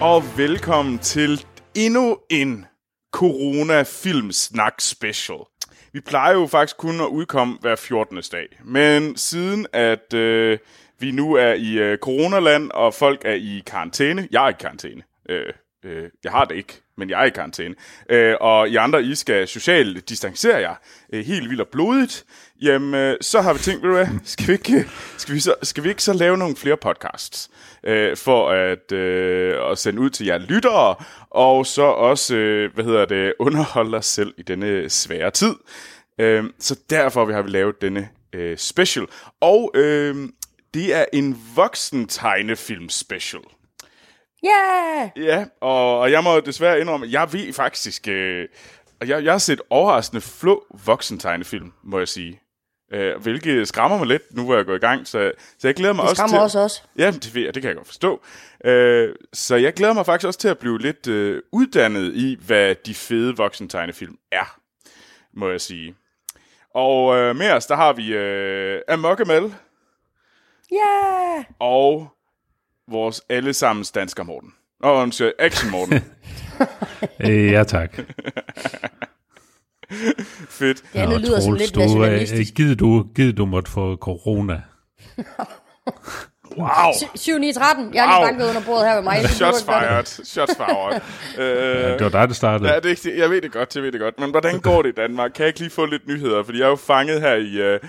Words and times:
Og 0.00 0.22
velkommen 0.36 0.98
til 0.98 1.46
endnu 1.74 2.18
en 2.30 2.66
Corona-film 3.12 4.32
snak 4.32 4.80
special. 4.80 5.38
Vi 5.92 6.00
plejer 6.00 6.34
jo 6.34 6.46
faktisk 6.46 6.76
kun 6.76 7.00
at 7.00 7.06
udkomme 7.06 7.58
hver 7.60 7.76
14. 7.76 8.22
dag, 8.32 8.46
men 8.64 9.16
siden 9.16 9.66
at 9.72 10.14
øh, 10.14 10.58
vi 10.98 11.10
nu 11.10 11.34
er 11.34 11.52
i 11.52 11.78
øh, 11.78 11.98
coronaland, 11.98 12.70
og 12.70 12.94
folk 12.94 13.22
er 13.24 13.34
i 13.34 13.62
karantæne, 13.66 14.28
jeg 14.30 14.44
er 14.44 14.48
i 14.48 14.54
karantæne, 14.60 15.02
øh, 15.28 15.52
øh, 15.84 16.10
jeg 16.24 16.32
har 16.32 16.44
det 16.44 16.54
ikke, 16.56 16.82
men 16.96 17.10
jeg 17.10 17.20
er 17.20 17.24
i 17.24 17.30
karantæne, 17.30 17.74
øh, 18.10 18.34
og 18.40 18.68
I 18.68 18.76
andre, 18.76 19.02
I 19.02 19.14
skal 19.14 19.48
socialt 19.48 20.08
distancere 20.08 20.56
jer 20.56 20.74
øh, 21.12 21.24
helt 21.24 21.48
vildt 21.50 21.60
og 21.60 21.68
blodigt, 21.68 22.24
jamen, 22.62 22.94
øh, 22.94 23.16
så 23.20 23.40
har 23.40 23.52
vi 23.52 23.58
tænkt, 23.58 23.82
ved 23.82 23.88
du 23.90 23.96
hvad, 23.96 24.06
skal 24.24 24.48
vi 24.48 24.52
ikke, 24.52 24.88
skal 25.16 25.34
vi 25.34 25.40
så, 25.40 25.54
skal 25.62 25.84
vi 25.84 25.88
ikke 25.88 26.02
så 26.02 26.12
lave 26.12 26.36
nogle 26.36 26.56
flere 26.56 26.76
podcasts? 26.76 27.50
øh, 27.86 28.16
for 28.16 28.50
at, 28.50 28.92
øh, 28.92 29.70
at 29.70 29.78
sende 29.78 30.00
ud 30.00 30.10
til 30.10 30.26
jer 30.26 30.38
lyttere, 30.38 30.94
og 31.30 31.66
så 31.66 31.82
også, 31.82 32.36
øh, 32.36 32.74
hvad 32.74 32.84
hedder 32.84 33.04
det, 33.04 33.34
underholde 33.38 33.96
os 33.96 34.06
selv 34.06 34.34
i 34.38 34.42
denne 34.42 34.90
svære 34.90 35.30
tid. 35.30 35.54
Øh, 36.20 36.44
så 36.58 36.78
derfor 36.90 37.32
har 37.32 37.42
vi 37.42 37.50
lavet 37.50 37.80
denne 37.80 38.08
øh, 38.32 38.58
special. 38.58 39.06
Og 39.40 39.70
øh, 39.74 40.28
det 40.74 40.94
er 40.94 41.04
en 41.12 41.42
voksen 41.54 42.08
tegnefilm 42.08 42.88
special. 42.88 43.42
Yeah! 44.46 45.08
Ja, 45.16 45.44
og, 45.60 45.98
og 45.98 46.10
jeg 46.10 46.24
må 46.24 46.40
desværre 46.40 46.80
indrømme, 46.80 47.06
at 47.06 47.12
jeg 47.12 47.32
ved 47.32 47.52
faktisk, 47.52 48.08
øh, 48.08 48.48
jeg, 49.06 49.24
jeg 49.24 49.32
har 49.32 49.38
set 49.38 49.60
overraskende 49.70 50.20
flå 50.20 50.64
voksen 50.84 51.18
tegnefilm, 51.18 51.72
må 51.84 51.98
jeg 51.98 52.08
sige. 52.08 52.40
Øh, 52.92 53.22
hvilket 53.22 53.68
skræmmer 53.68 53.98
mig 53.98 54.06
lidt, 54.06 54.22
nu 54.34 54.44
hvor 54.44 54.56
jeg 54.56 54.66
går 54.66 54.74
i 54.74 54.78
gang. 54.78 55.06
Så, 55.06 55.32
så 55.58 55.68
jeg 55.68 55.74
glæder 55.74 55.94
mig 55.94 56.02
Det 56.02 56.10
også 56.10 56.28
til... 56.28 56.38
også 56.38 56.58
os. 56.58 56.84
Ja, 56.98 57.10
det, 57.10 57.34
ved 57.34 57.42
jeg, 57.42 57.54
det 57.54 57.62
kan 57.62 57.68
jeg 57.68 57.76
godt 57.76 57.86
forstå. 57.86 58.22
Øh, 58.64 59.14
så 59.32 59.56
jeg 59.56 59.74
glæder 59.74 59.92
mig 59.92 60.06
faktisk 60.06 60.26
også 60.26 60.38
til 60.40 60.48
at 60.48 60.58
blive 60.58 60.78
lidt 60.78 61.06
øh, 61.06 61.42
uddannet 61.52 62.14
i, 62.14 62.38
hvad 62.46 62.74
de 62.74 62.94
fede 62.94 63.36
voksentegnefilm 63.36 64.16
er, 64.32 64.58
må 65.32 65.50
jeg 65.50 65.60
sige. 65.60 65.94
Og 66.74 67.16
øh, 67.16 67.36
med 67.36 67.50
os, 67.50 67.66
der 67.66 67.76
har 67.76 67.92
vi 67.92 68.14
øh, 68.14 68.80
Amokemel 68.88 69.54
Yeah! 70.72 71.44
og 71.58 72.08
vores 72.88 73.22
allesammens 73.28 73.90
dansker 73.90 74.22
Morten. 74.22 74.52
Og 74.82 74.96
undskyld, 74.96 75.32
Action 75.38 75.70
Morten. 75.70 76.04
Øh, 77.20 77.52
ja, 77.52 77.64
tak. 77.64 77.98
Fedt. 80.58 80.82
Det 80.92 80.98
andet 80.98 81.20
lyder 81.20 81.40
sådan 81.40 81.56
lidt 81.56 81.74
du, 81.74 81.80
øh, 81.80 81.86
nationalistisk. 81.86 82.54
gider 82.54 82.74
du, 82.74 83.06
gider 83.16 83.32
du 83.32 83.46
måtte 83.46 83.70
få 83.70 83.96
corona? 83.96 84.60
Wow. 86.58 86.68
7 87.14 87.38
9 87.38 87.52
13. 87.52 87.94
Jeg 87.94 88.02
er 88.02 88.06
lige 88.06 88.16
Au. 88.16 88.24
banket 88.24 88.48
under 88.48 88.60
bordet 88.66 88.86
her 88.88 88.94
ved 88.94 89.02
mig. 89.02 89.28
Shots 89.40 89.64
fired. 89.64 90.04
Shots 90.24 90.56
fired. 90.56 91.00
øh, 91.38 91.92
Det 91.98 92.00
var 92.00 92.08
dig, 92.08 92.28
der 92.28 92.34
startede. 92.34 92.70
Ja, 92.72 92.80
det 92.80 93.06
er 93.06 93.14
jeg 93.16 93.30
ved 93.30 93.40
det 93.40 93.52
godt, 93.52 93.74
jeg 93.74 93.82
ved 93.82 93.92
det 93.92 94.00
godt. 94.00 94.20
Men 94.20 94.30
hvordan 94.30 94.60
går 94.60 94.82
det 94.82 94.88
i 94.88 94.92
Danmark? 94.92 95.30
Kan 95.34 95.42
jeg 95.42 95.48
ikke 95.48 95.60
lige 95.60 95.70
få 95.70 95.86
lidt 95.86 96.08
nyheder? 96.08 96.42
Fordi 96.42 96.58
jeg 96.58 96.64
er 96.64 96.68
jo 96.68 96.76
fanget 96.76 97.20
her 97.20 97.34
i, 97.34 97.56
øh, 97.74 97.80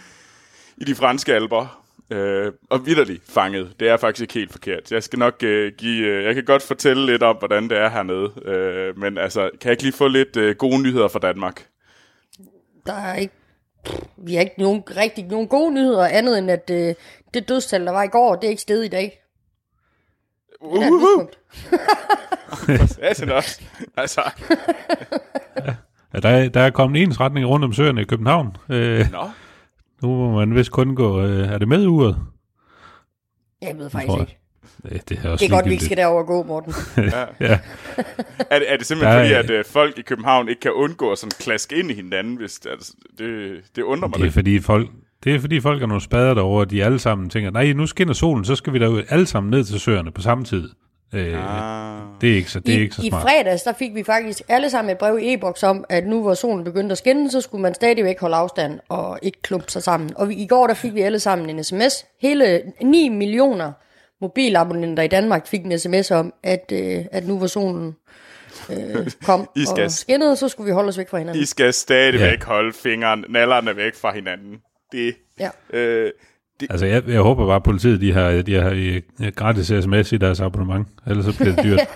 i 0.77 0.83
de 0.83 0.95
franske 0.95 1.33
alber. 1.33 1.83
Øh, 2.11 2.51
og 2.69 2.85
vidderligt 2.85 3.23
fanget. 3.29 3.71
Det 3.79 3.89
er 3.89 3.97
faktisk 3.97 4.21
ikke 4.21 4.33
helt 4.33 4.51
forkert. 4.51 4.91
Jeg 4.91 5.03
skal 5.03 5.19
nok 5.19 5.43
øh, 5.43 5.71
give... 5.77 6.05
Øh, 6.07 6.23
jeg 6.25 6.35
kan 6.35 6.43
godt 6.45 6.63
fortælle 6.63 7.05
lidt 7.05 7.23
om, 7.23 7.35
hvordan 7.35 7.69
det 7.69 7.77
er 7.77 7.89
hernede. 7.89 8.31
Øh, 8.45 8.99
men 8.99 9.17
altså, 9.17 9.41
kan 9.41 9.69
jeg 9.69 9.71
ikke 9.71 9.83
lige 9.83 9.93
få 9.93 10.07
lidt 10.07 10.37
øh, 10.37 10.55
gode 10.55 10.81
nyheder 10.83 11.07
fra 11.07 11.19
Danmark? 11.19 11.65
Der 12.87 12.93
er 12.93 13.15
ikke... 13.15 13.33
Vi 14.17 14.33
har 14.33 14.41
ikke 14.41 14.55
nogen, 14.61 14.83
rigtig 14.97 15.25
nogen 15.25 15.47
gode 15.47 15.73
nyheder 15.73 16.07
andet 16.07 16.37
end, 16.37 16.51
at 16.51 16.69
øh, 16.69 16.95
det 17.33 17.49
dødstal, 17.49 17.85
der 17.85 17.91
var 17.91 18.03
i 18.03 18.07
går, 18.07 18.35
det 18.35 18.43
er 18.43 18.49
ikke 18.49 18.61
stedet 18.61 18.85
i 18.85 18.87
dag. 18.87 19.21
Eller 20.61 20.87
et 20.87 20.91
Uhuh! 20.91 21.27
tidspunkt. 22.59 22.93
Satan 23.15 23.29
også. 23.29 23.61
Altså, 23.97 24.21
Ja, 26.13 26.19
der, 26.19 26.49
der 26.49 26.61
er 26.61 26.69
kommet 26.69 27.01
en 27.01 27.07
ensretning 27.07 27.47
rundt 27.47 27.65
om 27.65 27.73
søerne 27.73 28.01
i 28.01 28.03
København. 28.03 28.57
Øh, 28.69 29.11
nå. 29.11 29.29
nu 30.01 30.07
må 30.07 30.31
man 30.31 30.55
vist 30.55 30.71
kun 30.71 30.95
gå... 30.95 31.21
Øh, 31.21 31.47
er 31.47 31.57
det 31.57 31.67
med 31.67 31.87
uret? 31.87 32.17
Jeg 33.61 33.77
ved 33.77 33.89
faktisk 33.89 34.13
jeg. 34.13 34.21
ikke. 34.21 34.39
Det 34.83 35.19
er 35.23 35.29
også 35.29 35.45
Det 35.45 35.51
er 35.51 35.55
godt, 35.55 35.65
vi 35.65 35.71
ikke 35.71 35.85
skal 35.85 35.97
derover 35.97 36.23
gå, 36.23 36.43
Morten. 36.43 36.73
Ja, 37.39 37.59
Er 38.49 38.59
det, 38.59 38.71
er 38.73 38.77
det 38.77 38.85
simpelthen 38.85 39.17
Der 39.19 39.23
fordi, 39.23 39.33
at 39.33 39.49
øh, 39.59 39.65
folk 39.65 39.97
i 39.97 40.01
København 40.01 40.49
ikke 40.49 40.61
kan 40.61 40.71
undgå 40.71 41.11
at 41.11 41.17
sådan 41.17 41.31
klaske 41.39 41.75
ind 41.75 41.91
i 41.91 41.93
hinanden? 41.93 42.35
Hvis 42.37 42.53
det, 42.53 42.69
altså, 42.69 42.93
det, 43.17 43.49
det 43.75 43.81
undrer 43.81 44.07
mig 44.07 44.13
det 44.15 44.19
er 44.21 44.23
lidt. 44.25 44.33
fordi 44.33 44.59
folk... 44.59 44.89
Det 45.23 45.35
er 45.35 45.39
fordi 45.39 45.59
folk 45.59 45.83
er 45.83 45.87
nogle 45.87 46.01
spader 46.01 46.33
derovre, 46.33 46.59
og 46.61 46.71
de 46.71 46.83
alle 46.83 46.99
sammen 46.99 47.29
tænker, 47.29 47.51
nej, 47.51 47.73
nu 47.73 47.87
skinner 47.87 48.13
solen, 48.13 48.45
så 48.45 48.55
skal 48.55 48.73
vi 48.73 48.79
da 48.79 49.01
alle 49.09 49.27
sammen 49.27 49.51
ned 49.51 49.63
til 49.63 49.79
søerne 49.79 50.11
på 50.11 50.21
samme 50.21 50.45
tid. 50.45 50.69
Øh, 51.13 51.33
Ah. 51.37 52.01
det 52.21 52.31
er 52.31 52.35
ikke 52.35 52.51
så, 52.51 52.59
det 52.59 52.73
er 52.75 52.79
I, 52.79 52.81
ikke 52.81 52.95
så 52.95 53.01
I 53.01 53.09
smart. 53.09 53.21
fredags, 53.21 53.63
der 53.63 53.73
fik 53.79 53.95
vi 53.95 54.03
faktisk 54.03 54.41
alle 54.47 54.69
sammen 54.69 54.91
et 54.91 54.97
brev 54.97 55.19
i 55.19 55.33
e-boks 55.33 55.63
om, 55.63 55.85
at 55.89 56.07
nu 56.07 56.21
hvor 56.21 56.33
solen 56.33 56.63
begyndte 56.63 56.91
at 56.91 56.97
skinne, 56.97 57.31
så 57.31 57.41
skulle 57.41 57.61
man 57.61 57.73
stadigvæk 57.73 58.19
holde 58.19 58.35
afstand 58.35 58.79
og 58.89 59.19
ikke 59.21 59.41
klumpe 59.41 59.71
sig 59.71 59.83
sammen. 59.83 60.09
Og 60.15 60.29
vi, 60.29 60.35
i 60.35 60.47
går, 60.47 60.67
der 60.67 60.73
fik 60.73 60.93
vi 60.93 61.01
alle 61.01 61.19
sammen 61.19 61.49
en 61.49 61.63
sms. 61.63 62.05
Hele 62.21 62.61
9 62.81 63.09
millioner 63.09 63.71
mobilabonnenter 64.21 65.03
i 65.03 65.07
Danmark 65.07 65.47
fik 65.47 65.65
en 65.65 65.79
sms 65.79 66.11
om, 66.11 66.33
at, 66.43 66.71
øh, 66.73 67.05
at 67.11 67.27
nu 67.27 67.37
hvor 67.37 67.47
solen 67.47 67.95
øh, 68.69 69.11
kom 69.23 69.49
I 69.55 69.65
skal- 69.65 69.85
og 69.85 69.91
skinnede, 69.91 70.35
så 70.35 70.49
skulle 70.49 70.65
vi 70.65 70.71
holde 70.73 70.89
os 70.89 70.97
væk 70.97 71.09
fra 71.09 71.17
hinanden. 71.17 71.43
I 71.43 71.45
skal 71.45 71.73
stadigvæk 71.73 72.39
Ja. 72.39 72.45
holde 72.45 72.73
fingeren, 72.73 73.25
nallerne 73.29 73.75
væk 73.75 73.95
fra 73.95 74.13
hinanden. 74.13 74.57
Det, 74.91 75.15
Ja. 75.39 75.49
øh, 75.73 76.11
det, 76.59 76.67
Altså, 76.71 76.85
jeg, 76.85 77.03
jeg 77.07 77.21
håber 77.21 77.45
bare, 77.47 77.55
at 77.55 77.63
politiet 77.63 78.01
de 78.01 78.13
har, 78.13 78.31
de 78.41 78.53
har 78.61 78.71
øh, 78.75 79.01
gratis 79.35 79.67
sms 79.67 80.11
i 80.11 80.17
deres 80.17 80.39
abonnement, 80.39 80.87
ellers 81.07 81.25
så 81.25 81.35
bliver 81.37 81.55
det 81.55 81.63
dyrt. 81.63 81.79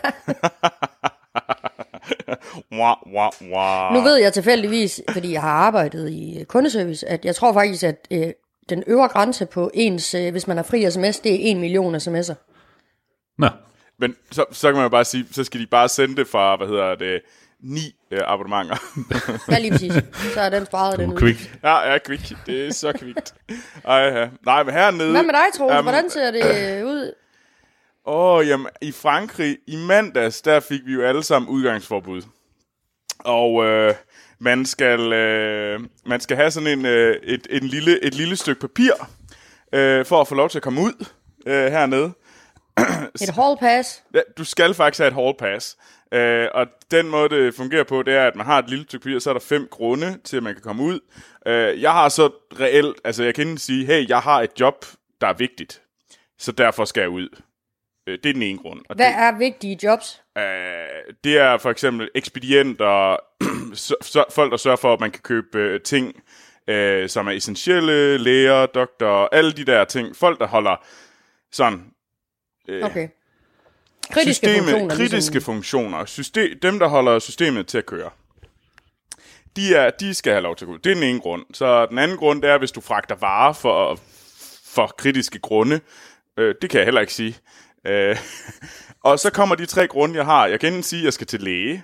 wah, 2.79 2.95
wah, 3.15 3.31
wah. 3.53 3.93
Nu 3.93 4.01
ved 4.01 4.15
jeg 4.15 4.33
tilfældigvis, 4.33 5.01
fordi 5.13 5.31
jeg 5.33 5.41
har 5.41 5.49
arbejdet 5.49 6.09
i 6.09 6.43
kundeservice, 6.47 7.09
at 7.09 7.25
jeg 7.25 7.35
tror 7.35 7.53
faktisk, 7.53 7.83
at 7.83 8.07
øh, 8.11 8.27
den 8.75 8.83
øvre 8.87 9.07
grænse 9.07 9.45
på 9.45 9.71
ens, 9.73 10.13
øh, 10.13 10.31
hvis 10.31 10.47
man 10.47 10.57
har 10.57 10.63
fri 10.63 10.91
sms, 10.91 11.19
det 11.19 11.33
er 11.33 11.51
1 11.51 11.57
million 11.57 11.95
sms'er. 11.95 12.33
Nå, 13.37 13.47
Men 13.99 14.15
så, 14.31 14.45
så 14.51 14.67
kan 14.67 14.75
man 14.75 14.83
jo 14.83 14.89
bare 14.89 15.05
sige, 15.05 15.25
så 15.31 15.43
skal 15.43 15.59
de 15.59 15.65
bare 15.67 15.89
sende 15.89 16.15
det 16.15 16.27
fra, 16.27 16.55
hvad 16.55 16.67
hedder 16.67 16.95
det, 16.95 17.21
ni 17.63 17.95
øh, 18.11 18.19
abonnementer. 18.25 18.75
Ja, 19.51 19.59
lige 19.59 19.71
præcis. 19.71 19.93
Så 20.33 20.41
er 20.41 20.49
den 20.49 20.65
sparet 20.65 20.99
den 20.99 21.09
ud. 21.09 21.15
er 21.15 21.19
quick. 21.19 21.59
ja, 21.63 21.91
ja, 21.91 21.97
quick. 22.07 22.45
Det 22.45 22.67
er 22.67 22.73
så 22.73 22.93
kvikt. 22.93 23.33
Ej, 23.85 23.95
ja. 23.95 24.29
Nej, 24.45 24.63
men 24.63 24.73
hernede... 24.73 25.11
Hvad 25.11 25.23
med 25.23 25.33
dig, 25.33 25.57
Troels? 25.57 25.73
Jamen, 25.73 25.83
Hvordan 25.83 26.09
ser 26.09 26.31
det 26.31 26.45
øh, 26.45 26.85
ud? 26.85 27.13
Åh, 28.05 28.35
oh, 28.35 28.47
jamen, 28.47 28.67
i 28.81 28.91
Frankrig, 28.91 29.57
i 29.67 29.75
mandags, 29.87 30.41
der 30.41 30.59
fik 30.59 30.81
vi 30.85 30.93
jo 30.93 31.01
alle 31.01 31.23
sammen 31.23 31.49
udgangsforbud. 31.49 32.21
Og 33.19 33.65
øh, 33.65 33.93
man, 34.41 34.65
skal, 34.65 35.13
øh, 35.13 35.79
man 36.05 36.19
skal 36.19 36.37
have 36.37 36.51
sådan 36.51 36.79
en, 36.79 36.85
øh, 36.85 37.15
et, 37.23 37.47
en 37.49 37.63
lille, 37.63 38.03
et 38.03 38.15
lille 38.15 38.35
stykke 38.35 38.61
papir, 38.61 38.91
øh, 39.73 40.05
for 40.05 40.21
at 40.21 40.27
få 40.27 40.35
lov 40.35 40.49
til 40.49 40.57
at 40.57 40.63
komme 40.63 40.81
ud 40.81 41.05
øh, 41.45 41.71
hernede. 41.71 42.13
Et 43.21 43.29
hall 43.29 43.57
pass? 43.59 44.03
Ja, 44.13 44.19
du 44.37 44.43
skal 44.43 44.73
faktisk 44.73 44.99
have 44.99 45.07
et 45.07 45.13
hall 45.13 45.33
pass. 45.39 45.77
Øh, 46.13 46.47
og 46.53 46.67
den 46.91 47.09
måde, 47.09 47.29
det 47.29 47.55
fungerer 47.55 47.83
på, 47.83 48.03
det 48.03 48.13
er, 48.13 48.27
at 48.27 48.35
man 48.35 48.45
har 48.45 48.59
et 48.59 48.69
lille 48.69 48.85
stykke 48.85 49.03
papir, 49.03 49.19
så 49.19 49.29
er 49.29 49.33
der 49.33 49.41
fem 49.41 49.67
grunde 49.71 50.17
til, 50.23 50.37
at 50.37 50.43
man 50.43 50.53
kan 50.53 50.61
komme 50.61 50.83
ud. 50.83 50.99
Øh, 51.45 51.81
jeg 51.81 51.91
har 51.91 52.09
så 52.09 52.29
reelt, 52.59 52.97
altså 53.03 53.23
jeg 53.23 53.35
kan 53.35 53.47
ikke 53.47 53.61
sige, 53.61 53.85
hey, 53.85 54.09
jeg 54.09 54.19
har 54.19 54.41
et 54.41 54.51
job, 54.59 54.85
der 55.21 55.27
er 55.27 55.33
vigtigt, 55.33 55.81
så 56.39 56.51
derfor 56.51 56.85
skal 56.85 57.01
jeg 57.01 57.09
ud. 57.09 57.29
Øh, 58.11 58.17
det 58.23 58.29
er 58.29 58.33
den 58.33 58.41
ene 58.41 58.57
grund. 58.59 58.79
Og 58.89 58.95
Hvad 58.95 59.05
det, 59.05 59.15
er 59.15 59.37
vigtige 59.37 59.79
jobs? 59.83 60.21
øh, 60.37 60.43
det 61.23 61.37
er 61.37 61.57
for 61.57 61.69
eksempel 61.69 62.09
ekspedienter, 62.15 63.15
folk, 64.35 64.51
der 64.51 64.57
sørger 64.57 64.77
for, 64.77 64.93
at 64.93 64.99
man 64.99 65.11
kan 65.11 65.21
købe 65.21 65.57
øh, 65.57 65.81
ting, 65.81 66.23
øh, 66.67 67.09
som 67.09 67.27
er 67.27 67.31
essentielle, 67.31 68.17
læger, 68.17 68.65
doktorer, 68.65 69.27
alle 69.31 69.51
de 69.51 69.65
der 69.65 69.85
ting. 69.85 70.15
Folk, 70.15 70.39
der 70.39 70.47
holder 70.47 70.85
sådan 71.51 71.85
Okay. 72.83 73.07
Kritiske 74.11 74.33
Systeme, 74.47 74.57
funktioner. 74.57 74.95
kritiske 74.95 75.33
Ligesom. 75.33 75.53
funktioner. 75.53 76.05
System, 76.05 76.59
dem, 76.61 76.79
der 76.79 76.87
holder 76.87 77.19
systemet 77.19 77.67
til 77.67 77.77
at 77.77 77.85
køre. 77.85 78.09
De, 79.55 79.75
er, 79.75 79.89
de 79.89 80.13
skal 80.13 80.33
have 80.33 80.41
lov 80.43 80.55
til 80.55 80.65
at 80.65 80.67
gå. 80.67 80.77
Det 80.77 80.89
er 80.91 80.93
den 80.95 81.03
ene 81.03 81.19
grund. 81.19 81.45
Så 81.53 81.85
den 81.85 81.97
anden 81.97 82.17
grund, 82.17 82.41
det 82.41 82.49
er, 82.49 82.57
hvis 82.57 82.71
du 82.71 82.81
fragter 82.81 83.15
varer 83.15 83.53
for, 83.53 83.99
for 84.65 84.87
kritiske 84.97 85.39
grunde. 85.39 85.79
Øh, 86.37 86.55
det 86.61 86.69
kan 86.69 86.77
jeg 86.77 86.85
heller 86.85 87.01
ikke 87.01 87.13
sige. 87.13 87.35
Øh, 87.87 88.17
og 89.07 89.19
så 89.19 89.31
kommer 89.31 89.55
de 89.55 89.65
tre 89.65 89.87
grunde, 89.87 90.15
jeg 90.15 90.25
har. 90.25 90.47
Jeg 90.47 90.59
kan 90.59 90.67
enten 90.67 90.83
sige, 90.83 90.99
at 90.99 91.05
jeg 91.05 91.13
skal 91.13 91.27
til 91.27 91.41
læge. 91.41 91.83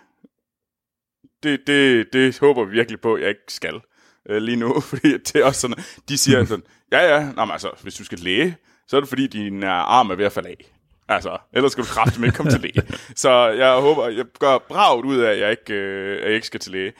Det, 1.43 1.67
det, 1.67 2.13
det 2.13 2.39
håber 2.39 2.65
vi 2.65 2.71
virkelig 2.71 3.01
på, 3.01 3.13
at 3.13 3.21
jeg 3.21 3.29
ikke 3.29 3.41
skal 3.47 3.81
øh, 4.29 4.37
lige 4.41 4.55
nu. 4.55 4.79
Fordi 4.89 5.11
det 5.17 5.35
er 5.35 5.45
også 5.45 5.61
sådan, 5.61 5.83
de 6.09 6.17
siger 6.17 6.45
sådan, 6.45 6.65
ja 6.91 7.15
ja, 7.15 7.31
Nå, 7.31 7.45
men 7.45 7.51
altså, 7.51 7.71
hvis 7.81 7.95
du 7.95 8.03
skal 8.03 8.17
til 8.17 8.25
læge, 8.25 8.57
så 8.87 8.97
er 8.97 9.01
det 9.01 9.09
fordi, 9.09 9.27
din 9.27 9.63
øh, 9.63 9.69
arm 9.69 10.09
er 10.09 10.15
ved 10.15 10.25
at 10.25 10.31
falde 10.31 10.49
af. 10.49 10.73
Altså, 11.09 11.37
ellers 11.53 11.71
skal 11.71 11.83
du 11.83 11.87
kraftigt 11.89 12.25
ikke 12.25 12.35
komme 12.35 12.51
til 12.51 12.61
læge. 12.61 12.81
Så 13.15 13.47
jeg 13.47 13.73
håber, 13.73 14.07
jeg 14.07 14.25
gør 14.39 14.57
bragt 14.57 15.05
ud 15.05 15.17
af, 15.17 15.31
at 15.31 15.39
jeg 15.39 15.51
ikke, 15.51 15.73
øh, 15.73 16.17
at 16.17 16.27
jeg 16.27 16.35
ikke 16.35 16.47
skal 16.47 16.59
til 16.59 16.71
læge. 16.71 16.93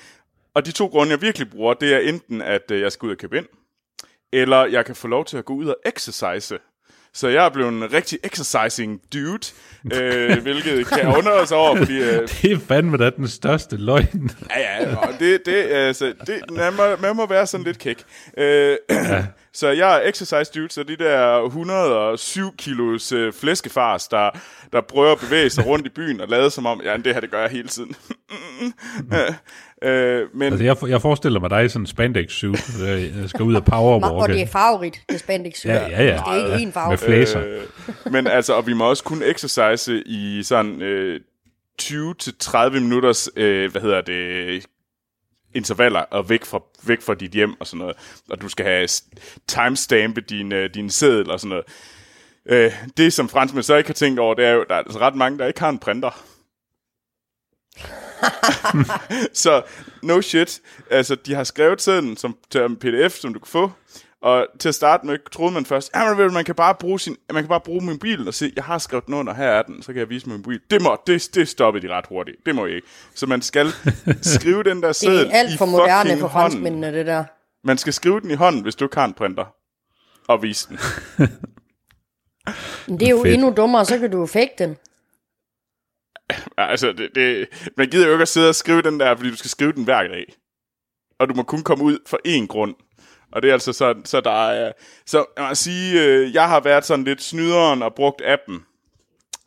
Og 0.53 0.65
de 0.65 0.71
to 0.71 0.87
grunde, 0.87 1.11
jeg 1.11 1.21
virkelig 1.21 1.49
bruger, 1.49 1.73
det 1.73 1.93
er 1.93 1.99
enten, 1.99 2.41
at 2.41 2.71
øh, 2.71 2.81
jeg 2.81 2.91
skal 2.91 3.05
ud 3.05 3.11
og 3.11 3.17
købe 3.17 3.37
ind, 3.37 3.45
eller 4.33 4.65
jeg 4.65 4.85
kan 4.85 4.95
få 4.95 5.07
lov 5.07 5.25
til 5.25 5.37
at 5.37 5.45
gå 5.45 5.53
ud 5.53 5.67
og 5.67 5.77
exercise. 5.85 6.57
Så 7.13 7.27
jeg 7.27 7.45
er 7.45 7.49
blevet 7.49 7.73
en 7.73 7.93
rigtig 7.93 8.19
exercising 8.23 9.01
dude, 9.13 9.47
øh, 9.93 10.41
hvilket 10.45 10.87
kan 10.87 11.07
undre 11.07 11.31
os 11.31 11.51
over, 11.51 11.75
fordi... 11.75 11.97
Øh, 11.97 12.27
Det 12.41 12.51
er 12.51 12.59
fandme 12.67 12.97
da 12.97 13.09
den 13.09 13.27
største 13.27 13.77
løgn. 13.77 14.31
Ja, 14.49 14.81
ja, 14.81 14.95
og 14.95 15.09
det, 15.19 15.45
det, 15.45 15.53
altså, 15.53 16.13
det, 16.27 16.41
man, 16.51 16.73
må, 16.73 16.83
man 17.01 17.15
må 17.15 17.27
være 17.27 17.47
sådan 17.47 17.63
lidt 17.65 17.79
kæk. 17.79 18.03
Øh, 18.37 18.77
ja. 18.89 19.25
Så 19.53 19.67
jeg 19.67 19.95
er 19.95 20.09
exercise 20.09 20.51
dude, 20.59 20.69
så 20.71 20.83
de 20.83 20.97
der 20.97 21.43
107 21.43 22.55
kilos 22.57 23.11
øh, 23.11 23.33
flæskefars, 23.33 24.07
der, 24.07 24.29
der 24.73 24.81
prøver 24.81 25.11
at 25.11 25.19
bevæge 25.19 25.49
sig 25.49 25.65
rundt 25.65 25.85
i 25.85 25.89
byen 25.89 26.21
og 26.21 26.27
lade 26.27 26.51
som 26.51 26.65
om, 26.65 26.81
ja, 26.83 26.97
det 26.97 27.13
her, 27.13 27.21
det 27.21 27.31
gør 27.31 27.41
jeg 27.41 27.49
hele 27.49 27.67
tiden. 27.67 27.95
øh, 29.83 30.27
men 30.33 30.53
Altså, 30.53 30.63
jeg, 30.63 30.77
jeg 30.89 31.01
forestiller 31.01 31.39
mig 31.39 31.49
dig 31.49 31.65
i 31.65 31.69
sådan 31.69 31.81
en 31.83 31.87
spandex 31.87 32.31
suit, 32.31 32.59
der 32.79 33.27
skal 33.27 33.41
ud 33.43 33.53
og 33.55 33.59
Og 33.61 33.65
det 33.65 33.71
powerwalke. 33.71 34.41
er 34.41 34.47
farverigt, 34.47 35.01
det 35.09 35.19
spandex 35.19 35.65
Ja, 35.65 35.73
ja, 35.73 36.03
ja. 36.03 36.13
Det 36.13 36.21
er 36.27 36.55
ikke 36.57 36.69
én 36.69 36.71
farve. 36.73 36.89
Med 36.89 36.97
flæser. 36.97 37.43
Øh, 37.47 37.61
men 38.11 38.27
altså, 38.27 38.53
og 38.53 38.67
vi 38.67 38.73
må 38.73 38.89
også 38.89 39.03
kun 39.03 39.23
exercise 39.23 40.03
i 40.05 40.43
sådan 40.43 40.81
øh, 40.81 41.19
20-30 41.81 42.69
minutters, 42.69 43.29
øh, 43.35 43.71
hvad 43.71 43.81
hedder 43.81 44.01
det, 44.01 44.65
intervaller 45.55 45.99
og 45.99 46.29
væk 46.29 46.45
fra, 46.45 46.59
væk 46.83 47.01
fra 47.01 47.13
dit 47.13 47.31
hjem 47.31 47.61
og 47.61 47.67
sådan 47.67 47.79
noget. 47.79 47.95
Og 48.29 48.41
du 48.41 48.47
skal 48.49 48.65
have 48.65 48.87
timestampe 49.47 50.21
din, 50.21 50.51
øh, 50.51 50.69
din 50.73 50.89
seddel 50.89 51.31
og 51.31 51.39
sådan 51.39 51.49
noget. 51.49 51.65
Øh, 52.49 52.71
det, 52.97 53.13
som 53.13 53.29
franskmænd 53.29 53.63
så 53.63 53.75
ikke 53.75 53.87
har 53.89 53.93
tænkt 53.93 54.19
over, 54.19 54.33
det 54.33 54.45
er 54.45 54.51
jo, 54.51 54.65
der 54.69 54.75
er 54.75 54.79
altså 54.79 54.99
ret 54.99 55.15
mange, 55.15 55.37
der 55.39 55.47
ikke 55.47 55.59
har 55.59 55.69
en 55.69 55.79
printer. 55.79 56.23
så 59.33 59.61
no 60.03 60.21
shit. 60.21 60.61
Altså, 60.91 61.15
de 61.15 61.33
har 61.33 61.43
skrevet 61.43 61.81
sedlen 61.81 62.17
som, 62.17 62.37
til 62.51 62.61
en 62.61 62.75
pdf, 62.75 63.15
som 63.19 63.33
du 63.33 63.39
kan 63.39 63.47
få. 63.47 63.71
Og 64.21 64.47
til 64.59 64.69
at 64.69 64.75
starte 64.75 65.05
med, 65.05 65.17
troede 65.31 65.53
man 65.53 65.65
først, 65.65 65.91
ved 66.17 66.25
du, 66.27 66.31
man 66.31 66.45
kan 66.45 66.55
bare 66.55 66.75
bruge, 66.75 66.99
sin, 66.99 67.15
man 67.33 67.43
kan 67.43 67.47
bare 67.47 67.61
bruge 67.61 67.85
mobilen 67.85 68.27
og 68.27 68.33
se, 68.33 68.51
jeg 68.55 68.63
har 68.63 68.77
skrevet 68.77 69.05
den 69.05 69.13
under, 69.13 69.33
her 69.33 69.49
er 69.49 69.61
den, 69.61 69.81
så 69.81 69.93
kan 69.93 69.99
jeg 69.99 70.09
vise 70.09 70.29
min 70.29 70.37
mobil. 70.37 70.59
Det, 70.69 70.81
må, 70.81 70.97
det, 71.07 71.29
det 71.35 71.47
stoppede 71.47 71.87
de 71.87 71.93
ret 71.93 72.05
hurtigt. 72.09 72.37
Det 72.45 72.55
må 72.55 72.65
I 72.65 72.75
ikke. 72.75 72.87
Så 73.15 73.25
man 73.25 73.41
skal 73.41 73.67
skrive 74.21 74.63
den 74.63 74.81
der 74.81 74.87
Det 74.87 74.95
seddel 74.95 75.27
er 75.27 75.31
alt 75.31 75.53
i 75.53 75.57
for 75.57 75.65
moderne 75.65 76.09
for 76.19 76.27
hånden. 76.27 76.51
franskmændene, 76.51 76.93
det 76.93 77.05
der. 77.05 77.23
Man 77.63 77.77
skal 77.77 77.93
skrive 77.93 78.19
den 78.21 78.31
i 78.31 78.33
hånden, 78.33 78.61
hvis 78.61 78.75
du 78.75 78.85
ikke 78.85 78.95
har 78.97 79.05
en 79.05 79.13
printer. 79.13 79.45
Og 80.27 80.43
vise 80.43 80.67
den. 80.69 80.79
Men 82.87 82.99
det 82.99 83.05
er 83.05 83.09
jo 83.11 83.23
Fedt. 83.23 83.33
endnu 83.33 83.53
dummere, 83.57 83.85
så 83.85 83.99
kan 83.99 84.11
du 84.11 84.19
jo 84.19 84.25
fake 84.25 84.53
den. 84.57 84.77
Altså, 86.57 86.91
det, 86.91 87.09
det, 87.15 87.47
man 87.77 87.89
gider 87.89 88.07
jo 88.07 88.11
ikke 88.11 88.21
at 88.21 88.27
sidde 88.27 88.49
og 88.49 88.55
skrive 88.55 88.81
den 88.81 88.99
der, 88.99 89.15
fordi 89.15 89.29
du 89.29 89.37
skal 89.37 89.49
skrive 89.49 89.71
den 89.71 89.83
hver 89.83 90.07
dag. 90.07 90.25
Og 91.19 91.29
du 91.29 91.33
må 91.33 91.43
kun 91.43 91.63
komme 91.63 91.83
ud 91.83 91.97
for 92.07 92.19
én 92.27 92.47
grund. 92.47 92.75
Og 93.31 93.41
det 93.41 93.49
er 93.49 93.53
altså 93.53 93.73
så, 93.73 93.95
så 94.05 94.21
der 94.21 94.49
er... 94.49 94.71
Så 95.05 95.25
jeg 95.37 95.45
må 95.49 95.55
sige, 95.55 96.03
øh, 96.03 96.33
jeg 96.33 96.47
har 96.47 96.59
været 96.59 96.85
sådan 96.85 97.05
lidt 97.05 97.23
snyderen 97.23 97.81
og 97.81 97.95
brugt 97.95 98.21
appen. 98.25 98.59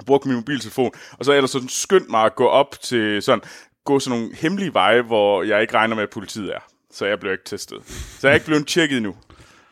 Brugt 0.07 0.27
min 0.27 0.37
mobiltelefon. 0.37 0.93
Og 1.19 1.25
så 1.25 1.31
er 1.31 1.35
jeg 1.35 1.39
ellers 1.39 1.51
sådan 1.51 1.69
skyndt 1.69 2.11
mig 2.11 2.25
at 2.25 2.35
gå 2.35 2.47
op 2.47 2.81
til 2.81 3.23
sådan... 3.23 3.41
Gå 3.85 4.01
sådan 4.01 4.19
nogle 4.19 4.35
hemmelige 4.37 4.75
veje, 4.75 5.03
hvor 5.03 5.43
jeg 5.43 5.61
ikke 5.61 5.75
regner 5.75 5.97
med, 5.97 6.03
at 6.03 6.11
politiet 6.11 6.55
er. 6.55 6.61
Så 6.93 7.07
jeg 7.07 7.21
blev 7.21 7.33
ikke 7.33 7.45
testet. 7.45 7.79
Så 8.19 8.27
jeg 8.27 8.31
er 8.31 8.35
ikke 8.35 8.47
blevet 8.47 8.67
tjekket 8.67 8.97
endnu. 8.97 9.17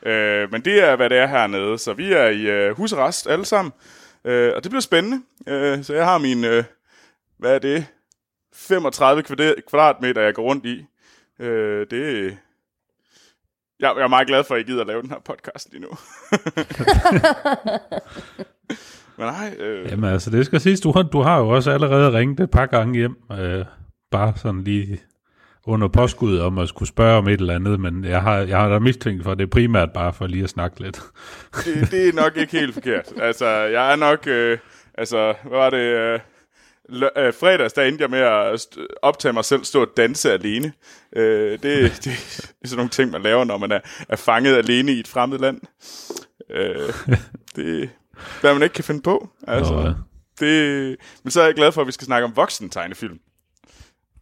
Øh, 0.06 0.52
men 0.52 0.64
det 0.64 0.82
er, 0.82 0.96
hvad 0.96 1.11
det 1.11 1.19
er 1.19 1.26
hernede. 1.26 1.79
Så 1.79 1.93
vi 1.93 2.12
er 2.12 2.26
i 2.26 2.41
øh, 2.41 2.76
husarrest 2.76 3.26
alle 3.26 3.44
sammen. 3.44 3.73
Øh, 4.25 4.52
og 4.56 4.62
det 4.62 4.70
bliver 4.70 4.81
spændende. 4.81 5.23
Øh, 5.49 5.84
så 5.84 5.94
jeg 5.94 6.05
har 6.05 6.19
min... 6.19 6.44
Øh, 6.44 6.64
hvad 7.38 7.55
er 7.55 7.58
det? 7.58 7.87
35 8.55 9.23
kvadrat- 9.23 9.61
kvadratmeter, 9.69 10.23
jeg 10.23 10.35
går 10.35 10.43
rundt 10.43 10.67
i. 10.67 10.87
Øh, 11.40 11.87
det 11.90 12.38
jeg, 13.81 13.93
jeg 13.96 14.02
er 14.05 14.08
meget 14.08 14.29
glad 14.29 14.44
for, 14.44 14.55
at 14.55 14.61
I 14.61 14.64
gider 14.64 14.81
at 14.81 14.87
lave 14.87 15.02
den 15.02 15.11
her 15.11 15.19
podcast 15.25 15.69
lige 15.73 15.82
nu. 15.82 15.88
Men 19.19 19.26
nej, 19.26 19.55
øh, 19.58 19.90
Jamen 19.90 20.11
altså, 20.11 20.31
det 20.31 20.46
skal 20.46 20.61
siges, 20.61 20.81
du 20.81 20.93
har, 20.93 21.02
du 21.02 21.23
har 21.23 21.38
jo 21.38 21.49
også 21.49 21.70
allerede 21.70 22.12
ringet 22.19 22.40
et 22.40 22.50
par 22.50 22.67
gange 22.67 22.94
hjem, 22.99 23.17
øh, 23.32 23.64
bare 24.11 24.32
sådan 24.37 24.64
lige 24.64 25.00
under 25.67 25.88
påskud 25.88 26.38
om 26.38 26.58
at 26.58 26.69
skulle 26.69 26.88
spørge 26.88 27.19
om 27.19 27.29
et 27.29 27.41
eller 27.41 27.55
andet, 27.55 27.81
men 27.81 28.05
jeg 28.05 28.23
har, 28.23 28.37
jeg 28.37 28.58
har 28.58 28.69
da 28.69 28.79
mistænkt 28.79 29.25
for, 29.25 29.32
at 29.32 29.38
det 29.38 29.44
er 29.44 29.49
primært 29.50 29.93
bare 29.93 30.12
for 30.12 30.26
lige 30.26 30.44
at 30.44 30.50
snakke 30.50 30.81
lidt. 30.81 31.00
det, 31.64 31.91
det 31.91 32.08
er 32.08 32.12
nok 32.12 32.37
ikke 32.37 32.52
helt 32.58 32.75
forkert. 32.75 33.12
Altså, 33.20 33.46
jeg 33.46 33.93
er 33.93 33.96
nok... 33.96 34.26
Øh, 34.26 34.58
altså, 34.94 35.34
hvad 35.43 35.58
var 35.58 35.70
det... 35.70 35.79
Øh, 35.79 36.20
lø- 36.88 37.20
øh, 37.20 37.35
fredags, 37.35 37.73
der 37.73 37.82
endte 37.82 38.02
jeg 38.02 38.11
med 38.11 38.19
at 38.19 38.61
st- 38.61 38.87
optage 39.02 39.32
mig 39.32 39.44
selv, 39.44 39.64
stå 39.64 39.81
og 39.81 39.88
danse 39.96 40.32
alene. 40.32 40.73
Øh, 41.17 41.50
det, 41.52 41.62
det, 41.62 42.05
det 42.05 42.55
er 42.62 42.69
sådan 42.69 42.76
nogle 42.76 42.90
ting, 42.90 43.11
man 43.11 43.23
laver, 43.23 43.44
når 43.44 43.58
man 43.58 43.73
er, 43.73 43.81
er 44.08 44.17
fanget 44.17 44.56
alene 44.56 44.93
i 44.93 45.00
et 45.00 45.08
fremmed 45.08 45.38
land. 45.38 45.61
Øh, 46.50 46.93
det 47.56 47.90
hvad 48.40 48.55
man 48.55 48.62
ikke 48.62 48.73
kan 48.73 48.85
finde 48.85 49.02
på. 49.02 49.29
Altså, 49.49 49.73
Og, 49.75 49.87
øh, 49.88 49.94
det, 50.40 50.96
men 51.23 51.31
så 51.31 51.40
er 51.40 51.44
jeg 51.44 51.55
glad 51.55 51.73
for, 51.73 51.81
at 51.81 51.87
vi 51.87 51.93
skal 51.93 52.05
snakke 52.05 52.25
om 52.25 52.37
voksen 52.37 52.70
tegnefilm. 52.70 53.19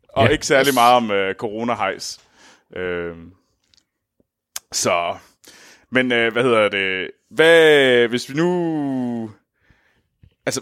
Og 0.09 0.25
Ja. 0.27 0.31
ikke 0.31 0.47
særlig 0.47 0.75
meget 0.75 0.95
om 0.97 1.11
øh, 1.11 1.35
corona-hejs. 1.35 2.21
Øh, 2.77 3.17
så, 4.73 5.17
men 5.91 6.13
øh, 6.13 6.33
hvad 6.33 6.43
hedder 6.43 6.69
det? 6.69 7.11
Hvad, 7.31 8.09
hvis 8.09 8.29
vi 8.31 8.35
nu... 8.35 9.31
Altså, 10.47 10.61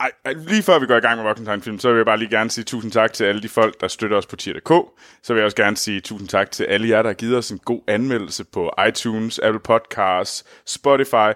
ej, 0.00 0.32
lige 0.34 0.62
før 0.62 0.78
vi 0.78 0.86
går 0.86 0.96
i 0.96 1.00
gang 1.00 1.16
med 1.16 1.24
voksen 1.24 1.46
tegnefilm, 1.46 1.78
så 1.78 1.88
vil 1.88 1.96
jeg 1.96 2.06
bare 2.06 2.18
lige 2.18 2.30
gerne 2.30 2.50
sige 2.50 2.64
tusind 2.64 2.92
tak 2.92 3.12
til 3.12 3.24
alle 3.24 3.42
de 3.42 3.48
folk, 3.48 3.80
der 3.80 3.88
støtter 3.88 4.16
os 4.16 4.26
på 4.26 4.36
tier.dk. 4.36 4.72
Så 5.22 5.32
vil 5.32 5.40
jeg 5.40 5.44
også 5.44 5.56
gerne 5.56 5.76
sige 5.76 6.00
tusind 6.00 6.28
tak 6.28 6.50
til 6.50 6.64
alle 6.64 6.88
jer, 6.88 7.02
der 7.02 7.08
har 7.08 7.14
givet 7.14 7.36
os 7.36 7.50
en 7.50 7.58
god 7.58 7.80
anmeldelse 7.88 8.44
på 8.44 8.70
iTunes, 8.88 9.38
Apple 9.38 9.60
Podcasts, 9.60 10.44
Spotify, 10.66 11.32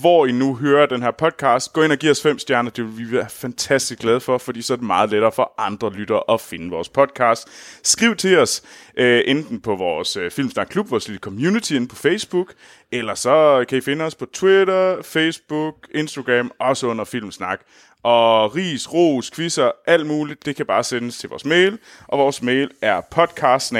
hvor 0.00 0.26
I 0.26 0.32
nu 0.32 0.54
hører 0.56 0.86
den 0.86 1.02
her 1.02 1.10
podcast. 1.10 1.72
Gå 1.72 1.82
ind 1.82 1.92
og 1.92 1.98
giv 1.98 2.10
os 2.10 2.22
fem 2.22 2.38
stjerner, 2.38 2.70
det 2.70 2.84
vil 2.84 2.98
vi 2.98 3.16
være 3.16 3.28
fantastisk 3.28 4.00
glade 4.00 4.20
for, 4.20 4.38
fordi 4.38 4.62
så 4.62 4.72
er 4.72 4.76
det 4.76 4.86
meget 4.86 5.10
lettere 5.10 5.32
for 5.32 5.52
andre 5.58 5.92
lyttere 5.92 6.22
at 6.28 6.40
finde 6.40 6.70
vores 6.70 6.88
podcast. 6.88 7.48
Skriv 7.82 8.16
til 8.16 8.38
os, 8.38 8.62
øh, 8.96 9.22
enten 9.26 9.60
på 9.60 9.76
vores 9.76 10.16
øh, 10.16 10.30
Filmsnak 10.30 10.66
Klub, 10.66 10.90
vores 10.90 11.08
lille 11.08 11.20
community 11.20 11.72
inde 11.72 11.88
på 11.88 11.96
Facebook, 11.96 12.54
eller 12.92 13.14
så 13.14 13.64
kan 13.68 13.78
I 13.78 13.80
finde 13.80 14.04
os 14.04 14.14
på 14.14 14.26
Twitter, 14.26 15.02
Facebook, 15.02 15.74
Instagram, 15.94 16.50
også 16.60 16.86
under 16.86 17.04
Filmsnak. 17.04 17.60
Og 18.06 18.54
ris, 18.54 18.92
ros, 18.92 19.30
quizzer, 19.30 19.72
alt 19.86 20.06
muligt, 20.06 20.46
det 20.46 20.56
kan 20.56 20.66
bare 20.66 20.84
sendes 20.84 21.18
til 21.18 21.28
vores 21.28 21.44
mail, 21.44 21.78
og 22.06 22.18
vores 22.18 22.42
mail 22.42 22.70
er 22.82 23.00
podcast 23.00 23.72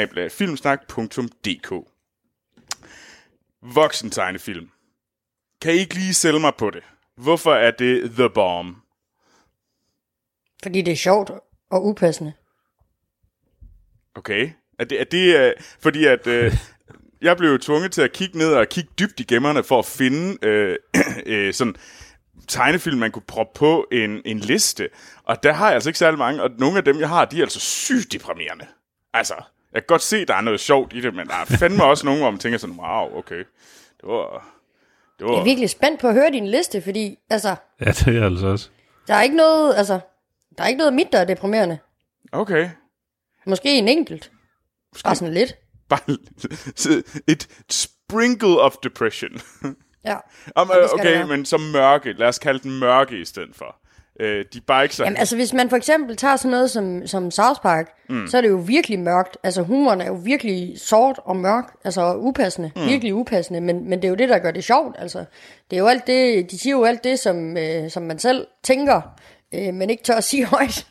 Voksen 3.62 4.10
tegnefilm. 4.10 4.70
Kan 5.62 5.74
I 5.74 5.76
ikke 5.78 5.94
lige 5.94 6.14
sælge 6.14 6.40
mig 6.40 6.52
på 6.58 6.70
det? 6.70 6.82
Hvorfor 7.16 7.54
er 7.54 7.70
det 7.70 8.10
The 8.10 8.30
Bomb? 8.30 8.76
Fordi 10.62 10.82
det 10.82 10.92
er 10.92 10.96
sjovt 10.96 11.30
og 11.70 11.86
upassende. 11.86 12.32
Okay. 14.14 14.50
Er 14.78 14.84
det, 14.84 15.00
er 15.00 15.04
det 15.04 15.46
uh, 15.46 15.62
fordi 15.80 16.04
at 16.06 16.26
uh, 16.26 16.58
jeg 17.26 17.36
blev 17.36 17.58
tvunget 17.58 17.92
til 17.92 18.02
at 18.02 18.12
kigge 18.12 18.38
ned 18.38 18.54
og 18.54 18.68
kigge 18.68 18.90
dybt 18.98 19.20
i 19.20 19.24
gemmerne 19.24 19.64
for 19.64 19.78
at 19.78 19.86
finde 19.86 20.38
uh, 20.42 21.02
uh, 21.26 21.52
sådan 21.58 21.76
tegnefilm, 22.48 22.98
man 22.98 23.10
kunne 23.12 23.22
proppe 23.26 23.58
på 23.58 23.86
en, 23.92 24.22
en 24.24 24.38
liste. 24.38 24.88
Og 25.24 25.42
der 25.42 25.52
har 25.52 25.66
jeg 25.66 25.74
altså 25.74 25.88
ikke 25.88 25.98
særlig 25.98 26.18
mange, 26.18 26.42
og 26.42 26.50
nogle 26.58 26.78
af 26.78 26.84
dem, 26.84 27.00
jeg 27.00 27.08
har, 27.08 27.24
de 27.24 27.38
er 27.38 27.42
altså 27.42 27.60
sygt 27.60 28.12
deprimerende. 28.12 28.66
Altså, 29.14 29.34
jeg 29.72 29.82
kan 29.82 29.86
godt 29.86 30.02
se, 30.02 30.16
at 30.16 30.28
der 30.28 30.34
er 30.34 30.40
noget 30.40 30.60
sjovt 30.60 30.92
i 30.92 31.00
det, 31.00 31.14
men 31.14 31.26
der 31.26 31.34
er 31.34 31.44
fandme 31.44 31.84
også 31.84 32.06
nogle, 32.06 32.20
hvor 32.20 32.30
man 32.30 32.40
tænker 32.40 32.58
sådan, 32.58 32.76
wow, 32.76 33.18
okay. 33.18 33.38
Det 34.00 34.08
var... 34.08 34.52
Det 35.18 35.24
Jeg 35.26 35.32
er 35.32 35.36
var 35.38 35.44
virkelig 35.44 35.70
spændt 35.70 36.00
på 36.00 36.08
at 36.08 36.14
høre 36.14 36.30
din 36.32 36.46
liste, 36.46 36.82
fordi 36.82 37.16
altså, 37.30 37.56
ja, 37.80 37.90
det 37.90 38.16
er 38.16 38.24
altså 38.24 38.46
også. 38.46 38.68
der 39.08 39.14
er 39.14 39.22
ikke 39.22 39.36
noget, 39.36 39.74
altså, 39.76 40.00
der 40.58 40.64
er 40.64 40.68
ikke 40.68 40.78
noget 40.78 40.90
af 40.90 40.94
mit, 40.94 41.12
der 41.12 41.18
er 41.18 41.24
deprimerende. 41.24 41.78
okay. 42.32 42.70
Måske 43.46 43.78
en 43.78 43.88
enkelt. 43.88 44.30
Bare 45.04 45.14
sådan 45.16 45.34
lidt. 45.34 45.54
Bare 45.88 46.00
et 47.32 47.48
sprinkle 47.70 48.60
of 48.60 48.74
depression. 48.82 49.30
Ja. 50.06 50.16
Om, 50.54 50.70
det 50.75 50.92
okay, 50.92 51.22
men 51.22 51.44
som 51.44 51.60
mørke. 51.60 52.12
Lad 52.12 52.28
os 52.28 52.38
kalde 52.38 52.58
den 52.58 52.78
mørke 52.78 53.20
i 53.20 53.25
stedet 53.25 53.56
for. 53.56 53.76
Øh, 54.20 54.44
de 54.52 54.60
er 54.68 54.82
ikke 54.82 54.94
så... 54.94 55.04
Jamen 55.04 55.16
altså, 55.16 55.36
hvis 55.36 55.52
man 55.52 55.68
for 55.68 55.76
eksempel 55.76 56.16
tager 56.16 56.36
sådan 56.36 56.50
noget 56.50 56.70
som, 56.70 57.06
som 57.06 57.30
South 57.30 57.60
Park, 57.60 57.92
mm. 58.08 58.26
så 58.26 58.36
er 58.36 58.40
det 58.40 58.48
jo 58.48 58.56
virkelig 58.56 58.98
mørkt. 58.98 59.36
Altså, 59.42 59.62
humoren 59.62 60.00
er 60.00 60.06
jo 60.06 60.14
virkelig 60.14 60.80
sort 60.80 61.20
og 61.25 61.36
mørk. 61.36 61.75
Altså, 61.84 62.14
upassende. 62.16 62.70
Mm. 62.76 62.86
Virkelig 62.86 63.14
upassende. 63.14 63.60
Men, 63.60 63.88
men 63.88 63.98
det 63.98 64.04
er 64.04 64.08
jo 64.08 64.14
det, 64.14 64.28
der 64.28 64.38
gør 64.38 64.50
det 64.50 64.64
sjovt. 64.64 64.96
Altså, 64.98 65.25
det 65.70 65.76
er 65.76 65.80
jo 65.80 65.86
alt 65.86 66.06
det, 66.06 66.50
de 66.50 66.58
siger 66.58 66.76
jo 66.76 66.84
alt 66.84 67.04
det, 67.04 67.18
som, 67.18 67.56
øh, 67.56 67.90
som 67.90 68.02
man 68.02 68.18
selv 68.18 68.46
tænker, 68.62 69.00
øh, 69.54 69.75
men 69.75 69.90
ikke 69.90 70.02
tør 70.02 70.14
at 70.14 70.25
sige 70.25 70.44
højt. 70.56 70.86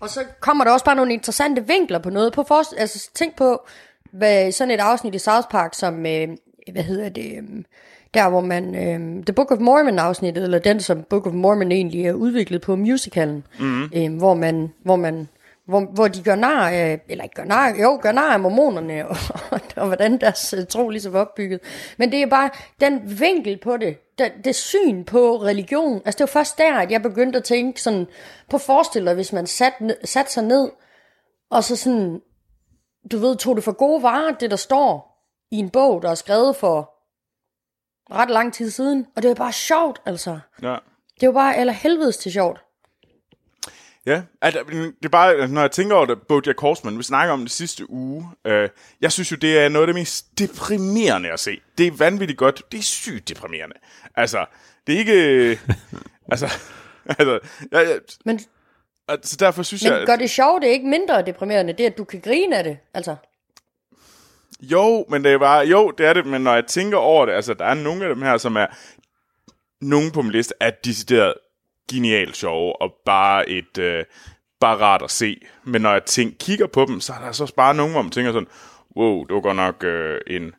Og 0.00 0.10
så 0.10 0.24
kommer 0.40 0.64
der 0.64 0.70
også 0.70 0.84
bare 0.84 0.96
nogle 0.96 1.12
interessante 1.12 1.66
vinkler 1.66 1.98
på 1.98 2.10
noget. 2.10 2.32
På 2.32 2.44
for, 2.48 2.78
altså, 2.78 3.10
tænk 3.14 3.36
på, 3.36 3.66
hvad 4.12 4.52
sådan 4.52 4.70
et 4.70 4.80
afsnit 4.80 5.14
i 5.14 5.18
South 5.18 5.48
Park, 5.50 5.74
som, 5.74 6.06
øh, 6.06 6.28
hvad 6.72 6.82
hedder 6.82 7.08
det, 7.08 7.32
øh, 7.36 7.64
der 8.14 8.28
hvor 8.28 8.40
man, 8.40 8.74
øh, 8.74 9.24
The 9.24 9.32
Book 9.32 9.50
of 9.50 9.58
Mormon 9.58 9.98
afsnittet, 9.98 10.44
eller 10.44 10.58
den 10.58 10.80
som 10.80 11.02
Book 11.02 11.26
of 11.26 11.32
Mormon 11.32 11.72
egentlig 11.72 12.06
er 12.06 12.12
udviklet 12.12 12.60
på 12.60 12.76
musicalen, 12.76 13.46
mm. 13.58 13.84
øh, 13.84 14.16
hvor 14.16 14.34
man, 14.34 14.72
hvor 14.84 14.96
man, 14.96 15.28
hvor, 15.66 15.80
hvor 15.80 16.08
de 16.08 16.22
gør 16.22 16.34
nar 16.34 16.68
af, 16.68 17.00
eller 17.08 17.24
ikke 17.24 17.34
gør 17.34 17.44
nar, 17.44 17.74
jo, 17.82 17.98
gør 18.02 18.12
nar 18.12 18.32
af 18.32 18.40
mormonerne, 18.40 19.08
og, 19.08 19.16
og, 19.50 19.60
og 19.76 19.86
hvordan 19.86 20.20
deres 20.20 20.54
øh, 20.58 20.66
tro 20.66 20.88
ligesom 20.88 21.14
er 21.14 21.20
opbygget. 21.20 21.60
Men 21.96 22.12
det 22.12 22.22
er 22.22 22.26
bare 22.26 22.50
den 22.80 23.20
vinkel 23.20 23.58
på 23.62 23.76
det, 23.76 23.96
det, 24.18 24.32
det 24.44 24.54
syn 24.54 25.04
på 25.04 25.36
religion, 25.36 26.02
altså 26.04 26.18
det 26.18 26.20
var 26.20 26.40
først 26.40 26.58
der, 26.58 26.74
at 26.74 26.90
jeg 26.90 27.02
begyndte 27.02 27.36
at 27.36 27.44
tænke 27.44 27.82
sådan, 27.82 28.06
på 28.50 28.56
at 28.56 28.60
forestille 28.60 29.06
dig, 29.06 29.14
hvis 29.14 29.32
man 29.32 29.46
satte 29.46 29.96
sat 30.04 30.32
sig 30.32 30.44
ned, 30.44 30.70
og 31.50 31.64
så 31.64 31.76
sådan, 31.76 32.20
du 33.12 33.18
ved, 33.18 33.36
tog 33.36 33.56
det 33.56 33.64
for 33.64 33.72
gode 33.72 34.02
varer, 34.02 34.34
det 34.34 34.50
der 34.50 34.56
står 34.56 35.14
i 35.50 35.56
en 35.56 35.70
bog, 35.70 36.02
der 36.02 36.10
er 36.10 36.14
skrevet 36.14 36.56
for 36.56 36.93
ret 38.10 38.30
lang 38.30 38.54
tid 38.54 38.70
siden, 38.70 39.06
og 39.16 39.22
det 39.22 39.30
er 39.30 39.34
bare 39.34 39.52
sjovt, 39.52 40.00
altså. 40.06 40.38
Ja. 40.62 40.76
Det 41.20 41.26
var 41.26 41.32
bare 41.32 41.58
eller 41.58 41.72
helvedes 41.72 42.16
til 42.16 42.32
sjovt. 42.32 42.60
Ja, 44.06 44.22
altså, 44.40 44.60
det 44.70 45.04
er 45.04 45.08
bare, 45.08 45.48
når 45.48 45.60
jeg 45.60 45.70
tænker 45.70 45.96
over 45.96 46.06
det, 46.06 46.18
Bojack 46.28 46.60
Horseman, 46.60 46.98
vi 46.98 47.02
snakker 47.02 47.32
om 47.32 47.40
det 47.40 47.50
sidste 47.50 47.90
uge, 47.90 48.28
øh, 48.44 48.68
jeg 49.00 49.12
synes 49.12 49.32
jo, 49.32 49.36
det 49.36 49.58
er 49.58 49.68
noget 49.68 49.82
af 49.82 49.86
det 49.86 49.94
mest 49.94 50.38
deprimerende 50.38 51.32
at 51.32 51.40
se. 51.40 51.60
Det 51.78 51.86
er 51.86 51.90
vanvittigt 51.90 52.38
godt, 52.38 52.62
det 52.72 52.78
er 52.78 52.82
sygt 52.82 53.28
deprimerende. 53.28 53.76
Altså, 54.16 54.46
det 54.86 54.94
er 54.94 54.98
ikke... 54.98 55.12
altså, 56.32 56.46
altså, 57.06 57.40
jeg, 57.72 57.86
jeg, 57.86 58.00
Men, 58.24 58.40
altså, 59.08 59.36
derfor 59.36 59.62
synes 59.62 59.82
men 59.82 59.92
jeg... 59.92 60.06
gør 60.06 60.16
det 60.16 60.30
sjovt, 60.30 60.62
det 60.62 60.68
er 60.68 60.72
ikke 60.72 60.88
mindre 60.88 61.22
deprimerende, 61.22 61.72
det 61.72 61.86
er, 61.86 61.90
at 61.90 61.98
du 61.98 62.04
kan 62.04 62.20
grine 62.20 62.58
af 62.58 62.64
det, 62.64 62.78
altså. 62.94 63.16
Jo, 64.60 65.06
men 65.08 65.24
det 65.24 65.32
er 65.32 65.38
bare, 65.38 65.66
jo, 65.66 65.90
det 65.90 66.06
er 66.06 66.12
det, 66.12 66.26
men 66.26 66.42
når 66.42 66.54
jeg 66.54 66.66
tænker 66.66 66.98
over 66.98 67.26
det, 67.26 67.32
altså, 67.32 67.54
der 67.54 67.64
er 67.64 67.74
nogle 67.74 68.04
af 68.04 68.14
dem 68.14 68.22
her, 68.22 68.36
som 68.36 68.56
er, 68.56 68.66
nogen 69.80 70.10
på 70.10 70.22
min 70.22 70.32
liste 70.32 70.54
er 70.60 70.70
decideret 70.70 71.34
genialt 71.90 72.36
sjove, 72.36 72.82
og 72.82 72.94
bare 73.04 73.48
et, 73.48 73.78
øh, 73.78 74.04
bare 74.60 74.76
rart 74.76 75.02
at 75.02 75.10
se. 75.10 75.40
Men 75.64 75.82
når 75.82 75.92
jeg 75.92 76.04
tænker, 76.04 76.36
kigger 76.40 76.66
på 76.66 76.84
dem, 76.84 77.00
så 77.00 77.12
er 77.12 77.24
der 77.24 77.32
så 77.32 77.54
bare 77.56 77.74
nogen, 77.74 77.92
hvor 77.92 78.02
man 78.02 78.10
tænker 78.10 78.32
sådan, 78.32 78.48
wow, 78.96 79.24
det 79.24 79.34
var 79.34 79.40
godt 79.40 79.56
nok 79.56 79.84
øh, 79.84 80.20
en, 80.26 80.54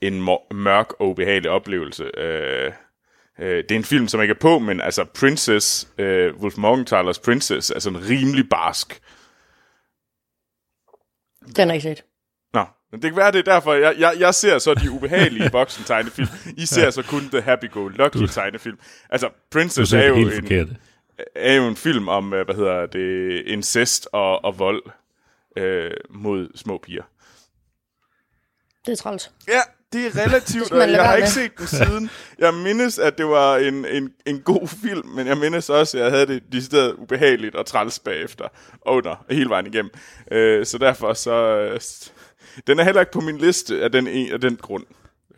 en 0.00 0.20
mørk 0.54 0.92
og 1.00 1.08
ubehagelig 1.08 1.50
oplevelse. 1.50 2.04
Øh, 2.04 2.72
øh, 3.38 3.56
det 3.56 3.70
er 3.70 3.76
en 3.76 3.84
film, 3.84 4.08
som 4.08 4.22
ikke 4.22 4.32
er 4.32 4.38
på, 4.40 4.58
men 4.58 4.80
altså 4.80 5.04
Princess, 5.04 5.88
øh, 5.98 6.36
Wolf 6.36 6.56
Morgenthalers 6.56 7.18
Princess, 7.18 7.70
er 7.70 7.78
sådan 7.78 8.08
rimelig 8.08 8.48
barsk. 8.48 9.00
Den 11.56 11.68
har 11.68 11.74
jeg 11.74 11.74
ikke 11.74 11.88
set. 11.88 12.07
Men 12.90 13.02
det 13.02 13.10
kan 13.10 13.16
være, 13.16 13.32
det 13.32 13.38
er 13.38 13.52
derfor, 13.52 13.74
jeg, 13.74 13.94
jeg, 13.98 14.14
jeg 14.18 14.34
ser 14.34 14.58
så 14.58 14.74
de 14.74 14.90
ubehagelige 14.90 15.50
voksen-tegnefilm. 15.58 16.28
I 16.56 16.66
ser 16.66 16.90
så 16.90 17.02
kun 17.02 17.20
The 17.20 17.40
Happy-Go-Lucky 17.40 18.26
tegnefilm. 18.32 18.78
Altså, 19.10 19.30
Princess 19.50 19.92
er 19.92 20.06
jo, 20.06 20.14
helt 20.14 20.34
en, 20.34 20.42
forkert. 20.42 20.68
er 21.34 21.54
jo 21.54 21.68
en 21.68 21.76
film 21.76 22.08
om, 22.08 22.34
øh, 22.34 22.44
hvad 22.44 22.54
hedder 22.54 22.86
det, 22.86 23.42
incest 23.46 24.08
og, 24.12 24.44
og 24.44 24.58
vold 24.58 24.82
øh, 25.56 25.90
mod 26.10 26.48
små 26.54 26.78
piger. 26.78 27.02
Det 28.86 28.92
er 28.92 28.96
træls. 28.96 29.30
Ja, 29.48 29.60
det 29.92 30.06
er 30.06 30.26
relativt, 30.26 30.72
og 30.82 30.90
jeg 30.90 31.04
har 31.04 31.16
ikke 31.16 31.30
set 31.30 31.58
den 31.58 31.66
siden. 31.66 32.10
Jeg 32.38 32.54
mindes, 32.54 32.98
at 32.98 33.18
det 33.18 33.26
var 33.26 33.56
en, 33.56 33.84
en, 33.84 34.12
en 34.26 34.40
god 34.40 34.68
film, 34.68 35.08
men 35.08 35.26
jeg 35.26 35.38
mindes 35.38 35.70
også, 35.70 35.98
at 35.98 36.04
jeg 36.04 36.12
havde 36.12 36.26
det 36.26 36.42
decideret 36.52 36.94
ubehageligt 36.94 37.54
og 37.54 37.66
træls 37.66 37.98
bagefter, 37.98 38.44
og 38.80 38.94
under, 38.94 39.24
hele 39.30 39.48
vejen 39.48 39.66
igennem. 39.66 39.90
Øh, 40.30 40.66
så 40.66 40.78
derfor 40.78 41.12
så... 41.12 41.78
Den 42.66 42.78
er 42.78 42.84
heller 42.84 43.00
ikke 43.00 43.12
på 43.12 43.20
min 43.20 43.38
liste 43.38 43.82
af 43.82 43.92
den, 43.92 44.06
en, 44.06 44.32
af 44.32 44.40
den 44.40 44.56
grund. 44.56 44.84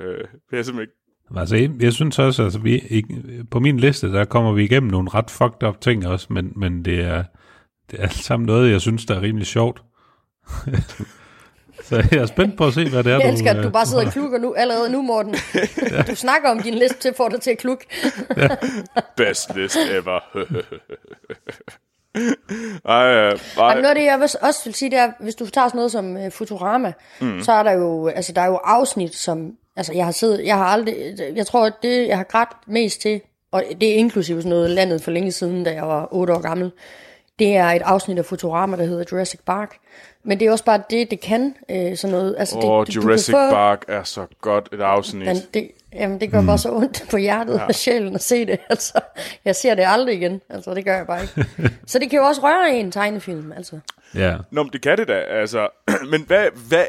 Øh, 0.00 0.06
det 0.06 0.24
er 0.52 0.56
jeg 0.56 0.64
simpelthen 0.64 0.80
ikke 0.80 1.00
Altså, 1.36 1.56
jeg, 1.56 1.70
jeg 1.80 1.92
synes 1.92 2.18
også, 2.18 2.42
altså, 2.42 2.58
vi, 2.58 2.78
ikke, 2.78 3.44
på 3.50 3.60
min 3.60 3.80
liste, 3.80 4.12
der 4.12 4.24
kommer 4.24 4.52
vi 4.52 4.64
igennem 4.64 4.90
nogle 4.90 5.10
ret 5.14 5.30
fucked 5.30 5.62
up 5.68 5.80
ting 5.80 6.06
også, 6.06 6.26
men, 6.30 6.52
men 6.56 6.84
det 6.84 7.00
er, 7.00 7.24
det 7.90 7.98
er 7.98 8.02
alt 8.02 8.14
sammen 8.14 8.46
noget, 8.46 8.72
jeg 8.72 8.80
synes, 8.80 9.04
der 9.04 9.14
er 9.14 9.22
rimelig 9.22 9.46
sjovt. 9.46 9.82
Så 11.84 11.96
jeg 12.10 12.18
er 12.18 12.26
spændt 12.26 12.56
på 12.56 12.66
at 12.66 12.74
se, 12.74 12.88
hvad 12.88 13.04
det 13.04 13.12
er, 13.12 13.18
Jeg 13.18 13.32
elsker, 13.32 13.50
at 13.50 13.56
du 13.56 13.66
øh, 13.66 13.72
bare 13.72 13.86
sidder 13.86 14.06
og 14.06 14.12
klukker 14.12 14.38
nu, 14.38 14.54
allerede 14.54 14.92
nu, 14.92 15.02
Morten. 15.02 15.34
Du 16.10 16.14
snakker 16.14 16.50
om 16.50 16.62
din 16.62 16.74
liste 16.74 16.98
til 16.98 17.08
at 17.08 17.16
få 17.16 17.28
dig 17.28 17.40
til 17.40 17.50
at 17.50 17.58
klukke. 17.58 17.86
best 19.16 19.56
list 19.56 19.76
ever. 19.90 20.20
Ej, 22.84 23.06
øh, 23.14 23.24
Jamen, 23.24 23.38
ej, 23.58 23.74
noget 23.74 23.88
af 23.88 23.94
det, 23.94 24.04
jeg 24.04 24.20
også 24.42 24.60
vil 24.64 24.74
sige, 24.74 24.90
det 24.90 24.98
er, 24.98 25.12
hvis 25.20 25.34
du 25.34 25.46
tager 25.46 25.68
sådan 25.68 25.76
noget 25.78 25.92
som 25.92 26.16
uh, 26.16 26.30
Futurama, 26.30 26.92
mm. 27.20 27.42
så 27.42 27.52
er 27.52 27.62
der 27.62 27.72
jo, 27.72 28.08
altså, 28.08 28.32
der 28.32 28.40
er 28.40 28.46
jo 28.46 28.56
afsnit, 28.64 29.14
som, 29.14 29.52
altså, 29.76 29.92
jeg 29.92 30.04
har 30.04 30.12
siddet, 30.12 30.46
jeg 30.46 30.56
har 30.56 30.64
aldrig, 30.64 30.96
jeg 31.36 31.46
tror, 31.46 31.66
at 31.66 31.72
det, 31.82 32.08
jeg 32.08 32.16
har 32.16 32.24
grædt 32.24 32.48
mest 32.66 33.00
til, 33.00 33.20
og 33.52 33.62
det 33.80 33.90
er 33.90 33.94
inklusive 33.94 34.38
sådan 34.42 34.50
noget 34.50 34.70
landet 34.70 35.02
for 35.02 35.10
længe 35.10 35.32
siden, 35.32 35.64
da 35.64 35.72
jeg 35.72 35.88
var 35.88 36.08
8 36.10 36.32
år 36.34 36.40
gammel, 36.40 36.72
det 37.38 37.56
er 37.56 37.66
et 37.68 37.82
afsnit 37.82 38.18
af 38.18 38.24
Futurama, 38.24 38.76
der 38.76 38.84
hedder 38.84 39.04
Jurassic 39.12 39.40
Park. 39.46 39.76
Men 40.24 40.40
det 40.40 40.46
er 40.46 40.52
også 40.52 40.64
bare 40.64 40.82
det, 40.90 41.10
det 41.10 41.20
kan, 41.20 41.54
øh, 41.70 41.96
sådan 41.96 42.16
noget. 42.16 42.34
Altså, 42.38 42.54
det, 42.56 42.62
du- 42.62 42.68
du 42.68 43.06
Jurassic 43.06 43.34
kan 43.34 43.48
få, 43.50 43.54
Park 43.54 43.84
er 43.88 44.02
så 44.02 44.26
godt 44.40 44.68
et 44.72 44.80
afsnit. 44.80 45.26
Men 45.26 45.36
det, 45.54 45.70
jamen, 45.92 46.20
det 46.20 46.30
gør 46.30 46.40
mm. 46.40 46.46
bare 46.46 46.58
så 46.58 46.72
ondt 46.72 47.04
på 47.10 47.16
hjertet 47.16 47.54
ja. 47.54 47.64
og 47.64 47.74
sjælen 47.74 48.14
at 48.14 48.22
se 48.22 48.46
det. 48.46 48.58
Altså, 48.70 49.00
jeg 49.44 49.56
ser 49.56 49.74
det 49.74 49.84
aldrig 49.86 50.14
igen. 50.16 50.40
Altså, 50.48 50.74
det 50.74 50.84
gør 50.84 50.96
jeg 50.96 51.06
bare 51.06 51.22
ikke. 51.22 51.48
så 51.86 51.98
det 51.98 52.10
kan 52.10 52.18
jo 52.18 52.24
også 52.24 52.40
røre 52.42 52.74
en 52.74 52.92
tegnefilm. 52.92 53.52
Altså. 53.52 53.78
Ja, 54.14 54.36
Nå, 54.50 54.62
men 54.62 54.72
det 54.72 54.82
kan 54.82 54.98
det 54.98 55.08
da, 55.08 55.14
altså. 55.14 55.68
men 56.10 56.22
hvad, 56.26 56.48
hvad 56.68 56.86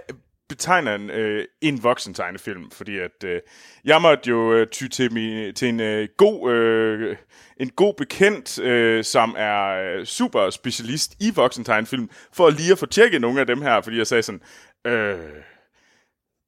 betegner 0.49 0.95
en, 0.95 1.09
øh, 1.09 1.45
en 1.61 1.83
voksen 1.83 2.13
tegnefilm? 2.13 2.71
Fordi 2.71 2.97
at 2.99 3.23
øh, 3.25 3.41
jeg 3.85 4.01
måtte 4.01 4.29
jo 4.29 4.53
øh, 4.53 4.67
ty 4.67 4.87
til, 4.87 5.13
min, 5.13 5.53
til 5.53 5.69
en 5.69 5.79
øh, 5.79 6.07
god 6.17 6.51
øh, 6.51 7.15
en 7.61 7.69
god 7.69 7.93
bekendt, 7.93 8.59
øh, 8.59 9.03
som 9.03 9.35
er 9.37 9.67
øh, 9.67 10.05
super 10.05 10.49
specialist 10.49 11.15
i 11.19 11.31
voksen 11.35 11.63
tegnefilm, 11.63 12.09
for 12.33 12.49
lige 12.49 12.71
at 12.71 12.77
få 12.77 12.85
tjekket 12.85 13.21
nogle 13.21 13.39
af 13.39 13.47
dem 13.47 13.61
her, 13.61 13.81
fordi 13.81 13.97
jeg 13.97 14.07
sagde 14.07 14.23
sådan, 14.23 14.41
øh, 14.85 15.17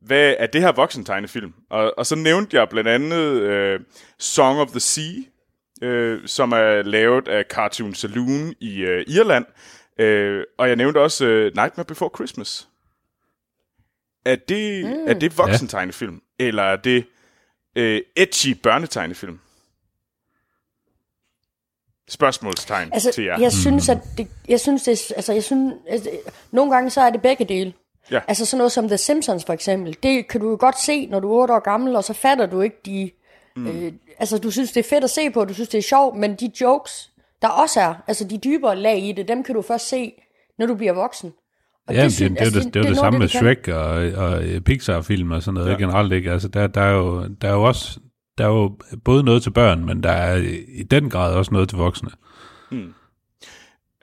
hvad 0.06 0.36
er 0.40 0.48
det 0.48 0.62
her 0.62 0.72
voksen 0.72 1.06
tegnefilm? 1.06 1.54
Og, 1.70 1.94
og 1.98 2.06
så 2.06 2.16
nævnte 2.16 2.58
jeg 2.58 2.70
blandt 2.70 2.90
andet 2.90 3.42
øh, 3.42 3.80
Song 4.20 4.60
of 4.60 4.70
the 4.70 4.80
Sea, 4.80 5.14
øh, 5.82 6.28
som 6.28 6.52
er 6.52 6.82
lavet 6.82 7.28
af 7.28 7.44
Cartoon 7.50 7.94
Saloon 7.94 8.54
i 8.60 8.82
øh, 8.82 9.06
Irland. 9.08 9.46
Øh, 10.00 10.44
og 10.58 10.68
jeg 10.68 10.76
nævnte 10.76 10.98
også 10.98 11.26
øh, 11.26 11.46
Nightmare 11.56 11.86
Before 11.86 12.10
Christmas. 12.16 12.68
Er 14.26 14.36
det, 14.36 14.86
mm. 14.86 15.08
er 15.08 15.14
det 15.14 15.38
voksen 15.38 15.68
tegnefilm? 15.68 16.22
Eller 16.40 16.64
er 16.64 16.76
det 16.76 17.06
øh, 17.76 18.02
edgy 18.16 18.58
børnetegnefilm? 18.64 19.40
Spørgsmålstegn 22.10 22.94
Altså, 22.94 23.12
til 23.12 23.24
jer. 23.24 23.40
jeg 23.40 23.52
synes, 23.52 23.90
at 23.90 23.98
det, 24.18 24.28
jeg 24.48 24.60
synes, 24.60 24.84
det, 24.84 25.12
altså, 25.16 25.34
jeg 25.34 25.44
synes, 25.44 25.74
altså, 25.90 26.10
nogle 26.52 26.72
gange 26.72 26.90
så 26.90 27.02
er 27.02 27.10
det 27.10 27.22
begge 27.22 27.46
dele. 27.46 27.74
Ja. 28.12 28.20
Altså 28.28 28.46
sådan 28.46 28.58
noget 28.58 28.72
som 28.72 28.88
The 28.88 28.98
Simpsons 28.98 29.46
for 29.46 29.54
eksempel, 29.54 29.98
det 30.04 30.28
kan 30.28 30.42
du 30.42 30.50
jo 30.50 30.58
godt 30.60 30.80
se, 30.80 31.06
når 31.08 31.20
du 31.20 31.32
er 31.34 31.42
8 31.42 31.54
år 31.54 31.60
gammel, 31.60 31.96
og 31.96 32.04
så 32.04 32.14
fatter 32.14 32.46
du 32.46 32.62
ikke 32.62 32.78
de... 32.86 33.12
Mm. 33.56 33.68
Øh, 33.68 33.92
altså 34.20 34.38
du 34.38 34.52
synes, 34.52 34.72
det 34.72 34.86
er 34.86 34.90
fedt 34.90 35.04
at 35.04 35.10
se 35.10 35.30
på, 35.30 35.46
du 35.46 35.54
synes, 35.54 35.70
det 35.70 35.78
er 35.78 35.82
sjovt, 35.82 36.18
men 36.18 36.36
de 36.36 36.52
jokes, 36.62 37.12
der 37.42 37.48
også 37.48 37.80
er, 37.80 37.94
altså 38.08 38.24
de 38.28 38.38
dybere 38.38 38.76
lag 38.76 39.04
i 39.04 39.12
det, 39.12 39.28
dem 39.28 39.44
kan 39.44 39.56
du 39.56 39.62
først 39.62 39.90
se, 39.90 40.14
når 40.60 40.66
du 40.66 40.76
bliver 40.76 40.94
voksen. 40.94 41.34
Og 41.88 41.94
ja 41.94 42.00
det, 42.00 42.06
det, 42.06 42.14
synes- 42.14 42.30
det, 42.30 42.40
det, 42.40 42.46
altså, 42.46 42.60
det, 42.60 42.66
det, 42.66 42.74
det 42.74 42.80
er 42.80 42.84
jo 42.84 42.90
det 42.90 42.98
samme 43.00 43.20
med. 43.20 43.28
Shrek 43.28 43.68
og, 43.68 43.90
og 44.26 44.44
øh, 44.44 44.62
Pixar-film 44.62 45.32
og 45.32 45.44
sådan 45.44 45.54
noget 45.54 45.72
ja. 45.72 45.76
generelt, 45.78 46.14
ikke? 46.14 46.32
Altså, 46.32 46.48
der, 46.48 46.68
der, 46.68 46.82
er 46.82 46.92
jo, 46.92 47.28
der 47.42 47.48
er 47.48 47.54
jo 47.54 47.64
også 47.64 48.00
der 48.38 48.44
er 48.44 48.50
jo 48.50 48.78
både 49.06 49.24
noget 49.24 49.44
til 49.44 49.50
børn, 49.52 49.86
men 49.86 50.04
der 50.04 50.12
er 50.12 50.36
i 50.68 50.84
den 50.84 51.10
grad 51.10 51.34
også 51.34 51.52
noget 51.54 51.70
til 51.70 51.78
voksne. 51.78 52.10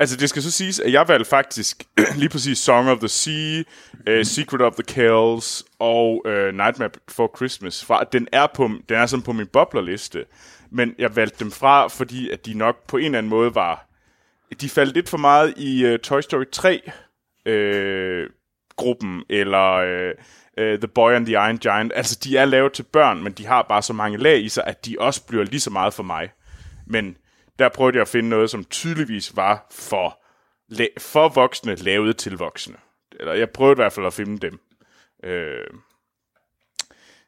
Altså, 0.00 0.16
det 0.16 0.28
skal 0.28 0.42
så 0.42 0.50
siges, 0.50 0.80
at 0.80 0.92
jeg 0.92 1.08
valgte 1.08 1.30
faktisk 1.30 1.84
lige 2.20 2.28
præcis 2.28 2.58
Song 2.58 2.88
of 2.88 2.98
the 2.98 3.08
Sea, 3.08 3.62
uh, 4.10 4.22
Secret 4.22 4.60
of 4.60 4.72
the 4.72 4.82
Kells 4.82 5.64
og 5.78 6.22
uh, 6.26 6.32
Nightmare 6.32 6.90
Before 7.06 7.28
Christmas 7.36 7.84
fra. 7.84 8.04
Den 8.04 8.28
er, 8.32 8.46
på, 8.54 8.70
den 8.88 8.96
er 8.96 9.06
sådan 9.06 9.22
på 9.22 9.32
min 9.32 9.46
boblerliste, 9.46 10.24
men 10.70 10.94
jeg 10.98 11.16
valgte 11.16 11.44
dem 11.44 11.50
fra, 11.50 11.88
fordi 11.88 12.30
at 12.30 12.46
de 12.46 12.54
nok 12.54 12.86
på 12.86 12.96
en 12.96 13.04
eller 13.04 13.18
anden 13.18 13.30
måde 13.30 13.54
var... 13.54 13.86
De 14.60 14.68
faldt 14.68 14.94
lidt 14.94 15.08
for 15.08 15.18
meget 15.18 15.54
i 15.56 15.92
uh, 15.92 15.98
Toy 15.98 16.20
Story 16.20 16.44
3 16.52 16.90
øh, 17.46 18.26
gruppen, 18.76 19.22
eller 19.28 19.76
uh, 19.76 20.10
uh, 20.64 20.78
The 20.78 20.88
Boy 20.88 21.12
and 21.12 21.26
the 21.26 21.32
Iron 21.32 21.58
Giant. 21.58 21.92
Altså, 21.94 22.18
de 22.24 22.36
er 22.36 22.44
lavet 22.44 22.72
til 22.72 22.82
børn, 22.82 23.22
men 23.22 23.32
de 23.32 23.46
har 23.46 23.66
bare 23.68 23.82
så 23.82 23.92
mange 23.92 24.18
lag 24.18 24.44
i 24.44 24.48
sig, 24.48 24.64
at 24.66 24.86
de 24.86 24.96
også 24.98 25.26
bliver 25.26 25.44
lige 25.44 25.60
så 25.60 25.70
meget 25.70 25.94
for 25.94 26.02
mig. 26.02 26.30
Men 26.86 27.16
der 27.60 27.68
prøvede 27.68 27.96
jeg 27.96 28.02
at 28.02 28.08
finde 28.08 28.28
noget, 28.28 28.50
som 28.50 28.64
tydeligvis 28.64 29.36
var 29.36 29.66
for, 29.70 30.22
la- 30.72 30.94
for 30.98 31.28
voksne, 31.28 31.74
lavet 31.74 32.16
til 32.16 32.36
voksne. 32.36 32.76
Eller 33.20 33.32
jeg 33.34 33.50
prøvede 33.50 33.72
i 33.72 33.82
hvert 33.82 33.92
fald 33.92 34.06
at 34.06 34.12
finde 34.12 34.38
dem. 34.38 34.60
Øh, 35.24 35.66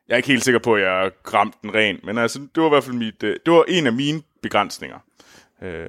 jeg 0.08 0.14
er 0.14 0.16
ikke 0.16 0.28
helt 0.28 0.44
sikker 0.44 0.58
på, 0.58 0.74
at 0.74 0.82
jeg 0.82 1.10
ramte 1.34 1.58
den 1.62 1.74
ren, 1.74 2.00
men 2.04 2.18
altså, 2.18 2.38
det 2.54 2.62
var 2.62 2.66
i 2.66 2.68
hvert 2.68 2.84
fald 2.84 2.96
mit, 2.96 3.22
øh, 3.22 3.36
det 3.46 3.52
var 3.54 3.64
en 3.68 3.86
af 3.86 3.92
mine 3.92 4.22
begrænsninger. 4.42 4.98
Øh, 5.62 5.88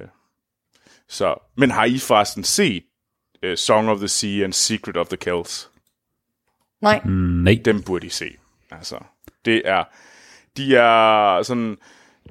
så, 1.08 1.34
men 1.56 1.70
har 1.70 1.84
I 1.84 1.98
forresten 1.98 2.44
set 2.44 2.84
uh, 3.46 3.54
Song 3.54 3.88
of 3.88 3.98
the 3.98 4.08
Sea 4.08 4.44
and 4.44 4.52
Secret 4.52 4.96
of 4.96 5.06
the 5.08 5.16
Kells? 5.16 5.70
Nej, 6.80 7.00
Nej. 7.04 7.58
Dem 7.64 7.82
burde 7.82 8.06
I 8.06 8.10
se. 8.10 8.36
Altså, 8.70 8.98
det 9.44 9.62
er, 9.64 9.84
de 10.56 10.76
er 10.76 11.42
sådan 11.42 11.76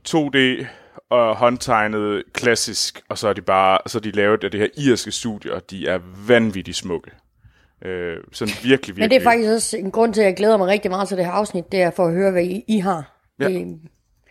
2D 0.10 0.65
og 1.13 1.36
håndtegnet 1.36 2.24
klassisk, 2.34 3.01
og 3.10 3.17
så 3.17 3.27
er 3.27 3.34
de 3.34 3.41
bare, 3.41 3.77
så 3.88 3.98
er 3.98 4.01
de 4.01 4.12
lavet 4.12 4.43
af 4.43 4.51
det 4.51 4.60
her 4.60 4.67
irske 4.77 5.12
studie, 5.12 5.53
og 5.53 5.70
de 5.70 5.88
er 5.88 6.00
vanvittigt 6.27 6.77
smukke. 6.77 7.12
Øh, 7.86 8.17
sådan 8.32 8.53
virkelig, 8.63 8.70
virkelig. 8.70 8.96
men 8.98 9.10
det 9.10 9.15
er 9.15 9.24
faktisk 9.24 9.50
også 9.50 9.77
en 9.77 9.91
grund 9.91 10.13
til, 10.13 10.22
at 10.22 10.27
jeg 10.27 10.36
glæder 10.36 10.58
mig 10.58 10.67
rigtig 10.67 10.91
meget 10.91 11.08
til 11.08 11.17
det 11.17 11.25
her 11.25 11.32
afsnit, 11.32 11.72
det 11.72 11.82
er 11.82 11.91
for 11.91 12.05
at 12.05 12.13
høre, 12.13 12.32
hvad 12.32 12.43
I, 12.43 12.63
I 12.67 12.79
har. 12.79 13.17
Ja. 13.39 13.48
Det, 13.48 13.79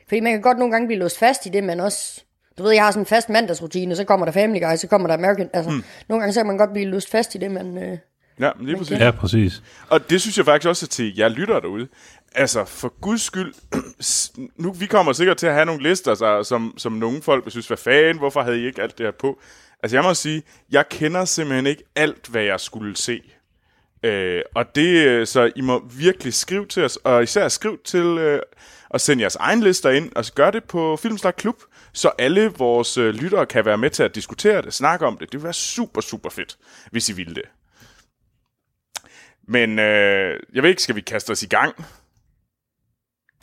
Fordi 0.08 0.20
man 0.20 0.32
kan 0.32 0.42
godt 0.42 0.58
nogle 0.58 0.72
gange 0.72 0.86
blive 0.86 0.98
låst 0.98 1.18
fast 1.18 1.46
i 1.46 1.48
det, 1.48 1.64
men 1.64 1.80
også... 1.80 2.24
Du 2.58 2.62
ved, 2.62 2.72
jeg 2.72 2.84
har 2.84 2.90
sådan 2.90 3.02
en 3.02 3.06
fast 3.06 3.28
mandagsrutine, 3.28 3.96
så 3.96 4.04
kommer 4.04 4.26
der 4.26 4.32
Family 4.32 4.60
Guy, 4.60 4.76
så 4.76 4.88
kommer 4.88 5.08
der 5.08 5.14
American... 5.14 5.50
Altså, 5.52 5.70
mm. 5.70 5.84
nogle 6.08 6.20
gange 6.20 6.32
så 6.32 6.40
kan 6.40 6.46
man 6.46 6.58
godt 6.58 6.72
blive 6.72 6.86
låst 6.86 7.10
fast 7.10 7.34
i 7.34 7.38
det, 7.38 7.50
men... 7.50 7.78
Øh, 7.78 7.98
Ja, 8.40 8.50
lige 8.60 8.76
præcis. 8.76 8.98
Ja, 8.98 9.10
præcis. 9.10 9.62
Og 9.88 10.10
det 10.10 10.20
synes 10.20 10.36
jeg 10.36 10.44
faktisk 10.44 10.68
også 10.68 10.86
til 10.86 11.16
jer 11.16 11.28
lytter 11.28 11.60
derude. 11.60 11.88
Altså, 12.34 12.64
for 12.64 13.00
guds 13.00 13.22
skyld, 13.22 13.54
nu 14.62 14.72
vi 14.72 14.86
kommer 14.86 15.12
sikkert 15.12 15.36
til 15.36 15.46
at 15.46 15.54
have 15.54 15.66
nogle 15.66 15.82
lister, 15.82 16.14
så, 16.14 16.42
som, 16.42 16.74
som 16.78 16.92
nogle 16.92 17.22
folk 17.22 17.44
vil 17.44 17.50
synes, 17.50 17.66
hvad 17.66 17.76
fanden, 17.76 18.18
hvorfor 18.18 18.42
havde 18.42 18.60
I 18.60 18.66
ikke 18.66 18.82
alt 18.82 18.98
det 18.98 19.06
her 19.06 19.12
på? 19.18 19.40
Altså, 19.82 19.96
jeg 19.96 20.04
må 20.04 20.14
sige, 20.14 20.42
jeg 20.70 20.88
kender 20.88 21.24
simpelthen 21.24 21.66
ikke 21.66 21.82
alt, 21.96 22.26
hvad 22.26 22.42
jeg 22.42 22.60
skulle 22.60 22.96
se. 22.96 23.22
Øh, 24.02 24.42
og 24.54 24.74
det, 24.74 25.06
øh, 25.06 25.26
så 25.26 25.52
I 25.56 25.60
må 25.60 25.84
virkelig 25.96 26.34
skrive 26.34 26.66
til 26.66 26.84
os, 26.84 26.96
og 26.96 27.22
især 27.22 27.48
skriv 27.48 27.78
til 27.84 28.04
øh, 28.04 28.40
og 28.90 29.00
send 29.00 29.20
jeres 29.20 29.36
egen 29.36 29.60
lister 29.60 29.90
ind, 29.90 30.12
og 30.16 30.24
så 30.24 30.32
gør 30.32 30.50
det 30.50 30.64
på 30.64 30.96
Filmslag 30.96 31.36
Klub, 31.36 31.56
så 31.92 32.10
alle 32.18 32.52
vores 32.58 32.98
øh, 32.98 33.14
lyttere 33.14 33.46
kan 33.46 33.64
være 33.64 33.78
med 33.78 33.90
til 33.90 34.02
at 34.02 34.14
diskutere 34.14 34.62
det, 34.62 34.74
snakke 34.74 35.06
om 35.06 35.16
det. 35.16 35.32
Det 35.32 35.40
vil 35.40 35.44
være 35.44 35.52
super, 35.52 36.00
super 36.00 36.30
fedt, 36.30 36.56
hvis 36.90 37.08
I 37.08 37.12
ville 37.12 37.34
det. 37.34 37.44
Men 39.48 39.78
øh, 39.78 40.40
jeg 40.54 40.62
ved 40.62 40.70
ikke, 40.70 40.82
skal 40.82 40.96
vi 40.96 41.00
kaste 41.00 41.30
os 41.30 41.42
i 41.42 41.46
gang? 41.46 41.84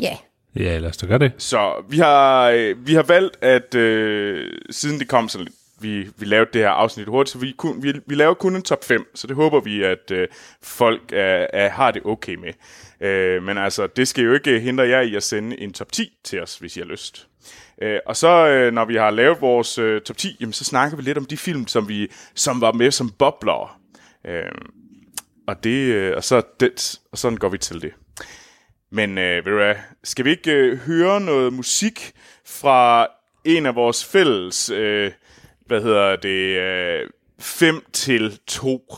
Ja, 0.02 0.18
Ja, 0.56 0.78
lad 0.78 0.90
os 0.90 0.98
da 0.98 1.08
gøre 1.08 1.20
det. 1.20 1.32
Så 1.38 1.84
vi 1.90 1.98
har, 1.98 2.50
øh, 2.50 2.88
vi 2.88 2.94
har 2.94 3.04
valgt, 3.04 3.38
at 3.42 3.76
øh, 3.76 4.52
siden 4.70 5.00
det 5.00 5.08
kom 5.08 5.30
sådan 5.30 5.46
lidt, 5.46 5.56
vi, 5.82 6.10
vi 6.18 6.26
lavede 6.26 6.50
det 6.54 6.62
her 6.62 6.70
afsnit 6.70 7.08
hurtigt, 7.08 7.32
så 7.32 7.38
vi, 7.38 7.54
kun, 7.58 7.84
vi, 7.84 7.94
vi 8.06 8.16
laver 8.16 8.34
kun 8.34 8.56
en 8.56 8.62
top 8.62 8.84
5, 8.84 9.12
så 9.16 9.28
det 9.28 9.36
håber 9.36 9.60
vi, 9.60 9.84
at 9.84 10.12
øh, 10.12 10.28
folk 10.64 11.02
er, 11.14 11.48
er, 11.54 11.70
har 11.70 11.92
det 11.92 12.02
okay 12.06 12.36
med. 12.36 12.54
Øh, 13.08 13.44
men 13.44 13.58
altså, 13.58 13.88
det 13.88 14.08
skal 14.08 14.24
jo 14.24 14.34
ikke 14.34 14.60
hindre 14.60 14.88
jer 14.88 15.02
i 15.02 15.16
at 15.16 15.24
sende 15.24 15.60
en 15.60 15.74
top 15.74 15.92
10 15.92 16.18
til 16.24 16.42
os, 16.42 16.58
hvis 16.58 16.78
I 16.78 16.80
har 16.80 16.88
lyst. 16.88 17.28
Øh, 17.82 18.00
og 18.06 18.16
så, 18.16 18.48
øh, 18.48 18.74
når 18.74 18.86
vi 18.86 18.96
har 18.96 19.12
lavet 19.12 19.42
vores 19.42 19.78
øh, 19.78 20.02
top 20.02 20.18
10, 20.18 20.38
jamen, 20.40 20.54
så 20.54 20.66
snakker 20.66 20.98
vi 20.98 21.04
lidt 21.04 21.18
om 21.18 21.26
de 21.26 21.38
film, 21.38 21.68
som, 21.68 21.90
vi, 21.90 22.08
som 22.36 22.62
var 22.62 22.72
med 22.72 22.92
som 22.92 23.10
bobler. 23.10 23.80
Øh, 24.28 24.52
og, 25.48 25.64
det, 25.64 25.94
øh, 25.94 26.14
og, 26.18 26.24
så 26.24 26.42
det, 26.60 27.00
og 27.12 27.18
sådan 27.18 27.38
går 27.38 27.50
vi 27.50 27.58
til 27.58 27.82
det. 27.82 27.92
Men 28.92 29.18
øh, 29.18 29.46
ved 29.46 29.52
du 29.52 29.58
hvad, 29.58 29.76
skal 30.04 30.26
vi 30.26 30.30
ikke 30.30 30.52
øh, 30.52 30.78
høre 30.78 31.22
noget 31.22 31.54
musik 31.54 32.12
fra 32.46 33.08
en 33.46 33.66
af 33.66 33.76
vores 33.76 34.06
fælles, 34.06 34.70
øh, 34.70 35.12
hvad 35.68 35.82
hedder 35.82 36.16
det, 36.16 37.12
5 37.40 37.84
til 37.94 38.40
2? 38.48 38.96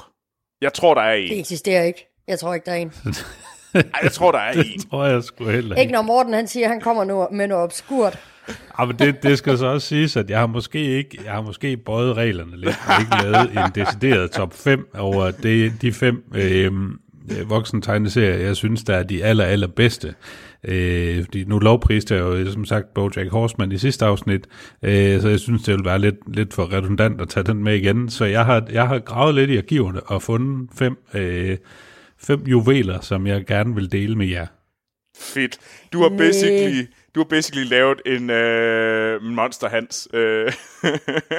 Jeg 0.62 0.74
tror, 0.74 0.94
der 0.94 1.02
er 1.02 1.16
det 1.16 1.32
en. 1.32 1.40
eksisterer 1.40 1.84
ikke. 1.84 2.08
Jeg 2.28 2.40
tror 2.40 2.54
ikke, 2.54 2.66
der 2.66 2.72
er 2.72 2.76
en. 2.76 2.94
Ej, 3.74 3.84
jeg 4.04 4.12
tror, 4.12 4.32
der 4.32 4.40
er 4.40 4.52
en. 4.52 4.82
Tror 4.90 5.06
jeg 5.06 5.24
sgu 5.24 5.46
heller 5.50 5.76
Ikke 5.76 5.82
ikke. 5.82 5.94
når 5.94 6.02
Morten 6.02 6.34
han 6.34 6.48
siger, 6.48 6.66
at 6.66 6.72
han 6.72 6.82
kommer 6.82 7.04
nu 7.04 7.28
med 7.32 7.48
noget 7.48 7.64
obskurt. 7.64 8.20
Ja, 8.80 8.86
men 8.86 9.00
det, 9.00 9.24
det 9.24 9.38
skal 9.38 9.58
så 9.58 9.66
også 9.66 9.88
siges, 9.88 10.18
at 10.18 10.30
jeg 10.30 10.40
har 10.40 10.48
måske 10.48 10.80
ikke, 10.98 11.18
jeg 11.26 11.34
har 11.34 11.42
måske 11.42 11.78
bøjet 11.78 12.18
reglerne 12.18 12.58
lidt, 12.58 12.80
og 12.88 13.02
ikke 13.02 13.32
lavet 13.32 13.52
en 13.52 13.72
decideret 13.86 14.32
top 14.32 14.54
5 14.54 14.88
over 14.98 15.32
det, 15.32 15.82
de 15.82 15.94
fem 15.94 16.24
øh, 16.36 16.72
voksen 17.46 17.82
tegneserier, 17.82 18.38
jeg 18.38 18.56
synes, 18.56 18.84
der 18.84 18.96
er 18.96 19.04
de 19.04 19.24
aller, 19.24 19.46
aller 19.46 19.68
bedste. 19.68 20.16
Øh, 20.64 21.24
fordi 21.24 21.44
nu 21.44 21.60
lovpriste 21.60 22.16
jeg 22.16 22.22
jo, 22.22 22.52
som 22.52 22.66
sagt, 22.66 22.94
Bojack 22.94 23.32
Horseman 23.32 23.72
i 23.72 23.78
sidste 23.78 24.06
afsnit, 24.06 24.48
øh, 24.84 25.22
så 25.22 25.30
jeg 25.30 25.40
synes, 25.40 25.64
det 25.64 25.76
vil 25.76 25.86
være 25.86 26.00
lidt, 26.00 26.36
lidt 26.36 26.54
for 26.54 26.74
redundant 26.74 27.22
at 27.22 27.30
tage 27.30 27.44
den 27.44 27.64
med 27.64 27.76
igen. 27.76 28.10
Så 28.10 28.26
jeg 28.26 28.46
har, 28.46 28.68
jeg 28.72 28.88
har 28.88 29.00
gravet 29.00 29.36
lidt 29.36 29.50
i 29.50 29.58
arkiverne 29.58 30.04
og 30.04 30.22
fundet 30.22 30.70
fem, 30.76 30.98
øh, 31.14 31.58
fem 32.18 32.44
juveler, 32.48 33.02
som 33.02 33.28
jeg 33.28 33.46
gerne 33.46 33.76
vil 33.76 33.92
dele 33.92 34.16
med 34.16 34.28
jer. 34.28 34.46
Fedt. 35.18 35.58
Du 35.94 36.02
har 36.02 36.10
basically, 36.18 36.86
du 37.16 37.20
har 37.20 37.24
basically 37.26 37.70
lavet 37.70 38.02
en 38.06 38.30
øh, 38.30 39.22
Monster 39.24 39.70
Hans. 39.70 40.08
Øh, 40.14 40.54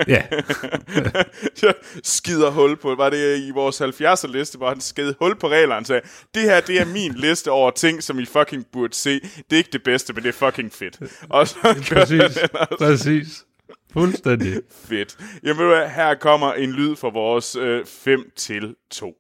Ja, 0.09 0.23
skider 2.05 2.51
hul 2.51 2.77
på. 2.77 2.95
Var 2.95 3.11
det 3.11 3.39
i 3.39 3.51
vores 3.51 3.81
70'er 3.81 4.33
liste, 4.33 4.59
hvor 4.59 4.69
han 4.69 4.81
sked 4.81 5.15
hul 5.21 5.35
på 5.39 5.49
reglerne 5.49 5.81
og 5.81 5.87
sagde, 5.87 6.03
det 6.35 6.43
her, 6.43 6.61
det 6.61 6.81
er 6.81 6.85
min 6.85 7.13
liste 7.15 7.51
over 7.51 7.71
ting, 7.71 8.03
som 8.03 8.19
I 8.19 8.25
fucking 8.27 8.67
burde 8.73 8.95
se. 8.95 9.21
Det 9.21 9.53
er 9.53 9.57
ikke 9.57 9.71
det 9.73 9.83
bedste, 9.83 10.13
men 10.13 10.23
det 10.23 10.29
er 10.29 10.33
fucking 10.51 10.73
fedt. 10.73 10.99
Og 11.31 11.49
så 11.49 11.57
præcis, 11.93 12.21
den 12.21 12.49
også. 12.55 12.77
præcis. 12.79 13.45
Fuldstændig. 13.93 14.61
Fedt. 14.89 15.17
Jamen, 15.45 15.59
ved 15.59 15.65
du 15.65 15.75
hvad, 15.75 15.89
her 15.89 16.15
kommer 16.15 16.53
en 16.53 16.73
lyd 16.73 16.97
fra 16.97 17.09
vores 17.09 17.57
5 17.89 18.25
til 18.37 18.75
2. 18.91 19.15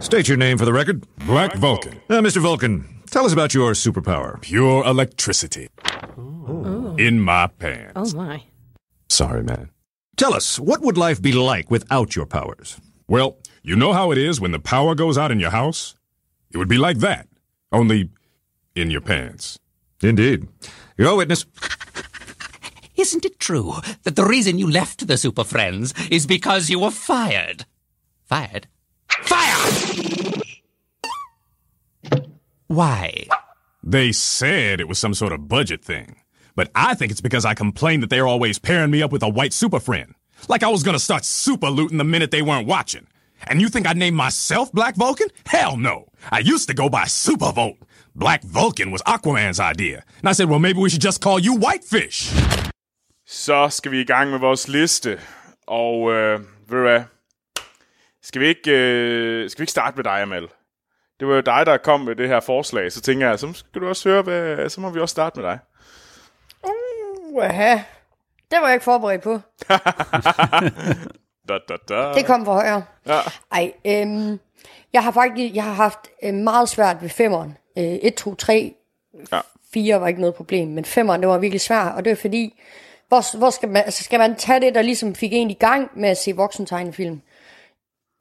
State 0.00 0.28
your 0.32 0.38
name 0.38 0.58
for 0.58 0.64
the 0.66 0.78
record. 0.80 0.96
Black 1.26 1.52
Vulcan. 1.62 1.94
Uh, 2.10 2.16
Mr. 2.24 2.40
Vulcan, 2.48 2.84
tell 3.10 3.24
us 3.24 3.32
about 3.32 3.54
your 3.54 3.72
superpower. 3.72 4.40
Pure 4.40 4.84
electricity. 4.84 5.68
In 6.98 7.20
my 7.20 7.46
pants. 7.46 8.14
Oh 8.14 8.16
my. 8.16 8.42
Sorry, 9.08 9.42
man. 9.42 9.70
Tell 10.16 10.34
us, 10.34 10.58
what 10.58 10.80
would 10.80 10.98
life 10.98 11.22
be 11.22 11.32
like 11.32 11.70
without 11.70 12.16
your 12.16 12.26
powers? 12.26 12.80
Well, 13.06 13.38
you 13.62 13.76
know 13.76 13.92
how 13.92 14.10
it 14.10 14.18
is 14.18 14.40
when 14.40 14.50
the 14.50 14.58
power 14.58 14.94
goes 14.94 15.16
out 15.16 15.30
in 15.30 15.38
your 15.38 15.50
house? 15.50 15.94
It 16.50 16.58
would 16.58 16.68
be 16.68 16.78
like 16.78 16.98
that, 16.98 17.28
only 17.70 18.10
in 18.74 18.90
your 18.90 19.00
pants. 19.00 19.58
Indeed. 20.02 20.48
Your 20.96 21.16
witness. 21.16 21.46
Isn't 22.96 23.24
it 23.24 23.38
true 23.38 23.74
that 24.02 24.16
the 24.16 24.24
reason 24.24 24.58
you 24.58 24.68
left 24.68 25.06
the 25.06 25.16
Super 25.16 25.44
Friends 25.44 25.94
is 26.10 26.26
because 26.26 26.68
you 26.68 26.80
were 26.80 26.90
fired? 26.90 27.64
Fired? 28.24 28.66
Fired! 29.08 30.27
Why? 32.68 33.26
They 33.82 34.12
said 34.12 34.80
it 34.80 34.88
was 34.88 34.98
some 34.98 35.14
sort 35.14 35.32
of 35.32 35.48
budget 35.48 35.82
thing. 35.82 36.16
But 36.54 36.70
I 36.74 36.94
think 36.94 37.10
it's 37.10 37.20
because 37.20 37.44
I 37.44 37.54
complained 37.54 38.02
that 38.02 38.10
they're 38.10 38.26
always 38.26 38.58
pairing 38.58 38.90
me 38.90 39.02
up 39.02 39.10
with 39.10 39.22
a 39.22 39.28
white 39.28 39.52
super 39.52 39.80
friend. 39.80 40.14
Like 40.48 40.62
I 40.62 40.68
was 40.68 40.82
gonna 40.82 40.98
start 40.98 41.24
super 41.24 41.70
looting 41.70 41.98
the 41.98 42.04
minute 42.04 42.30
they 42.30 42.42
weren't 42.42 42.66
watching. 42.66 43.06
And 43.46 43.60
you 43.60 43.68
think 43.68 43.86
I 43.88 43.92
named 43.94 44.16
myself 44.16 44.70
Black 44.72 44.96
Vulcan? 44.96 45.28
Hell 45.46 45.76
no. 45.76 46.08
I 46.30 46.40
used 46.40 46.68
to 46.68 46.74
go 46.74 46.88
by 46.88 47.04
Supervolt. 47.04 47.78
Black 48.14 48.42
Vulcan 48.42 48.90
was 48.90 49.02
Aquaman's 49.02 49.60
idea. 49.60 50.04
And 50.20 50.28
I 50.28 50.32
said, 50.32 50.48
well, 50.50 50.58
maybe 50.58 50.80
we 50.80 50.90
should 50.90 51.00
just 51.00 51.20
call 51.22 51.38
you 51.38 51.54
Whitefish. 51.54 52.32
Så 53.26 53.68
skal 53.70 53.92
vi 53.92 54.00
i 54.00 54.04
gang 54.04 54.30
med 54.30 54.38
vores 54.38 54.68
liste. 54.68 55.20
Og 55.66 56.12
øh, 56.12 56.40
ved 56.40 56.76
du 56.76 56.82
hvad? 56.82 57.02
Skal 58.22 58.40
vi 58.40 58.46
ikke, 58.46 58.70
øh, 58.70 59.50
skal 59.50 59.60
vi 59.60 59.62
ikke 59.62 59.70
starte 59.70 59.96
med 59.96 60.04
dig, 60.04 60.22
Amal? 60.22 60.48
Det 61.20 61.28
var 61.28 61.34
jo 61.34 61.40
dig, 61.40 61.66
der 61.66 61.76
kom 61.76 62.00
med 62.00 62.16
det 62.16 62.28
her 62.28 62.40
forslag. 62.40 62.92
Så 62.92 63.00
tænker 63.00 63.28
jeg, 63.28 63.38
så 63.38 63.52
skal 63.52 63.80
du 63.80 63.88
også 63.88 64.08
høre, 64.08 64.22
hvad, 64.22 64.68
så 64.68 64.80
må 64.80 64.90
vi 64.90 65.00
også 65.00 65.12
starte 65.12 65.40
med 65.40 65.48
dig. 65.48 65.58
Uha. 67.32 67.78
Det 68.50 68.58
var 68.60 68.66
jeg 68.66 68.74
ikke 68.74 68.84
forberedt 68.84 69.22
på. 69.22 69.38
Da, 71.48 71.58
da, 71.68 71.74
da. 71.88 72.12
Det 72.14 72.26
kom 72.26 72.44
for 72.44 72.52
højre. 72.52 72.84
Ja. 73.06 73.18
Ej, 73.52 73.72
øhm, 73.86 74.40
jeg 74.92 75.04
har 75.04 75.10
faktisk 75.10 75.54
jeg 75.54 75.64
har 75.64 75.72
haft 75.72 75.98
øh, 76.22 76.34
meget 76.34 76.68
svært 76.68 77.02
ved 77.02 77.08
femmeren. 77.08 77.56
Øh, 77.78 77.84
1, 77.84 78.14
2, 78.14 78.34
3, 78.34 78.74
Ja. 79.32 79.40
4 79.74 80.00
var 80.00 80.08
ikke 80.08 80.20
noget 80.20 80.34
problem, 80.34 80.68
men 80.68 80.84
femmeren, 80.84 81.20
det 81.20 81.28
var 81.28 81.38
virkelig 81.38 81.60
svært, 81.60 81.92
og 81.94 82.04
det 82.04 82.10
er 82.10 82.14
fordi, 82.16 82.60
hvor, 83.08 83.38
hvor 83.38 83.50
skal 83.50 83.68
man, 83.68 83.82
altså 83.84 84.04
skal 84.04 84.18
man 84.18 84.36
tage 84.36 84.60
det, 84.60 84.74
der 84.74 84.82
ligesom 84.82 85.14
fik 85.14 85.32
en 85.32 85.50
i 85.50 85.54
gang 85.54 85.90
med 85.96 86.08
at 86.08 86.18
se 86.18 86.32
voksentegnefilm? 86.36 87.20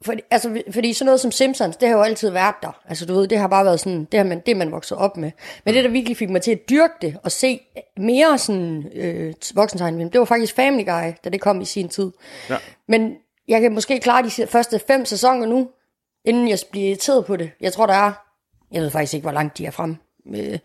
Fordi, 0.05 0.21
altså, 0.31 0.61
fordi 0.71 0.93
sådan 0.93 1.05
noget 1.05 1.19
som 1.19 1.31
Simpsons, 1.31 1.77
det 1.77 1.87
har 1.89 1.95
jo 1.95 2.01
altid 2.01 2.29
været 2.29 2.55
der. 2.61 2.81
Altså 2.87 3.05
du 3.05 3.13
ved, 3.13 3.27
det 3.27 3.37
har 3.37 3.47
bare 3.47 3.65
været 3.65 3.79
sådan, 3.79 4.05
det 4.11 4.17
har 4.17 4.23
man, 4.23 4.41
det 4.45 4.57
man 4.57 4.71
vokset 4.71 4.97
op 4.97 5.17
med. 5.17 5.31
Men 5.65 5.73
det, 5.73 5.83
der 5.83 5.89
virkelig 5.89 6.17
fik 6.17 6.29
mig 6.29 6.41
til 6.41 6.51
at 6.51 6.69
dyrke 6.69 6.93
det, 7.01 7.17
og 7.23 7.31
se 7.31 7.61
mere 7.97 8.37
sådan 8.37 8.85
øh, 8.93 9.33
voksentegnefilm, 9.55 10.11
det 10.11 10.19
var 10.19 10.25
faktisk 10.25 10.55
Family 10.55 10.85
Guy, 10.85 11.11
da 11.23 11.29
det 11.29 11.41
kom 11.41 11.61
i 11.61 11.65
sin 11.65 11.89
tid. 11.89 12.11
Ja. 12.49 12.57
Men 12.87 13.15
jeg 13.47 13.61
kan 13.61 13.73
måske 13.73 13.99
klare 13.99 14.23
de 14.23 14.47
første 14.47 14.79
fem 14.87 15.05
sæsoner 15.05 15.45
nu, 15.45 15.69
inden 16.25 16.49
jeg 16.49 16.59
bliver 16.71 16.87
irriteret 16.87 17.25
på 17.25 17.35
det. 17.35 17.51
Jeg 17.61 17.73
tror, 17.73 17.85
der 17.85 17.93
er... 17.93 18.11
Jeg 18.71 18.81
ved 18.81 18.89
faktisk 18.89 19.13
ikke, 19.13 19.25
hvor 19.25 19.31
langt 19.31 19.57
de 19.57 19.65
er 19.65 19.71
frem. 19.71 19.95
Øh, 20.35 20.59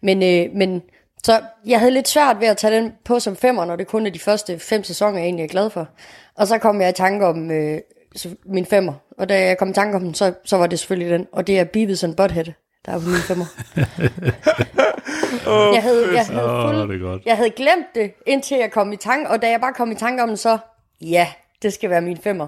Men, 0.00 0.22
øh, 0.22 0.56
men 0.56 0.82
så 1.24 1.40
jeg 1.66 1.78
havde 1.78 1.92
lidt 1.92 2.08
svært 2.08 2.40
ved 2.40 2.48
at 2.48 2.56
tage 2.56 2.76
den 2.76 2.92
på 3.04 3.20
som 3.20 3.36
femmer, 3.36 3.64
når 3.64 3.76
det 3.76 3.86
kun 3.86 4.06
er 4.06 4.10
de 4.10 4.18
første 4.18 4.58
fem 4.58 4.84
sæsoner, 4.84 5.18
jeg 5.18 5.24
egentlig 5.24 5.44
er 5.44 5.48
glad 5.48 5.70
for. 5.70 5.88
Og 6.36 6.46
så 6.46 6.58
kom 6.58 6.80
jeg 6.80 6.90
i 6.90 6.92
tanke 6.92 7.26
om 7.26 7.50
øh, 7.50 7.80
så- 8.16 8.34
min 8.46 8.66
femmer. 8.66 8.92
Og 9.18 9.28
da 9.28 9.40
jeg 9.46 9.58
kom 9.58 9.70
i 9.70 9.72
tanke 9.72 9.96
om 9.96 10.02
den, 10.02 10.14
så, 10.14 10.32
så 10.44 10.56
var 10.56 10.66
det 10.66 10.78
selvfølgelig 10.78 11.10
den. 11.18 11.26
Og 11.32 11.46
det 11.46 11.58
er 11.58 11.64
Beavis 11.64 12.04
and 12.04 12.16
Butthead, 12.16 12.44
der 12.86 12.92
er 12.92 12.98
på 13.00 13.06
min 13.08 13.18
femmer. 13.28 13.44
jeg 15.74 15.82
havde, 15.82 16.12
jeg 16.14 16.26
havde, 16.26 16.64
fuld, 16.68 16.88
det 16.88 16.94
er 17.02 17.10
godt. 17.10 17.22
jeg 17.26 17.36
havde 17.36 17.50
glemt 17.50 17.86
det, 17.94 18.12
indtil 18.26 18.56
jeg 18.58 18.70
kom 18.70 18.92
i 18.92 18.96
tanke, 18.96 19.30
og 19.30 19.42
da 19.42 19.50
jeg 19.50 19.60
bare 19.60 19.72
kom 19.72 19.90
i 19.92 19.94
tanke 19.94 20.22
om 20.22 20.28
den, 20.28 20.36
så, 20.36 20.58
ja, 21.00 21.28
det 21.62 21.72
skal 21.72 21.90
være 21.90 22.00
min 22.00 22.16
femmer. 22.16 22.46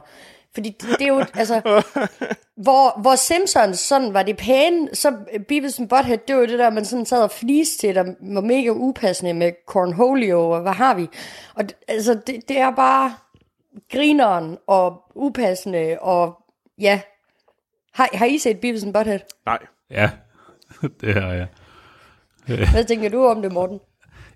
Fordi 0.54 0.68
det, 0.80 0.88
det 0.98 1.02
er 1.04 1.08
jo, 1.14 1.24
altså, 1.34 1.60
hvor, 2.64 3.00
hvor 3.00 3.14
Simpsons, 3.14 3.78
sådan 3.78 4.14
var 4.14 4.22
det 4.22 4.36
pæne, 4.36 4.88
så 4.92 5.12
Beavis 5.48 5.78
and 5.78 5.88
Butthead, 5.88 6.18
det 6.28 6.34
var 6.36 6.40
jo 6.42 6.46
det 6.48 6.58
der, 6.58 6.70
man 6.70 6.84
sådan 6.84 7.06
sad 7.06 7.22
og 7.22 7.30
fliste 7.30 7.78
til, 7.78 7.94
der 7.94 8.04
var 8.34 8.40
mega 8.40 8.70
upassende 8.70 9.34
med 9.34 9.52
Cornholio, 9.66 10.50
og 10.50 10.60
hvad 10.60 10.72
har 10.72 10.94
vi? 10.94 11.06
Og 11.54 11.64
det- 11.68 11.76
altså, 11.88 12.14
det, 12.26 12.48
det 12.48 12.58
er 12.58 12.70
bare 12.70 13.14
grineren 13.92 14.58
og 14.66 15.02
upassende, 15.14 15.98
og 16.00 16.38
ja. 16.80 17.00
Har, 17.94 18.08
har 18.12 18.26
I 18.26 18.38
set 18.38 18.60
Beavis 18.60 18.84
and 18.84 18.94
Butthead? 18.94 19.20
Nej. 19.46 19.58
Ja, 19.90 20.10
det 21.00 21.14
har 21.14 21.32
jeg. 21.32 21.46
Hvad 22.72 22.84
tænker 22.84 23.08
du 23.08 23.24
om 23.24 23.42
det, 23.42 23.52
Morten? 23.52 23.80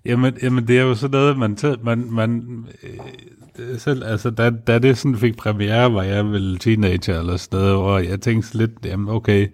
Jamen, 0.05 0.37
jamen, 0.43 0.67
det 0.67 0.77
er 0.77 0.81
jo 0.81 0.95
sådan 0.95 1.11
noget, 1.11 1.37
man, 1.37 1.57
tæ- 1.63 1.83
man, 1.83 2.11
man 2.11 2.43
øh, 2.83 2.99
det 3.57 3.73
er 3.75 3.77
selv, 3.77 4.03
altså, 4.03 4.29
da, 4.29 4.49
da 4.49 4.79
det 4.79 4.97
sådan 4.97 5.17
fik 5.17 5.37
premiere, 5.37 5.93
var 5.93 6.03
jeg 6.03 6.25
vel 6.25 6.57
teenager 6.57 7.19
eller 7.19 7.37
sådan 7.37 7.59
noget, 7.59 7.75
hvor 7.75 7.99
jeg 7.99 8.21
tænkte 8.21 8.57
lidt, 8.57 8.71
jamen 8.85 9.09
okay, 9.09 9.47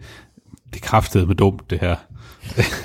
det 0.73 0.82
kræftede 0.82 1.26
med 1.26 1.36
dumt, 1.36 1.69
det 1.69 1.80
her. 1.80 1.95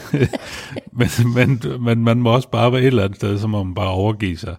men, 0.99 1.09
men, 1.35 1.83
men 1.83 2.05
man 2.05 2.19
må 2.19 2.35
også 2.35 2.49
bare 2.49 2.73
være 2.73 2.81
et 2.81 2.87
eller 2.87 3.05
andet 3.05 3.17
sted, 3.17 3.39
så 3.39 3.47
må 3.47 3.63
man 3.63 3.75
bare 3.75 3.91
overgive 3.91 4.37
sig. 4.37 4.57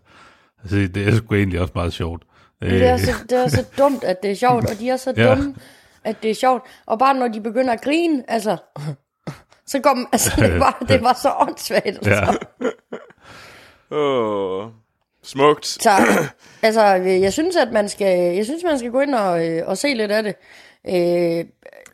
Altså, 0.61 0.75
det 0.75 0.97
er 0.97 1.15
sgu 1.15 1.35
egentlig 1.35 1.61
også 1.61 1.71
meget 1.75 1.93
sjovt. 1.93 2.23
Det 2.69 2.83
er, 2.87 2.97
så, 2.97 3.11
det 3.29 3.37
er 3.43 3.47
så 3.47 3.65
dumt, 3.77 4.03
at 4.03 4.23
det 4.23 4.31
er 4.31 4.35
sjovt, 4.35 4.69
og 4.69 4.79
de 4.79 4.89
er 4.89 4.97
så 4.97 5.13
Ja. 5.17 5.29
dumme, 5.29 5.55
at 6.03 6.15
det 6.23 6.31
er 6.31 6.35
sjovt. 6.35 6.63
Og 6.85 6.99
bare 6.99 7.13
når 7.13 7.27
de 7.27 7.41
begynder 7.41 7.73
at 7.73 7.81
grine, 7.81 8.23
altså, 8.27 8.57
så 9.65 9.79
går 9.79 9.93
man, 9.93 10.05
altså, 10.11 10.31
det 10.37 10.59
var, 10.59 10.85
det 10.89 11.01
var 11.03 11.13
så 11.13 11.33
åndssvagt. 11.39 11.85
Altså. 11.85 12.11
Ja. 12.11 12.25
Åh, 13.91 14.69
smukt. 15.23 15.65
Så, 15.65 15.89
altså, 16.61 16.81
jeg 16.95 17.33
synes, 17.33 17.55
at 17.55 17.71
man 17.71 17.89
skal, 17.89 18.35
jeg 18.35 18.45
synes, 18.45 18.63
man 18.63 18.79
skal 18.79 18.91
gå 18.91 18.99
ind 18.99 19.15
og, 19.15 19.47
øh, 19.49 19.67
og 19.67 19.77
se 19.77 19.87
lidt 19.93 20.11
af 20.11 20.23
det. 20.23 20.35
Øh, 20.87 21.45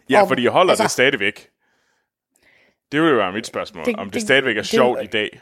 Ja, 0.10 0.22
og- 0.22 0.28
fordi 0.28 0.44
jeg 0.44 0.52
holder 0.52 0.72
altså- 0.72 0.84
det 0.84 0.92
stadigvæk. 0.92 1.48
Det 2.92 3.02
vil 3.02 3.10
jo 3.10 3.16
være 3.16 3.32
mit 3.32 3.48
spørgsmål, 3.48 3.86
Det- 3.86 3.96
om 3.96 4.06
det, 4.08 4.14
det- 4.14 4.22
stadigvæk 4.22 4.58
er 4.58 4.62
det- 4.62 4.70
sjovt 4.70 5.00
i 5.04 5.06
dag. 5.08 5.42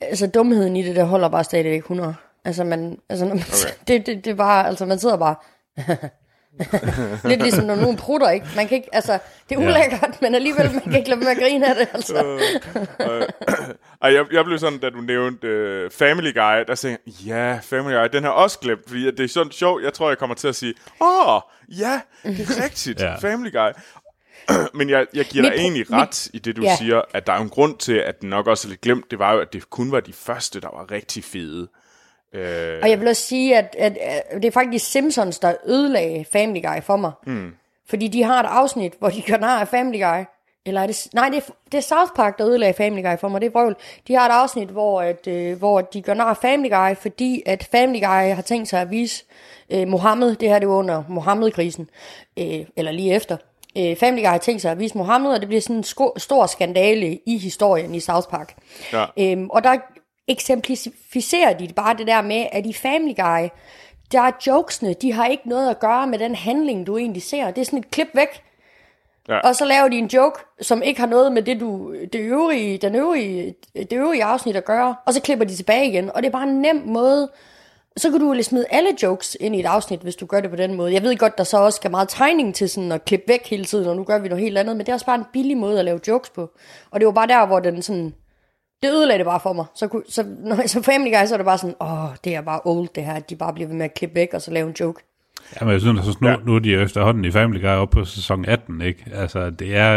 altså, 0.00 0.26
dumheden 0.26 0.76
i 0.76 0.82
det, 0.82 0.96
der 0.96 1.04
holder 1.04 1.28
bare 1.28 1.44
stadigvæk 1.44 1.78
100. 1.80 2.14
Altså, 2.46 2.64
man, 2.64 2.98
altså 3.08 3.24
når 3.24 3.34
man, 3.34 3.44
okay. 3.48 3.74
det, 3.88 4.06
det, 4.06 4.24
det 4.24 4.30
er 4.30 4.34
bare, 4.34 4.66
altså, 4.66 4.86
man 4.86 4.98
sidder 4.98 5.16
bare... 5.16 5.34
Lidt 7.28 7.42
ligesom 7.42 7.64
når 7.64 7.74
nogen 7.74 7.96
prutter, 7.96 8.30
ikke? 8.30 8.46
Man 8.56 8.68
kan 8.68 8.76
ikke, 8.76 8.88
altså, 8.92 9.18
det 9.48 9.54
er 9.54 9.58
ulækkert, 9.58 10.22
men 10.22 10.34
alligevel, 10.34 10.72
man 10.72 10.80
kan 10.82 10.96
ikke 10.96 11.08
lade 11.08 11.20
med 11.20 11.28
at 11.28 11.36
grine 11.36 11.68
af 11.68 11.74
det, 11.74 11.88
altså. 11.92 12.14
Ej, 14.02 14.14
jeg, 14.14 14.24
jeg 14.32 14.44
blev 14.44 14.58
sådan, 14.58 14.78
da 14.78 14.90
du 14.90 15.00
nævnte 15.00 15.46
uh, 15.84 15.90
Family 15.92 16.32
Guy, 16.34 16.64
der 16.68 16.74
sagde 16.74 16.98
jeg, 17.06 17.14
ja, 17.26 17.58
Family 17.62 17.94
Guy, 17.94 18.08
den 18.12 18.24
har 18.24 18.30
også 18.30 18.58
glemt, 18.58 18.88
fordi 18.88 19.04
det 19.10 19.20
er 19.20 19.28
sådan 19.28 19.52
sjovt, 19.52 19.82
jeg 19.84 19.92
tror, 19.92 20.08
jeg 20.08 20.18
kommer 20.18 20.36
til 20.36 20.48
at 20.48 20.54
sige, 20.56 20.74
åh, 21.00 21.34
oh, 21.34 21.40
ja, 21.68 22.00
det 22.22 22.40
er 22.40 22.64
rigtigt, 22.64 23.00
Ja. 23.06 23.14
Family 23.14 23.52
Guy. 23.52 23.70
Men 24.78 24.90
jeg, 24.90 25.06
jeg 25.14 25.24
giver 25.24 25.42
Mit 25.42 25.52
dig 25.52 25.58
egentlig 25.58 25.86
mit- 25.90 25.92
ret 26.00 26.26
i 26.34 26.38
det, 26.38 26.56
du 26.56 26.62
ja. 26.62 26.76
siger, 26.76 27.02
at 27.14 27.26
der 27.26 27.32
er 27.32 27.38
en 27.40 27.48
grund 27.48 27.78
til, 27.78 27.92
at 27.92 28.20
den 28.20 28.30
nok 28.30 28.46
også 28.46 28.68
er 28.68 28.70
lidt 28.70 28.80
glemt. 28.80 29.10
Det 29.10 29.18
var 29.18 29.32
jo, 29.32 29.40
at 29.40 29.52
det 29.52 29.70
kun 29.70 29.92
var 29.92 30.00
de 30.00 30.12
første, 30.12 30.60
der 30.60 30.68
var 30.68 30.90
rigtig 30.90 31.24
fede. 31.24 31.68
Øh, 32.36 32.78
Og 32.82 32.90
jeg 32.90 33.00
vil 33.00 33.08
også 33.08 33.22
sige, 33.22 33.56
at, 33.58 33.76
at, 33.78 33.98
at 34.00 34.22
det 34.34 34.44
er 34.44 34.50
faktisk 34.50 34.90
Simpsons, 34.90 35.38
der 35.38 35.54
ødelagde 35.66 36.24
Family 36.32 36.62
Guy 36.62 36.82
for 36.82 36.96
mig. 36.96 37.12
Mm. 37.26 37.54
Fordi 37.88 38.08
de 38.08 38.22
har 38.22 38.42
et 38.42 38.46
afsnit, 38.50 38.92
hvor 38.98 39.08
de 39.08 39.22
gør 39.22 39.36
nar 39.36 39.60
af 39.60 39.68
Family 39.68 40.02
Guy. 40.02 40.24
Eller 40.66 40.80
er 40.80 40.86
det, 40.86 41.06
nej, 41.14 41.28
det 41.28 41.36
er, 41.36 41.52
det 41.72 41.78
er 41.78 41.82
South 41.82 42.12
Park, 42.16 42.38
der 42.38 42.48
ødelagde 42.48 42.74
Family 42.74 43.02
Guy 43.02 43.16
for 43.20 43.28
mig. 43.28 43.40
Det 43.40 43.46
er 43.46 43.50
vrøvl. 43.50 43.76
De 44.08 44.14
har 44.14 44.28
et 44.28 44.32
afsnit, 44.32 44.68
hvor, 44.68 45.00
at, 45.02 45.26
øh, 45.26 45.58
hvor 45.58 45.80
de 45.80 46.02
gør 46.02 46.14
nar 46.14 46.30
af 46.30 46.36
Family 46.36 46.70
Guy, 46.70 46.94
fordi 47.02 47.42
at 47.46 47.68
Family 47.72 48.00
Guy 48.00 48.34
har 48.34 48.42
tænkt 48.42 48.68
sig 48.68 48.80
at 48.80 48.90
vise 48.90 49.24
øh, 49.70 49.88
Mohammed, 49.88 50.36
det 50.36 50.48
her 50.48 50.58
det 50.58 50.68
var 50.68 50.74
under 50.74 51.02
Mohammed-krisen, 51.08 51.88
øh, 52.38 52.60
eller 52.76 52.92
lige 52.92 53.14
efter. 53.14 53.36
Øh, 53.78 53.96
Family 53.96 54.22
Guy 54.22 54.26
har 54.26 54.38
tænkt 54.38 54.62
sig 54.62 54.70
at 54.70 54.78
vise 54.78 54.98
Mohammed, 54.98 55.30
og 55.30 55.40
det 55.40 55.48
bliver 55.48 55.60
sådan 55.60 55.76
en 55.76 55.84
sko- 55.84 56.14
stor 56.16 56.46
skandale 56.46 57.18
i 57.26 57.38
historien 57.38 57.94
i 57.94 58.00
South 58.00 58.28
Park. 58.28 58.54
Ja. 58.92 59.04
Øhm, 59.18 59.50
og 59.50 59.64
der 59.64 59.76
eksemplificerer 60.28 61.58
de 61.58 61.68
bare 61.76 61.96
det 61.96 62.06
der 62.06 62.22
med, 62.22 62.46
at 62.52 62.66
i 62.66 62.72
Family 62.72 63.14
Guy, 63.16 63.48
der 64.12 64.20
er 64.20 64.30
jokesene, 64.46 64.94
de 64.94 65.12
har 65.12 65.26
ikke 65.26 65.48
noget 65.48 65.70
at 65.70 65.80
gøre 65.80 66.06
med 66.06 66.18
den 66.18 66.34
handling, 66.34 66.86
du 66.86 66.96
egentlig 66.96 67.22
ser. 67.22 67.50
Det 67.50 67.60
er 67.60 67.64
sådan 67.64 67.78
et 67.78 67.90
klip 67.90 68.08
væk. 68.14 68.42
Ja. 69.28 69.38
Og 69.38 69.56
så 69.56 69.64
laver 69.64 69.88
de 69.88 69.98
en 69.98 70.06
joke, 70.06 70.40
som 70.60 70.82
ikke 70.82 71.00
har 71.00 71.06
noget 71.06 71.32
med 71.32 71.42
det, 71.42 71.60
du, 71.60 71.94
det, 72.12 72.20
øvrige, 72.20 72.78
den 72.78 72.94
øvrige, 72.94 73.54
det 73.74 73.92
øvrige 73.92 74.24
afsnit 74.24 74.56
at 74.56 74.64
gøre, 74.64 74.96
og 75.06 75.14
så 75.14 75.20
klipper 75.22 75.44
de 75.44 75.56
tilbage 75.56 75.88
igen. 75.88 76.10
Og 76.10 76.22
det 76.22 76.28
er 76.28 76.32
bare 76.32 76.48
en 76.48 76.60
nem 76.62 76.82
måde. 76.86 77.30
Så 77.96 78.10
kan 78.10 78.20
du 78.20 78.32
jo 78.32 78.42
smide 78.42 78.66
alle 78.70 78.90
jokes 79.02 79.36
ind 79.40 79.56
i 79.56 79.60
et 79.60 79.66
afsnit, 79.66 80.00
hvis 80.00 80.16
du 80.16 80.26
gør 80.26 80.40
det 80.40 80.50
på 80.50 80.56
den 80.56 80.74
måde. 80.74 80.92
Jeg 80.92 81.02
ved 81.02 81.16
godt, 81.16 81.38
der 81.38 81.44
så 81.44 81.58
også 81.58 81.76
skal 81.76 81.90
meget 81.90 82.08
tegning 82.08 82.54
til 82.54 82.70
sådan 82.70 82.92
at 82.92 83.04
klippe 83.04 83.28
væk 83.28 83.46
hele 83.46 83.64
tiden, 83.64 83.88
og 83.88 83.96
nu 83.96 84.04
gør 84.04 84.18
vi 84.18 84.28
noget 84.28 84.44
helt 84.44 84.58
andet, 84.58 84.76
men 84.76 84.86
det 84.86 84.88
er 84.88 84.94
også 84.94 85.06
bare 85.06 85.18
en 85.18 85.26
billig 85.32 85.56
måde 85.56 85.78
at 85.78 85.84
lave 85.84 86.00
jokes 86.08 86.30
på. 86.30 86.50
Og 86.90 87.00
det 87.00 87.06
var 87.06 87.12
bare 87.12 87.26
der, 87.26 87.46
hvor 87.46 87.60
den 87.60 87.82
sådan, 87.82 88.14
det 88.82 88.90
ødelagde 88.90 89.18
det 89.18 89.26
bare 89.26 89.40
for 89.40 89.52
mig. 89.52 89.64
Så, 89.74 89.88
kunne- 89.88 90.02
så 90.08 90.24
når 90.38 90.56
jeg 90.56 90.70
så 90.70 90.82
Family 90.82 91.10
Guy, 91.10 91.26
så 91.26 91.34
er 91.34 91.38
det 91.38 91.44
bare 91.44 91.58
sådan, 91.58 91.74
åh, 91.80 92.08
det 92.24 92.34
er 92.34 92.40
bare 92.40 92.60
old 92.64 92.88
det 92.94 93.04
her, 93.04 93.12
at 93.14 93.30
de 93.30 93.36
bare 93.36 93.52
bliver 93.54 93.68
ved 93.68 93.76
med 93.76 93.84
at 93.84 93.94
klippe 93.94 94.14
væk, 94.14 94.28
og 94.34 94.42
så 94.42 94.50
lave 94.50 94.68
en 94.68 94.74
joke. 94.80 95.02
Jamen, 95.60 95.72
jeg 95.72 95.80
synes, 95.80 95.98
altså, 96.06 96.18
nu, 96.20 96.28
Ja. 96.28 96.32
ja. 96.34 96.38
nu 96.44 96.54
er 96.54 96.58
de 96.58 96.70
jo 96.72 96.80
efterhånden 96.80 97.24
i 97.24 97.30
Family 97.30 97.60
Guy 97.60 97.66
op 97.68 97.90
på 97.90 98.04
sæson 98.04 98.44
18, 98.44 98.80
ikke? 98.80 99.04
Altså, 99.14 99.50
det 99.50 99.76
er... 99.76 99.94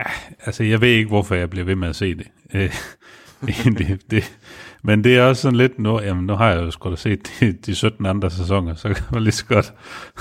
Ja, 0.00 0.10
altså, 0.46 0.64
jeg 0.64 0.80
ved 0.80 0.88
ikke, 0.88 1.08
hvorfor 1.08 1.34
jeg 1.34 1.50
bliver 1.50 1.64
ved 1.64 1.76
med 1.76 1.88
at 1.88 1.96
se 1.96 2.14
det. 2.14 2.26
Øh, 2.54 2.74
det, 3.78 4.00
det 4.10 4.36
men 4.84 5.04
det 5.04 5.16
er 5.16 5.22
også 5.22 5.42
sådan 5.42 5.58
lidt, 5.58 5.78
nu, 5.78 6.00
jamen, 6.00 6.26
nu 6.26 6.34
har 6.34 6.50
jeg 6.50 6.62
jo 6.62 6.70
sgu 6.70 6.90
da 6.90 6.96
set 6.96 7.32
de, 7.40 7.52
de 7.52 7.74
17 7.74 8.06
andre 8.06 8.30
sæsoner, 8.30 8.74
så 8.74 8.88
kan 8.88 9.04
man 9.12 9.22
lige 9.22 9.32
så 9.32 9.46
godt, 9.46 9.74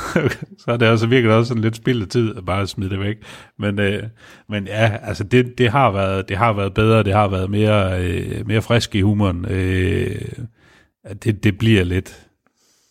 så 0.61 0.71
er 0.71 0.77
det 0.77 0.87
også 0.87 1.07
virkelig 1.07 1.35
også 1.35 1.47
sådan 1.47 1.63
lidt 1.63 1.75
spild 1.75 2.01
af 2.01 2.07
tid 2.07 2.37
at 2.37 2.45
bare 2.45 2.67
smide 2.67 2.89
det 2.89 2.99
væk. 2.99 3.15
Men, 3.59 3.79
øh, 3.79 4.03
men 4.49 4.67
ja, 4.67 4.97
altså 5.03 5.23
det, 5.23 5.57
det, 5.57 5.69
har 5.69 5.91
været, 5.91 6.29
det 6.29 6.37
har 6.37 6.53
været 6.53 6.73
bedre, 6.73 7.03
det 7.03 7.13
har 7.13 7.27
været 7.27 7.49
mere, 7.49 8.03
øh, 8.03 8.47
mere 8.47 8.61
frisk 8.61 8.95
i 8.95 9.01
humoren. 9.01 9.45
Øh, 9.49 10.21
det, 11.23 11.43
det 11.43 11.57
bliver 11.57 11.83
lidt, 11.83 12.27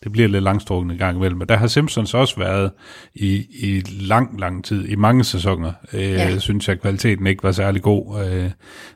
det 0.05 0.13
bliver 0.13 0.29
lidt 0.29 0.45
langstrukken 0.45 0.91
en 0.91 0.99
gang 0.99 1.17
imellem. 1.17 1.39
Men 1.39 1.49
der 1.49 1.57
har 1.57 1.67
Simpsons 1.67 2.15
også 2.15 2.37
været 2.37 2.71
i, 3.15 3.47
i 3.61 3.81
lang, 4.01 4.41
lang 4.41 4.65
tid, 4.65 4.89
i 4.89 4.95
mange 4.95 5.25
sæsoner. 5.25 5.73
Øh, 5.93 6.01
Ja. 6.01 6.09
ja. 6.09 6.39
Synes 6.39 6.69
jeg, 6.69 6.81
kvaliteten 6.81 7.27
ikke 7.27 7.43
var 7.43 7.53
særlig 7.53 7.83
god. 7.83 8.25
Øh, 8.27 8.51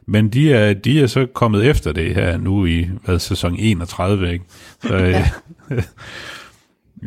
men 0.07 0.29
de 0.29 0.53
er, 0.53 0.75
de 0.75 1.03
er 1.03 1.07
så 1.07 1.27
kommet 1.27 1.67
efter 1.67 1.93
det 1.93 2.15
her 2.15 2.37
nu 2.37 2.67
i 2.67 2.89
hvad, 3.05 3.19
sæson 3.19 3.57
31, 3.59 4.33
ikke? 4.33 4.45
Så, 4.83 4.95
øh, 5.07 5.15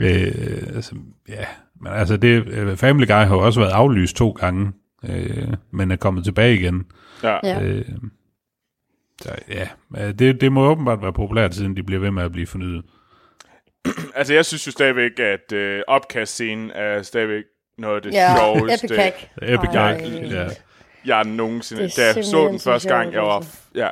øh, 0.05 0.75
altså, 0.75 0.95
ja, 1.29 1.45
men 1.81 1.91
altså 1.93 2.17
det, 2.17 2.47
øh, 2.47 2.77
Family 2.77 3.05
Guy 3.07 3.11
har 3.13 3.35
jo 3.35 3.45
også 3.45 3.59
været 3.59 3.71
aflyst 3.71 4.15
to 4.15 4.29
gange, 4.31 4.71
øh, 5.09 5.47
men 5.71 5.91
er 5.91 5.95
kommet 5.95 6.23
tilbage 6.23 6.55
igen. 6.55 6.85
ja. 7.23 7.37
Ja. 7.43 7.63
Øh, 7.63 7.85
så 9.21 9.29
ja, 9.49 9.67
øh, 9.97 10.13
det, 10.13 10.41
det 10.41 10.51
må 10.51 10.65
åbenbart 10.69 11.01
være 11.01 11.13
populært, 11.13 11.55
siden 11.55 11.75
de 11.75 11.83
bliver 11.83 11.99
ved 12.01 12.11
med 12.11 12.23
at 12.23 12.31
blive 12.31 12.47
fornyet. 12.47 12.83
Altså, 14.15 14.33
jeg 14.33 14.45
synes 14.45 14.67
jo 14.67 14.71
stadigvæk, 14.71 15.19
at 15.19 15.51
øh, 15.51 15.81
opkastscenen 15.87 16.71
er 16.71 17.01
stadigvæk 17.01 17.43
noget 17.77 17.95
af 17.95 18.01
det 18.01 18.13
Ja, 18.13 18.35
sjoveste, 18.37 18.85
Epic 18.85 18.97
Hack. 18.97 19.29
Epic. 19.41 19.69
Hack, 19.69 20.01
ja. 20.31 20.47
jeg 21.05 21.23
nogensinde... 21.23 21.83
Det 21.83 21.97
Da 21.97 22.05
jeg 22.05 22.25
så 22.25 22.47
den 22.47 22.59
første 22.59 22.89
gang, 22.89 23.13
jeg 23.13 23.21
var... 23.21 23.35
altså. 23.35 23.57
Ja, 23.75 23.89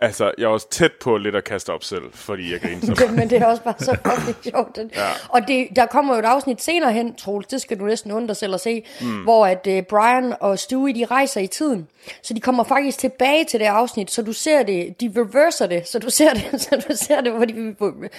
altså, 0.00 0.32
jeg 0.38 0.50
var 0.50 0.58
tæt 0.70 0.92
på 0.92 1.16
lidt 1.16 1.34
at 1.34 1.44
kaste 1.44 1.72
op 1.72 1.84
selv, 1.84 2.02
fordi 2.12 2.52
jeg 2.52 2.60
grinede 2.60 2.86
så 2.86 2.94
det, 3.06 3.14
men 3.14 3.30
det 3.30 3.42
er 3.42 3.46
også 3.46 3.62
bare 3.62 3.74
så 3.78 3.96
fucking 4.06 4.36
sjovt. 4.52 4.76
Den. 4.76 4.90
Ja. 4.94 5.08
Og 5.28 5.48
det, 5.48 5.68
der 5.76 5.86
kommer 5.86 6.14
jo 6.14 6.18
et 6.18 6.24
afsnit 6.24 6.62
senere 6.62 6.92
hen, 6.92 7.14
Troels, 7.14 7.46
det 7.46 7.60
skal 7.60 7.78
du 7.80 7.84
næsten 7.84 8.12
undre 8.12 8.28
dig 8.28 8.36
selv 8.36 8.54
at 8.54 8.60
se, 8.60 8.84
mm. 9.00 9.22
hvor 9.22 9.46
at 9.46 9.66
uh, 9.66 9.80
Brian 9.82 10.34
og 10.40 10.58
Stewie, 10.58 10.94
de 10.94 11.04
rejser 11.04 11.40
i 11.40 11.46
tiden. 11.46 11.88
Så 12.22 12.34
de 12.34 12.40
kommer 12.40 12.64
faktisk 12.64 12.98
tilbage 12.98 13.44
til 13.44 13.60
det 13.60 13.66
afsnit, 13.66 14.10
så 14.10 14.22
du 14.22 14.32
ser 14.32 14.62
det, 14.62 15.00
de 15.00 15.12
reverser 15.16 15.66
det, 15.66 15.88
så 15.88 15.98
du 15.98 16.10
ser 16.10 16.34
det, 16.34 16.60
så 16.62 16.84
du 16.88 16.96
ser 16.96 17.20
det, 17.20 17.32
hvor 17.32 17.44
de, 17.44 17.74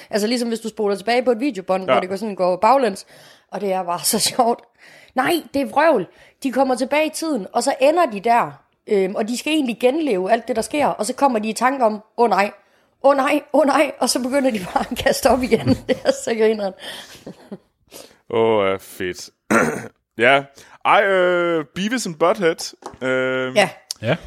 altså 0.09 0.27
ligesom 0.27 0.47
hvis 0.47 0.59
du 0.59 0.69
spoler 0.69 0.95
tilbage 0.95 1.23
på 1.23 1.31
et 1.31 1.39
videobånd, 1.39 1.83
ja. 1.83 1.91
hvor 1.93 1.99
det 1.99 2.09
går 2.09 2.15
sådan 2.15 2.35
går 2.35 2.55
baglæns, 2.55 3.05
og 3.51 3.61
det 3.61 3.73
er 3.73 3.83
bare 3.83 4.03
så 4.03 4.19
sjovt. 4.19 4.61
Nej, 5.15 5.33
det 5.53 5.61
er 5.61 5.65
vrøvl. 5.65 6.07
De 6.43 6.51
kommer 6.51 6.75
tilbage 6.75 7.05
i 7.05 7.09
tiden, 7.09 7.47
og 7.53 7.63
så 7.63 7.73
ender 7.81 8.05
de 8.05 8.19
der, 8.19 8.64
øhm, 8.87 9.15
og 9.15 9.27
de 9.27 9.37
skal 9.37 9.53
egentlig 9.53 9.77
genleve 9.79 10.31
alt 10.31 10.47
det, 10.47 10.55
der 10.55 10.61
sker, 10.61 10.87
og 10.87 11.05
så 11.05 11.13
kommer 11.13 11.39
de 11.39 11.49
i 11.49 11.53
tanke 11.53 11.85
om, 11.85 11.93
åh 11.93 12.01
oh, 12.17 12.29
nej, 12.29 12.51
åh 13.03 13.09
oh, 13.09 13.15
nej, 13.15 13.41
åh 13.53 13.59
oh, 13.59 13.65
nej, 13.65 13.91
og 13.99 14.09
så 14.09 14.23
begynder 14.23 14.51
de 14.51 14.59
bare 14.73 14.85
at 14.91 14.97
kaste 14.97 15.29
op 15.29 15.43
igen. 15.43 15.67
det 15.87 15.97
er 16.05 16.11
så 16.11 16.35
grineren. 16.37 16.73
Åh, 18.29 18.57
oh, 18.57 18.79
fedt. 18.79 19.29
ja. 20.25 20.43
Ej, 20.85 21.03
øh, 21.05 21.65
Beavis 21.75 22.05
and 22.05 22.15
Butthead. 22.15 22.75
Øh, 23.01 23.55
Ja, 23.55 23.69
Ja, 24.01 24.17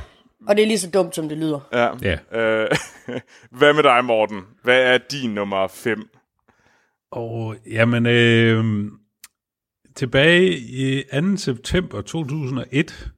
og 0.49 0.57
det 0.57 0.62
er 0.62 0.66
lige 0.66 0.79
så 0.79 0.90
dumt, 0.90 1.14
som 1.14 1.29
det 1.29 1.38
lyder. 1.38 1.61
ja. 1.73 1.90
ja. 2.03 2.38
Øh, 2.40 2.71
hvad 3.59 3.73
med 3.75 3.83
dig, 3.83 4.05
Morten? 4.05 4.42
Hvad 4.62 4.83
er 4.83 4.99
din 4.99 5.31
nummer 5.31 5.66
5? 5.66 6.09
Og 7.11 7.57
jamen, 7.66 8.07
øh, 8.07 8.64
tilbage 9.97 10.59
i 10.59 11.03
2. 11.03 11.37
september 11.37 12.01
2001, 12.03 13.11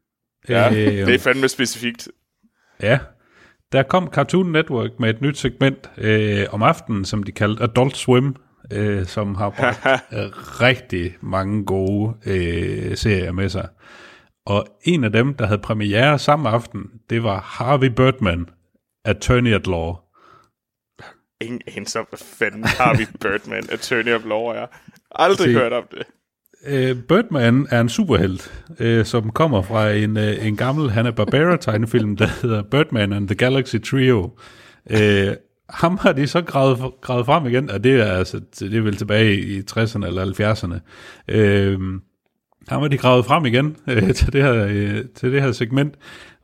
Ja, 0.49 0.71
øh, 0.71 0.77
det 1.07 1.15
er 1.15 1.19
fandme 1.19 1.49
specifikt. 1.49 2.09
ja, 2.83 2.99
der 3.73 3.83
kom 3.83 4.09
Cartoon 4.13 4.53
Network 4.53 4.91
med 5.01 5.11
et 5.11 5.21
nyt 5.21 5.39
segment 5.39 5.91
øh, 5.99 6.47
om 6.51 6.63
aftenen, 6.63 7.05
som 7.05 7.23
de 7.23 7.33
kaldte 7.33 7.63
Adult 7.63 7.97
Swim, 7.97 8.37
øh, 8.73 9.07
som 9.07 9.35
har 9.35 9.51
bragt 9.51 9.81
rigtig 10.63 11.17
mange 11.21 11.65
gode 11.65 12.15
øh, 12.27 12.97
serier 12.97 13.33
med 13.33 13.49
sig. 13.49 13.69
Og 14.47 14.67
en 14.85 15.05
af 15.05 15.13
dem, 15.13 15.35
der 15.35 15.47
havde 15.47 15.61
premiere 15.61 16.19
samme 16.19 16.49
aften, 16.49 16.91
det 17.11 17.23
var 17.23 17.41
Harvey 17.41 17.89
Birdman, 17.89 18.49
Attorney 19.05 19.55
at 19.55 19.67
Law. 19.67 19.95
Ingen 21.41 21.61
anelse 21.67 22.01
om, 22.01 22.07
hvad 22.09 22.19
fanden 22.19 22.65
har 22.65 22.97
vi 22.97 23.07
Birdman, 23.23 23.65
Attorney 23.73 24.15
of 24.15 24.25
Law 24.25 24.45
er. 24.45 24.67
Aldrig 25.11 25.53
Se. 25.53 25.53
hørt 25.53 25.73
om 25.73 25.85
det 25.91 26.03
øh, 26.67 26.97
Birdman 26.97 27.67
er 27.71 27.81
en 27.81 27.89
superhelt, 27.89 28.65
øh, 28.81 29.05
som 29.05 29.31
kommer 29.31 29.63
fra 29.63 29.91
en, 29.91 30.17
øh, 30.17 30.47
en 30.47 30.57
gammel 30.57 30.91
Hanna-Barbera-tegnefilm, 30.91 32.17
der 32.17 32.27
hedder 32.43 32.63
Birdman 32.63 33.13
and 33.13 33.29
the 33.29 33.35
Galaxy 33.35 33.77
Trio. 33.77 34.31
Øh, 34.91 35.35
ham 35.71 35.99
har 36.03 36.13
de 36.13 36.27
så 36.27 36.43
gravet, 36.43 36.79
gravet 37.01 37.27
frem 37.27 37.47
igen, 37.47 37.71
og 37.71 37.85
det 37.85 38.01
er, 38.01 38.13
altså, 38.13 38.41
det 38.61 38.75
er 38.75 38.81
vel 38.81 38.97
tilbage 38.97 39.41
i 39.41 39.61
60'erne 39.71 40.07
eller 40.07 40.25
70'erne. 40.25 40.81
Øh, 41.29 41.79
ham 42.69 42.83
har 42.83 42.89
de 42.89 42.99
gravet 42.99 43.25
frem 43.25 43.47
igen 43.47 43.77
øh, 43.89 44.15
til, 44.15 44.33
det 44.33 44.43
her, 44.43 44.67
øh, 44.71 45.05
til 45.15 45.33
det 45.33 45.43
her 45.43 45.53
segment, 45.53 45.95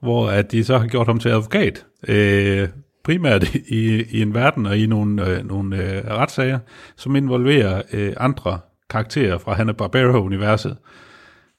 hvor 0.03 0.29
at 0.29 0.53
de 0.53 0.65
så 0.65 0.79
har 0.79 0.87
gjort 0.87 1.07
ham 1.07 1.19
til 1.19 1.29
advokat. 1.29 1.87
Øh, 2.09 2.69
primært 3.05 3.55
i, 3.55 4.03
i 4.11 4.23
en 4.23 4.35
verden 4.35 4.67
og 4.67 4.79
i 4.79 4.87
nogle, 4.87 5.29
øh, 5.29 5.49
nogle 5.49 5.77
øh, 5.77 6.05
retssager, 6.11 6.59
som 6.97 7.17
involverer 7.17 7.83
øh, 7.93 8.13
andre 8.17 8.59
karakterer 8.91 9.39
fra 9.39 9.55
Hanna-Barbera-universet. 9.55 10.77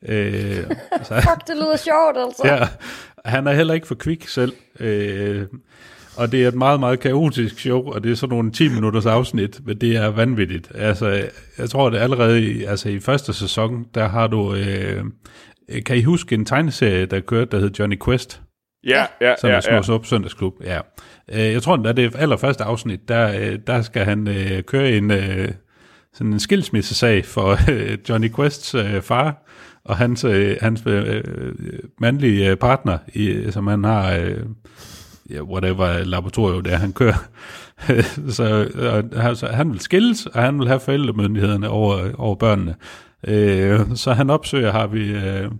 Øh, 0.08 0.64
så, 1.04 1.14
Fuck, 1.30 1.48
det 1.48 1.56
lyder 1.56 1.78
sjovt, 1.78 2.18
altså. 2.18 2.42
ja, 2.46 2.68
han 3.26 3.48
er 3.48 3.54
heller 3.54 3.74
ikke 3.74 3.88
for 3.88 3.96
kvik 3.96 4.28
selv. 4.28 4.54
Øh, 4.80 5.46
og 6.18 6.32
det 6.32 6.44
er 6.44 6.48
et 6.48 6.56
meget, 6.56 6.80
meget 6.80 7.00
kaotisk 7.00 7.60
show, 7.60 7.92
og 7.92 8.04
det 8.04 8.12
er 8.12 8.16
sådan 8.16 8.36
nogle 8.36 8.52
10 8.52 8.70
minutters 8.70 9.06
afsnit, 9.06 9.66
men 9.66 9.78
det 9.82 9.96
er 9.96 10.08
vanvittigt. 10.08 10.72
Altså, 10.76 11.30
jeg 11.58 11.70
tror, 11.70 11.90
det 11.90 11.98
allerede 11.98 12.42
i, 12.42 12.64
altså, 12.64 12.90
i 12.90 13.00
første 13.00 13.34
sæson, 13.34 13.86
der 13.96 14.08
har 14.08 14.28
du... 14.28 14.56
Øh, 14.56 15.04
kan 15.86 15.98
I 15.98 16.04
huske 16.04 16.36
en 16.36 16.46
tegneserie, 16.46 17.06
der 17.06 17.20
kørte, 17.20 17.52
der 17.52 17.60
hed 17.60 17.72
Johnny 17.80 17.98
Quest? 18.06 18.42
Ja, 18.88 19.06
ja, 19.22 19.36
som 19.42 19.50
ja, 19.50 19.56
er 19.56 19.62
ja. 19.72 19.82
Snus 19.82 19.90
Up 19.90 20.06
Søndagsklub. 20.06 20.54
Ja. 20.64 20.80
Øh, 21.32 21.54
jeg 21.54 21.62
tror, 21.62 21.76
det 21.76 21.86
er 21.86 21.92
det 21.92 22.16
allerførste 22.16 22.64
afsnit, 22.64 23.08
der, 23.08 23.40
øh, 23.40 23.60
der 23.68 23.82
skal 23.82 24.06
han 24.06 24.28
øh, 24.28 24.64
køre 24.64 24.92
en, 24.92 25.12
øh, 25.12 25.52
sådan 26.14 26.34
en 26.34 26.40
skilsmissesag 26.40 27.26
for 27.26 27.58
øh, 27.72 27.98
Johnny 28.10 28.36
Quests 28.36 28.76
øh, 28.76 29.02
far 29.02 29.44
og 29.86 29.98
hans, 29.98 30.24
øh, 30.24 30.58
hans 30.62 30.84
øh, 30.86 31.04
øh 31.08 31.80
mandlige 32.02 32.50
øh, 32.52 32.58
partner, 32.58 32.98
i, 33.14 33.28
øh, 33.28 33.52
som 33.52 33.68
han 33.68 33.84
har, 33.84 34.12
øh, 34.14 34.40
ja, 35.30 35.42
whatever 35.42 36.04
laboratorium 36.04 36.64
det 36.64 36.74
er, 36.74 36.78
han 36.78 36.94
kører. 36.94 37.28
så, 38.30 38.70
og, 38.76 39.22
han- 39.22 39.36
så 39.36 39.48
han 39.48 39.72
vil 39.72 39.80
skilles, 39.80 40.26
og 40.26 40.42
han 40.42 40.60
vil 40.60 40.68
have 40.68 40.80
forældremyndighederne 40.80 41.70
over, 41.70 42.12
over 42.18 42.36
børnene. 42.36 42.76
Øh, 43.28 43.80
så 43.96 44.14
han 44.14 44.30
opsøger, 44.30 44.72
har 44.72 44.88
vi... 44.88 45.10
Øh, 45.10 45.52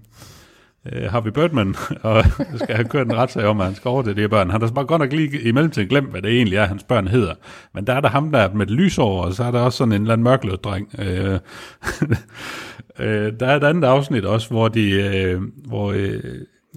øh, 0.94 1.12
Harvey 1.12 1.32
Birdman, 1.32 1.76
og 2.04 2.24
skal 2.56 2.76
have 2.76 2.88
kørt 2.88 3.08
en 3.08 3.18
retssag 3.18 3.46
om, 3.46 3.60
at 3.60 3.66
han 3.66 3.76
skal 3.76 3.90
over 3.90 4.02
til 4.02 4.16
de 4.16 4.22
her 4.22 4.28
børn. 4.28 4.50
Han 4.50 4.62
har 4.62 4.68
så 4.68 4.74
bare 4.74 4.86
godt 4.86 5.00
nok 5.00 5.14
lige 5.14 5.42
i 5.42 5.52
mellemtiden 5.52 5.88
glemt, 5.88 6.12
hvad 6.12 6.22
det 6.22 6.32
egentlig 6.32 6.58
er, 6.58 6.66
hans 6.66 6.84
børn 6.84 7.08
hedder. 7.08 7.34
Men 7.74 7.88
der 7.88 7.94
er 7.94 8.02
der 8.02 8.10
ham, 8.10 8.32
der 8.32 8.40
er 8.40 8.54
med 8.54 8.66
et 8.66 8.72
lys 8.72 8.98
over, 8.98 9.24
og 9.24 9.34
så 9.34 9.44
er 9.44 9.52
der 9.52 9.60
også 9.60 9.78
sådan 9.78 9.92
en 9.92 10.02
eller 10.02 10.14
anden 10.14 10.24
mørklød 10.24 10.58
dreng. 10.58 10.90
Øh, 11.00 11.40
øh, 13.00 13.34
der 13.40 13.46
er 13.48 13.56
et 13.56 13.64
andet 13.64 13.88
afsnit 13.88 14.26
også, 14.26 14.50
hvor 14.50 14.68
de, 14.68 14.92
øh, 14.92 15.42
hvor 15.66 15.92
øh, 15.92 16.24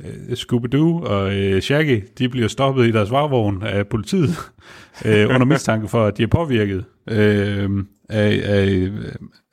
øh, 0.05 0.33
Scooby-Doo 0.37 1.07
og 1.07 1.35
øh, 1.35 1.63
Shaggy, 1.63 2.05
de 2.19 2.29
bliver 2.29 2.49
stoppet 2.49 2.87
i 2.87 2.91
deres 2.91 3.11
varevogn 3.11 3.63
af 3.63 3.87
politiet, 3.87 4.31
øh, 5.07 5.29
under 5.29 5.45
mistanke 5.45 5.89
for, 5.89 6.07
at 6.07 6.19
de 6.19 6.23
er 6.23 6.27
påvirket 6.27 6.85
øh, 7.11 7.71
af, 8.09 8.41
af, 8.45 8.67
øh, 8.67 8.93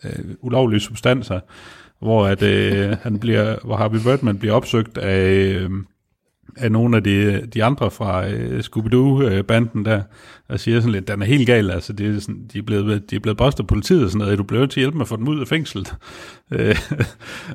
af 0.03 0.19
ulovlige 0.41 0.79
substanser 0.79 1.39
hvor 1.99 2.25
at 2.27 2.43
øh, 2.43 2.97
han 3.01 3.19
bliver, 3.19 3.55
hvor 3.63 3.75
Harvey 3.75 3.99
Birdman 3.99 4.37
bliver 4.37 4.53
opsøgt 4.53 4.97
af, 4.97 5.29
øh, 5.29 5.69
af 6.57 6.71
nogle 6.71 6.97
af 6.97 7.03
de, 7.03 7.45
de 7.53 7.63
andre 7.63 7.91
fra 7.91 8.27
øh, 8.29 8.63
Scooby-Doo-banden 8.63 9.85
der, 9.85 10.01
og 10.49 10.59
siger 10.59 10.79
sådan 10.79 10.91
lidt, 10.91 11.07
den 11.07 11.21
er 11.21 11.25
helt 11.25 11.47
gal, 11.47 11.71
altså, 11.71 11.93
det 11.93 12.15
er 12.15 12.19
sådan, 12.19 12.47
de, 12.53 12.57
er 12.57 12.63
blevet, 12.63 13.09
de 13.09 13.15
er 13.15 13.19
blevet 13.19 13.37
bustet 13.37 13.63
af 13.63 13.67
politiet 13.67 14.03
og 14.03 14.09
sådan 14.09 14.19
noget, 14.19 14.37
du 14.37 14.43
bliver 14.43 14.61
nødt 14.61 14.71
til 14.71 14.79
at 14.79 14.81
hjælpe 14.81 14.97
med 14.97 15.03
at 15.05 15.07
få 15.07 15.15
dem 15.15 15.27
ud 15.27 15.41
af 15.41 15.47
fængslet. 15.47 15.95
Øh, 16.51 16.75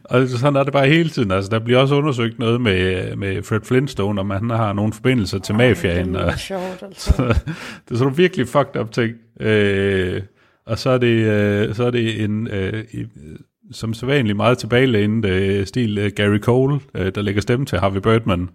og 0.05 0.29
sådan 0.29 0.57
er 0.57 0.63
det 0.63 0.73
bare 0.73 0.87
hele 0.87 1.11
tiden, 1.11 1.31
altså, 1.31 1.51
der 1.51 1.59
bliver 1.59 1.79
også 1.79 1.95
undersøgt 1.95 2.39
noget 2.39 2.61
med, 2.61 3.17
med 3.17 3.43
Fred 3.43 3.61
Flintstone, 3.61 4.21
om 4.21 4.31
han 4.31 4.51
har 4.51 4.73
nogle 4.73 4.93
forbindelser 4.93 5.39
til 5.39 5.55
mafiaen, 5.55 6.15
Det 6.15 6.23
og, 6.23 6.39
sjovt, 6.39 6.83
altså. 6.87 7.13
det 7.89 7.95
er 7.95 7.97
sådan 7.97 8.19
virkelig 8.19 8.49
fucked 8.49 8.81
up 8.81 8.91
ting. 8.93 9.15
Øh, 9.41 10.23
og 10.67 10.79
så 10.79 10.91
er 10.91 10.99
det, 10.99 11.07
øh, 11.07 11.75
så 11.75 11.85
er 11.85 11.91
det 11.91 12.25
en, 12.25 12.49
øh, 12.49 12.85
som 13.73 13.95
sædvanligt 13.95 14.37
meget 14.37 14.59
tilbagelænet 14.59 15.25
øh, 15.25 15.67
stil 15.67 15.99
øh, 15.99 16.11
Gary 16.17 16.39
Cole, 16.39 16.81
øh, 16.95 17.15
der 17.15 17.23
lægger 17.23 17.41
stemme 17.43 17.67
til 17.67 17.79
Harvey 17.79 18.01
Birdman. 18.01 18.49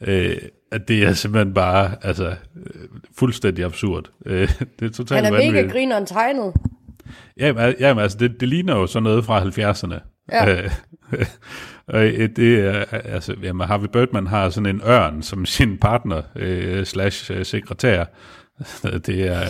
Øh, 0.00 0.36
at 0.72 0.88
det 0.88 1.02
er 1.02 1.12
simpelthen 1.12 1.54
bare 1.54 1.90
altså, 2.02 2.28
øh, 2.28 2.88
fuldstændig 3.18 3.64
absurd. 3.64 4.10
Øh, 4.26 4.48
det 4.80 4.86
er 4.86 4.92
totalt 4.92 5.24
Han 5.24 5.24
er 5.24 5.30
mega 5.30 5.46
vanvittigt. 5.46 5.72
grineren 5.72 6.06
tegnet. 6.06 6.52
Jamen, 7.36 7.74
jamen 7.80 8.02
altså, 8.02 8.18
det, 8.18 8.40
det 8.40 8.48
ligner 8.48 8.76
jo 8.76 8.86
sådan 8.86 9.02
noget 9.02 9.24
fra 9.24 9.42
70'erne. 9.42 9.98
Ja. 10.32 10.62
Øh, 10.62 10.70
og 11.94 12.04
øh, 12.04 12.28
det 12.36 12.60
er, 12.60 12.84
altså, 12.90 13.34
jamen, 13.42 13.66
Harvey 13.66 13.88
Birdman 13.92 14.26
har 14.26 14.50
sådan 14.50 14.74
en 14.76 14.82
ørn 14.86 15.22
som 15.22 15.46
sin 15.46 15.78
partner 15.78 16.22
øh, 16.36 16.84
slash 16.86 17.32
øh, 17.34 17.46
sekretær. 17.46 18.04
Det 19.06 19.28
er, 19.28 19.44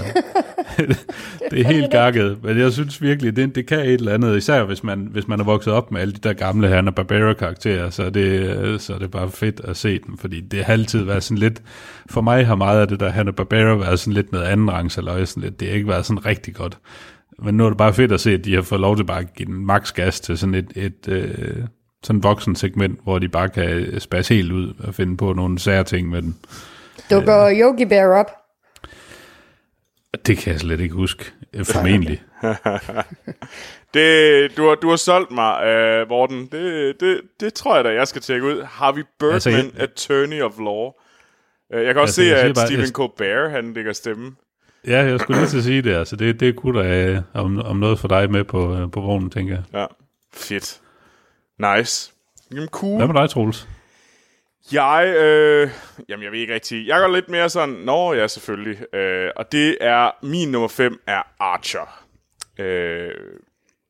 det 1.51 1.61
er 1.61 1.67
helt 1.67 1.91
gakket, 1.91 2.39
men 2.43 2.59
jeg 2.59 2.73
synes 2.73 3.03
virkelig, 3.03 3.37
det, 3.37 3.55
det 3.55 3.67
kan 3.67 3.79
et 3.79 3.93
eller 3.93 4.15
andet, 4.15 4.37
især 4.37 4.65
hvis 4.65 4.85
man, 4.85 5.09
hvis 5.11 5.29
man 5.29 5.41
er 5.41 5.45
vokset 5.45 5.73
op 5.73 5.93
med 5.93 6.01
alle 6.01 6.15
de 6.15 6.29
der 6.29 6.33
gamle 6.33 6.69
Hanna-Barbera-karakterer, 6.69 7.91
så 7.91 8.03
er, 8.03 8.11
det, 8.11 8.57
øh, 8.57 8.81
så 8.81 8.95
er 8.95 8.99
det 8.99 9.11
bare 9.11 9.31
fedt 9.31 9.61
at 9.65 9.77
se 9.77 9.99
dem, 9.99 10.19
fordi 10.19 10.41
det 10.41 10.65
har 10.65 10.73
altid 10.73 11.05
været 11.05 11.23
sådan 11.23 11.39
lidt, 11.39 11.63
for 12.11 12.21
mig 12.21 12.47
har 12.47 12.55
meget 12.55 12.81
af 12.81 12.89
det 12.89 13.01
der 13.01 13.11
Hanna-Barbera 13.11 13.79
været 13.79 14.01
sådan 14.01 14.13
lidt 14.13 14.33
noget 14.33 14.47
anden 14.47 14.73
rangs, 14.73 14.99
eller 14.99 15.25
sådan 15.25 15.43
lidt, 15.43 15.61
det 15.61 15.69
har 15.69 15.75
ikke 15.75 15.89
været 15.89 16.07
sådan 16.07 16.27
rigtig 16.27 16.55
godt. 16.55 16.79
Men 17.39 17.55
nu 17.55 17.65
er 17.65 17.69
det 17.69 17.79
bare 17.79 17.95
fedt 17.95 18.13
at 18.13 18.21
se, 18.21 18.33
at 18.33 18.45
de 18.45 18.55
har 18.55 18.63
fået 18.63 18.81
lov 18.81 18.97
til 18.97 19.05
bare 19.05 19.21
at 19.21 19.35
give 19.35 19.47
den 19.47 19.67
max 19.67 19.93
gas 19.93 20.21
til 20.21 20.39
sådan 20.39 20.55
et, 20.55 20.73
et 20.77 21.09
øh, 21.09 21.65
sådan 22.03 22.23
voksen 22.23 22.57
segment, 22.57 23.01
hvor 23.05 23.19
de 23.19 23.29
bare 23.29 23.49
kan 23.49 24.01
spasse 24.01 24.35
helt 24.35 24.53
ud 24.53 24.75
og 24.79 24.95
finde 24.95 25.17
på 25.17 25.33
nogle 25.33 25.59
sære 25.59 25.85
ting 25.85 26.09
med 26.09 26.23
den. 26.23 26.37
Dukker 27.11 27.51
Yogi 27.53 27.85
Bear 27.85 28.21
op. 28.21 28.42
Det 30.27 30.39
kan 30.39 30.53
jeg 30.53 30.61
slet 30.61 30.81
ikke 30.81 30.95
huske, 30.95 31.25
øh, 31.53 31.65
formentlig. 31.65 32.23
Det, 33.95 34.57
du, 34.57 34.69
har, 34.69 34.75
du 34.75 34.89
har 34.89 34.97
solgt 34.97 35.31
mig, 35.31 35.55
uh, 36.03 36.09
Morten. 36.09 36.47
Det, 36.53 37.01
det, 37.01 37.21
det 37.41 37.55
tror 37.55 37.75
jeg 37.77 37.85
da, 37.85 37.91
jeg 37.91 38.09
skal 38.09 38.23
tjekke 38.23 38.47
ud. 38.47 38.63
Harvey 38.63 39.03
Birdman, 39.19 39.35
Altså, 39.35 39.51
jeg- 39.51 39.71
Attorney 39.77 40.43
of 40.43 40.53
Law. 40.59 40.87
Uh, 40.87 40.93
jeg 41.85 41.95
kan 41.95 42.03
også 42.03 42.21
Altså, 42.21 42.41
se, 42.41 42.47
at 42.49 42.55
bare- 42.55 42.67
Stephen 42.67 42.85
jeg- 42.85 42.93
Colbert, 42.93 43.51
han 43.51 43.73
lægger 43.73 43.93
stemme. 43.93 44.33
Ja, 44.87 45.03
jeg 45.03 45.21
skulle 45.21 45.41
lige 45.41 45.49
til 45.51 45.59
at 45.59 45.65
sige 45.65 45.83
det. 45.83 45.95
Altså, 45.95 46.17
det, 46.17 46.41
det 46.41 46.57
kunne 46.57 46.83
da 46.83 47.07
øh, 47.07 47.21
om, 47.35 47.59
om 47.63 47.77
noget 47.77 47.99
for 47.99 48.09
dig 48.09 48.31
med 48.31 48.45
på, 48.45 48.77
øh, 48.77 48.91
på 48.91 49.01
vognen, 49.01 49.31
tænker 49.31 49.55
jeg. 49.55 49.63
Ja, 49.81 49.87
fedt. 50.35 50.81
Nice. 51.59 52.13
Jamen, 52.55 52.69
cool. 52.69 52.97
Hvad 52.97 53.07
med 53.07 53.21
dig, 53.21 53.31
Troels? 53.31 53.69
Jeg, 54.73 55.15
øh, 55.17 55.71
jamen 56.09 56.25
jeg 56.25 56.33
ved 56.33 56.39
ikke 56.39 56.55
rigtig. 56.55 56.87
Jeg 56.87 57.01
går 57.01 57.09
lidt 57.09 57.29
mere 57.29 57.51
sådan, 57.51 57.75
nå 57.75 58.13
ja, 58.13 58.29
selvfølgelig. 58.29 58.95
Øh, 58.95 59.31
og 59.37 59.53
det 59.53 59.79
er, 59.81 60.11
min 60.23 60.51
nummer 60.51 60.69
5 60.69 61.01
er 61.07 61.23
Archer. 61.41 62.05
Øh, 62.59 63.15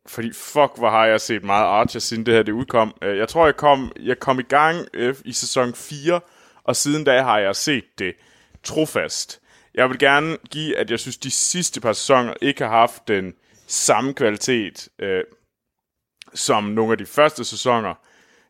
fordi 0.07 0.33
fuck, 0.33 0.79
hvor 0.79 0.91
har 0.91 1.07
jeg 1.07 1.21
set 1.21 1.45
meget 1.45 1.65
Archer, 1.65 2.01
siden 2.01 2.27
det 2.27 2.35
her 2.35 2.43
det 2.43 2.53
udkom. 2.53 2.95
Øh, 3.03 3.19
jeg 3.19 3.29
tror, 3.29 3.45
jeg 3.45 3.57
kom, 3.57 3.93
jeg 4.01 4.19
kom 4.19 4.39
i 4.39 4.43
gang 4.43 4.87
øh, 4.95 5.15
i 5.25 5.33
sæson 5.33 5.75
4, 5.75 6.21
og 6.65 6.77
siden 6.77 7.05
da 7.05 7.23
har 7.23 7.39
jeg 7.39 7.57
set 7.57 7.85
det 7.99 8.15
trofast. 8.63 9.41
Jeg 9.75 9.89
vil 9.89 9.99
gerne 9.99 10.37
give, 10.51 10.79
at 10.79 10.91
jeg 10.91 11.01
synes, 11.01 11.17
de 11.17 11.31
sidste 11.31 11.81
par 11.81 11.93
sæsoner 11.93 12.35
ikke 12.41 12.63
har 12.65 12.71
haft 12.71 13.09
den 13.09 13.35
samme 13.67 14.15
kvalitet, 14.15 14.89
øh, 14.99 15.25
som 16.35 16.65
nogle 16.65 16.93
af 16.93 16.99
de 16.99 17.07
første 17.07 17.45
sæsoner 17.45 17.95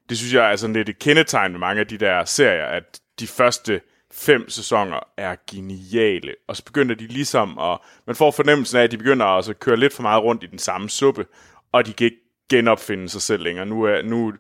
det 0.09 0.19
synes 0.19 0.35
jeg 0.35 0.53
er 0.53 0.57
sådan 0.57 0.77
lidt 0.77 0.89
et 0.89 0.99
kendetegn 0.99 1.53
med 1.53 1.61
mange 1.61 1.81
af 1.81 1.87
de 1.87 1.99
der 1.99 2.25
serier, 2.25 2.65
at 2.65 3.01
de 3.21 3.27
første 3.27 3.81
fem 4.13 4.49
sæsoner 4.49 5.01
er 5.17 5.37
geniale. 5.51 6.35
Og 6.49 6.57
så 6.57 6.65
begynder 6.65 6.95
de 6.95 7.07
ligesom 7.07 7.59
at... 7.59 7.79
Man 8.07 8.17
får 8.17 8.31
fornemmelsen 8.31 8.79
af, 8.79 8.83
at 8.83 8.91
de 8.91 8.99
begynder 8.99 9.27
at 9.27 9.61
køre 9.61 9.77
lidt 9.77 9.93
for 9.93 10.03
meget 10.03 10.23
rundt 10.23 10.43
i 10.43 10.47
den 10.47 10.59
samme 10.59 10.91
suppe, 10.91 11.27
og 11.73 11.87
de 11.87 11.93
kan 11.93 12.05
ikke 12.05 12.23
genopfinde 12.51 13.09
sig 13.09 13.23
selv 13.23 13.43
længere. 13.43 13.67
Nu 13.67 13.83
er... 13.83 14.03
Nu, 14.03 14.33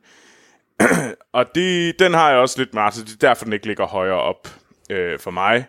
og 1.38 1.46
det, 1.54 1.98
den 1.98 2.14
har 2.14 2.30
jeg 2.30 2.38
også 2.38 2.58
lidt 2.58 2.74
med, 2.74 2.92
så 2.92 3.04
det 3.04 3.12
er 3.12 3.28
derfor, 3.28 3.44
den 3.44 3.52
ikke 3.52 3.66
ligger 3.66 3.86
højere 3.86 4.20
op 4.20 4.48
øh, 4.90 5.18
for 5.18 5.30
mig. 5.30 5.64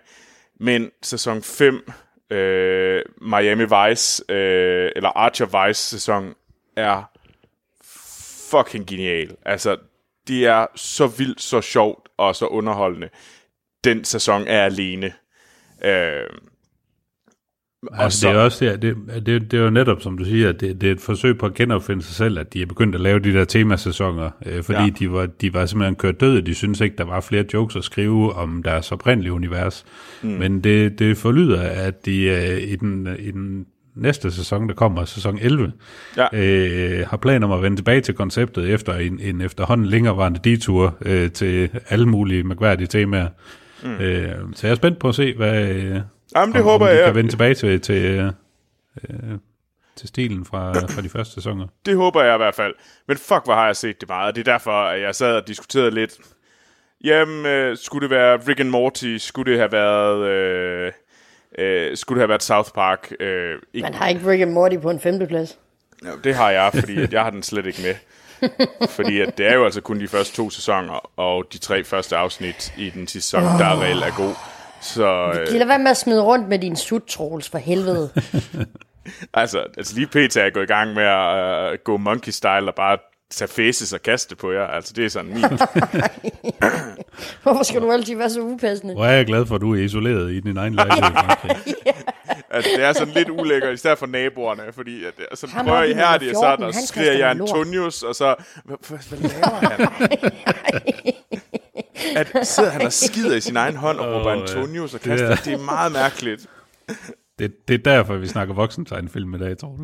Men 0.59 0.91
sæson 1.01 1.43
5, 1.43 1.91
øh, 2.29 3.01
Miami 3.21 3.63
Vice, 3.63 4.23
øh, 4.29 4.91
eller 4.95 5.09
Archer 5.09 5.67
Vice 5.67 5.81
sæson, 5.81 6.33
er 6.77 7.12
fucking 8.57 8.87
genial. 8.87 9.35
Altså, 9.45 9.77
det 10.27 10.45
er 10.45 10.65
så 10.75 11.07
vildt, 11.07 11.41
så 11.41 11.61
sjovt 11.61 12.09
og 12.17 12.35
så 12.35 12.45
underholdende. 12.45 13.09
Den 13.83 14.03
sæson 14.03 14.41
er 14.47 14.63
alene. 14.65 15.13
Øh, 15.85 16.29
Altså, 17.91 18.27
det 18.29 18.35
er 18.35 18.39
også 18.39 18.65
det, 18.65 18.81
det, 18.81 19.25
det, 19.25 19.51
det 19.51 19.59
er 19.59 19.63
jo 19.63 19.69
netop, 19.69 20.01
som 20.01 20.17
du 20.17 20.25
siger, 20.25 20.51
det, 20.51 20.81
det 20.81 20.87
er 20.87 20.91
et 20.91 21.01
forsøg 21.01 21.37
på 21.37 21.45
at 21.45 21.53
genopfinde 21.53 22.03
sig 22.03 22.15
selv, 22.15 22.39
at 22.39 22.53
de 22.53 22.61
er 22.61 22.65
begyndt 22.65 22.95
at 22.95 23.01
lave 23.01 23.19
de 23.19 23.33
der 23.33 23.45
temasæsoner, 23.45 24.29
øh, 24.45 24.63
fordi 24.63 24.79
Ja. 24.79 24.83
ja. 24.85 24.89
de, 24.99 25.11
var, 25.11 25.25
de 25.25 25.53
var 25.53 25.65
simpelthen 25.65 25.95
kørt 25.95 26.19
døde. 26.21 26.41
De 26.41 26.53
synes 26.55 26.81
ikke, 26.81 26.95
der 26.95 27.03
var 27.03 27.21
flere 27.21 27.45
jokes 27.53 27.75
at 27.75 27.83
skrive 27.83 28.33
om 28.33 28.63
deres 28.63 28.91
oprindelige 28.91 29.33
univers. 29.33 29.85
Mm. 30.21 30.29
Men 30.29 30.63
det, 30.63 30.99
det 30.99 31.17
forlyder, 31.17 31.61
at 31.61 32.05
de 32.05 32.23
øh, 32.23 32.61
i, 32.61 32.75
den, 32.75 33.15
i 33.19 33.31
den 33.31 33.65
næste 33.95 34.31
sæson, 34.31 34.67
der 34.69 34.75
kommer, 34.75 35.05
sæson 35.05 35.37
11, 35.41 35.71
Ja. 36.17 36.27
øh, 36.33 37.07
har 37.07 37.17
planer 37.17 37.47
om 37.47 37.53
at 37.53 37.61
vende 37.61 37.77
tilbage 37.77 38.01
til 38.01 38.13
konceptet 38.13 38.69
efter 38.69 38.93
en, 38.93 39.19
en 39.19 39.41
efterhånden 39.41 39.87
længerevarende 39.87 40.39
detur 40.43 40.97
øh, 41.05 41.31
til 41.31 41.69
alle 41.89 42.05
mulige 42.05 42.43
mærkværdige 42.43 42.87
temaer. 42.87 43.27
Mm. 43.83 43.91
Øh, 43.95 44.35
så 44.55 44.67
jeg 44.67 44.71
er 44.71 44.75
spændt 44.75 44.99
på 44.99 45.09
at 45.09 45.15
se, 45.15 45.33
hvad, 45.35 45.65
øh, 45.65 45.75
Jamen, 46.35 46.53
det 46.53 46.61
om, 46.61 46.67
håber 46.67 46.85
om 46.85 46.91
de 46.91 46.97
jeg. 46.97 47.05
kan 47.05 47.15
vende 47.15 47.29
tilbage 47.31 47.53
til, 47.55 47.81
til, 47.81 48.31
øh, 49.09 49.37
til 49.95 50.07
stilen 50.07 50.45
fra, 50.45 50.73
fra 50.73 51.01
de 51.01 51.09
første 51.09 51.33
sæsoner. 51.33 51.67
Det 51.85 51.95
håber 51.95 52.23
jeg 52.23 52.35
i 52.35 52.37
hvert 52.37 52.55
fald. 52.55 52.73
Men 53.07 53.17
fuck, 53.17 53.41
hvor 53.45 53.53
har 53.53 53.65
jeg 53.65 53.75
set 53.75 54.01
det 54.01 54.09
meget. 54.09 54.35
Det 54.35 54.47
er 54.47 54.51
derfor, 54.51 54.71
at 54.71 55.01
jeg 55.01 55.15
sad 55.15 55.35
og 55.35 55.47
diskuterede 55.47 55.91
lidt. 55.91 56.11
Jamen, 57.03 57.45
øh, 57.45 57.77
skulle 57.77 58.01
det 58.03 58.09
være 58.15 58.37
Rick 58.47 58.59
and 58.59 58.69
Morty? 58.69 59.17
Skulle 59.17 59.51
det 59.51 59.59
have 59.59 59.71
været... 59.71 60.27
Øh, 60.29 60.91
øh, 61.57 61.97
skulle 61.97 62.17
det 62.17 62.21
have 62.21 62.29
været 62.29 62.43
South 62.43 62.69
Park? 62.75 63.11
Øh, 63.19 63.59
ikke, 63.73 63.83
Man 63.83 63.93
har 63.93 64.07
ikke 64.07 64.31
Rick 64.31 64.41
and 64.41 64.51
Morty 64.51 64.77
på 64.77 64.89
en 64.89 64.99
femteplads. 64.99 65.57
ja, 66.03 66.09
det 66.23 66.35
har 66.35 66.51
jeg, 66.51 66.71
fordi 66.73 67.01
at 67.01 67.13
jeg 67.13 67.23
har 67.23 67.29
den 67.29 67.43
slet 67.43 67.65
ikke 67.65 67.81
med. 67.81 67.95
fordi 68.97 69.21
at 69.21 69.37
det 69.37 69.47
er 69.47 69.53
jo 69.53 69.65
altså 69.65 69.81
kun 69.81 69.99
de 69.99 70.07
første 70.07 70.35
to 70.35 70.49
sæsoner, 70.49 71.19
og 71.19 71.45
de 71.53 71.57
tre 71.57 71.83
første 71.83 72.15
afsnit 72.17 72.73
i 72.77 72.89
den 72.89 73.07
sidste 73.07 73.29
sæson, 73.29 73.43
oh. 73.43 73.59
der 73.59 73.81
reelt 73.81 74.03
er 74.03 74.17
god. 74.17 74.33
Så 74.81 75.33
øh, 75.39 75.47
Giv 75.47 75.57
lad 75.59 75.67
være 75.67 75.79
med 75.79 75.91
at 75.91 75.97
smide 75.97 76.23
rundt 76.23 76.47
med 76.47 76.59
din 76.59 76.75
sut, 76.75 77.17
for 77.51 77.57
helvede. 77.57 78.09
altså, 79.33 79.65
altså 79.77 79.95
lige 79.95 80.07
pt. 80.07 80.37
er 80.37 80.43
jeg 80.43 80.53
gået 80.53 80.63
i 80.63 80.73
gang 80.73 80.93
med 80.93 81.03
at 81.03 81.71
øh, 81.71 81.77
gå 81.83 81.97
monkey 81.97 82.31
style 82.31 82.67
og 82.67 82.75
bare 82.75 82.97
tage 83.35 83.49
faces 83.49 83.93
og 83.93 84.01
kaste 84.01 84.35
på 84.35 84.51
jer. 84.51 84.67
Altså, 84.67 84.93
det 84.95 85.05
er 85.05 85.09
sådan 85.09 85.33
min... 85.33 85.43
Hvorfor 87.43 87.63
skal 87.63 87.81
du 87.81 87.91
altid 87.91 88.15
være 88.15 88.29
så 88.29 88.41
upassende? 88.41 88.93
Hvor 88.93 89.05
er 89.05 89.11
jeg 89.11 89.25
glad 89.25 89.45
for, 89.45 89.55
at 89.55 89.61
du 89.61 89.73
er 89.75 89.79
isoleret 89.79 90.31
i 90.31 90.39
din 90.39 90.57
egen 90.57 90.73
lejlighed. 90.75 91.11
Frankrig. 91.13 91.75
Altså, 92.51 92.69
det 92.75 92.83
er 92.85 92.93
sådan 92.93 93.13
lidt 93.13 93.29
ulækkert, 93.29 93.73
især 93.73 93.95
for 93.95 94.05
naboerne, 94.05 94.61
fordi 94.73 95.03
at, 95.05 95.13
så 95.39 95.47
Ham 95.47 95.65
prøver 95.65 95.83
I 95.83 95.93
her, 95.93 96.17
det 96.17 96.29
er 96.29 96.33
14, 96.33 96.35
sådan, 96.41 96.65
og 96.65 96.73
så 96.73 96.87
skriger 96.87 97.11
jeg. 97.13 97.29
Antonius, 97.29 98.03
og 98.03 98.15
så, 98.15 98.35
hvad, 98.65 98.77
hvad, 99.09 99.19
laver 99.19 99.69
han? 99.69 99.87
At 102.15 102.47
sidder 102.47 102.69
han 102.69 102.81
og 102.85 102.93
skider 102.93 103.35
i 103.35 103.41
sin 103.41 103.57
egen 103.57 103.75
hånd 103.75 103.99
og 103.99 104.15
råber 104.15 104.31
ja. 104.31 104.41
Antonius 104.41 104.93
og 104.93 104.99
Det 105.03 105.09
kaster, 105.09 105.27
er- 105.29 105.35
det 105.35 105.53
er 105.53 105.57
meget 105.57 105.91
mærkeligt. 105.91 106.47
Det, 107.39 107.67
det 107.67 107.73
er 107.73 107.77
derfor, 107.91 108.15
vi 108.15 108.27
snakker 108.27 108.53
voksentegnfilm 108.53 109.33
i 109.33 109.37
dag, 109.37 109.57
tror 109.57 109.75
du? 109.77 109.83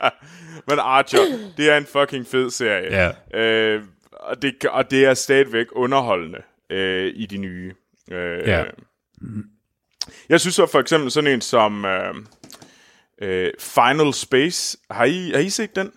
Men 0.68 0.78
Archer, 0.78 1.20
det 1.56 1.70
er 1.70 1.76
en 1.76 1.86
fucking 1.86 2.26
fed 2.26 2.50
serie. 2.50 3.12
Ja. 3.32 3.38
Øh, 3.40 3.84
og, 4.12 4.42
det, 4.42 4.64
og 4.64 4.90
det 4.90 5.04
er 5.04 5.14
stadigvæk 5.14 5.66
underholdende 5.72 6.38
øh, 6.70 7.12
i 7.16 7.26
de 7.26 7.36
nye. 7.36 7.74
Øh, 8.10 8.48
Ja. 8.48 8.64
Jeg 10.28 10.40
synes 10.40 10.54
så 10.54 10.66
for 10.66 10.80
eksempel 10.80 11.10
sådan 11.10 11.30
en 11.30 11.40
som 11.40 11.84
øh, 11.84 12.14
øh, 13.22 13.52
Final 13.58 14.14
Space. 14.14 14.78
Har 14.90 15.04
I, 15.04 15.30
har 15.30 15.38
I 15.38 15.50
set 15.50 15.76
den? 15.76 15.92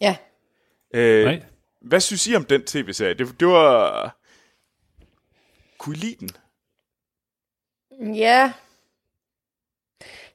Ja. 0.00 0.16
Øh, 0.94 1.24
Nej. 1.24 1.42
Hvad 1.82 2.00
synes 2.00 2.26
I 2.26 2.34
om 2.34 2.44
den 2.44 2.64
tv-serie? 2.64 3.14
Det, 3.14 3.40
det 3.40 3.48
var... 3.48 4.16
Kunne 5.78 5.96
I 5.96 5.98
lide 5.98 6.16
den? 6.20 6.30
Ja. 8.14 8.52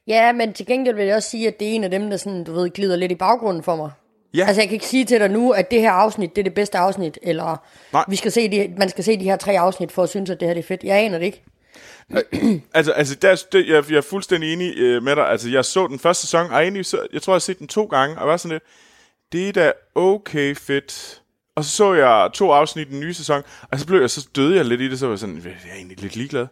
Ja, 0.08 0.32
men 0.32 0.52
til 0.52 0.66
gengæld 0.66 0.96
vil 0.96 1.06
jeg 1.06 1.16
også 1.16 1.30
sige, 1.30 1.48
at 1.48 1.60
det 1.60 1.68
er 1.68 1.72
en 1.72 1.84
af 1.84 1.90
dem, 1.90 2.10
der 2.10 2.16
sådan, 2.16 2.44
du 2.44 2.52
ved, 2.52 2.70
glider 2.70 2.96
lidt 2.96 3.12
i 3.12 3.14
baggrunden 3.14 3.62
for 3.62 3.76
mig. 3.76 3.90
Ja. 4.34 4.44
Altså, 4.46 4.60
jeg 4.62 4.68
kan 4.68 4.74
ikke 4.74 4.86
sige 4.86 5.04
til 5.04 5.20
dig 5.20 5.28
nu, 5.30 5.50
at 5.52 5.70
det 5.70 5.80
her 5.80 5.90
afsnit, 5.92 6.36
det 6.36 6.42
er 6.42 6.44
det 6.44 6.54
bedste 6.54 6.78
afsnit, 6.78 7.18
eller 7.22 7.56
Nej. 7.92 8.04
vi 8.08 8.16
skal 8.16 8.32
se 8.32 8.48
de, 8.50 8.74
man 8.76 8.88
skal 8.88 9.04
se 9.04 9.18
de 9.20 9.24
her 9.24 9.36
tre 9.36 9.58
afsnit 9.58 9.92
for 9.92 10.02
at 10.02 10.08
synes, 10.08 10.30
at 10.30 10.40
det 10.40 10.48
her 10.48 10.54
det 10.54 10.62
er 10.62 10.66
fedt. 10.66 10.84
Jeg 10.84 10.96
aner 10.98 11.18
det 11.18 11.24
ikke. 11.26 11.42
Altså, 12.74 12.92
altså 12.92 13.14
der, 13.14 13.30
er- 13.30 13.42
det, 13.52 13.68
jeg, 13.68 13.84
jeg 13.90 13.96
er 13.96 14.00
fuldstændig 14.00 14.52
enig 14.52 14.74
øh, 14.78 15.02
med 15.02 15.16
dig. 15.16 15.28
Altså, 15.30 15.48
jeg 15.48 15.64
så 15.64 15.86
den 15.86 15.98
første 15.98 16.20
sæson, 16.26 16.50
og 16.50 16.62
egentlig, 16.62 16.86
så, 16.86 17.06
jeg 17.12 17.22
tror, 17.22 17.32
jeg 17.32 17.34
har 17.34 17.40
set 17.40 17.58
den 17.58 17.66
to 17.68 17.84
gange, 17.84 18.18
og 18.18 18.28
var 18.28 18.36
sådan 18.36 18.52
lidt, 18.52 18.62
det 19.32 19.48
er 19.48 19.52
da 19.52 19.72
okay 19.94 20.54
fedt. 20.56 21.22
Og 21.56 21.64
så 21.64 21.70
så 21.70 21.94
jeg 21.94 22.30
to 22.34 22.50
afsnit 22.52 22.88
i 22.88 22.90
den 22.90 23.00
nye 23.00 23.14
sæson, 23.14 23.42
og 23.72 23.78
så 23.78 23.86
blev 23.86 24.00
jeg, 24.00 24.10
så 24.10 24.28
døde 24.36 24.56
jeg 24.56 24.64
lidt 24.64 24.80
i 24.80 24.90
det, 24.90 24.98
så 24.98 25.06
var 25.06 25.12
jeg 25.12 25.18
sådan, 25.18 25.36
jeg 25.44 25.70
er 25.70 25.76
egentlig 25.76 26.00
lidt 26.00 26.16
ligeglad. 26.16 26.46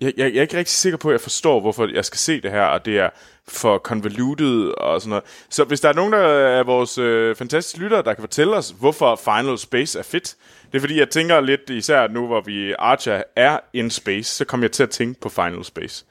Jeg, 0.00 0.12
jeg, 0.16 0.30
jeg 0.32 0.38
er 0.38 0.42
ikke 0.42 0.58
rigtig 0.58 0.74
sikker 0.74 0.96
på, 0.96 1.08
at 1.08 1.12
jeg 1.12 1.20
forstår, 1.20 1.60
hvorfor 1.60 1.88
jeg 1.94 2.04
skal 2.04 2.18
se 2.18 2.40
det 2.40 2.50
her, 2.50 2.62
og 2.62 2.84
det 2.84 2.98
er 2.98 3.10
for 3.48 3.78
convoluted 3.78 4.68
og 4.78 5.00
sådan 5.00 5.08
noget. 5.08 5.24
Så 5.50 5.64
hvis 5.64 5.80
der 5.80 5.88
er 5.88 5.92
nogen 5.92 6.12
der 6.12 6.18
er 6.18 6.62
vores 6.62 6.98
øh, 6.98 7.36
fantastiske 7.36 7.78
lyttere, 7.78 8.02
der 8.02 8.14
kan 8.14 8.22
fortælle 8.22 8.56
os, 8.56 8.74
hvorfor 8.80 9.16
Final 9.16 9.58
Space 9.58 9.98
er 9.98 10.02
fedt, 10.02 10.36
det 10.72 10.78
er 10.78 10.80
fordi, 10.80 10.98
jeg 10.98 11.10
tænker 11.10 11.40
lidt, 11.40 11.70
især 11.70 12.08
nu, 12.08 12.26
hvor 12.26 12.40
vi 12.40 12.74
Archer 12.78 13.22
er 13.36 13.58
in 13.72 13.90
space, 13.90 14.34
så 14.34 14.44
kommer 14.44 14.64
jeg 14.64 14.72
til 14.72 14.82
at 14.82 14.90
tænke 14.90 15.20
på 15.20 15.28
Final 15.28 15.64
Space. 15.64 16.04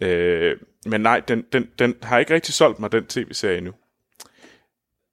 Øh, 0.00 0.56
men 0.86 1.00
nej, 1.00 1.20
den, 1.20 1.44
den, 1.52 1.68
den 1.78 1.94
har 2.02 2.18
ikke 2.18 2.34
rigtig 2.34 2.54
solgt 2.54 2.80
mig, 2.80 2.92
den 2.92 3.06
tv-serie 3.06 3.58
endnu. 3.58 3.72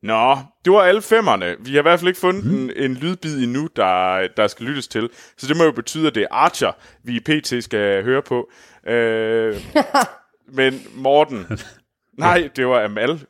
Nå, 0.06 0.38
det 0.66 0.74
var 0.74 0.82
alle 0.82 1.02
femmerne. 1.02 1.56
Vi 1.60 1.72
har 1.72 1.80
i 1.80 1.82
hvert 1.82 2.00
fald 2.00 2.08
ikke 2.08 2.20
fundet 2.20 2.46
mm. 2.46 2.64
en, 2.64 2.72
en 2.78 2.94
lydbid 2.94 3.44
endnu, 3.44 3.68
der, 3.76 4.28
der 4.38 4.48
skal 4.48 4.66
lyttes 4.66 4.88
til. 4.88 5.10
Så 5.38 5.48
det 5.48 5.58
må 5.58 5.64
jo 5.64 5.72
betyde, 5.72 6.08
at 6.08 6.16
det 6.16 6.24
er 6.24 6.28
Archer, 6.32 6.72
vi 7.04 7.16
i 7.16 7.20
PT 7.20 7.64
skal 7.64 8.04
høre 8.04 8.22
på. 8.22 8.50
Øh, 8.88 9.62
men 10.58 10.82
Morten, 10.96 11.46
nej, 12.18 12.50
det 12.56 12.68
var 12.68 12.84
Amal. 12.84 13.26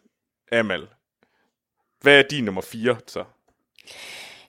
Amal. 0.51 0.87
Hvad 2.01 2.19
er 2.19 2.23
din 2.31 2.43
nummer 2.43 2.61
4 2.61 2.95
så? 3.07 3.23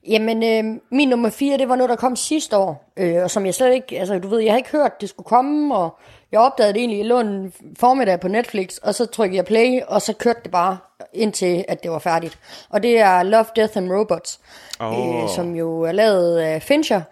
Jamen, 0.08 0.42
øh, 0.42 0.80
min 0.90 1.08
nummer 1.08 1.30
4, 1.30 1.58
det 1.58 1.68
var 1.68 1.76
noget, 1.76 1.90
der 1.90 1.96
kom 1.96 2.16
sidste 2.16 2.56
år, 2.56 2.92
øh, 2.96 3.22
og 3.22 3.30
som 3.30 3.46
jeg 3.46 3.54
slet 3.54 3.74
ikke, 3.74 3.98
altså 3.98 4.18
du 4.18 4.28
ved, 4.28 4.40
jeg 4.40 4.52
har 4.52 4.58
ikke 4.58 4.72
hørt, 4.72 5.00
det 5.00 5.08
skulle 5.08 5.26
komme, 5.26 5.76
og 5.76 5.98
jeg 6.32 6.40
opdagede 6.40 6.72
det 6.72 6.78
egentlig, 6.78 6.98
jeg 6.98 7.06
lå 7.06 7.20
en 7.20 7.52
formiddag 7.78 8.20
på 8.20 8.28
Netflix, 8.28 8.76
og 8.76 8.94
så 8.94 9.06
trykkede 9.06 9.36
jeg 9.36 9.44
play, 9.44 9.80
og 9.88 10.02
så 10.02 10.12
kørte 10.12 10.40
det 10.44 10.50
bare 10.50 10.78
indtil, 11.12 11.64
at 11.68 11.82
det 11.82 11.90
var 11.90 11.98
færdigt. 11.98 12.38
Og 12.70 12.82
det 12.82 12.98
er 12.98 13.22
Love, 13.22 13.46
Death 13.56 13.76
and 13.76 13.92
Robots, 13.92 14.40
Åh. 14.80 15.22
øh, 15.22 15.28
som 15.28 15.54
jo 15.54 15.82
er 15.82 15.92
lavet 15.92 16.38
af 16.38 16.62
Fincher, 16.62 17.02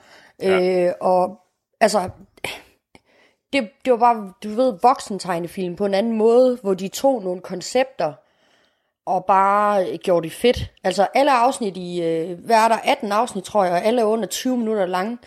øh, 0.43 0.91
og 1.01 1.41
altså, 1.81 2.11
det, 3.53 3.69
det 3.85 3.91
var 3.91 3.99
bare, 3.99 4.33
du 4.45 4.49
ved, 4.49 4.79
voksentegnefilm 4.83 5.77
på 5.77 5.87
en 5.87 5.95
anden 5.95 6.19
måde, 6.19 6.59
hvor 6.63 6.75
de 6.75 6.89
tog 6.89 7.23
nogle 7.23 7.41
koncepter, 7.41 8.13
og 9.07 9.25
bare 9.25 9.97
gjorde 9.97 10.25
det 10.29 10.33
fedt. 10.33 10.73
Altså 10.85 11.07
alle 11.15 11.33
afsnit 11.33 11.77
i, 11.77 12.03
øh, 12.03 12.39
hvad 12.39 12.57
er 12.57 12.69
der, 12.69 12.77
18 12.85 13.13
afsnit 13.13 13.45
tror 13.45 13.65
jeg, 13.65 13.73
og 13.73 13.85
alle 13.85 14.01
er 14.01 14.05
under 14.05 14.27
20 14.27 14.57
minutter 14.57 14.87
lange. 14.87 15.19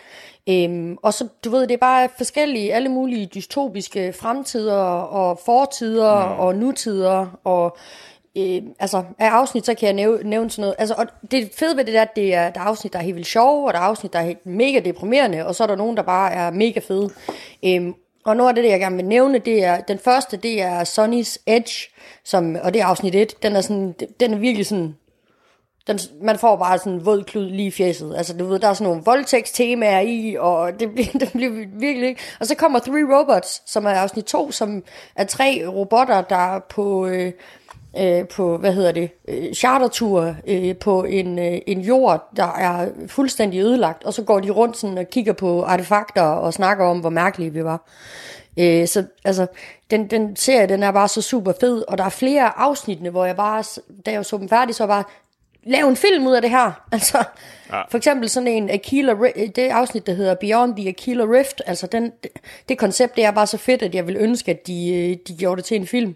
Øhm, 0.50 0.98
og 1.04 1.14
så, 1.14 1.28
du 1.46 1.50
ved, 1.50 1.62
det 1.62 1.72
er 1.72 1.78
bare 1.78 2.10
forskellige, 2.18 2.74
alle 2.74 2.90
mulige 2.90 3.26
dystopiske 3.26 4.14
fremtider 4.14 4.84
og 5.02 5.40
fortider 5.46 6.34
mm. 6.34 6.40
og 6.40 6.56
nutider, 6.56 7.28
og 7.44 7.78
øh, 8.38 8.62
altså 8.80 9.04
af 9.20 9.30
afsnit, 9.30 9.66
så 9.66 9.74
kan 9.74 9.86
jeg 9.86 9.94
nævne, 9.94 10.30
nævne 10.30 10.50
sådan 10.50 10.62
noget. 10.62 10.76
Altså, 10.78 10.96
og 10.98 11.06
det 11.32 11.52
fede 11.58 11.78
ved 11.78 11.86
det 11.86 11.94
der, 11.94 12.02
at 12.02 12.16
det 12.16 12.34
er, 12.34 12.50
der 12.50 12.60
er 12.60 12.64
afsnit, 12.66 12.94
der 12.94 13.00
er 13.00 13.04
helt 13.04 13.16
vildt 13.16 13.28
sjove, 13.28 13.68
og 13.68 13.74
der 13.74 13.80
er 13.80 13.84
afsnit, 13.84 14.14
der 14.14 14.20
er 14.20 14.24
helt 14.24 14.46
mega 14.46 14.80
deprimerende, 14.80 15.46
og 15.46 15.56
så 15.56 15.64
er 15.64 15.68
der 15.68 15.76
nogen, 15.76 15.98
der 15.98 16.04
bare 16.04 16.32
er 16.34 16.52
mega 16.52 16.80
fede. 16.80 17.10
Øhm, 17.66 17.94
og 18.26 18.36
noget 18.38 18.50
af 18.50 18.56
det, 18.64 18.70
jeg 18.70 18.80
gerne 18.80 18.96
vil 18.96 19.06
nævne, 19.06 19.40
det 19.40 19.64
er, 19.64 19.80
den 19.82 20.00
første, 20.00 20.38
det 20.38 20.62
er 20.62 20.82
Sonny's 20.84 21.38
Edge, 21.46 21.90
som, 22.26 22.58
og 22.64 22.74
det 22.74 22.82
er 22.82 22.86
afsnit 22.86 23.16
1, 23.16 23.44
den 23.44 23.56
er 23.56 23.62
sådan, 23.62 23.96
den 24.20 24.34
er 24.34 24.38
virkelig 24.38 24.66
sådan, 24.66 24.96
den, 25.88 26.00
man 26.22 26.38
får 26.40 26.56
bare 26.56 26.78
sådan 26.78 26.94
en 26.94 27.06
våd 27.06 27.24
klud 27.24 27.50
lige 27.50 27.68
i 27.68 27.72
fjeset. 27.72 28.16
Altså, 28.18 28.38
du 28.38 28.46
ved, 28.46 28.60
der 28.60 28.68
er 28.68 28.74
sådan 28.74 28.88
nogle 28.88 29.04
voldtægtstemaer 29.06 30.00
i, 30.00 30.36
og 30.40 30.80
det, 30.80 30.92
bliver- 30.94 31.12
det 31.20 31.32
bliver 31.34 31.52
virkelig 31.80 32.10
ikke. 32.10 32.22
Og 32.40 32.46
så 32.48 32.56
kommer 32.56 32.80
Three 32.80 33.18
Robots, 33.20 33.62
som 33.72 33.86
er 33.86 33.90
afsnit 33.90 34.26
2, 34.26 34.52
som 34.52 34.84
er 35.16 35.24
tre 35.24 35.64
robotter, 35.68 36.22
der 36.22 36.56
er 36.56 36.60
på, 36.70 37.08
øh, 37.08 37.32
øh, 38.00 38.28
på 38.28 38.58
hvad 38.58 38.74
hedder 38.74 38.92
det, 38.92 39.10
øh, 39.28 39.54
chartertur 39.54 40.36
øh, 40.48 40.76
på 40.76 41.04
en, 41.04 41.40
øh, 41.40 41.58
en 41.68 41.82
jord, 41.82 42.30
der 42.36 42.54
er 42.54 42.90
fuldstændig 43.08 43.60
ødelagt. 43.60 44.04
Og 44.04 44.14
så 44.14 44.24
går 44.24 44.40
de 44.40 44.50
rundt 44.50 44.78
sådan 44.78 44.98
og 44.98 45.06
kigger 45.10 45.34
på 45.34 45.64
artefakter 45.64 46.22
og 46.22 46.54
snakker 46.54 46.86
om, 46.86 47.00
hvor 47.00 47.10
mærkelige 47.10 47.54
vi 47.54 47.64
var. 47.64 47.88
Øh, 48.60 48.88
så 48.88 49.06
altså, 49.26 49.48
den, 49.92 50.08
den 50.08 50.36
serie, 50.36 50.68
den 50.68 50.84
er 50.84 50.92
bare 50.92 51.08
så 51.08 51.22
super 51.22 51.54
fed, 51.60 51.84
og 51.88 51.98
der 51.98 52.04
er 52.04 52.10
flere 52.10 52.44
af 52.44 52.52
afsnittene, 52.56 53.10
hvor 53.10 53.26
jeg 53.26 53.36
bare, 53.36 53.64
da 54.06 54.12
jeg 54.12 54.26
så 54.26 54.38
dem 54.38 54.50
færdig, 54.50 54.76
så 54.76 54.88
bare, 54.88 55.04
lav 55.68 55.88
en 55.88 55.96
film 55.96 56.28
ud 56.28 56.34
af 56.34 56.42
det 56.42 56.52
her. 56.52 56.72
Altså, 56.92 57.24
ja. 57.72 57.82
for 57.90 57.98
eksempel 57.98 58.30
sådan 58.30 58.48
en 58.48 58.70
Aquila, 58.70 59.14
det 59.56 59.70
afsnit, 59.70 60.08
der 60.08 60.14
hedder 60.14 60.36
Beyond 60.36 60.76
the 60.76 60.90
Aquila 60.90 61.24
Rift, 61.24 61.62
altså 61.66 61.88
den, 61.88 62.12
det, 62.24 62.32
det 62.70 62.78
koncept, 62.78 63.16
det 63.16 63.26
er 63.26 63.32
bare 63.32 63.48
så 63.48 63.58
fedt, 63.58 63.82
at 63.82 63.96
jeg 63.96 64.08
vil 64.08 64.18
ønske, 64.20 64.52
at 64.52 64.68
de, 64.68 64.94
øh, 64.94 65.18
de 65.28 65.38
gjorde 65.38 65.56
det 65.56 65.66
til 65.66 65.78
en 65.78 65.88
film. 65.88 66.16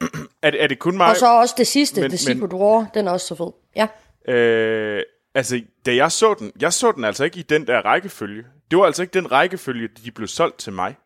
Er, 0.42 0.50
det- 0.50 0.62
er 0.62 0.66
det 0.66 0.78
kun 0.78 0.96
mig? 0.96 1.06
Og 1.06 1.16
så 1.16 1.26
også 1.40 1.54
det 1.58 1.66
sidste, 1.66 2.00
Men- 2.00 2.10
The 2.10 2.18
Secret 2.18 2.52
War, 2.52 2.90
den 2.94 3.06
er 3.06 3.10
også 3.12 3.26
så 3.26 3.34
fed. 3.34 3.52
Ja. 3.76 3.86
Øh, 4.34 5.02
altså, 5.34 5.60
da 5.86 5.94
jeg 5.94 6.12
så 6.12 6.34
den, 6.38 6.52
jeg 6.60 6.72
så 6.72 6.92
den 6.92 7.04
altså 7.04 7.24
ikke 7.24 7.38
i 7.38 7.42
den 7.42 7.66
der 7.66 7.80
rækkefølge. 7.80 8.42
Det 8.70 8.78
var 8.78 8.84
altså 8.84 9.02
ikke 9.02 9.14
den 9.14 9.32
rækkefølge, 9.32 9.88
de 10.04 10.10
blev 10.10 10.28
solgt 10.28 10.58
til 10.58 10.72
mig. 10.72 10.96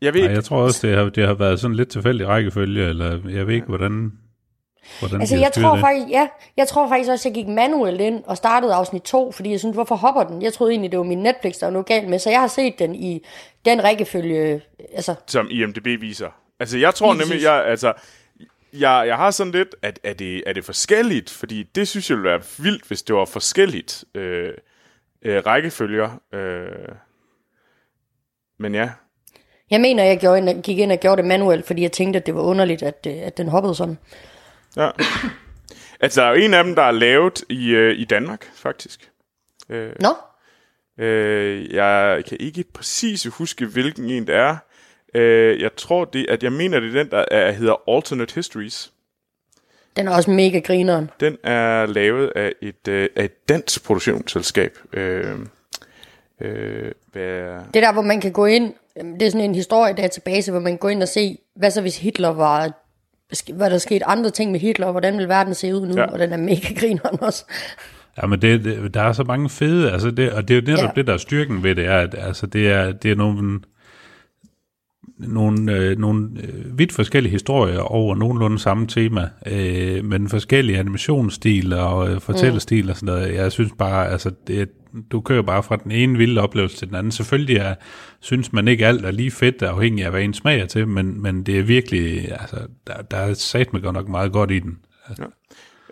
Jeg 0.00 0.14
ved 0.14 0.20
Nej, 0.20 0.28
ikke, 0.28 0.34
jeg 0.36 0.44
tror 0.44 0.62
også, 0.62 0.86
det 0.86 0.96
har, 0.96 1.04
det 1.04 1.26
har 1.26 1.34
været 1.34 1.60
sådan 1.60 1.76
lidt 1.76 1.88
tilfældig 1.90 2.26
rækkefølge, 2.28 2.88
eller 2.88 3.30
jeg 3.30 3.46
ved 3.46 3.54
ikke, 3.54 3.66
hvordan... 3.66 4.12
hvordan 4.98 5.20
Altså, 5.20 5.36
jeg 5.36 5.52
tror, 5.52 5.70
det. 5.72 5.80
faktisk, 5.80 6.06
ja, 6.10 6.28
jeg 6.56 6.68
tror 6.68 6.88
faktisk 6.88 7.10
også, 7.10 7.28
jeg 7.28 7.34
gik 7.34 7.48
manuelt 7.48 8.00
ind 8.00 8.24
og 8.24 8.36
startede 8.36 8.74
afsnit 8.74 9.02
2, 9.02 9.32
fordi 9.32 9.50
jeg 9.50 9.58
synes, 9.58 9.74
hvorfor 9.74 9.94
hopper 9.96 10.22
den? 10.24 10.42
Jeg 10.42 10.52
troede 10.52 10.72
egentlig, 10.72 10.90
det 10.90 10.98
var 10.98 11.04
min 11.04 11.18
Netflix, 11.22 11.54
der 11.54 11.66
var 11.66 11.70
noget 11.72 11.86
galt 11.86 12.08
med, 12.08 12.18
så 12.18 12.30
jeg 12.30 12.40
har 12.40 12.46
set 12.46 12.78
den 12.78 12.94
i 12.94 13.24
den 13.64 13.84
rækkefølge, 13.84 14.60
altså, 14.94 15.14
som 15.26 15.48
IMDb 15.50 15.86
viser. 16.00 16.28
Altså, 16.60 16.78
jeg 16.78 16.94
tror 16.94 17.14
nemlig, 17.14 17.42
jeg, 17.42 17.64
altså, 17.66 17.92
jeg, 18.72 19.04
jeg 19.06 19.16
har 19.16 19.30
sådan 19.30 19.52
lidt, 19.52 19.74
at 19.82 20.00
er 20.02 20.12
det, 20.12 20.42
er 20.46 20.52
det 20.52 20.64
forskelligt? 20.64 21.30
Fordi 21.30 21.62
det 21.62 21.88
synes 21.88 22.10
jeg 22.10 22.18
ville 22.18 22.30
være 22.30 22.42
vildt, 22.58 22.84
hvis 22.84 23.02
det 23.02 23.16
var 23.16 23.24
forskelligt 23.24 24.04
øh, 24.14 24.54
øh, 25.22 25.46
rækkefølger. 25.46 26.20
Øh, 26.34 26.94
men 28.58 28.74
ja, 28.74 28.90
jeg 29.70 29.80
mener, 29.80 30.04
jeg 30.04 30.18
gjorde 30.18 30.38
ind, 30.38 30.62
gik 30.62 30.78
ind 30.78 30.92
og 30.92 30.98
gjorde 30.98 31.22
det 31.22 31.28
manuelt, 31.28 31.66
fordi 31.66 31.82
jeg 31.82 31.92
tænkte, 31.92 32.18
at 32.18 32.26
det 32.26 32.34
var 32.34 32.42
underligt, 32.42 32.82
at, 32.82 33.06
øh, 33.06 33.16
at 33.22 33.36
den 33.36 33.48
hoppede 33.48 33.74
sådan. 33.74 33.98
ja. 34.76 34.90
Altså, 36.00 36.20
der 36.20 36.26
er 36.26 36.30
jo 36.30 36.36
en 36.36 36.54
af 36.54 36.64
dem, 36.64 36.74
der 36.74 36.82
er 36.82 36.90
lavet 36.90 37.44
i, 37.48 37.70
øh, 37.70 37.98
i 37.98 38.04
Danmark, 38.04 38.50
faktisk. 38.54 39.10
Nå, 40.00 40.14
Øh, 40.98 41.74
jeg 41.74 42.24
kan 42.28 42.36
ikke 42.40 42.64
præcis 42.74 43.26
huske, 43.26 43.66
hvilken 43.66 44.10
en 44.10 44.26
det 44.26 44.34
er. 44.34 44.56
Øh, 45.18 45.60
jeg 45.60 45.70
tror, 45.76 46.04
det, 46.04 46.26
at 46.28 46.42
jeg 46.42 46.52
mener, 46.52 46.80
det 46.80 46.88
er 46.96 47.02
den, 47.02 47.10
der 47.10 47.24
er, 47.30 47.52
hedder 47.52 47.90
Alternate 47.96 48.34
Histories. 48.34 48.92
den 49.96 50.08
er 50.08 50.14
også 50.14 50.30
mega 50.30 50.58
grineren. 50.58 51.10
Den 51.20 51.36
er 51.44 51.86
lavet 51.86 52.32
af 52.36 52.52
et, 52.62 52.88
øh, 52.88 53.08
af 53.16 53.24
et 53.24 53.48
dansk 53.48 53.84
produktionsselskab. 53.84 54.78
Øh, 54.92 55.24
øh, 56.40 56.92
hvad, 57.12 57.52
Det 57.74 57.82
der, 57.82 57.92
hvor 57.92 58.02
man 58.02 58.20
kan 58.20 58.32
gå 58.32 58.46
ind, 58.46 58.74
det 59.20 59.22
er 59.22 59.30
sådan 59.30 59.44
en 59.50 59.54
historiedatabase, 59.54 60.50
hvor 60.50 60.60
man 60.60 60.72
kan 60.72 60.78
gå 60.78 60.88
ind 60.88 61.02
og 61.02 61.08
se, 61.08 61.38
hvad 61.56 61.70
så 61.70 61.80
hvis 61.80 61.98
Hitler 61.98 62.28
var, 62.28 62.70
hvad 63.52 63.70
der 63.70 63.78
skete 63.78 64.04
andre 64.04 64.30
ting 64.30 64.50
med 64.52 64.60
Hitler, 64.60 64.86
og 64.86 64.92
hvordan 64.92 65.18
vil 65.18 65.28
verden 65.28 65.54
se 65.54 65.74
ud 65.74 65.86
nu, 65.86 65.94
Ja. 66.00 66.06
og 66.06 66.18
den 66.18 66.32
er 66.32 66.36
mega 66.36 66.74
grineren 66.80 67.18
også. 67.22 67.44
Ja, 68.22 68.26
men 68.26 68.42
det, 68.42 68.64
det, 68.64 68.94
der 68.94 69.02
er 69.02 69.12
så 69.12 69.24
mange 69.24 69.48
fede, 69.50 69.92
altså 69.92 70.10
det, 70.10 70.32
og 70.32 70.48
det 70.48 70.54
er 70.58 70.60
jo 70.60 70.66
netop. 70.66 70.84
Ja. 70.84 70.90
det, 70.96 71.06
der 71.06 71.12
er 71.12 71.16
styrken 71.18 71.62
ved 71.62 71.74
det, 71.74 71.86
er, 71.86 71.98
at 71.98 72.14
altså 72.18 72.46
det 72.46 72.70
er, 72.70 72.92
det 72.92 73.10
er 73.10 73.14
nogle, 73.14 73.60
nogle, 75.18 75.72
øh, 75.72 75.98
nogle 75.98 76.28
øh, 76.42 76.78
vidt 76.78 76.92
forskellige 76.92 77.32
historier 77.32 77.78
over 77.78 78.14
nogenlunde 78.14 78.58
samme 78.58 78.86
tema, 78.86 79.28
øh, 79.46 80.04
men 80.04 80.28
forskellige 80.28 80.78
animationsstiler 80.78 81.80
og 81.80 82.10
øh, 82.10 82.20
fortællestil 82.20 82.84
mm. 82.84 82.90
og 82.90 82.96
sådan 82.96 83.14
noget. 83.14 83.34
Jeg 83.34 83.52
synes 83.52 83.72
bare, 83.78 84.08
altså 84.08 84.30
det, 84.46 84.68
du 85.12 85.20
kører 85.20 85.42
bare 85.42 85.62
fra 85.62 85.76
den 85.76 85.90
ene 85.90 86.18
vilde 86.18 86.40
oplevelse 86.40 86.76
til 86.76 86.88
den 86.88 86.96
anden. 86.96 87.12
Selvfølgelig 87.12 87.56
er, 87.56 87.74
synes 88.20 88.52
man 88.52 88.68
ikke 88.68 88.86
alt 88.86 89.04
er 89.04 89.10
lige 89.10 89.30
fedt, 89.30 89.62
afhængig 89.62 90.04
af 90.04 90.10
hvad 90.10 90.22
en 90.22 90.34
smag 90.34 90.60
er 90.60 90.66
til, 90.66 90.88
men, 90.88 91.22
men 91.22 91.42
det 91.42 91.58
er 91.58 91.62
virkelig, 91.62 92.32
altså 92.32 92.56
der, 92.86 93.02
der 93.02 93.16
er 93.16 93.34
sat 93.34 93.70
godt 93.70 93.94
nok 93.94 94.08
meget 94.08 94.32
godt 94.32 94.50
i 94.50 94.58
den. 94.58 94.78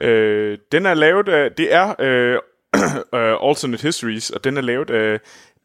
øh, 0.01 0.59
den 0.73 0.87
er 0.87 0.95
lavet 0.95 1.29
af, 1.29 1.53
det 1.53 1.75
er 1.75 1.95
øh, 2.01 2.39
øh 3.21 3.49
Alternate 3.49 3.83
Histories, 3.83 4.31
og 4.31 4.45
den 4.45 4.57
er 4.57 4.61
lavet 4.61 4.91
af 4.91 5.21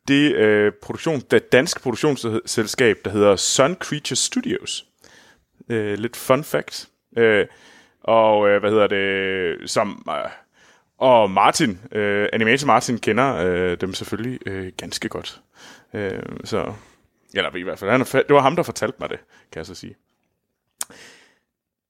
det, 0.08 0.36
øh, 0.36 0.74
produktion, 0.82 1.20
det 1.32 1.52
danske 1.52 1.80
produktionsselskab, 1.80 2.97
der 3.06 3.12
hedder 3.12 3.36
Sun 3.36 3.76
Creature 3.76 4.16
Studios. 4.16 4.86
Øh, 5.70 5.97
lidt 5.97 6.16
fun 6.16 6.43
fact. 6.43 6.89
Øh, 7.18 7.45
og 8.04 8.49
øh, 8.49 8.60
hvad 8.60 8.72
hedder 8.72 8.88
det, 8.88 9.70
som... 9.70 10.06
Øh, 10.10 10.32
og 10.97 11.32
Martin, 11.32 11.80
øh, 11.91 12.30
Animator 12.34 12.68
Martin, 12.68 12.97
kender 12.97 13.36
øh, 13.36 13.78
dem 13.82 13.93
selvfølgelig 13.93 14.39
øh, 14.47 14.72
ganske 14.78 15.10
godt. 15.10 15.41
Øh, 15.93 16.24
så, 16.43 16.74
eller 17.34 17.56
i 17.56 17.64
hvert 17.64 17.80
fald, 17.80 17.91
han 17.91 17.99
det 17.99 18.36
var 18.36 18.41
ham, 18.41 18.56
der 18.56 18.64
fortalte 18.64 18.97
mig 18.99 19.10
det, 19.10 19.20
kan 19.52 19.58
jeg 19.58 19.66
så 19.66 19.76
sige. 19.76 19.95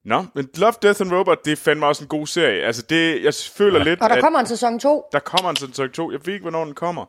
Nå, 0.05 0.25
men 0.33 0.49
Love, 0.55 0.73
Death 0.81 1.01
and 1.01 1.11
Robot, 1.11 1.45
det 1.45 1.51
er 1.51 1.55
fandme 1.55 1.85
også 1.85 2.03
en 2.03 2.07
god 2.07 2.27
serie. 2.27 2.63
Altså, 2.63 2.81
det, 2.81 3.23
jeg 3.23 3.33
føler 3.33 3.77
ja. 3.77 3.83
lidt, 3.83 4.01
Og 4.01 4.09
der 4.09 4.15
at 4.15 4.23
kommer 4.23 4.39
en 4.39 4.45
sæson 4.45 4.79
2. 4.79 5.05
der 5.11 5.19
kommer 5.19 5.49
en 5.49 5.55
sæson 5.55 5.89
2. 5.89 6.11
Jeg 6.11 6.19
ved 6.25 6.33
ikke, 6.33 6.43
hvornår 6.43 6.65
den 6.65 6.73
kommer. 6.73 7.05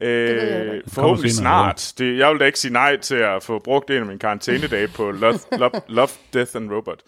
Øh, 0.00 0.82
forhåbentlig 0.88 1.32
snart. 1.32 1.92
Det, 1.98 2.18
jeg 2.18 2.30
vil 2.30 2.40
da 2.40 2.44
ikke 2.44 2.58
sige 2.58 2.72
nej 2.72 2.96
til 2.96 3.14
at 3.14 3.42
få 3.42 3.58
brugt 3.58 3.90
en 3.90 3.96
af 3.96 4.06
mine 4.06 4.18
karantænedage 4.18 4.88
på 4.88 5.10
Love, 5.10 5.38
Love, 5.58 5.70
Love, 5.88 6.08
Death 6.34 6.56
and 6.56 6.72
Robot. 6.72 7.00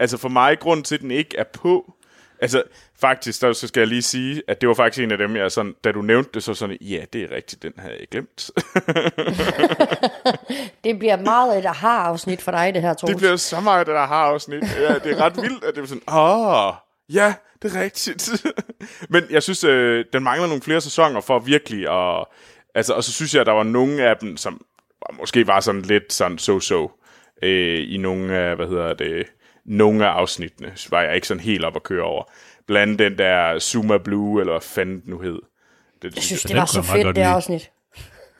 Altså 0.00 0.16
for 0.18 0.28
mig, 0.28 0.58
grund 0.58 0.84
til, 0.84 0.94
at 0.94 1.00
den 1.00 1.10
ikke 1.10 1.38
er 1.38 1.44
på... 1.52 1.92
Altså 2.40 2.62
faktisk, 3.00 3.42
der, 3.42 3.52
så 3.52 3.68
skal 3.68 3.80
jeg 3.80 3.88
lige 3.88 4.02
sige, 4.02 4.42
at 4.48 4.60
det 4.60 4.68
var 4.68 4.74
faktisk 4.74 5.04
en 5.04 5.10
af 5.12 5.18
dem, 5.18 5.36
jeg 5.36 5.52
sådan, 5.52 5.74
da 5.84 5.92
du 5.92 6.02
nævnte 6.02 6.30
det, 6.34 6.42
så 6.42 6.54
sådan, 6.54 6.78
ja, 6.80 7.04
det 7.12 7.22
er 7.22 7.36
rigtigt, 7.36 7.62
den 7.62 7.72
havde 7.78 7.96
jeg 8.00 8.08
glemt. 8.10 8.50
Det 10.84 10.98
bliver 10.98 11.16
meget 11.16 11.58
et 11.58 11.66
aha-afsnit 11.66 12.42
for 12.42 12.50
dig, 12.50 12.74
det 12.74 12.82
her, 12.82 12.94
Troels. 12.94 13.10
det 13.12 13.18
bliver 13.20 13.36
så 13.36 13.60
meget, 13.60 13.86
der 13.86 14.06
har 14.06 14.24
afsnit. 14.24 14.62
Ja, 14.62 14.94
det 14.94 15.12
er 15.12 15.20
ret 15.20 15.36
vildt, 15.36 15.64
at 15.64 15.74
det 15.74 15.82
er 15.82 15.86
sådan, 15.86 16.02
åh, 16.08 16.72
ja, 17.12 17.34
det 17.62 17.76
er 17.76 17.80
rigtigt. 17.80 18.30
Men 19.12 19.24
jeg 19.30 19.42
synes, 19.42 19.64
øh, 19.64 20.04
den 20.12 20.22
mangler 20.22 20.46
nogle 20.46 20.62
flere 20.62 20.80
sæsoner 20.80 21.20
for 21.20 21.38
virkelig 21.38 21.88
at... 21.90 22.24
Altså, 22.74 22.92
og 22.94 23.04
så 23.04 23.12
synes 23.12 23.34
jeg, 23.34 23.40
at 23.40 23.46
der 23.46 23.52
var 23.52 23.62
nogle 23.62 24.02
af 24.08 24.16
dem, 24.16 24.36
som 24.36 24.64
måske 25.18 25.46
var 25.46 25.60
sådan 25.60 25.82
lidt 25.82 26.12
sådan 26.12 26.38
so-so 26.38 27.02
øh, 27.42 27.84
i 27.92 27.96
nogle 27.96 28.36
af, 28.38 28.56
hvad 28.56 28.66
hedder 28.66 28.94
det, 28.94 29.26
nogle 29.64 30.06
af 30.06 30.10
afsnittene, 30.10 30.72
var 30.90 31.02
jeg 31.02 31.14
ikke 31.14 31.26
sådan 31.26 31.40
helt 31.42 31.64
op 31.64 31.76
at 31.76 31.82
køre 31.82 32.02
over. 32.04 32.24
Blandt 32.66 33.00
andet 33.00 33.10
den 33.10 33.18
der 33.18 33.58
Zuma 33.58 33.98
Blue, 33.98 34.40
eller 34.40 34.52
hvad 34.52 34.60
fanden 34.60 35.00
den 35.00 35.10
nu 35.10 35.18
hed. 35.20 35.38
Det, 36.02 36.14
Jeg 36.14 36.22
synes, 36.22 36.42
Den 36.42 36.48
det 36.48 36.56
var 36.58 36.64
så 36.66 36.82
fedt, 36.82 37.06
det 37.06 37.14
lide. 37.14 37.26
afsnit. 37.26 37.70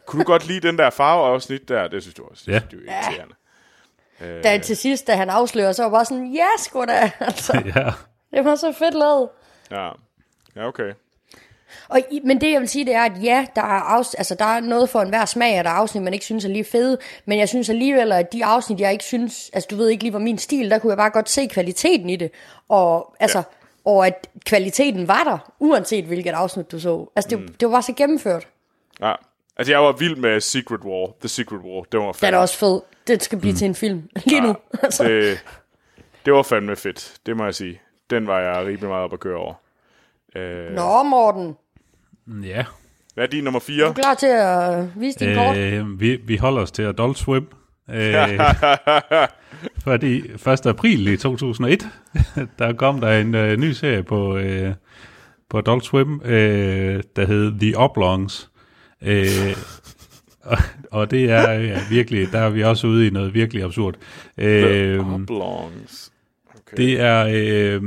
Kunne 0.06 0.22
du 0.22 0.26
godt 0.26 0.46
lide 0.46 0.60
den 0.68 0.78
der 0.78 0.90
farveafsnit 0.90 1.68
der? 1.68 1.88
Det 1.88 2.02
synes 2.02 2.14
du 2.14 2.24
også. 2.30 2.44
Ja. 2.46 2.60
Det 2.70 2.80
er 2.88 3.02
irriterende. 3.04 3.34
Da 4.42 4.58
til 4.58 4.76
sidst, 4.76 5.06
da 5.06 5.16
han 5.16 5.30
afslører, 5.30 5.72
så 5.72 5.82
var 5.82 5.88
jeg 5.88 5.92
bare 5.92 6.04
sådan, 6.04 6.32
ja, 6.34 6.46
sgu 6.58 6.84
da. 6.84 7.10
Altså, 7.20 7.62
ja. 7.76 7.90
Det 8.32 8.44
var 8.44 8.54
så 8.54 8.72
fedt 8.72 8.94
lavet. 8.94 9.28
Ja. 9.70 9.88
Ja, 10.56 10.66
okay. 10.66 10.92
Og, 11.88 12.00
i- 12.10 12.20
men 12.24 12.40
det 12.40 12.52
jeg 12.52 12.60
vil 12.60 12.68
sige, 12.68 12.84
det 12.84 12.94
er, 12.94 13.02
at 13.02 13.12
ja, 13.22 13.46
der 13.56 13.62
er, 13.62 13.80
afs- 14.00 14.14
altså, 14.18 14.34
der 14.34 14.44
er 14.44 14.60
noget 14.60 14.88
for 14.90 15.00
enhver 15.00 15.24
smag, 15.24 15.58
og 15.58 15.64
der 15.64 15.70
er 15.70 15.74
afsnit, 15.74 16.02
man 16.02 16.12
ikke 16.12 16.24
synes 16.24 16.44
er 16.44 16.48
lige 16.48 16.64
fede, 16.64 16.98
men 17.24 17.38
jeg 17.38 17.48
synes 17.48 17.68
alligevel, 17.70 18.12
at 18.12 18.32
de 18.32 18.44
afsnit, 18.44 18.80
jeg 18.80 18.92
ikke 18.92 19.04
synes, 19.04 19.50
altså 19.52 19.66
du 19.70 19.76
ved 19.76 19.88
ikke 19.88 20.02
lige, 20.04 20.12
var 20.12 20.18
min 20.18 20.38
stil, 20.38 20.70
der 20.70 20.78
kunne 20.78 20.90
jeg 20.90 20.96
bare 20.96 21.10
godt 21.10 21.28
se 21.30 21.46
kvaliteten 21.46 22.10
i 22.10 22.16
det, 22.16 22.30
og 22.68 23.14
altså, 23.20 23.38
ja. 23.38 23.44
og 23.84 24.06
at 24.06 24.28
kvaliteten 24.44 25.08
var 25.08 25.24
der, 25.24 25.52
uanset 25.58 26.04
hvilket 26.04 26.30
afsnit 26.32 26.72
du 26.72 26.80
så. 26.80 27.10
Altså 27.16 27.28
det, 27.30 27.40
mm. 27.40 27.48
det 27.54 27.68
var 27.68 27.72
bare 27.74 27.82
så 27.82 27.92
gennemført. 27.92 28.48
Ja. 29.00 29.12
Altså, 29.56 29.72
jeg 29.72 29.82
var 29.82 29.92
vild 29.92 30.16
med 30.16 30.40
Secret 30.40 30.80
War. 30.84 31.10
The 31.20 31.28
Secret 31.28 31.60
War. 31.60 31.82
Det 31.82 32.00
var 32.00 32.06
Den 32.06 32.14
fandme, 32.14 32.36
er 32.36 32.40
også 32.40 32.56
fed. 32.58 32.80
Den 33.06 33.20
skal 33.20 33.38
blive 33.38 33.52
mm. 33.52 33.58
til 33.58 33.64
en 33.64 33.74
film. 33.74 34.08
Lige 34.24 34.40
nu. 34.40 34.56
Altså. 34.82 35.04
det, 35.04 35.44
det 36.24 36.32
var 36.32 36.42
fandme 36.42 36.76
fedt. 36.76 37.12
Det 37.26 37.36
må 37.36 37.44
jeg 37.44 37.54
sige. 37.54 37.80
Den 38.10 38.26
var 38.26 38.40
jeg 38.40 38.66
rimelig 38.66 38.88
meget 38.88 39.04
op 39.04 39.12
at 39.12 39.20
køre 39.20 39.36
over. 39.36 39.54
Øh, 40.36 40.72
Nå, 40.72 41.02
Morten. 41.02 41.56
Ja. 42.42 42.64
hvad 43.14 43.24
er 43.24 43.28
din 43.28 43.44
nummer 43.44 43.60
Er 43.60 43.64
4? 43.64 43.86
du 43.86 43.92
klar 43.92 44.14
til 44.14 44.26
at 44.26 44.88
vise 45.00 45.18
din 45.18 45.34
kort? 45.36 45.56
Øh, 45.56 46.00
vi, 46.00 46.16
vi 46.16 46.36
holder 46.36 46.62
os 46.62 46.70
til 46.70 46.82
Adult 46.82 47.18
Swim. 47.18 47.46
Øh, 47.90 48.14
fordi 49.84 50.18
1. 50.18 50.66
april 50.66 51.08
i 51.08 51.16
2001, 51.16 51.88
der 52.58 52.72
kom 52.72 53.00
der 53.00 53.18
en 53.20 53.34
øh, 53.34 53.56
ny 53.56 53.72
serie 53.72 54.02
på, 54.02 54.36
øh, 54.36 54.74
på 55.48 55.58
Adult 55.58 55.84
Swim, 55.84 56.20
øh, 56.24 57.02
der 57.16 57.26
hed 57.26 57.58
The 57.60 57.76
Oblongs. 57.78 58.50
Øh, 59.02 59.26
og, 60.50 60.58
og 60.90 61.10
det 61.10 61.30
er 61.30 61.50
ja, 61.52 61.80
virkelig, 61.90 62.32
der 62.32 62.38
er 62.38 62.50
vi 62.50 62.62
også 62.64 62.86
ude 62.86 63.06
i 63.06 63.10
noget 63.10 63.34
virkelig 63.34 63.62
absurd. 63.64 63.94
Øh, 64.38 65.14
Oblongs. 65.14 66.12
Okay. 66.72 66.82
det 66.82 67.00
er, 67.00 67.26
øh, 67.32 67.82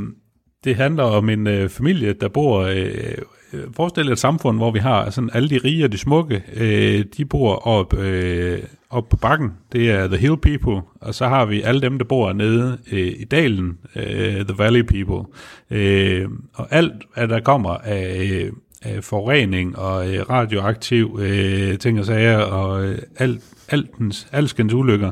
det 0.64 0.76
handler 0.76 1.04
om 1.04 1.30
en 1.30 1.48
øh, 1.48 1.70
familie, 1.70 2.14
der 2.14 2.28
bor, 2.28 2.60
øh, 2.62 3.14
øh, 3.54 3.64
forestil 3.76 4.06
jer 4.06 4.12
et 4.12 4.20
samfund, 4.20 4.58
hvor 4.58 4.72
vi 4.72 4.80
har 4.80 5.10
sådan 5.10 5.30
alle 5.34 5.50
de 5.50 5.58
rige 5.58 5.86
og 5.86 5.92
de 5.92 5.98
smukke, 5.98 6.44
øh, 6.56 7.06
de 7.18 7.26
bor 7.26 7.56
op, 7.68 7.98
øh, 7.98 8.60
op 8.90 9.10
på 9.10 9.18
bakken, 9.18 9.52
det 9.72 9.92
er 9.92 10.08
the 10.08 10.18
hill 10.18 10.38
people, 10.38 10.82
og 11.02 11.16
så 11.16 11.28
har 11.28 11.46
vi 11.46 11.62
alle 11.62 11.82
dem, 11.82 11.98
der 11.98 12.06
bor 12.06 12.34
nede 12.34 12.78
øh, 12.92 13.14
i 13.20 13.24
dalen, 13.24 13.78
øh, 13.96 14.46
the 14.46 14.58
valley 14.58 14.82
people, 14.82 15.34
øh, 15.72 16.28
og 16.54 16.68
alt, 16.72 16.94
hvad 17.14 17.28
der 17.28 17.40
kommer 17.40 17.70
af, 17.70 18.30
øh, 18.32 18.52
af 18.82 19.04
forurening 19.04 19.78
og 19.78 20.14
øh, 20.14 20.30
radioaktiv 20.30 21.20
øh, 21.22 21.78
ting 21.78 22.00
og 22.00 22.06
sager, 22.06 22.38
og 22.38 22.86
øh, 22.86 22.98
alt, 23.18 23.44
altens, 23.70 24.28
alskens 24.32 24.74
ulykker, 24.74 25.12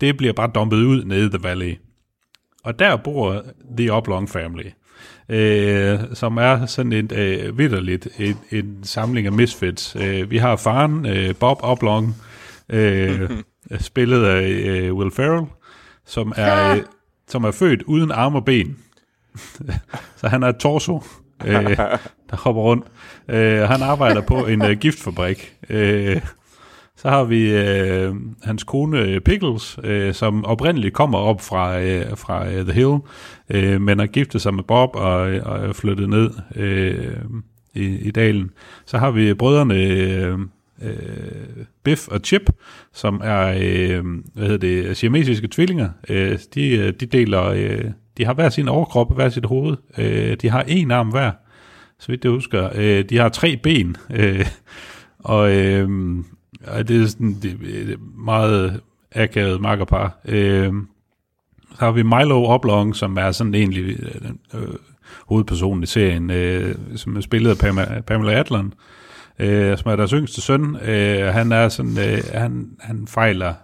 det 0.00 0.16
bliver 0.16 0.32
bare 0.32 0.50
dumpet 0.54 0.76
ud 0.76 1.04
nede 1.04 1.26
i 1.26 1.28
the 1.28 1.42
valley. 1.42 1.74
Og 2.64 2.78
der 2.78 2.96
bor 2.96 3.42
The 3.76 3.92
Oblong 3.92 4.30
Family, 4.30 4.70
øh, 5.28 5.98
som 6.14 6.36
er 6.36 6.66
sådan 6.66 6.92
et 6.92 7.12
øh, 7.12 7.58
vidderligt 7.58 8.08
et, 8.18 8.36
en 8.50 8.78
samling 8.82 9.26
af 9.26 9.32
misfits. 9.32 9.96
Øh, 10.00 10.30
vi 10.30 10.38
har 10.38 10.56
faren, 10.56 11.06
øh, 11.06 11.34
Bob 11.34 11.58
Oblong, 11.62 12.16
øh, 12.68 13.30
spillet 13.78 14.24
af 14.24 14.48
øh, 14.48 14.94
Will 14.94 15.10
Ferrell, 15.10 15.46
som 16.06 16.32
er, 16.36 16.74
øh, 16.74 16.82
som 17.28 17.44
er 17.44 17.50
født 17.50 17.82
uden 17.82 18.10
arme 18.10 18.38
og 18.38 18.44
ben. 18.44 18.76
Så 20.16 20.28
han 20.28 20.42
er 20.42 20.48
et 20.48 20.56
torso, 20.56 21.02
øh, 21.44 21.76
der 22.30 22.36
hopper 22.36 22.62
rundt. 22.62 22.86
Øh, 23.28 23.60
han 23.60 23.82
arbejder 23.82 24.20
på 24.20 24.46
en 24.46 24.64
øh, 24.64 24.78
giftfabrik. 24.78 25.54
Øh, 25.70 26.20
så 27.04 27.10
har 27.10 27.24
vi 27.24 27.50
øh, 27.56 28.14
hans 28.42 28.64
kone 28.64 29.00
øh, 29.00 29.20
Pickles, 29.20 29.78
øh, 29.84 30.14
som 30.14 30.44
oprindeligt 30.44 30.94
kommer 30.94 31.18
op 31.18 31.40
fra, 31.40 31.80
øh, 31.80 32.16
fra 32.16 32.48
øh, 32.48 32.64
The 32.64 32.72
Hill, 32.72 32.98
øh, 33.50 33.80
men 33.80 33.98
har 33.98 34.06
giftet 34.06 34.40
sig 34.40 34.54
med 34.54 34.62
Bob 34.62 34.96
og, 34.96 35.20
og 35.20 35.58
er 35.58 35.72
flyttet 35.72 36.08
ned 36.08 36.30
øh, 36.56 37.16
i, 37.74 37.84
i 37.84 38.10
dalen. 38.10 38.50
Så 38.86 38.98
har 38.98 39.10
vi 39.10 39.34
brødrene 39.34 39.74
øh, 39.74 40.38
øh, 40.82 41.64
Biff 41.82 42.08
og 42.08 42.20
Chip, 42.24 42.50
som 42.92 43.20
er 43.24 43.46
øh, 43.60 44.04
hvad 44.34 44.46
hedder 44.46 44.58
det, 44.58 44.96
siamesiske 44.96 45.48
tvillinger. 45.48 45.88
Øh, 46.08 46.38
de, 46.54 46.76
øh, 46.76 46.92
de 47.00 47.06
deler, 47.06 47.44
øh, 47.44 47.84
de 48.16 48.24
har 48.24 48.34
hver 48.34 48.48
sin 48.48 48.68
overkrop, 48.68 49.14
hver 49.14 49.28
sit 49.28 49.46
hoved. 49.46 49.76
Øh, 49.98 50.36
de 50.42 50.48
har 50.50 50.64
en 50.68 50.90
arm 50.90 51.08
hver, 51.08 51.30
så 51.98 52.06
vidt 52.08 52.24
jeg 52.24 52.32
husker. 52.32 52.70
Øh, 52.74 53.04
de 53.04 53.16
har 53.16 53.28
tre 53.28 53.56
ben, 53.56 53.96
øh, 54.10 54.46
og, 55.18 55.56
øh, 55.56 55.88
og 56.66 56.88
det 56.88 57.02
er 57.02 57.06
sådan 57.06 57.38
det, 57.42 57.58
det 57.60 57.98
meget 58.16 58.80
akavet 59.12 59.60
makkerpar. 59.60 60.18
Øh, 60.24 60.72
så 61.70 61.84
har 61.84 61.92
vi 61.92 62.02
Milo 62.02 62.44
Oblong, 62.44 62.96
som 62.96 63.16
er 63.16 63.30
sådan 63.32 63.54
egentlig 63.54 63.96
øh, 64.00 64.30
øh, 64.54 64.68
hovedpersonen 65.26 65.82
i 65.82 65.86
serien, 65.86 66.30
øh, 66.30 66.74
som 66.96 67.16
er 67.16 67.20
spillet 67.20 67.50
af 67.50 67.58
Pamela, 67.58 68.00
Pamela 68.00 68.32
Adlon, 68.32 68.74
øh, 69.38 69.78
som 69.78 69.90
er 69.90 69.96
deres 69.96 70.10
yngste 70.10 70.40
søn. 70.40 70.76
Øh, 70.76 71.26
han 71.26 71.52
er 71.52 71.68
sådan, 71.68 71.98
øh, 71.98 72.18
han, 72.34 72.70
han 72.80 73.06
fejler 73.06 73.54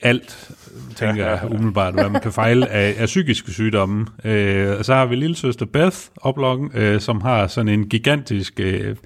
alt, 0.00 0.50
tænker 0.96 1.26
jeg 1.26 1.40
umiddelbart, 1.50 1.94
hvad 1.94 2.08
man 2.08 2.22
kan 2.22 2.32
fejle 2.32 2.68
af, 2.68 2.94
af 2.98 3.06
psykiske 3.06 3.52
sygdomme. 3.52 4.06
Øh, 4.24 4.78
og 4.78 4.84
så 4.84 4.94
har 4.94 5.06
vi 5.06 5.16
lille 5.16 5.36
søster 5.36 5.66
Beth 5.66 5.96
Oblong, 6.16 6.74
øh, 6.74 7.00
som 7.00 7.20
har 7.20 7.46
sådan 7.46 7.68
en 7.68 7.88
gigantisk 7.88 8.60
øh, 8.60 8.96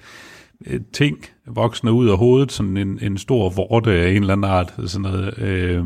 ting 0.93 1.25
voksende 1.47 1.93
ud 1.93 2.09
af 2.09 2.17
hovedet, 2.17 2.51
sådan 2.51 2.77
en, 2.77 2.99
en 3.01 3.17
stor 3.17 3.49
vorte 3.49 3.91
af 3.91 4.09
en 4.09 4.21
eller 4.21 4.33
anden 4.33 4.51
art, 4.51 4.73
sådan 4.85 5.01
noget. 5.01 5.39
Øh, 5.39 5.85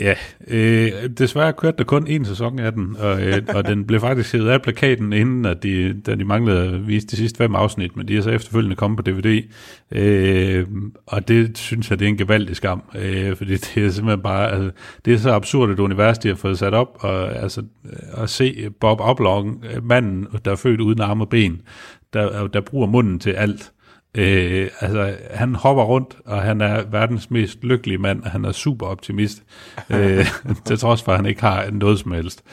Ja, 0.00 0.14
øh, 0.48 1.10
desværre 1.18 1.52
kørte 1.52 1.76
der 1.78 1.84
kun 1.84 2.06
en 2.06 2.24
sæson 2.24 2.58
af 2.58 2.72
den, 2.72 2.96
og, 2.98 3.22
øh, 3.22 3.42
og 3.56 3.66
den 3.66 3.86
blev 3.86 4.00
faktisk 4.00 4.32
hævet 4.32 4.48
af 4.48 4.62
plakaten, 4.62 5.12
inden 5.12 5.44
at 5.44 5.62
de, 5.62 6.00
da 6.00 6.14
de 6.14 6.24
manglede 6.24 6.74
at 6.74 6.88
vise 6.88 7.06
de 7.06 7.16
sidste 7.16 7.36
fem 7.36 7.54
afsnit, 7.54 7.96
men 7.96 8.08
de 8.08 8.16
er 8.16 8.20
så 8.22 8.30
efterfølgende 8.30 8.76
kommet 8.76 8.96
på 8.96 9.02
DVD. 9.02 9.42
Øh, 9.92 10.66
og 11.06 11.28
det 11.28 11.58
synes 11.58 11.90
jeg, 11.90 11.98
det 11.98 12.04
er 12.04 12.08
en 12.08 12.16
gevaldig 12.16 12.56
skam, 12.56 12.82
øh, 12.96 13.36
fordi 13.36 13.56
det 13.56 13.84
er 13.84 13.90
simpelthen 13.90 14.22
bare, 14.22 14.52
altså, 14.52 14.70
det 15.04 15.14
er 15.14 15.18
så 15.18 15.30
absurd 15.32 15.70
et 15.70 15.78
univers, 15.78 16.18
de 16.18 16.28
har 16.28 16.34
fået 16.34 16.58
sat 16.58 16.74
op, 16.74 16.96
og 17.00 17.36
altså, 17.42 17.62
at 18.16 18.30
se 18.30 18.70
Bob 18.80 19.00
Oblong, 19.00 19.64
manden, 19.82 20.26
der 20.44 20.50
er 20.50 20.56
født 20.56 20.80
uden 20.80 21.00
arme 21.00 21.24
og 21.24 21.28
ben, 21.28 21.60
der, 22.12 22.46
der 22.46 22.60
bruger 22.60 22.86
munden 22.86 23.18
til 23.18 23.30
alt, 23.30 23.72
Øh, 24.14 24.68
altså, 24.80 25.14
han 25.30 25.54
hopper 25.54 25.82
rundt, 25.82 26.16
og 26.24 26.42
han 26.42 26.60
er 26.60 26.82
verdens 26.90 27.30
mest 27.30 27.64
lykkelige 27.64 27.98
mand, 27.98 28.22
og 28.22 28.30
han 28.30 28.44
er 28.44 28.52
super 28.52 28.86
optimist, 28.86 29.42
øh, 29.90 30.26
til 30.64 30.78
trods 30.78 31.02
for, 31.02 31.12
at 31.12 31.18
han 31.18 31.26
ikke 31.26 31.40
har 31.40 31.70
noget 31.70 31.98
som 31.98 32.12
helst. 32.12 32.44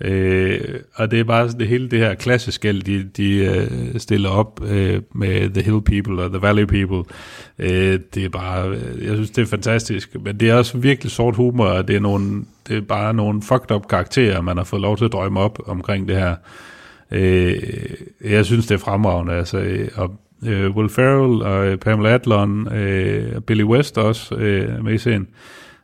Øh, 0.00 0.80
og 0.94 1.10
det 1.10 1.20
er 1.20 1.24
bare 1.24 1.48
det 1.48 1.68
hele 1.68 1.88
det 1.88 1.98
her 1.98 2.14
klasseskæld, 2.14 2.82
de, 2.82 3.04
de 3.16 3.50
uh, 3.94 4.00
stiller 4.00 4.30
op 4.30 4.60
uh, 4.62 4.68
med 5.14 5.50
The 5.54 5.62
Hill 5.62 5.82
People 5.82 6.22
og 6.22 6.30
The 6.30 6.42
Valley 6.42 6.64
People. 6.64 6.98
Uh, 7.58 8.00
det 8.14 8.16
er 8.16 8.28
bare, 8.28 8.76
jeg 9.02 9.14
synes, 9.14 9.30
det 9.30 9.42
er 9.42 9.46
fantastisk. 9.46 10.16
Men 10.20 10.40
det 10.40 10.50
er 10.50 10.54
også 10.54 10.78
virkelig 10.78 11.12
sort 11.12 11.36
humor, 11.36 11.66
og 11.66 11.88
det 11.88 11.96
er, 11.96 12.00
nogle, 12.00 12.44
det 12.68 12.76
er 12.76 12.80
bare 12.80 13.14
nogle 13.14 13.42
fucked 13.42 13.70
up 13.70 13.88
karakterer, 13.88 14.40
man 14.40 14.56
har 14.56 14.64
fået 14.64 14.82
lov 14.82 14.96
til 14.96 15.04
at 15.04 15.12
drømme 15.12 15.40
op 15.40 15.58
omkring 15.66 16.08
det 16.08 16.16
her. 16.16 16.34
Uh, 17.12 18.30
jeg 18.30 18.44
synes, 18.44 18.66
det 18.66 18.74
er 18.74 18.78
fremragende. 18.78 19.32
Altså, 19.32 19.88
og 19.94 20.20
øh, 20.46 20.76
Will 20.76 20.88
Ferrell 20.88 21.42
og 21.42 21.66
øh, 21.66 21.78
Pamela 21.78 22.14
Adlon, 22.14 22.72
øh, 22.72 23.40
Billy 23.40 23.62
West 23.62 23.98
også 23.98 24.34
øh, 24.34 24.84
med 24.84 24.94
i 24.94 24.98
serien, 24.98 25.28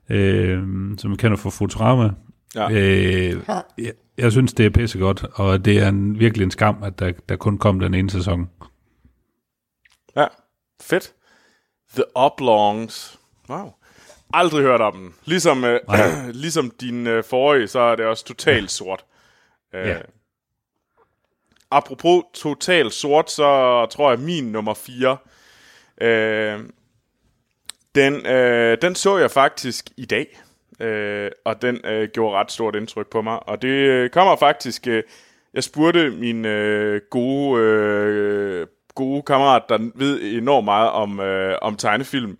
øh, 0.09 0.63
som 0.99 1.11
vi 1.11 1.17
kender 1.17 1.37
fra 1.37 1.51
Futurama. 1.51 2.11
Ja. 2.55 2.71
Øh, 2.71 3.43
jeg, 3.79 3.93
jeg 4.19 4.33
synes, 4.33 4.53
det 4.53 4.67
er 4.67 4.71
pissegodt, 4.71 5.25
og 5.35 5.65
det 5.65 5.79
er 5.79 5.89
en, 5.89 6.19
virkelig 6.19 6.45
en 6.45 6.51
skam, 6.51 6.83
at 6.83 6.99
der, 6.99 7.13
der 7.29 7.37
kun 7.37 7.59
kom 7.59 7.81
den 7.81 7.95
ene 7.95 8.11
sæson. 8.11 8.51
Ja, 10.17 10.27
fedt. 10.83 11.13
The 11.95 12.05
Oblongs. 12.15 13.19
Wow. 13.49 13.73
Aldrig 14.35 14.63
hørt 14.63 14.81
om 14.81 14.97
den. 14.97 15.15
Ligesom, 15.25 15.65
øh, 15.65 15.81
ligesom 16.45 16.73
din 16.81 17.07
øh, 17.07 17.25
forrige, 17.25 17.67
så 17.67 17.81
er 17.81 17.97
det 17.97 18.07
også 18.07 18.25
totalt 18.25 18.71
sort. 18.71 19.05
Øh, 19.75 19.89
ja 19.89 19.97
apropos 21.71 22.23
totalt 22.35 22.93
sort, 22.93 23.31
så 23.31 23.87
tror 23.91 24.11
jeg 24.11 24.21
min 24.21 24.45
nummer 24.45 24.75
4, 24.75 25.17
øh, 26.01 26.61
den, 27.95 28.27
øh, 28.27 28.79
den 28.83 28.95
så 28.95 29.19
jeg 29.19 29.31
faktisk 29.31 29.91
i 29.97 30.05
dag. 30.05 30.41
Øh, 30.81 31.31
og 31.45 31.63
den 31.63 31.81
øh, 31.85 32.09
gjorde 32.09 32.37
ret 32.37 32.53
stort 32.53 32.77
indtryk 32.77 33.07
på 33.11 33.23
mig. 33.23 33.49
Og 33.49 33.63
det 33.63 33.69
øh, 33.69 34.11
kommer 34.11 34.37
faktisk... 34.37 34.87
Øh, 34.87 35.03
jeg 35.55 35.65
spurgte 35.65 36.11
min 36.11 36.45
øh, 36.45 37.01
gode, 37.11 37.63
øh, 37.63 38.67
gode 38.95 39.23
kammerat, 39.23 39.63
der 39.69 39.91
ved 39.95 40.23
enormt 40.23 40.65
meget 40.65 40.91
om, 40.91 41.21
øh, 41.21 41.59
om 41.63 41.77
tegnefilm. 41.77 42.39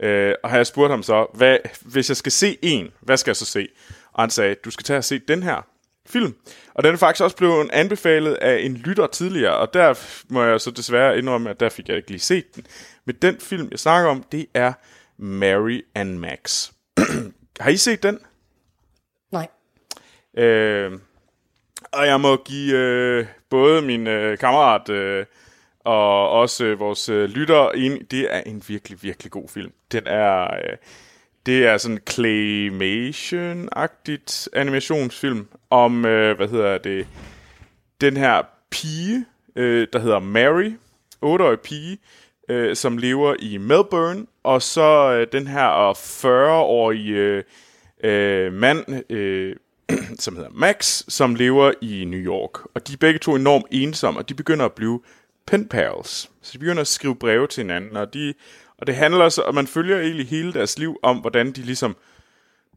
Øh, 0.00 0.34
og 0.42 0.50
har 0.50 0.56
jeg 0.56 0.66
spurgt 0.66 0.90
ham 0.90 1.02
så, 1.02 1.26
hvad, 1.34 1.58
hvis 1.80 2.08
jeg 2.08 2.16
skal 2.16 2.32
se 2.32 2.58
en, 2.62 2.90
hvad 3.00 3.16
skal 3.16 3.30
jeg 3.30 3.36
så 3.36 3.44
se? 3.44 3.68
Og 4.12 4.22
han 4.22 4.30
sagde, 4.30 4.54
du 4.64 4.70
skal 4.70 4.84
tage 4.84 4.98
og 4.98 5.04
se 5.04 5.18
den 5.18 5.42
her 5.42 5.66
film. 6.06 6.34
Og 6.74 6.84
den 6.84 6.92
er 6.94 6.98
faktisk 6.98 7.24
også 7.24 7.36
blevet 7.36 7.70
anbefalet 7.72 8.34
af 8.34 8.60
en 8.60 8.74
lytter 8.74 9.06
tidligere, 9.06 9.56
og 9.56 9.74
der 9.74 9.94
må 10.28 10.42
jeg 10.42 10.60
så 10.60 10.70
desværre 10.70 11.18
indrømme, 11.18 11.50
at 11.50 11.60
der 11.60 11.68
fik 11.68 11.88
jeg 11.88 11.96
ikke 11.96 12.10
lige 12.10 12.20
set 12.20 12.56
den. 12.56 12.66
Men 13.04 13.16
den 13.22 13.40
film, 13.40 13.68
jeg 13.70 13.78
snakker 13.78 14.10
om, 14.10 14.22
det 14.32 14.46
er 14.54 14.72
Mary 15.18 15.80
and 15.94 16.18
Max. 16.18 16.70
Har 17.60 17.70
I 17.70 17.76
set 17.76 18.02
den? 18.02 18.18
Nej. 19.32 19.48
Øh, 20.36 20.92
og 21.92 22.06
jeg 22.06 22.20
må 22.20 22.36
give 22.36 22.76
øh, 22.76 23.26
både 23.50 23.82
min 23.82 24.06
øh, 24.06 24.38
kammerat 24.38 24.88
øh, 24.88 25.26
og 25.80 26.30
også 26.30 26.64
øh, 26.64 26.78
vores 26.78 27.08
øh, 27.08 27.28
lytter 27.28 27.70
en, 27.70 28.04
det 28.10 28.34
er 28.34 28.40
en 28.40 28.62
virkelig, 28.68 29.02
virkelig 29.02 29.32
god 29.32 29.48
film. 29.48 29.72
Den 29.92 30.06
er... 30.06 30.54
Øh, 30.54 30.76
det 31.46 31.66
er 31.66 31.78
sådan 31.78 31.98
claymation-agtigt 32.10 34.48
animationsfilm 34.52 35.48
om, 35.70 36.04
øh, 36.04 36.36
hvad 36.36 36.48
hedder 36.48 36.78
det, 36.78 37.06
den 38.00 38.16
her 38.16 38.42
pige, 38.70 39.24
øh, 39.56 39.88
der 39.92 39.98
hedder 39.98 40.18
Mary, 40.18 40.72
8-årig 41.24 41.60
pige, 41.60 41.98
øh, 42.48 42.76
som 42.76 42.98
lever 42.98 43.34
i 43.38 43.56
Melbourne, 43.56 44.26
og 44.42 44.62
så 44.62 45.12
øh, 45.12 45.26
den 45.32 45.46
her 45.46 45.92
40-årige 45.92 47.14
øh, 47.14 47.42
øh, 48.04 48.52
mand, 48.52 49.12
øh, 49.12 49.56
som 50.18 50.36
hedder 50.36 50.50
Max, 50.52 51.02
som 51.08 51.34
lever 51.34 51.72
i 51.82 52.04
New 52.04 52.20
York. 52.20 52.66
Og 52.74 52.88
de 52.88 52.92
er 52.92 52.96
begge 52.96 53.18
to 53.18 53.34
enormt 53.34 53.66
ensomme, 53.70 54.20
og 54.20 54.28
de 54.28 54.34
begynder 54.34 54.64
at 54.64 54.72
blive 54.72 55.00
pen 55.46 55.68
pals. 55.68 56.30
Så 56.42 56.50
de 56.52 56.58
begynder 56.58 56.80
at 56.80 56.86
skrive 56.86 57.16
breve 57.16 57.46
til 57.46 57.62
hinanden, 57.62 57.96
og 57.96 58.14
de 58.14 58.34
og 58.78 58.86
det 58.86 58.94
handler 58.94 59.28
så, 59.28 59.42
og 59.42 59.54
man 59.54 59.66
følger 59.66 60.00
egentlig 60.00 60.28
hele 60.28 60.52
deres 60.52 60.78
liv 60.78 60.98
om, 61.02 61.16
hvordan 61.16 61.52
de 61.52 61.62
ligesom 61.62 61.96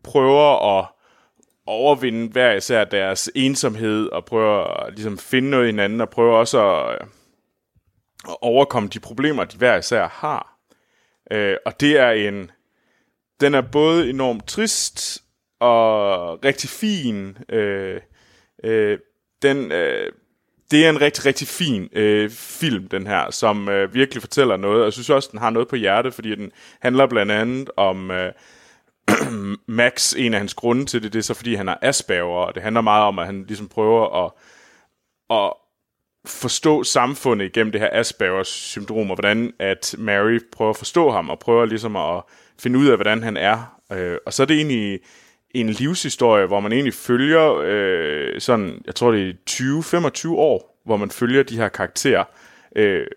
prøver 0.03 0.77
at 0.79 0.85
overvinde 1.65 2.31
hver 2.31 2.53
især 2.53 2.83
deres 2.83 3.29
ensomhed, 3.35 4.07
og 4.07 4.25
prøver 4.25 4.63
at 4.63 4.93
ligesom 4.93 5.17
finde 5.17 5.49
noget 5.49 5.65
i 5.65 5.67
hinanden, 5.67 6.01
og 6.01 6.09
prøver 6.09 6.37
også 6.37 6.75
at, 6.75 6.93
øh, 6.93 7.07
at 8.29 8.37
overkomme 8.41 8.89
de 8.89 8.99
problemer, 8.99 9.43
de 9.43 9.57
hver 9.57 9.77
især 9.77 10.07
har. 10.07 10.57
Øh, 11.31 11.57
og 11.65 11.79
det 11.79 11.99
er 11.99 12.11
en... 12.11 12.51
Den 13.41 13.53
er 13.53 13.61
både 13.61 14.09
enormt 14.09 14.47
trist 14.47 15.23
og 15.59 16.45
rigtig 16.45 16.69
fin. 16.69 17.37
Øh, 17.49 18.01
øh, 18.63 18.99
den... 19.41 19.71
Øh, 19.71 20.11
det 20.71 20.85
er 20.85 20.89
en 20.89 21.01
rigtig, 21.01 21.25
rigtig 21.25 21.47
fin 21.47 21.89
øh, 21.93 22.29
film, 22.29 22.87
den 22.87 23.07
her, 23.07 23.31
som 23.31 23.69
øh, 23.69 23.93
virkelig 23.93 24.21
fortæller 24.21 24.57
noget. 24.57 24.83
Jeg 24.83 24.93
synes 24.93 25.09
også, 25.09 25.29
den 25.31 25.39
har 25.39 25.49
noget 25.49 25.67
på 25.67 25.75
hjerte, 25.75 26.11
fordi 26.11 26.35
den 26.35 26.51
handler 26.81 27.07
blandt 27.07 27.31
andet 27.31 27.69
om 27.77 28.11
øh, 28.11 28.31
Max. 29.67 30.13
En 30.17 30.33
af 30.33 30.39
hans 30.39 30.53
grunde 30.53 30.85
til 30.85 31.03
det, 31.03 31.13
det 31.13 31.19
er 31.19 31.23
så, 31.23 31.33
fordi 31.33 31.55
han 31.55 31.69
er 31.69 31.75
Asperger, 31.81 32.45
og 32.45 32.55
det 32.55 32.63
handler 32.63 32.81
meget 32.81 33.03
om, 33.03 33.19
at 33.19 33.25
han 33.25 33.43
ligesom 33.47 33.67
prøver 33.67 34.25
at, 34.25 34.31
at 35.29 35.53
forstå 36.25 36.83
samfundet 36.83 37.53
gennem 37.53 37.71
det 37.71 37.81
her 37.81 37.89
Aspergers 37.91 38.47
syndrom, 38.47 39.11
og 39.11 39.15
hvordan 39.15 39.53
at 39.59 39.95
Mary 39.97 40.39
prøver 40.51 40.69
at 40.69 40.77
forstå 40.77 41.11
ham, 41.11 41.29
og 41.29 41.39
prøver 41.39 41.65
ligesom 41.65 41.95
at 41.95 42.23
finde 42.59 42.79
ud 42.79 42.87
af, 42.87 42.97
hvordan 42.97 43.23
han 43.23 43.37
er. 43.37 43.79
Øh, 43.91 44.17
og 44.25 44.33
så 44.33 44.43
er 44.43 44.47
det 44.47 44.55
egentlig 44.55 44.99
en 45.51 45.69
livshistorie, 45.69 46.45
hvor 46.45 46.59
man 46.59 46.71
egentlig 46.71 46.93
følger 46.93 47.61
øh, 47.65 48.41
sådan, 48.41 48.81
jeg 48.85 48.95
tror 48.95 49.11
det 49.11 49.29
er 49.29 49.33
20-25 50.29 50.29
år, 50.29 50.81
hvor 50.85 50.97
man 50.97 51.11
følger 51.11 51.43
de 51.43 51.57
her 51.57 51.69
karakterer. 51.69 52.23
Øh, 52.75 53.07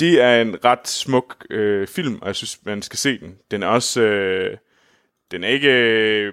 det 0.00 0.20
er 0.20 0.42
en 0.42 0.64
ret 0.64 0.88
smuk 0.88 1.46
øh, 1.50 1.86
film, 1.86 2.18
og 2.20 2.26
jeg 2.26 2.36
synes, 2.36 2.58
man 2.64 2.82
skal 2.82 2.98
se 2.98 3.18
den. 3.18 3.36
Den 3.50 3.62
er 3.62 3.66
også, 3.66 4.00
øh, 4.00 4.56
den 5.30 5.44
er 5.44 5.48
ikke, 5.48 5.72
øh, 5.72 6.32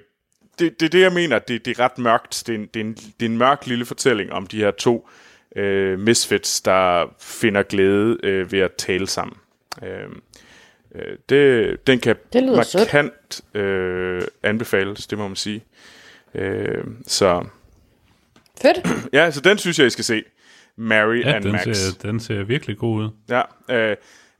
det, 0.59 0.79
det 0.79 0.85
er 0.85 0.89
det, 0.89 1.01
jeg 1.01 1.13
mener, 1.13 1.39
det, 1.39 1.65
det 1.65 1.79
er 1.79 1.83
ret 1.83 1.97
mørkt. 1.97 2.43
Det 2.47 2.55
er, 2.55 2.59
en, 2.59 2.65
det, 2.73 2.79
er 2.79 2.83
en, 2.83 2.93
det 2.93 3.25
er 3.25 3.29
en 3.29 3.37
mørk 3.37 3.67
lille 3.67 3.85
fortælling 3.85 4.31
om 4.31 4.47
de 4.47 4.57
her 4.57 4.71
to 4.71 5.09
øh, 5.55 5.99
misfits, 5.99 6.61
der 6.61 7.15
finder 7.19 7.63
glæde 7.63 8.17
øh, 8.23 8.51
ved 8.51 8.59
at 8.59 8.71
tale 8.77 9.07
sammen. 9.07 9.37
Øh, 9.83 10.09
øh, 10.95 11.17
det, 11.29 11.87
den 11.87 11.99
kan 11.99 12.15
Det 12.33 12.43
lyder 12.43 12.63
sødt. 12.63 12.93
markant 12.93 13.41
øh, 13.55 14.21
anbefales, 14.43 15.07
det 15.07 15.17
må 15.17 15.27
man 15.27 15.35
sige. 15.35 15.63
Øh, 16.35 16.83
så 17.07 17.45
Fedt. 18.61 18.87
ja, 19.13 19.31
så 19.31 19.41
den 19.41 19.57
synes 19.57 19.79
jeg, 19.79 19.87
I 19.87 19.89
skal 19.89 20.03
se. 20.03 20.23
Mary 20.77 21.21
Ja, 21.23 21.33
and 21.33 21.43
den 21.43 21.51
Max. 21.51 21.63
ser, 21.77 22.07
den 22.09 22.19
ser 22.19 22.43
virkelig 22.43 22.77
god 22.77 23.03
ud. 23.03 23.09
Ja, 23.29 23.41
øh, 23.75 23.95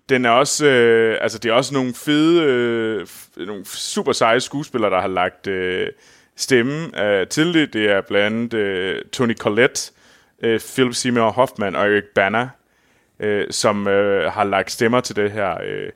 den 0.09 0.25
er 0.25 0.29
også, 0.29 0.65
øh, 0.67 1.17
altså 1.21 1.39
det 1.39 1.49
er 1.49 1.53
også 1.53 1.73
nogle 1.73 1.93
fede, 1.93 2.43
øh, 2.43 3.07
nogle 3.47 3.65
super 3.65 4.11
seje 4.11 4.39
skuespillere, 4.39 4.91
der 4.91 5.01
har 5.01 5.07
lagt 5.07 5.47
øh, 5.47 5.87
stemme 6.35 7.03
øh, 7.05 7.27
til 7.27 7.53
det. 7.53 7.73
Det 7.73 7.89
er 7.91 8.01
blandt 8.01 8.53
andet 8.53 8.53
øh, 8.53 9.01
Tony 9.13 9.35
Collette, 9.37 9.91
øh, 10.43 10.59
Philip 10.59 10.93
Seymour 10.93 11.29
Hoffman 11.31 11.75
og 11.75 11.87
Eric 11.91 12.03
Bana, 12.15 12.49
øh, 13.19 13.45
som 13.51 13.87
øh, 13.87 14.31
har 14.31 14.43
lagt 14.43 14.71
stemmer 14.71 14.99
til 15.01 15.15
det 15.15 15.31
her. 15.31 15.57
Øh. 15.65 15.89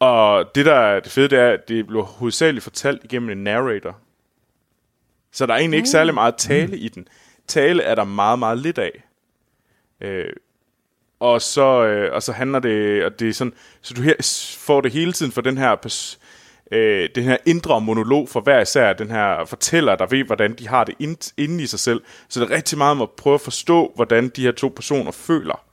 Og 0.00 0.54
det, 0.54 0.66
der 0.66 0.74
er 0.74 1.00
det 1.00 1.12
fede, 1.12 1.28
det 1.28 1.38
er, 1.38 1.50
at 1.50 1.68
det 1.68 1.86
blev 1.86 2.02
hovedsageligt 2.02 2.62
fortalt 2.62 3.04
igennem 3.04 3.30
en 3.30 3.44
narrator. 3.44 3.96
Så 5.32 5.46
der 5.46 5.54
er 5.54 5.58
egentlig 5.58 5.78
ikke 5.78 5.88
særlig 5.88 6.14
meget 6.14 6.36
tale 6.36 6.78
i 6.78 6.88
den. 6.88 7.08
Tale 7.46 7.82
er 7.82 7.94
der 7.94 8.04
meget, 8.04 8.38
meget 8.38 8.58
lidt 8.58 8.78
af. 8.78 9.04
Øh, 10.00 10.32
og 11.20 11.42
så, 11.42 11.84
øh, 11.84 12.14
og 12.14 12.22
så 12.22 12.32
handler 12.32 12.58
det, 12.58 13.04
og 13.04 13.20
det 13.20 13.28
er 13.28 13.32
sådan, 13.32 13.52
så 13.82 13.94
du 13.94 14.02
her, 14.02 14.14
får 14.58 14.80
det 14.80 14.92
hele 14.92 15.12
tiden 15.12 15.32
for 15.32 15.40
den 15.40 15.58
her, 15.58 15.76
pers- 15.86 16.18
øh, 16.72 17.08
den 17.14 17.24
her 17.24 17.36
indre 17.46 17.80
monolog 17.80 18.28
for 18.28 18.40
hver 18.40 18.60
især 18.60 18.92
den 18.92 19.10
her 19.10 19.44
fortæller, 19.44 19.96
der 19.96 20.06
ved, 20.06 20.24
hvordan 20.24 20.54
de 20.54 20.68
har 20.68 20.84
det 20.84 20.94
ind, 20.98 21.32
inde 21.36 21.64
i 21.64 21.66
sig 21.66 21.78
selv. 21.78 22.02
Så 22.28 22.40
det 22.40 22.50
er 22.50 22.56
rigtig 22.56 22.78
meget 22.78 22.90
om 22.90 23.02
at 23.02 23.10
prøve 23.10 23.34
at 23.34 23.40
forstå, 23.40 23.92
hvordan 23.94 24.28
de 24.28 24.42
her 24.42 24.52
to 24.52 24.68
personer 24.68 25.10
føler. 25.10 25.64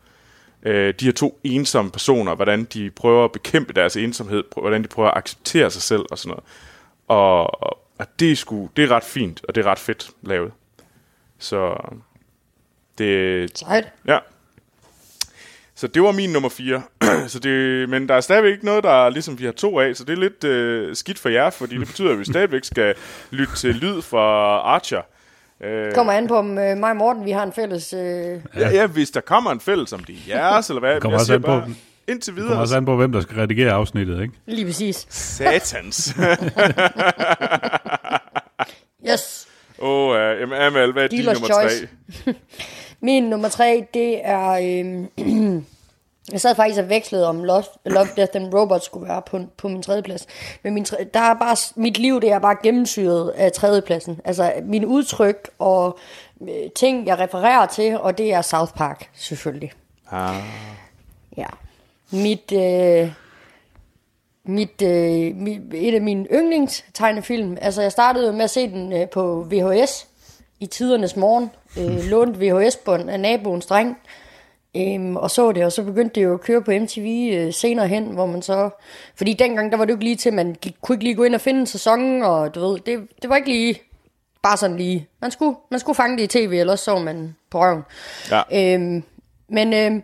Øh, 0.65 0.93
de 0.99 1.05
her 1.05 1.11
to 1.11 1.39
ensomme 1.43 1.91
personer, 1.91 2.35
hvordan 2.35 2.63
de 2.63 2.89
prøver 2.89 3.25
at 3.25 3.31
bekæmpe 3.31 3.73
deres 3.73 3.97
ensomhed, 3.97 4.43
prø- 4.51 4.61
hvordan 4.61 4.83
de 4.83 4.87
prøver 4.87 5.09
at 5.09 5.17
acceptere 5.17 5.71
sig 5.71 5.81
selv 5.81 6.05
og 6.11 6.17
sådan 6.17 6.29
noget. 6.29 6.43
Og, 7.07 7.63
og, 7.63 7.79
og 7.99 8.07
det, 8.19 8.31
er 8.31 8.35
sgu, 8.35 8.69
det 8.75 8.83
er 8.83 8.91
ret 8.95 9.03
fint, 9.03 9.45
og 9.47 9.55
det 9.55 9.65
er 9.65 9.71
ret 9.71 9.79
fedt 9.79 10.11
lavet. 10.21 10.51
Så 11.39 11.75
det, 12.97 13.57
Sejt. 13.57 13.87
Ja. 14.07 14.19
Så 15.75 15.87
det 15.87 16.03
var 16.03 16.11
min 16.11 16.29
nummer 16.29 16.49
4. 16.49 16.83
så 17.27 17.39
det, 17.39 17.89
men 17.89 18.09
der 18.09 18.15
er 18.15 18.21
stadigvæk 18.21 18.51
ikke 18.51 18.65
noget, 18.65 18.83
der 18.83 19.05
er 19.05 19.09
ligesom 19.09 19.39
vi 19.39 19.45
har 19.45 19.51
to 19.51 19.79
af, 19.79 19.95
så 19.95 20.03
det 20.03 20.13
er 20.13 20.17
lidt 20.17 20.43
øh, 20.43 20.95
skidt 20.95 21.19
for 21.19 21.29
jer, 21.29 21.49
fordi 21.49 21.77
det 21.77 21.87
betyder, 21.87 22.11
at 22.11 22.19
vi 22.19 22.25
stadigvæk 22.25 22.63
skal 22.63 22.95
lytte 23.31 23.55
til 23.55 23.75
lyd 23.75 24.01
fra 24.01 24.57
Archer. 24.57 25.01
Øh, 25.63 25.93
Kommer 25.93 26.13
an 26.13 26.27
på, 26.27 26.35
om 26.37 26.57
øh, 26.57 26.77
mig 26.77 26.89
og 26.89 26.97
Morten, 26.97 27.25
vi 27.25 27.31
har 27.31 27.43
en 27.43 27.53
fælles... 27.53 27.93
Øh, 27.93 27.99
ja, 28.01 28.69
ja, 28.69 28.87
hvis 28.87 29.09
der 29.11 29.21
kommer 29.21 29.51
en 29.51 29.59
fælles, 29.59 29.93
om 29.93 30.03
det 30.03 30.15
er 30.15 30.37
jeres, 30.37 30.69
eller 30.69 30.79
hvad. 30.79 30.99
kommer 31.01 31.13
jeg 31.13 31.19
også 31.19 31.25
siger 31.25 31.35
an 31.37 31.41
på- 31.41 31.47
bare, 31.47 31.65
indtil 32.07 32.33
Det 32.33 32.37
kommer 32.39 32.49
videre, 32.49 32.61
også 32.61 32.77
an 32.77 32.85
på, 32.85 32.95
hvem 32.95 33.11
der 33.11 33.21
skal 33.21 33.35
redigere 33.35 33.71
afsnittet, 33.71 34.21
ikke? 34.21 34.33
lige 34.45 34.65
præcis. 34.65 35.05
satans. 35.09 36.15
Yes. 39.09 39.47
Åh, 39.79 39.89
oh, 39.89 40.09
uh, 40.15 40.39
jamen 40.39 40.61
Amal, 40.61 40.91
hvad 40.91 41.03
er 41.03 41.07
din 41.07 41.25
nummer 41.25 41.47
choice. 41.47 41.87
3? 42.25 42.33
Min 43.01 43.23
nummer 43.23 43.49
tre, 43.49 43.85
det 43.93 44.19
er... 44.23 44.49
Øh, 45.19 45.61
jeg 46.31 46.41
sad 46.41 46.55
faktisk 46.55 46.79
og 46.79 46.89
vekslede 46.89 47.27
om 47.27 47.43
Love, 47.43 47.63
Love 47.85 48.07
Death 48.15 48.31
and 48.35 48.53
Robots 48.53 48.85
skulle 48.85 49.07
være 49.07 49.21
på, 49.21 49.39
på 49.57 49.67
min 49.67 49.83
tredje 49.83 50.01
plads. 50.01 50.27
Men 50.63 50.73
min, 50.73 50.83
der 51.13 51.19
er 51.19 51.33
bare, 51.33 51.57
mit 51.75 51.97
liv 51.97 52.21
det 52.21 52.31
er 52.31 52.39
bare 52.39 52.55
gennemsyret 52.63 53.29
af 53.29 53.51
tredjepladsen. 53.51 54.21
Altså 54.25 54.53
min 54.63 54.85
udtryk 54.85 55.49
og 55.59 55.99
øh, 56.41 56.71
ting, 56.75 57.07
jeg 57.07 57.19
refererer 57.19 57.65
til, 57.65 57.99
og 57.99 58.17
det 58.17 58.33
er 58.33 58.41
South 58.41 58.73
Park, 58.73 59.09
selvfølgelig. 59.13 59.71
Ah. 60.11 60.35
Ja. 61.37 61.47
Mit, 62.11 62.51
øh, 62.51 63.11
mit, 64.45 64.81
øh, 64.81 65.35
mit, 65.35 65.61
et 65.73 65.95
af 65.95 66.01
mine 66.01 66.25
yndlingstegnefilm. 66.33 67.57
Altså, 67.61 67.81
jeg 67.81 67.91
startede 67.91 68.33
med 68.33 68.43
at 68.43 68.49
se 68.49 68.67
den 68.67 68.93
øh, 68.93 69.09
på 69.09 69.47
VHS 69.51 70.07
i 70.59 70.65
tidernes 70.65 71.15
morgen. 71.15 71.51
Øh, 71.77 72.03
lånte 72.03 72.39
VHS-bånd 72.39 73.09
af 73.09 73.19
naboens 73.19 73.65
dreng. 73.65 73.97
Øhm, 74.77 75.15
og 75.15 75.31
så 75.31 75.51
det, 75.51 75.65
og 75.65 75.71
så 75.71 75.83
begyndte 75.83 76.15
det 76.15 76.23
jo 76.23 76.33
at 76.33 76.41
køre 76.41 76.63
på 76.63 76.71
MTV 76.71 77.29
øh, 77.33 77.53
senere 77.53 77.87
hen, 77.87 78.03
hvor 78.05 78.25
man 78.25 78.41
så... 78.41 78.69
Fordi 79.15 79.33
dengang, 79.33 79.71
der 79.71 79.77
var 79.77 79.85
det 79.85 79.91
jo 79.91 79.95
ikke 79.95 80.03
lige 80.03 80.15
til, 80.15 80.33
man 80.33 80.55
gik, 80.61 80.75
kunne 80.81 80.95
ikke 80.95 81.03
lige 81.03 81.15
gå 81.15 81.23
ind 81.23 81.35
og 81.35 81.41
finde 81.41 81.59
en 81.59 81.65
sæson, 81.65 82.23
og 82.23 82.55
du 82.55 82.59
ved, 82.59 82.79
det, 82.79 83.07
det 83.21 83.29
var 83.29 83.35
ikke 83.35 83.49
lige 83.49 83.81
bare 84.43 84.57
sådan 84.57 84.77
lige... 84.77 85.07
Man 85.21 85.31
skulle, 85.31 85.55
man 85.71 85.79
skulle 85.79 85.95
fange 85.95 86.17
det 86.17 86.23
i 86.23 86.47
tv, 86.47 86.51
ellers 86.51 86.79
så 86.79 86.99
man 86.99 87.35
på 87.49 87.59
røven. 87.61 87.83
Ja. 88.31 88.73
Øhm, 88.75 89.03
men 89.49 89.73
øhm, 89.73 90.03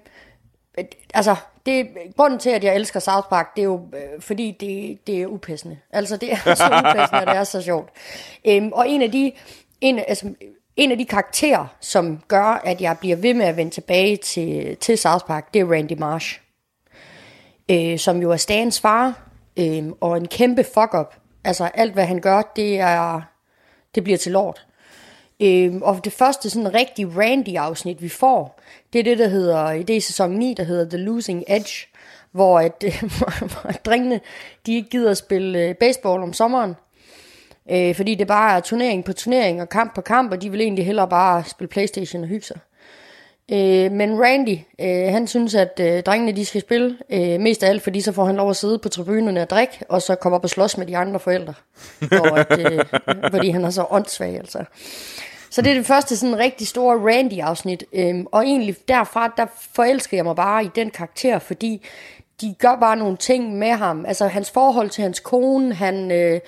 øh, 0.80 0.86
altså, 1.13 1.36
det, 1.65 1.88
grunden 2.17 2.39
til, 2.39 2.49
at 2.49 2.63
jeg 2.63 2.76
elsker 2.76 2.99
South 2.99 3.28
Park, 3.30 3.55
det 3.55 3.61
er 3.61 3.65
jo, 3.65 3.88
øh, 3.93 4.22
fordi 4.22 4.57
det, 4.59 5.07
det 5.07 5.22
er 5.22 5.28
upassende. 5.28 5.78
Altså, 5.91 6.17
det 6.17 6.32
er 6.32 6.55
så 6.55 6.65
upassende, 6.65 7.22
og 7.22 7.28
det 7.28 7.36
er 7.36 7.43
så 7.43 7.61
sjovt. 7.61 7.89
Øhm, 8.47 8.72
og 8.74 8.89
en 8.89 9.01
af 9.01 9.11
de, 9.11 9.32
en, 9.82 9.99
altså, 10.07 10.34
en 10.80 10.91
af 10.91 10.97
de 10.97 11.05
karakterer, 11.05 11.65
som 11.80 12.19
gør, 12.27 12.61
at 12.63 12.82
jeg 12.82 12.97
bliver 12.97 13.15
ved 13.15 13.34
med 13.34 13.45
at 13.45 13.57
vende 13.57 13.71
tilbage 13.71 14.17
til, 14.17 14.77
til 14.77 14.97
South 14.97 15.25
Park, 15.25 15.53
det 15.53 15.59
er 15.59 15.71
Randy 15.71 15.97
Marsh. 15.97 16.39
Øh, 17.71 17.99
som 17.99 18.21
jo 18.21 18.32
er 18.32 18.38
Stans 18.38 18.80
far, 18.80 19.21
øh, 19.57 19.88
og 20.01 20.17
en 20.17 20.27
kæmpe 20.27 20.63
fuck-up. 20.63 21.15
Altså, 21.43 21.69
alt 21.73 21.93
hvad 21.93 22.05
han 22.05 22.21
gør, 22.21 22.41
det 22.55 22.80
er, 22.80 23.21
det 23.95 24.03
bliver 24.03 24.17
til 24.17 24.32
lort. 24.32 24.65
Øh, 25.39 25.75
og 25.82 26.05
det 26.05 26.13
første 26.13 26.49
sådan 26.49 26.73
rigtig 26.73 27.07
Randy-afsnit, 27.17 28.01
vi 28.01 28.09
får, 28.09 28.59
det 28.93 28.99
er 28.99 29.03
det, 29.03 29.17
der 29.17 29.27
hedder, 29.27 29.73
det 29.73 29.89
er 29.89 29.97
i 29.97 29.99
sæson 29.99 30.32
9, 30.32 30.53
der 30.53 30.63
hedder 30.63 30.89
The 30.89 30.97
Losing 30.97 31.43
Edge, 31.47 31.88
hvor, 32.32 32.59
at, 32.59 32.84
hvor 33.51 33.71
drengene, 33.86 34.19
de 34.65 34.75
ikke 34.75 34.89
gider 34.89 35.11
at 35.11 35.17
spille 35.17 35.59
øh, 35.59 35.75
baseball 35.75 36.23
om 36.23 36.34
sommeren, 36.34 36.75
øh, 37.72 37.95
fordi 37.95 38.15
det 38.15 38.28
bare 38.28 38.57
er 38.57 38.59
turnering 38.59 39.05
på 39.05 39.13
turnering 39.13 39.61
og 39.61 39.70
kamp 39.70 39.95
på 39.95 40.01
kamp, 40.01 40.32
og 40.32 40.41
de 40.41 40.51
vil 40.51 40.61
egentlig 40.61 40.86
hellere 40.86 41.07
bare 41.07 41.43
spille 41.43 41.70
Playstation 41.70 42.24
og 42.24 42.28
hygge 42.28 42.45
sig. 42.45 42.59
Øh, 43.51 43.91
men 43.91 44.24
Randy, 44.24 44.57
øh, 44.82 45.13
han 45.13 45.28
synes, 45.28 45.55
at 45.55 45.80
øh, 45.82 46.03
drengene 46.03 46.32
de 46.32 46.45
skal 46.45 46.61
spille, 46.61 46.97
øh, 47.09 47.39
mest 47.39 47.63
af 47.63 47.70
alt, 47.70 47.84
fordi 47.84 48.01
så 48.01 48.11
får 48.11 48.26
han 48.26 48.36
lov 48.36 48.49
at 48.49 48.55
sidde 48.55 48.80
på 48.80 48.89
tribunerne 48.89 49.41
og 49.41 49.49
drikke, 49.49 49.80
og 49.89 50.01
så 50.01 50.15
komme 50.15 50.36
op 50.36 50.43
og 50.43 50.49
slås 50.49 50.78
med 50.78 50.86
de 50.86 50.97
andre 50.97 51.20
forældre. 51.20 51.53
og 52.22 52.39
at, 52.39 52.59
øh, 52.59 52.86
fordi 53.32 53.49
han 53.49 53.65
er 53.65 53.70
så 53.70 53.86
åndssvag, 53.89 54.38
altså. 54.38 54.63
Så 55.51 55.61
det 55.61 55.72
er 55.72 55.76
det 55.76 55.86
første 55.86 56.17
sådan 56.17 56.39
rigtig 56.39 56.67
store 56.67 56.97
Randy-afsnit. 56.97 57.84
Øhm, 57.93 58.26
og 58.32 58.43
egentlig 58.45 58.76
derfra, 58.88 59.34
der 59.38 59.45
forelsker 59.76 60.17
jeg 60.17 60.26
mig 60.26 60.36
bare 60.36 60.65
i 60.65 60.70
den 60.76 60.89
karakter, 60.89 61.39
fordi 61.39 61.86
de 62.41 62.55
gør 62.59 62.76
bare 62.80 62.97
nogle 62.97 63.17
ting 63.17 63.57
med 63.57 63.72
ham. 63.72 64.05
Altså 64.05 64.28
hans 64.28 64.51
forhold 64.51 64.89
til 64.89 65.01
hans 65.01 65.20
kone, 65.20 65.74
han, 65.74 66.11
øh, 66.11 66.39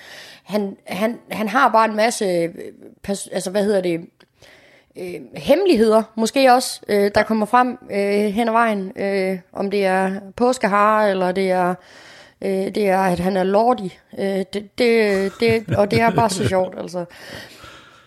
han, 0.43 0.77
han, 0.87 1.19
han 1.31 1.47
har 1.47 1.69
bare 1.69 1.85
en 1.85 1.95
masse, 1.95 2.25
øh, 2.25 2.49
pers- 3.07 3.29
altså 3.31 3.51
hvad 3.51 3.63
hedder 3.63 3.81
det, 3.81 4.09
øh, 4.97 5.21
hemmeligheder, 5.35 6.03
måske 6.15 6.53
også, 6.53 6.81
øh, 6.87 7.11
der 7.15 7.23
kommer 7.23 7.45
frem 7.45 7.77
øh, 7.91 8.33
hen 8.33 8.47
ad 8.47 8.53
vejen. 8.53 8.91
Øh, 8.95 9.39
om 9.53 9.71
det 9.71 9.85
er 9.85 10.19
påskehare, 10.35 11.09
eller 11.09 11.31
det 11.31 11.51
er, 11.51 11.75
øh, 12.41 12.49
det 12.49 12.89
er, 12.89 12.99
at 12.99 13.19
han 13.19 13.37
er 13.37 13.43
lordig. 13.43 13.99
Øh, 14.19 14.25
det, 14.25 14.77
det, 14.77 15.31
det, 15.39 15.75
og 15.77 15.91
det 15.91 16.01
er 16.01 16.11
bare 16.11 16.29
så 16.29 16.47
sjovt, 16.47 16.79
altså. 16.79 17.05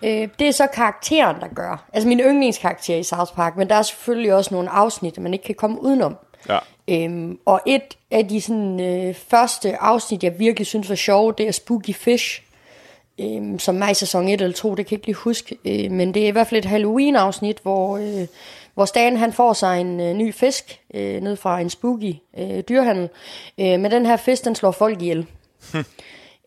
Øh, 0.04 0.28
det 0.38 0.48
er 0.48 0.52
så 0.52 0.66
karakteren, 0.66 1.40
der 1.40 1.48
gør. 1.54 1.84
Altså 1.92 2.08
min 2.08 2.20
yndlingskarakter 2.20 2.96
i 2.96 3.02
South 3.02 3.32
Park, 3.34 3.56
men 3.56 3.68
der 3.68 3.74
er 3.74 3.82
selvfølgelig 3.82 4.34
også 4.34 4.54
nogle 4.54 4.70
afsnit, 4.70 5.18
man 5.18 5.34
ikke 5.34 5.44
kan 5.44 5.54
komme 5.54 5.82
udenom. 5.82 6.16
Ja. 6.48 6.58
Øhm, 6.88 7.38
og 7.44 7.60
et 7.66 7.96
af 8.10 8.28
de 8.28 8.40
sådan, 8.40 8.80
øh, 8.80 9.14
første 9.14 9.76
afsnit, 9.76 10.24
jeg 10.24 10.38
virkelig 10.38 10.66
synes 10.66 10.88
var 10.88 10.94
sjovt, 10.94 11.38
det 11.38 11.48
er 11.48 11.52
Spooky 11.52 11.94
Fish, 11.94 12.42
øhm, 13.20 13.58
som 13.58 13.82
er 13.82 13.88
i 13.88 13.94
sæson 13.94 14.28
1 14.28 14.40
eller 14.40 14.56
2, 14.56 14.74
det 14.74 14.86
kan 14.86 14.92
jeg 14.92 14.98
ikke 14.98 15.06
lige 15.06 15.16
huske. 15.16 15.56
Øh, 15.64 15.90
men 15.90 16.14
det 16.14 16.24
er 16.24 16.28
i 16.28 16.30
hvert 16.30 16.46
fald 16.46 16.58
et 16.58 16.70
Halloween-afsnit, 16.70 17.58
hvor, 17.62 17.96
øh, 17.96 18.26
hvor 18.74 18.84
Stan 18.84 19.16
han 19.16 19.32
får 19.32 19.52
sig 19.52 19.80
en 19.80 20.00
øh, 20.00 20.14
ny 20.14 20.34
fisk 20.34 20.80
øh, 20.94 21.20
ned 21.22 21.36
fra 21.36 21.60
en 21.60 21.70
spooky 21.70 22.14
øh, 22.38 22.60
dyrhandel. 22.68 23.08
Øh, 23.58 23.80
men 23.80 23.90
den 23.90 24.06
her 24.06 24.16
fisk, 24.16 24.44
den 24.44 24.54
slår 24.54 24.70
folk 24.70 25.02
ihjel. 25.02 25.26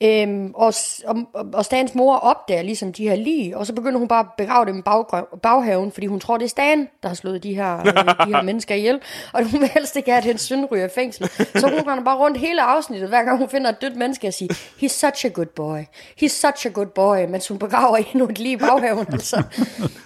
Øhm, 0.03 0.51
og, 0.55 0.73
og, 1.05 1.17
og 1.53 1.65
Stans 1.65 1.95
mor 1.95 2.15
opdager 2.15 2.61
ligesom 2.61 2.93
de 2.93 3.09
her 3.09 3.15
lige, 3.15 3.57
og 3.57 3.65
så 3.65 3.73
begynder 3.73 3.99
hun 3.99 4.07
bare 4.07 4.19
at 4.19 4.25
begrave 4.37 4.65
dem 4.65 4.77
i 4.77 4.81
baggrø- 4.89 5.39
baghaven, 5.43 5.91
fordi 5.91 6.07
hun 6.07 6.19
tror, 6.19 6.37
det 6.37 6.45
er 6.45 6.49
Stan, 6.49 6.87
der 7.03 7.07
har 7.07 7.15
slået 7.15 7.43
de 7.43 7.55
her, 7.55 7.79
øh, 7.79 7.85
de 7.85 8.35
her 8.35 8.41
mennesker 8.49 8.75
ihjel. 8.75 8.99
Og 9.33 9.43
hun 9.51 9.61
vil 9.61 9.69
helst 9.69 9.95
ikke 9.95 10.11
have, 10.11 10.17
at 10.17 10.23
hendes 10.25 10.41
søn 10.41 10.65
ryger 10.65 10.85
i 10.85 10.89
fængsel. 10.95 11.29
Så 11.55 11.67
hun 11.69 11.87
render 11.87 12.03
bare 12.03 12.17
rundt 12.17 12.37
hele 12.37 12.61
afsnittet, 12.61 13.09
hver 13.09 13.23
gang 13.23 13.37
hun 13.37 13.49
finder 13.49 13.69
et 13.69 13.81
dødt 13.81 13.95
menneske, 13.95 14.27
og 14.27 14.33
siger, 14.33 14.53
he's 14.53 14.87
such 14.87 15.25
a 15.25 15.29
good 15.29 15.45
boy, 15.45 15.79
he's 16.23 16.27
such 16.27 16.65
a 16.67 16.69
good 16.69 16.85
boy, 16.87 17.17
mens 17.29 17.47
hun 17.47 17.59
begraver 17.59 17.97
endnu 17.97 18.25
et 18.29 18.39
lige 18.39 18.53
i 18.53 18.57
baghaven. 18.57 19.05
Altså. 19.13 19.43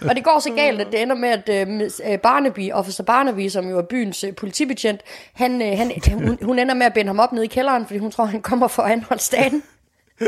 Og 0.10 0.16
det 0.16 0.24
går 0.24 0.40
så 0.40 0.52
galt, 0.52 0.82
at 0.82 0.88
det 0.92 1.02
ender 1.02 1.16
med, 1.16 1.30
at 1.30 1.50
øh, 2.12 2.20
Barnaby, 2.20 2.72
Officer 2.72 3.04
Barnaby, 3.04 3.48
som 3.50 3.70
jo 3.70 3.78
er 3.78 3.82
byens 3.82 4.24
øh, 4.24 4.36
politibetjent, 4.36 5.02
han, 5.34 5.62
øh, 5.62 5.78
han, 5.78 5.92
hun, 6.14 6.38
hun 6.42 6.60
ender 6.60 6.74
med 6.76 6.86
at 6.86 6.94
binde 6.94 7.10
ham 7.10 7.20
op 7.20 7.32
nede 7.34 7.46
i 7.46 7.48
kælderen, 7.48 7.86
fordi 7.86 8.00
hun 8.00 8.12
tror, 8.12 8.26
han 8.26 8.42
kommer 8.42 8.68
for 8.68 8.84
at 8.84 8.92
anholde 8.92 9.24
Stan. 9.24 9.64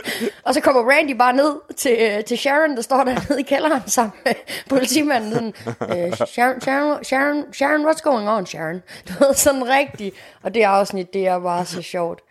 Og 0.45 0.53
så 0.53 0.61
kommer 0.61 0.91
Randy 0.91 1.11
bare 1.11 1.33
ned 1.33 1.55
til, 1.75 1.97
øh, 1.99 2.23
til 2.23 2.37
Sharon, 2.37 2.75
der 2.75 2.81
står 2.81 3.03
dernede 3.03 3.39
i 3.39 3.43
kælderen 3.43 3.81
sammen 3.87 4.13
med 4.25 4.33
politimanden. 4.69 5.53
Sådan, 5.79 6.07
øh, 6.07 6.13
Sharon, 6.27 6.61
Sharon, 6.61 7.03
Sharon, 7.03 7.53
Sharon, 7.53 7.85
what's 7.85 8.01
going 8.01 8.29
on, 8.29 8.45
Sharon? 8.45 8.81
Du 9.07 9.13
ved, 9.25 9.33
sådan 9.33 9.69
rigtigt. 9.69 10.15
Og 10.43 10.53
det 10.53 10.63
afsnit, 10.63 11.13
det 11.13 11.27
er 11.27 11.39
bare 11.39 11.65
så 11.65 11.81
sjovt. 11.81 12.21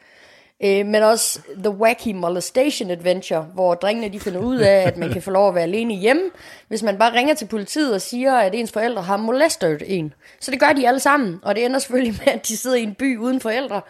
Øh, 0.64 0.86
men 0.86 1.02
også 1.02 1.40
The 1.64 1.70
Wacky 1.70 2.12
Molestation 2.14 2.90
Adventure, 2.90 3.42
hvor 3.54 3.74
drengene 3.74 4.08
de 4.08 4.20
finder 4.20 4.40
ud 4.40 4.58
af, 4.58 4.82
at 4.86 4.96
man 4.96 5.12
kan 5.12 5.22
få 5.22 5.30
lov 5.30 5.48
at 5.48 5.54
være 5.54 5.64
alene 5.64 5.94
hjemme, 5.94 6.22
hvis 6.68 6.82
man 6.82 6.98
bare 6.98 7.12
ringer 7.12 7.34
til 7.34 7.46
politiet 7.46 7.94
og 7.94 8.00
siger, 8.00 8.34
at 8.34 8.54
ens 8.54 8.72
forældre 8.72 9.02
har 9.02 9.16
molestet 9.16 9.82
en. 9.86 10.14
Så 10.40 10.50
det 10.50 10.60
gør 10.60 10.72
de 10.72 10.88
alle 10.88 11.00
sammen, 11.00 11.40
og 11.42 11.54
det 11.54 11.64
ender 11.64 11.78
selvfølgelig 11.78 12.20
med, 12.24 12.32
at 12.32 12.48
de 12.48 12.56
sidder 12.56 12.76
i 12.76 12.82
en 12.82 12.94
by 12.94 13.18
uden 13.18 13.40
forældre. 13.40 13.80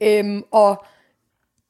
Øhm, 0.00 0.42
og 0.50 0.84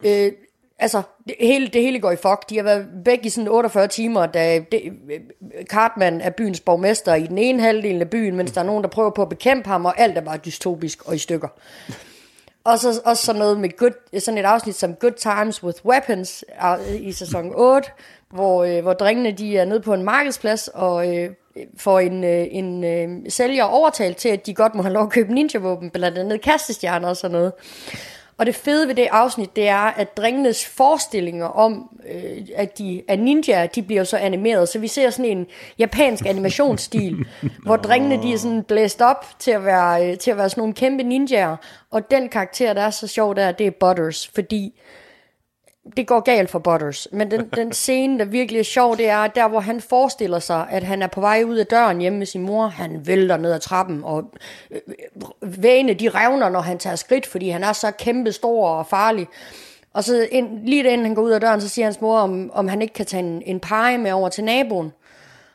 øh, 0.04 0.32
altså, 0.78 1.02
det 1.28 1.34
hele, 1.40 1.66
det 1.66 1.82
hele 1.82 2.00
går 2.00 2.10
i 2.10 2.16
fuck. 2.16 2.50
De 2.50 2.56
har 2.56 2.62
været 2.62 2.86
væk 3.04 3.18
i 3.22 3.28
sådan 3.28 3.48
48 3.48 3.88
timer, 3.88 4.26
da 4.26 4.60
det, 4.72 4.82
Cartman 5.64 6.20
er 6.20 6.30
byens 6.30 6.60
borgmester 6.60 7.14
i 7.14 7.26
den 7.26 7.38
ene 7.38 7.62
halvdel 7.62 8.00
af 8.00 8.10
byen, 8.10 8.36
mens 8.36 8.52
der 8.52 8.60
er 8.60 8.64
nogen, 8.64 8.82
der 8.82 8.90
prøver 8.90 9.10
på 9.10 9.22
at 9.22 9.28
bekæmpe 9.28 9.68
ham, 9.68 9.84
og 9.84 10.00
alt 10.00 10.18
er 10.18 10.22
bare 10.22 10.38
dystopisk 10.44 11.08
og 11.08 11.14
i 11.14 11.18
stykker. 11.18 11.48
Og 12.64 12.78
så 12.78 13.00
også 13.04 13.24
sådan 13.24 13.38
noget 13.38 13.60
med 13.60 13.76
good, 13.76 14.20
sådan 14.20 14.38
et 14.38 14.44
afsnit 14.44 14.74
som 14.74 14.94
Good 14.94 15.12
Times 15.12 15.62
with 15.62 15.86
Weapons 15.86 16.44
øh, 16.64 17.08
i 17.08 17.12
sæson 17.12 17.52
8, 17.54 17.88
hvor, 18.30 18.64
øh, 18.64 18.82
hvor 18.82 18.92
drengene 18.92 19.32
de 19.32 19.58
er 19.58 19.64
nede 19.64 19.80
på 19.80 19.94
en 19.94 20.02
markedsplads 20.02 20.68
og 20.68 21.16
øh, 21.16 21.30
får 21.76 22.00
en, 22.00 22.24
øh, 22.24 22.46
en 22.50 22.84
øh, 22.84 23.30
sælger 23.30 23.64
overtalt 23.64 24.16
til, 24.16 24.28
at 24.28 24.46
de 24.46 24.54
godt 24.54 24.74
må 24.74 24.82
have 24.82 24.92
lov 24.92 25.02
at 25.02 25.10
købe 25.10 25.32
ninja-våben, 25.34 25.90
blandt 25.90 26.18
andet 26.18 26.40
kastestjerner 26.40 27.08
og 27.08 27.16
sådan 27.16 27.32
noget. 27.32 27.52
Og 28.38 28.46
det 28.46 28.54
fede 28.54 28.88
ved 28.88 28.94
det 28.94 29.08
afsnit, 29.10 29.56
det 29.56 29.68
er, 29.68 29.76
at 29.78 30.16
drengenes 30.16 30.66
forestillinger 30.66 31.46
om, 31.46 31.98
øh, 32.10 32.46
at 32.56 32.78
de 32.78 33.02
er 33.08 33.16
ninja, 33.16 33.66
de 33.74 33.82
bliver 33.82 34.04
så 34.04 34.16
animeret. 34.16 34.68
Så 34.68 34.78
vi 34.78 34.88
ser 34.88 35.10
sådan 35.10 35.38
en 35.38 35.46
japansk 35.78 36.26
animationsstil, 36.26 37.26
hvor 37.66 37.76
drengene 37.76 38.22
de 38.22 38.32
er 38.32 38.38
sådan 38.38 38.62
blæst 38.62 39.00
op 39.00 39.26
til 39.38 39.50
at, 39.50 39.64
være, 39.64 40.10
øh, 40.10 40.18
til 40.18 40.30
at 40.30 40.36
være 40.36 40.50
sådan 40.50 40.60
nogle 40.60 40.74
kæmpe 40.74 41.02
ninjaer. 41.02 41.56
Og 41.90 42.10
den 42.10 42.28
karakter, 42.28 42.72
der 42.72 42.82
er 42.82 42.90
så 42.90 43.06
sjov 43.06 43.36
der, 43.36 43.52
det 43.52 43.66
er 43.66 43.70
Butters, 43.70 44.30
fordi 44.34 44.80
det 45.96 46.06
går 46.06 46.20
galt 46.20 46.50
for 46.50 46.58
Butters, 46.58 47.08
men 47.12 47.30
den, 47.30 47.48
den 47.56 47.72
scene, 47.72 48.18
der 48.18 48.24
virkelig 48.24 48.58
er 48.58 48.64
sjov, 48.64 48.96
det 48.96 49.08
er 49.08 49.26
der, 49.26 49.48
hvor 49.48 49.60
han 49.60 49.80
forestiller 49.80 50.38
sig, 50.38 50.66
at 50.70 50.82
han 50.82 51.02
er 51.02 51.06
på 51.06 51.20
vej 51.20 51.44
ud 51.46 51.56
af 51.56 51.66
døren 51.66 52.00
hjemme 52.00 52.18
med 52.18 52.26
sin 52.26 52.42
mor. 52.42 52.66
Han 52.66 53.06
vælter 53.06 53.36
ned 53.36 53.52
ad 53.52 53.60
trappen, 53.60 54.04
og 54.04 54.32
øh, 54.70 54.80
vægene 55.42 55.94
de 55.94 56.08
revner, 56.08 56.48
når 56.48 56.60
han 56.60 56.78
tager 56.78 56.96
skridt, 56.96 57.26
fordi 57.26 57.48
han 57.48 57.64
er 57.64 57.72
så 57.72 57.90
kæmpe 57.90 58.32
stor 58.32 58.68
og 58.68 58.86
farlig. 58.86 59.28
Og 59.92 60.04
så 60.04 60.28
ind, 60.30 60.66
lige 60.66 60.92
inden 60.92 61.06
han 61.06 61.14
går 61.14 61.22
ud 61.22 61.30
af 61.30 61.40
døren, 61.40 61.60
så 61.60 61.68
siger 61.68 61.86
hans 61.86 62.00
mor, 62.00 62.18
om, 62.18 62.50
om 62.52 62.68
han 62.68 62.82
ikke 62.82 62.94
kan 62.94 63.06
tage 63.06 63.22
en, 63.22 63.42
en 63.46 63.60
pege 63.60 63.98
med 63.98 64.12
over 64.12 64.28
til 64.28 64.44
naboen. 64.44 64.92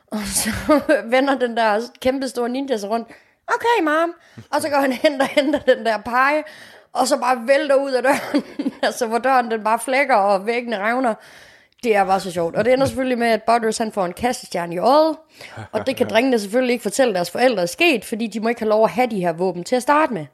Og 0.07 0.19
så 0.25 0.49
vender 1.15 1.39
den 1.39 1.57
der 1.57 1.81
kæmpe 2.01 2.27
store 2.27 2.49
ninja 2.49 2.77
sig 2.77 2.89
rundt. 2.89 3.07
Okay, 3.47 3.83
mom. 3.83 4.13
Og 4.51 4.61
så 4.61 4.69
går 4.69 4.77
han 4.77 4.91
hen 4.91 5.21
og 5.21 5.27
henter 5.27 5.59
den 5.59 5.85
der 5.85 5.97
pege, 5.97 6.43
og 6.93 7.07
så 7.07 7.17
bare 7.17 7.47
vælter 7.47 7.75
ud 7.75 7.91
af 7.91 8.03
døren, 8.03 8.43
altså 8.83 9.07
hvor 9.07 9.17
døren 9.17 9.51
den 9.51 9.63
bare 9.63 9.79
flækker, 9.79 10.15
og 10.15 10.45
væggene 10.45 10.79
revner. 10.79 11.13
Det 11.83 11.95
er 11.95 12.05
bare 12.05 12.19
så 12.19 12.31
sjovt. 12.31 12.55
Og 12.55 12.65
det 12.65 12.73
ender 12.73 12.85
selvfølgelig 12.85 13.17
med, 13.17 13.27
at 13.27 13.43
Butters 13.43 13.77
han 13.77 13.91
får 13.91 14.05
en 14.05 14.13
kastestjerne 14.13 14.75
i 14.75 14.77
øjet, 14.77 15.17
og 15.71 15.87
det 15.87 15.95
kan 15.95 16.09
drengene 16.13 16.39
selvfølgelig 16.39 16.73
ikke 16.73 16.83
fortælle 16.83 17.13
deres 17.13 17.31
forældre 17.31 17.61
er 17.61 17.65
sket, 17.65 18.05
fordi 18.05 18.27
de 18.27 18.39
må 18.39 18.49
ikke 18.49 18.61
have 18.61 18.69
lov 18.69 18.83
at 18.83 18.91
have 18.91 19.07
de 19.07 19.19
her 19.19 19.33
våben 19.33 19.63
til 19.63 19.75
at 19.75 19.81
starte 19.81 20.13
med. 20.13 20.25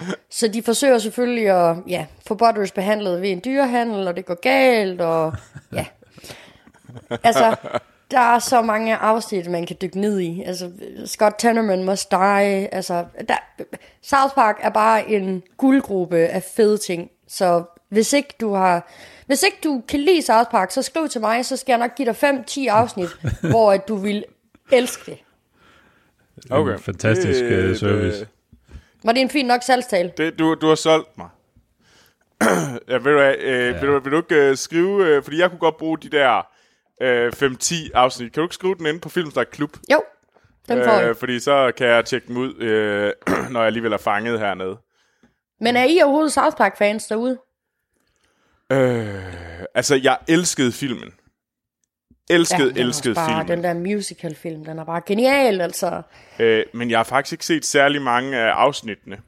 Så 0.30 0.48
de 0.48 0.62
forsøger 0.62 0.98
selvfølgelig 0.98 1.50
at 1.50 1.76
ja, 1.88 2.06
få 2.26 2.34
Butters 2.34 2.72
behandlet 2.72 3.22
ved 3.22 3.30
en 3.30 3.42
dyrehandel, 3.44 4.08
og 4.08 4.16
det 4.16 4.26
går 4.26 4.40
galt, 4.40 5.00
og 5.00 5.34
ja. 5.72 5.86
Altså, 7.22 7.56
der 8.10 8.18
er 8.34 8.38
så 8.38 8.62
mange 8.62 8.96
afsnit, 8.96 9.50
man 9.50 9.66
kan 9.66 9.76
dykke 9.82 10.00
ned 10.00 10.20
i. 10.20 10.42
Altså, 10.42 10.70
Scott 11.06 11.34
Tenorman 11.38 11.84
must 11.84 12.10
die. 12.10 12.74
Altså, 12.74 13.04
der, 13.28 13.36
South 14.02 14.34
Park 14.34 14.56
er 14.60 14.70
bare 14.70 15.08
en 15.10 15.42
guldgruppe 15.56 16.16
af 16.16 16.42
fede 16.56 16.78
ting. 16.78 17.10
Så 17.28 17.64
hvis 17.88 18.12
ikke 18.12 18.34
du 18.40 18.52
har... 18.54 18.90
Hvis 19.26 19.42
ikke 19.42 19.56
du 19.64 19.82
kan 19.88 20.00
lide 20.00 20.22
South 20.22 20.50
Park, 20.50 20.70
så 20.70 20.82
skriv 20.82 21.08
til 21.08 21.20
mig, 21.20 21.44
så 21.46 21.56
skal 21.56 21.72
jeg 21.72 21.78
nok 21.78 21.94
give 21.94 22.06
dig 22.12 22.44
5-10 22.50 22.66
afsnit, 22.70 23.08
hvor 23.50 23.72
at 23.72 23.88
du 23.88 23.96
vil 23.96 24.24
elske 24.72 25.10
det. 25.10 25.18
Okay. 26.50 26.72
En 26.72 26.78
fantastisk 26.78 27.40
Det- 27.40 27.50
øh, 27.50 27.76
service. 27.76 28.18
det- 28.20 28.28
Var 29.04 29.12
det 29.12 29.20
en 29.22 29.30
fin 29.30 29.46
nok 29.46 29.62
salgstale? 29.62 30.12
Det, 30.16 30.38
du, 30.38 30.54
du 30.54 30.68
har 30.68 30.74
solgt 30.74 31.18
mig. 31.18 31.28
ja, 32.88 32.92
ved 32.94 33.00
du 33.00 33.18
hvad, 33.18 33.34
øh, 33.38 33.66
ja. 33.74 33.80
vil, 33.80 33.88
du, 33.88 33.98
vil 34.00 34.12
du 34.12 34.16
ikke 34.16 34.34
øh, 34.34 34.56
skrive, 34.56 35.06
øh, 35.06 35.22
fordi 35.22 35.38
jeg 35.40 35.50
kunne 35.50 35.58
godt 35.58 35.76
bruge 35.76 35.98
de 35.98 36.08
der 36.08 36.46
øh, 37.02 37.32
5-10 37.36 37.74
afsnit. 37.94 38.32
Kan 38.32 38.40
du 38.40 38.44
ikke 38.44 38.54
skrive 38.54 38.74
den 38.74 38.86
inde 38.86 39.00
på 39.00 39.08
Filmsnak 39.08 39.46
Klub? 39.52 39.70
Jo, 39.92 40.02
den 40.68 40.84
får 40.84 40.92
jeg. 40.92 41.08
Øh, 41.08 41.16
fordi 41.16 41.40
så 41.40 41.72
kan 41.76 41.86
jeg 41.86 42.04
tjekke 42.04 42.28
dem 42.28 42.36
ud, 42.36 42.54
øh, 42.62 43.12
når 43.52 43.60
jeg 43.60 43.66
alligevel 43.66 43.92
er 43.92 43.98
fanget 43.98 44.40
hernede. 44.40 44.78
Men 45.60 45.76
er 45.76 45.84
I 45.84 46.00
overhovedet 46.02 46.32
South 46.32 46.56
Park-fans 46.56 47.06
derude? 47.06 47.38
Øh, 48.72 49.64
altså, 49.74 50.00
jeg 50.02 50.18
elskede 50.28 50.72
filmen. 50.72 51.12
Elskede, 52.30 52.68
den 52.68 52.76
er 52.76 52.80
elskede 52.80 53.14
bare, 53.14 53.28
filmen. 53.28 53.48
Den 53.48 53.64
der 53.64 53.74
musical-film, 53.74 54.64
den 54.64 54.78
er 54.78 54.84
bare 54.84 55.00
genial, 55.06 55.60
altså. 55.60 56.02
Øh, 56.38 56.64
men 56.74 56.90
jeg 56.90 56.98
har 56.98 57.04
faktisk 57.04 57.32
ikke 57.32 57.46
set 57.46 57.64
særlig 57.64 58.02
mange 58.02 58.36
af 58.36 58.50
afsnittene. 58.50 59.18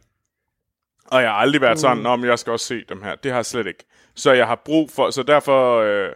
Og 1.07 1.23
jeg 1.23 1.31
har 1.31 1.37
aldrig 1.37 1.61
været 1.61 1.79
sådan, 1.79 2.07
om 2.07 2.25
jeg 2.25 2.39
skal 2.39 2.51
også 2.51 2.67
se 2.67 2.85
dem 2.89 3.03
her. 3.03 3.15
Det 3.15 3.31
har 3.31 3.39
jeg 3.39 3.47
slet 3.47 3.67
ikke. 3.67 3.85
Så 4.15 4.33
jeg 4.33 4.47
har 4.47 4.63
brug 4.65 4.91
for, 4.91 5.11
så 5.11 5.23
derfor, 5.23 5.81
øh, 5.81 6.13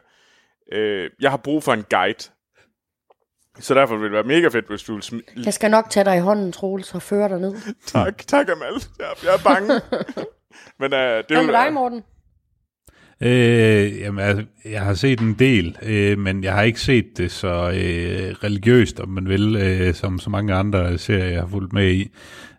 øh, 0.72 1.10
jeg 1.20 1.30
har 1.30 1.36
brug 1.36 1.62
for 1.62 1.72
en 1.72 1.84
guide. 1.90 2.30
Så 3.58 3.74
derfor 3.74 3.96
vil 3.96 4.04
det 4.04 4.12
være 4.12 4.22
mega 4.22 4.48
fedt, 4.48 4.68
hvis 4.68 4.82
du 4.82 4.94
vil 4.94 5.00
sm- 5.02 5.42
Jeg 5.44 5.54
skal 5.54 5.70
nok 5.70 5.90
tage 5.90 6.04
dig 6.04 6.16
i 6.16 6.20
hånden, 6.20 6.52
Troels, 6.52 6.94
og 6.94 7.02
føre 7.02 7.28
dig 7.28 7.40
ned. 7.40 7.54
Tak, 7.86 8.18
tak 8.18 8.48
Amal. 8.48 8.72
Jeg, 8.98 9.06
jeg 9.24 9.34
er 9.34 9.42
bange. 9.44 9.80
men 10.80 10.92
øh, 10.94 11.16
det 11.16 11.24
Hvad 11.28 11.36
vil 11.36 11.46
med 11.46 11.54
dig, 11.54 11.72
Morten? 11.72 12.02
Øh, 13.22 14.00
jamen, 14.00 14.24
altså, 14.24 14.44
jeg 14.64 14.82
har 14.82 14.94
set 14.94 15.20
en 15.20 15.34
del, 15.34 15.78
øh, 15.82 16.18
men 16.18 16.44
jeg 16.44 16.54
har 16.54 16.62
ikke 16.62 16.80
set 16.80 17.06
det 17.16 17.30
så 17.32 17.48
øh, 17.48 18.34
religiøst, 18.44 19.00
om 19.00 19.08
man 19.08 19.28
vil, 19.28 19.56
øh, 19.56 19.94
som 19.94 20.18
så 20.18 20.30
mange 20.30 20.54
andre 20.54 20.98
serier, 20.98 21.24
jeg 21.26 21.40
har 21.40 21.48
fulgt 21.48 21.72
med 21.72 21.92
i. 21.92 22.10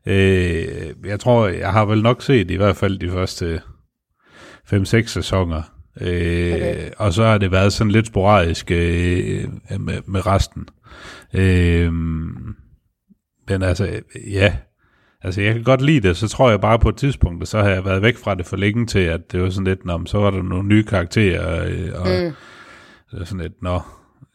Øh, 0.06 0.94
jeg 1.06 1.20
tror, 1.20 1.48
jeg 1.48 1.72
har 1.72 1.86
vel 1.86 2.02
nok 2.02 2.22
set 2.22 2.52
i 2.52 2.56
hvert 2.56 2.76
fald 2.76 3.00
de 3.00 3.10
første 3.10 3.62
5-6 4.74 5.08
sæsoner. 5.08 5.62
Øh, 6.02 6.54
Okay. 6.54 6.90
Og 6.98 7.14
så 7.14 7.24
har 7.24 7.38
det 7.38 7.52
været 7.52 7.74
sådan 7.74 7.92
lidt 7.92 8.08
sporadisk 8.08 8.72
øh, 8.72 9.44
med, 9.80 10.02
med 10.06 10.28
resten. 10.28 10.68
Øh, 11.34 11.94
men 13.48 13.64
altså, 13.64 14.02
ja, 14.28 14.56
Altså, 15.24 15.42
jeg 15.42 15.54
kan 15.54 15.64
godt 15.64 15.82
lide 15.82 16.08
det, 16.08 16.18
så 16.18 16.28
tror 16.28 16.50
jeg 16.50 16.62
bare 16.62 16.80
på 16.80 16.90
et 16.90 16.96
tidspunkt, 16.96 17.48
så 17.48 17.62
har 17.62 17.70
jeg 17.70 17.86
været 17.86 18.02
væk 18.02 18.18
fra 18.18 18.36
det 18.36 18.46
for 18.46 18.58
længe 18.58 18.86
til, 18.86 19.00
at 19.00 19.32
det 19.32 19.42
var 19.42 19.50
sådan 19.50 19.68
lidt, 19.68 19.86
nå, 19.86 20.06
så 20.06 20.18
var 20.18 20.32
der 20.32 20.42
nogle 20.42 20.68
nye 20.68 20.84
karakterer, 20.84 21.66
øh, 21.66 21.90
og 21.96 22.08
mm. 22.08 22.34
det 23.12 23.20
var 23.20 23.26
sådan 23.26 23.42
lidt, 23.42 23.62
nå, 23.62 23.82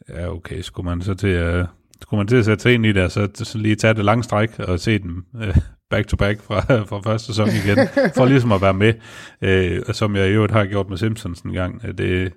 ja, 0.09 0.33
okay, 0.33 0.61
skulle 0.61 0.85
man 0.85 1.01
så 1.01 1.13
til 1.13 1.27
at, 1.27 1.65
skulle 2.01 2.17
man 2.17 2.27
til 2.27 2.35
at 2.35 2.45
sætte 2.45 2.61
sig 2.61 2.73
ind 2.73 2.85
i 2.85 2.91
det, 2.91 3.03
og 3.03 3.11
så, 3.11 3.29
så 3.33 3.57
lige 3.57 3.75
tage 3.75 3.93
det 3.93 4.05
lange 4.05 4.23
stræk 4.23 4.59
og 4.59 4.79
se 4.79 4.99
dem 4.99 5.25
øh, 5.41 5.57
back 5.89 6.07
to 6.07 6.17
back 6.17 6.41
fra, 6.41 6.59
fra 6.83 6.99
første 7.11 7.27
sæson 7.27 7.47
igen, 7.47 7.77
for 8.15 8.25
ligesom 8.25 8.51
at 8.51 8.61
være 8.61 8.73
med, 8.73 8.93
øh, 9.41 9.81
og 9.87 9.95
som 9.95 10.15
jeg 10.15 10.27
i 10.27 10.31
øvrigt 10.31 10.53
har 10.53 10.65
gjort 10.65 10.89
med 10.89 10.97
Simpsons 10.97 11.41
en 11.41 11.53
gang. 11.53 11.81
Øh, 11.85 11.93
Det, 11.97 12.33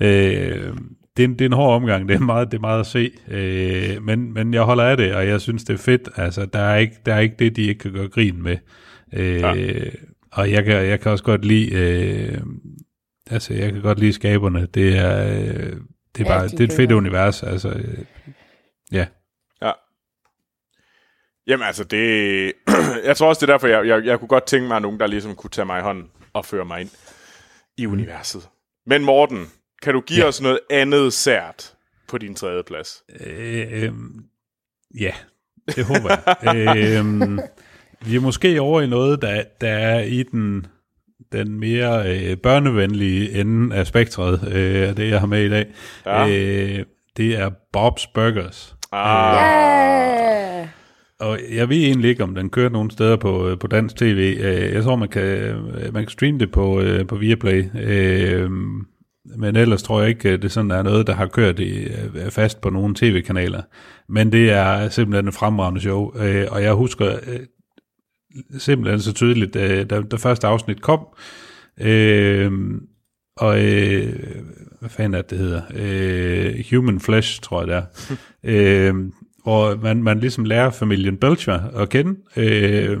øh, 0.00 0.72
det, 1.16 1.22
er 1.22 1.28
en, 1.28 1.32
det 1.32 1.40
er 1.40 1.46
en 1.46 1.52
hård 1.52 1.74
omgang, 1.76 2.08
det 2.08 2.14
er 2.14 2.20
meget, 2.20 2.50
det 2.50 2.56
er 2.56 2.60
meget 2.60 2.80
at 2.80 2.86
se, 2.86 3.10
øh, 3.28 4.02
men, 4.02 4.32
men 4.34 4.54
jeg 4.54 4.62
holder 4.62 4.84
af 4.84 4.96
det, 4.96 5.14
og 5.14 5.26
jeg 5.26 5.40
synes, 5.40 5.64
det 5.64 5.74
er 5.74 5.78
fedt. 5.78 6.08
Altså, 6.16 6.46
der 6.46 6.58
er 6.58 6.76
ikke, 6.76 6.96
der 7.06 7.14
er 7.14 7.20
ikke 7.20 7.36
det, 7.38 7.56
de 7.56 7.62
ikke 7.62 7.78
kan 7.78 7.92
gøre 7.92 8.08
grin 8.08 8.42
med. 8.42 8.56
Øh, 9.12 9.40
ja. 9.40 9.54
Og 10.32 10.50
jeg 10.50 10.64
kan, 10.64 10.74
jeg 10.86 11.00
kan 11.00 11.12
også 11.12 11.24
godt 11.24 11.44
lide, 11.44 11.70
øh, 11.72 12.38
altså, 13.30 13.54
jeg 13.54 13.72
kan 13.72 13.82
godt 13.82 13.98
lide 13.98 14.12
skaberne. 14.12 14.66
Det 14.74 14.98
er, 14.98 15.28
øh, 15.28 15.36
det 16.16 16.20
er, 16.20 16.20
Ja, 16.20 16.24
bare, 16.24 16.44
de 16.44 16.50
det 16.50 16.60
er 16.60 16.64
et 16.64 16.72
fedt 16.72 16.92
univers, 16.92 17.42
altså, 17.42 17.68
øh, 17.68 17.98
ja. 18.92 19.06
Ja. 21.46 21.52
Jamen 21.52 21.66
altså, 21.66 21.84
det... 21.84 22.52
jeg 23.08 23.16
tror 23.16 23.28
også, 23.28 23.40
det 23.40 23.50
er 23.50 23.52
derfor, 23.52 23.66
jeg, 23.66 23.86
jeg, 23.86 24.04
jeg 24.04 24.18
kunne 24.18 24.28
godt 24.28 24.46
tænke 24.46 24.68
mig, 24.68 24.76
at 24.76 24.82
nogen, 24.82 25.00
der 25.00 25.06
ligesom 25.06 25.34
kunne 25.34 25.50
tage 25.50 25.66
mig 25.66 25.78
i 25.78 25.82
hånden 25.82 26.10
og 26.32 26.44
føre 26.44 26.64
mig 26.64 26.80
ind 26.80 26.90
i 27.78 27.86
universet. 27.86 28.48
Men 28.86 29.04
Morten, 29.04 29.46
kan 29.82 29.94
du 29.94 30.00
give 30.00 30.20
ja. 30.20 30.28
os 30.28 30.40
noget 30.40 30.58
andet 30.70 31.12
sært 31.12 31.74
på 32.08 32.18
din 32.18 32.34
tredje 32.34 32.62
plads? 32.62 33.02
Øh, 33.20 33.82
øh, 33.82 33.92
ja, 35.00 35.12
det 35.76 35.84
håber 35.84 36.08
jeg. 36.10 36.76
øh, 36.76 37.38
vi 38.06 38.16
er 38.16 38.20
måske 38.20 38.60
over 38.60 38.80
i 38.80 38.86
noget, 38.86 39.22
der, 39.22 39.44
der 39.60 39.70
er 39.70 40.00
i 40.00 40.22
den, 40.22 40.66
den 41.32 41.58
mere 41.60 42.16
øh, 42.16 42.36
børnevenlige 42.36 43.40
ende 43.40 43.76
af 43.76 43.86
spektret, 43.86 44.48
øh, 44.52 44.88
af 44.88 44.96
det 44.96 45.10
jeg 45.10 45.20
har 45.20 45.26
med 45.26 45.44
i 45.44 45.48
dag. 45.48 45.66
Ja. 46.06 46.28
Øh, 46.28 46.84
det 47.16 47.34
er 47.38 47.50
Bob's 47.50 48.12
Burgers. 48.14 48.76
Ah, 48.92 49.36
Ja! 49.36 50.68
Og 51.20 51.38
jeg 51.52 51.68
ved 51.68 51.76
egentlig 51.76 52.10
ikke, 52.10 52.22
om 52.22 52.34
den 52.34 52.50
kører 52.50 52.70
nogen 52.70 52.90
steder 52.90 53.16
på, 53.16 53.48
øh, 53.48 53.58
på 53.58 53.66
dansk 53.66 53.96
tv. 53.96 54.36
Øh, 54.40 54.72
Jeg 54.72 54.82
tror, 54.82 54.96
man 54.96 55.08
kan, 55.08 55.22
øh, 55.22 55.94
man 55.94 56.02
kan 56.02 56.08
streame 56.08 56.38
det 56.38 56.50
på, 56.52 56.82
på 57.08 57.16
Viaplay. 57.16 57.64
Men 59.36 59.56
ellers 59.56 59.82
tror 59.82 60.00
jeg 60.00 60.08
ikke, 60.08 60.36
det 60.36 60.52
sådan 60.52 60.70
er 60.70 60.82
noget, 60.82 61.06
der 61.06 61.14
har 61.14 61.26
kørt 61.26 61.58
i, 61.60 61.88
fast 62.30 62.60
på 62.60 62.70
nogle 62.70 62.94
tv-kanaler. 62.94 63.62
Men 64.08 64.32
det 64.32 64.50
er 64.50 64.88
simpelthen 64.88 65.28
et 65.28 65.34
fremragende 65.34 65.80
show, 65.80 66.12
og 66.50 66.62
jeg 66.62 66.72
husker 66.72 67.18
simpelthen 68.58 69.00
så 69.00 69.12
tydeligt, 69.12 69.54
da 69.54 69.84
det 70.10 70.20
første 70.20 70.46
afsnit 70.46 70.82
kom, 70.82 71.06
øh, 71.80 72.52
og 73.36 73.64
øh, 73.64 74.12
hvad 74.80 74.90
fanden 74.90 75.14
er 75.14 75.22
det, 75.22 75.30
det 75.30 75.38
hedder? 75.38 75.62
Øh, 75.74 76.64
Human 76.70 77.00
Flesh, 77.00 77.40
tror 77.40 77.60
jeg 77.60 77.68
det 77.68 77.76
er. 77.76 77.84
øh, 78.90 78.94
hvor 79.44 79.76
man, 79.76 80.02
man 80.02 80.20
ligesom 80.20 80.44
lærer 80.44 80.70
familien 80.70 81.16
Belcher 81.16 81.60
at 81.76 81.88
kende, 81.88 82.16
øh, 82.36 82.98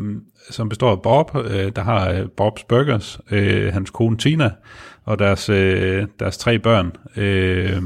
som 0.50 0.68
består 0.68 0.90
af 0.90 1.02
Bob, 1.02 1.36
øh, 1.36 1.72
der 1.76 1.82
har 1.82 2.10
øh, 2.10 2.20
Bob's 2.40 2.66
Burgers, 2.68 3.20
øh, 3.30 3.72
hans 3.72 3.90
kone 3.90 4.16
Tina, 4.16 4.50
og 5.04 5.18
deres, 5.18 5.48
øh, 5.48 6.06
deres 6.18 6.38
tre 6.38 6.58
børn, 6.58 6.92
øh, 7.16 7.82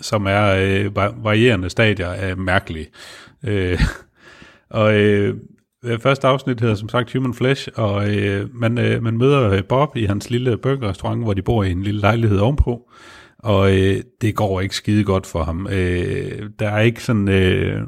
som 0.00 0.26
er 0.26 0.46
øh, 0.46 0.96
varierende 0.96 1.70
stadier 1.70 2.08
af 2.08 2.36
mærkelige. 2.36 2.86
Øh, 3.44 3.80
og 4.70 4.94
øh, 4.94 5.34
første 6.00 6.26
afsnit 6.26 6.60
hedder 6.60 6.74
som 6.74 6.88
sagt 6.88 7.12
Human 7.12 7.34
Flesh, 7.34 7.68
og 7.74 8.16
øh, 8.16 8.54
man, 8.54 8.78
øh, 8.78 9.02
man 9.02 9.18
møder 9.18 9.50
øh, 9.50 9.64
Bob 9.64 9.96
i 9.96 10.04
hans 10.04 10.30
lille 10.30 10.56
burgerrestaurant, 10.58 11.22
hvor 11.22 11.34
de 11.34 11.42
bor 11.42 11.64
i 11.64 11.70
en 11.70 11.82
lille 11.82 12.00
lejlighed 12.00 12.38
ovenpå, 12.38 12.90
og 13.42 13.78
øh, 13.78 14.02
det 14.20 14.34
går 14.34 14.60
ikke 14.60 14.76
skide 14.76 15.04
godt 15.04 15.26
for 15.26 15.42
ham. 15.44 15.66
Øh, 15.72 16.50
der 16.58 16.68
er 16.68 16.80
ikke 16.80 17.02
sådan... 17.02 17.28
Øh, 17.28 17.82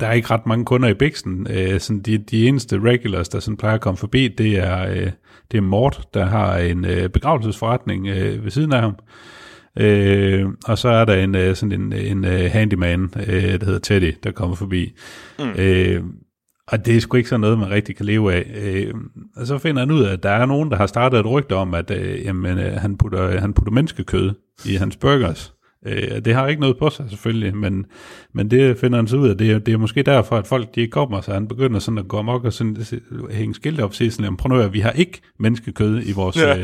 der 0.00 0.06
er 0.06 0.12
ikke 0.12 0.30
ret 0.30 0.46
mange 0.46 0.64
kunder 0.64 0.88
i 0.88 0.94
Bixen. 0.94 1.46
Øh, 1.50 1.80
sådan 1.80 2.02
de, 2.02 2.18
de 2.18 2.48
eneste 2.48 2.80
regulars, 2.80 3.28
der 3.28 3.40
sådan 3.40 3.56
plejer 3.56 3.74
at 3.74 3.80
komme 3.80 3.96
forbi, 3.96 4.28
det 4.28 4.58
er, 4.58 4.90
øh, 4.90 5.10
det 5.50 5.58
er 5.58 5.62
Mort, 5.62 6.08
der 6.14 6.24
har 6.24 6.56
en 6.56 6.84
øh, 6.84 7.08
begravelsesforretning 7.08 8.06
øh, 8.08 8.44
ved 8.44 8.50
siden 8.50 8.72
af 8.72 8.80
ham. 8.80 8.94
Øh, 9.78 10.46
og 10.64 10.78
så 10.78 10.88
er 10.88 11.04
der 11.04 11.14
en 11.14 11.34
øh, 11.34 11.56
sådan 11.56 11.80
en, 11.80 11.92
en 11.92 12.24
uh, 12.24 12.30
handyman, 12.30 13.10
øh, 13.26 13.60
der 13.60 13.64
hedder 13.64 13.78
Teddy, 13.78 14.14
der 14.22 14.30
kommer 14.30 14.56
forbi. 14.56 14.92
Mm. 15.38 15.50
Øh, 15.58 16.02
og 16.70 16.86
det 16.86 16.96
er 16.96 17.00
sgu 17.00 17.16
ikke 17.16 17.28
sådan 17.28 17.40
noget, 17.40 17.58
man 17.58 17.70
rigtig 17.70 17.96
kan 17.96 18.06
leve 18.06 18.34
af. 18.34 18.50
Øh, 18.54 18.94
og 19.36 19.46
så 19.46 19.58
finder 19.58 19.80
han 19.80 19.90
ud 19.90 20.02
af, 20.02 20.12
at 20.12 20.22
der 20.22 20.30
er 20.30 20.46
nogen, 20.46 20.70
der 20.70 20.76
har 20.76 20.86
startet 20.86 21.20
et 21.20 21.30
rygte 21.30 21.54
om, 21.54 21.74
at 21.74 21.90
øh, 21.90 22.24
jamen, 22.24 22.58
øh, 22.58 22.72
han, 22.72 22.96
putter, 22.96 23.40
han 23.40 23.54
putter 23.54 23.72
menneskekød 23.72 24.34
i 24.64 24.74
hans 24.74 24.96
burgers. 24.96 25.54
Øh, 25.86 26.24
det 26.24 26.34
har 26.34 26.46
ikke 26.46 26.60
noget 26.60 26.78
på 26.78 26.90
sig 26.90 27.06
selvfølgelig, 27.08 27.56
men, 27.56 27.86
men 28.34 28.50
det 28.50 28.78
finder 28.78 28.98
han 28.98 29.06
så 29.06 29.16
ud 29.16 29.28
af. 29.28 29.36
Det 29.36 29.50
er, 29.50 29.58
det 29.58 29.74
er 29.74 29.78
måske 29.78 30.02
derfor, 30.02 30.36
at 30.36 30.46
folk 30.46 30.74
de 30.74 30.80
ikke 30.80 30.90
kommer, 30.90 31.20
så 31.20 31.32
han 31.32 31.48
begynder 31.48 31.78
sådan 31.78 31.98
at 31.98 32.08
gå 32.08 32.18
amok 32.18 32.44
og 32.44 32.52
sådan, 32.52 32.76
hænge 33.30 33.54
skilte 33.54 33.80
op 33.80 33.90
og 33.90 33.94
sige 33.94 34.10
sådan, 34.10 34.36
prøv 34.36 34.48
nu 34.48 34.60
at 34.60 34.72
vi 34.72 34.80
har 34.80 34.90
ikke 34.90 35.20
menneskekød 35.38 36.02
i 36.06 36.12
vores, 36.12 36.36
øh, 36.36 36.56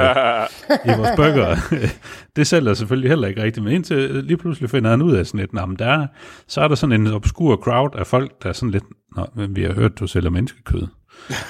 i 0.84 0.88
vores 0.96 1.10
burger. 1.18 1.56
det 2.36 2.46
sælger 2.46 2.74
selvfølgelig 2.74 3.10
heller 3.10 3.28
ikke 3.28 3.42
rigtigt, 3.42 3.64
men 3.64 3.72
indtil 3.72 4.24
lige 4.24 4.36
pludselig 4.36 4.70
finder 4.70 4.90
han 4.90 5.02
ud 5.02 5.12
af 5.12 5.26
sådan 5.26 5.40
et, 5.40 5.52
men 5.52 5.76
der 5.78 6.06
så 6.48 6.60
er 6.60 6.68
der 6.68 6.74
sådan 6.74 7.00
en 7.00 7.06
obskur 7.06 7.56
crowd 7.56 7.94
af 7.98 8.06
folk, 8.06 8.42
der 8.42 8.48
er 8.48 8.52
sådan 8.52 8.70
lidt, 8.70 8.84
Nå, 9.16 9.26
men 9.34 9.56
vi 9.56 9.62
har 9.62 9.72
hørt, 9.72 9.98
du 9.98 10.06
sælger 10.06 10.30
menneskekød 10.30 10.86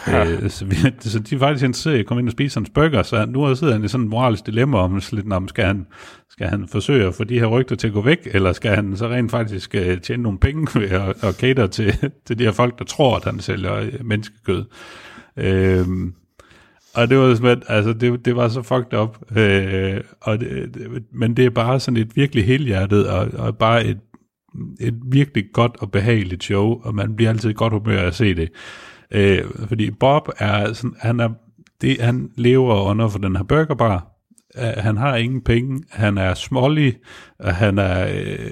øh, 0.08 0.50
så, 0.50 0.64
vi, 0.64 0.76
så 1.00 1.18
de 1.18 1.34
er 1.34 1.38
faktisk 1.38 1.64
interesseret 1.64 1.96
i 1.96 2.00
at 2.00 2.06
komme 2.06 2.20
ind 2.20 2.28
og 2.28 2.32
spise 2.32 2.60
hans 2.60 2.70
burger, 2.70 3.02
så 3.02 3.26
nu 3.26 3.54
sidder 3.54 3.72
han 3.72 3.84
i 3.84 3.88
sådan 3.88 4.04
et 4.04 4.10
moralisk 4.10 4.46
dilemma 4.46 4.78
om, 4.78 4.94
lidt, 5.12 5.32
om 5.32 5.48
skal, 5.48 5.64
han, 5.64 5.86
skal 6.30 6.46
han 6.46 6.68
forsøge 6.68 7.06
at 7.06 7.14
få 7.14 7.24
de 7.24 7.38
her 7.38 7.46
rygter 7.46 7.76
til 7.76 7.86
at 7.86 7.92
gå 7.92 8.02
væk, 8.02 8.28
eller 8.34 8.52
skal 8.52 8.74
han 8.74 8.96
så 8.96 9.08
rent 9.08 9.30
faktisk 9.30 9.74
øh, 9.74 10.00
tjene 10.00 10.22
nogle 10.22 10.38
penge 10.38 10.68
ved 10.80 10.90
at, 10.90 11.24
at 11.24 11.34
cater 11.34 11.66
til, 11.66 11.94
til 12.26 12.38
de 12.38 12.44
her 12.44 12.52
folk, 12.52 12.78
der 12.78 12.84
tror, 12.84 13.16
at 13.16 13.24
han 13.24 13.40
sælger 13.40 13.74
øh, 13.74 13.92
menneskekød. 14.04 14.64
Øh, 15.36 15.86
og 16.94 17.10
det 17.10 17.18
var 17.18 17.34
sådan, 17.34 17.62
altså 17.68 17.92
det, 17.92 18.24
det 18.24 18.36
var 18.36 18.48
så 18.48 18.62
fucked 18.62 18.98
up, 18.98 19.36
øh, 19.36 20.00
og 20.20 20.40
det, 20.40 20.74
det, 20.74 21.02
men 21.12 21.36
det 21.36 21.44
er 21.44 21.50
bare 21.50 21.80
sådan 21.80 22.00
et 22.00 22.16
virkelig 22.16 22.44
helhjertet, 22.44 23.08
og, 23.08 23.28
og 23.38 23.58
bare 23.58 23.84
et, 23.84 23.98
et 24.80 24.94
virkelig 25.06 25.44
godt 25.52 25.76
og 25.78 25.90
behageligt 25.90 26.44
show, 26.44 26.80
og 26.82 26.94
man 26.94 27.16
bliver 27.16 27.30
altid 27.30 27.54
godt 27.54 27.72
humør 27.72 28.00
at 28.00 28.14
se 28.14 28.34
det. 28.34 28.50
Øh, 29.14 29.44
fordi 29.68 29.90
Bob 29.90 30.28
er 30.38 30.72
sådan, 30.72 30.96
han 30.98 31.20
er, 31.20 31.28
det, 31.80 32.00
han 32.00 32.30
lever 32.36 32.80
under 32.90 33.08
for 33.08 33.18
den 33.18 33.36
her 33.36 33.44
burgerbar. 33.44 34.10
Uh, 34.58 34.82
han 34.82 34.96
har 34.96 35.16
ingen 35.16 35.40
penge, 35.40 35.82
han 35.90 36.18
er 36.18 36.34
smålig, 36.34 36.96
og 37.38 37.54
han 37.54 37.78
er, 37.78 38.06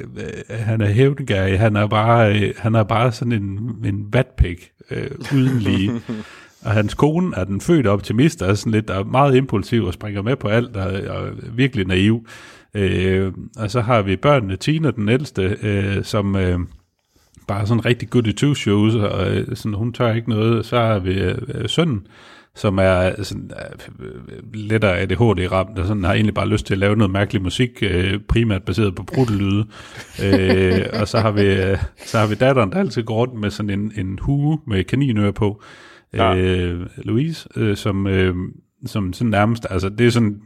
uh, 0.05 0.57
han 0.59 0.81
er 0.81 0.87
hævdegærig, 0.87 1.59
han 1.59 1.77
er 1.77 1.87
bare, 1.87 2.31
uh, 2.31 2.49
han 2.59 2.75
er 2.75 2.83
bare 2.83 3.13
sådan 3.13 3.33
en, 3.33 3.75
en 3.85 4.07
vatpik, 4.13 4.71
uh, 4.91 5.37
uden 5.37 5.59
lige. 5.59 5.91
og 6.65 6.71
hans 6.71 6.95
kone 6.95 7.37
er 7.37 7.45
den 7.45 7.61
fødte 7.61 7.91
optimist, 7.91 8.41
der 8.41 8.47
er 8.47 8.55
sådan 8.55 8.73
lidt 8.73 8.89
der 8.89 8.95
er 8.95 9.05
meget 9.05 9.37
impulsiv 9.37 9.85
og 9.85 9.93
springer 9.93 10.23
med 10.23 10.37
på 10.37 10.49
alt, 10.49 10.77
og 10.77 10.93
er 10.93 11.31
virkelig 11.53 11.87
naiv. 11.87 12.27
Uh, 12.75 13.33
og 13.57 13.71
så 13.71 13.81
har 13.81 14.03
vi 14.03 14.17
børnene, 14.17 14.57
Tina, 14.57 14.91
den 14.91 15.09
ældste, 15.09 15.57
uh, 15.99 16.05
som... 16.05 16.35
Uh, 16.35 16.61
bare 17.49 17.67
sådan 17.67 17.87
rigtig 17.87 18.11
good 18.11 18.27
i 18.27 18.33
two 18.33 18.55
shows, 18.55 18.95
og 18.95 19.37
øh, 19.37 19.57
sådan, 19.57 19.75
hun 19.75 19.93
tør 19.93 20.13
ikke 20.13 20.31
noget. 20.31 20.67
Så 20.67 20.77
har 20.77 20.99
vi 20.99 21.21
øh, 21.21 21.69
sønnen, 21.69 22.07
som 22.55 22.79
er 22.79 23.23
sådan, 23.23 23.51
øh, 24.01 24.81
af 24.83 25.03
ADHD-ramt, 25.03 25.79
og 25.79 25.87
sådan 25.87 26.05
har 26.05 26.13
egentlig 26.13 26.35
bare 26.35 26.49
lyst 26.49 26.67
til 26.67 26.75
at 26.75 26.79
lave 26.79 26.97
noget 26.97 27.11
mærkelig 27.11 27.43
musik, 27.43 27.71
øh, 27.83 28.21
primært 28.29 28.63
baseret 28.63 28.95
på 28.95 29.03
brudelyde. 29.03 29.67
øh, 30.25 31.01
og 31.01 31.09
så 31.09 31.21
har, 31.21 31.31
vi, 31.31 31.43
øh, 31.43 31.79
så 32.07 32.19
har 32.19 32.27
vi 32.27 32.35
datteren, 32.35 32.73
der 32.73 32.79
altid 32.79 33.03
går 33.03 33.17
rundt 33.17 33.41
med 33.41 33.51
sådan 33.51 33.71
en, 33.71 33.93
en 33.97 34.19
hue 34.23 34.59
med 34.67 34.85
kaninører 34.85 35.33
på, 35.33 35.63
ja. 36.15 36.37
øh, 36.37 36.87
Louise, 36.97 37.49
øh, 37.57 37.77
som, 37.77 38.07
øh, 38.07 38.35
som 38.87 39.13
sådan 39.13 39.31
nærmest, 39.31 39.67
altså 39.71 39.89
det 39.89 40.07
er 40.07 40.11
sådan, 40.11 40.41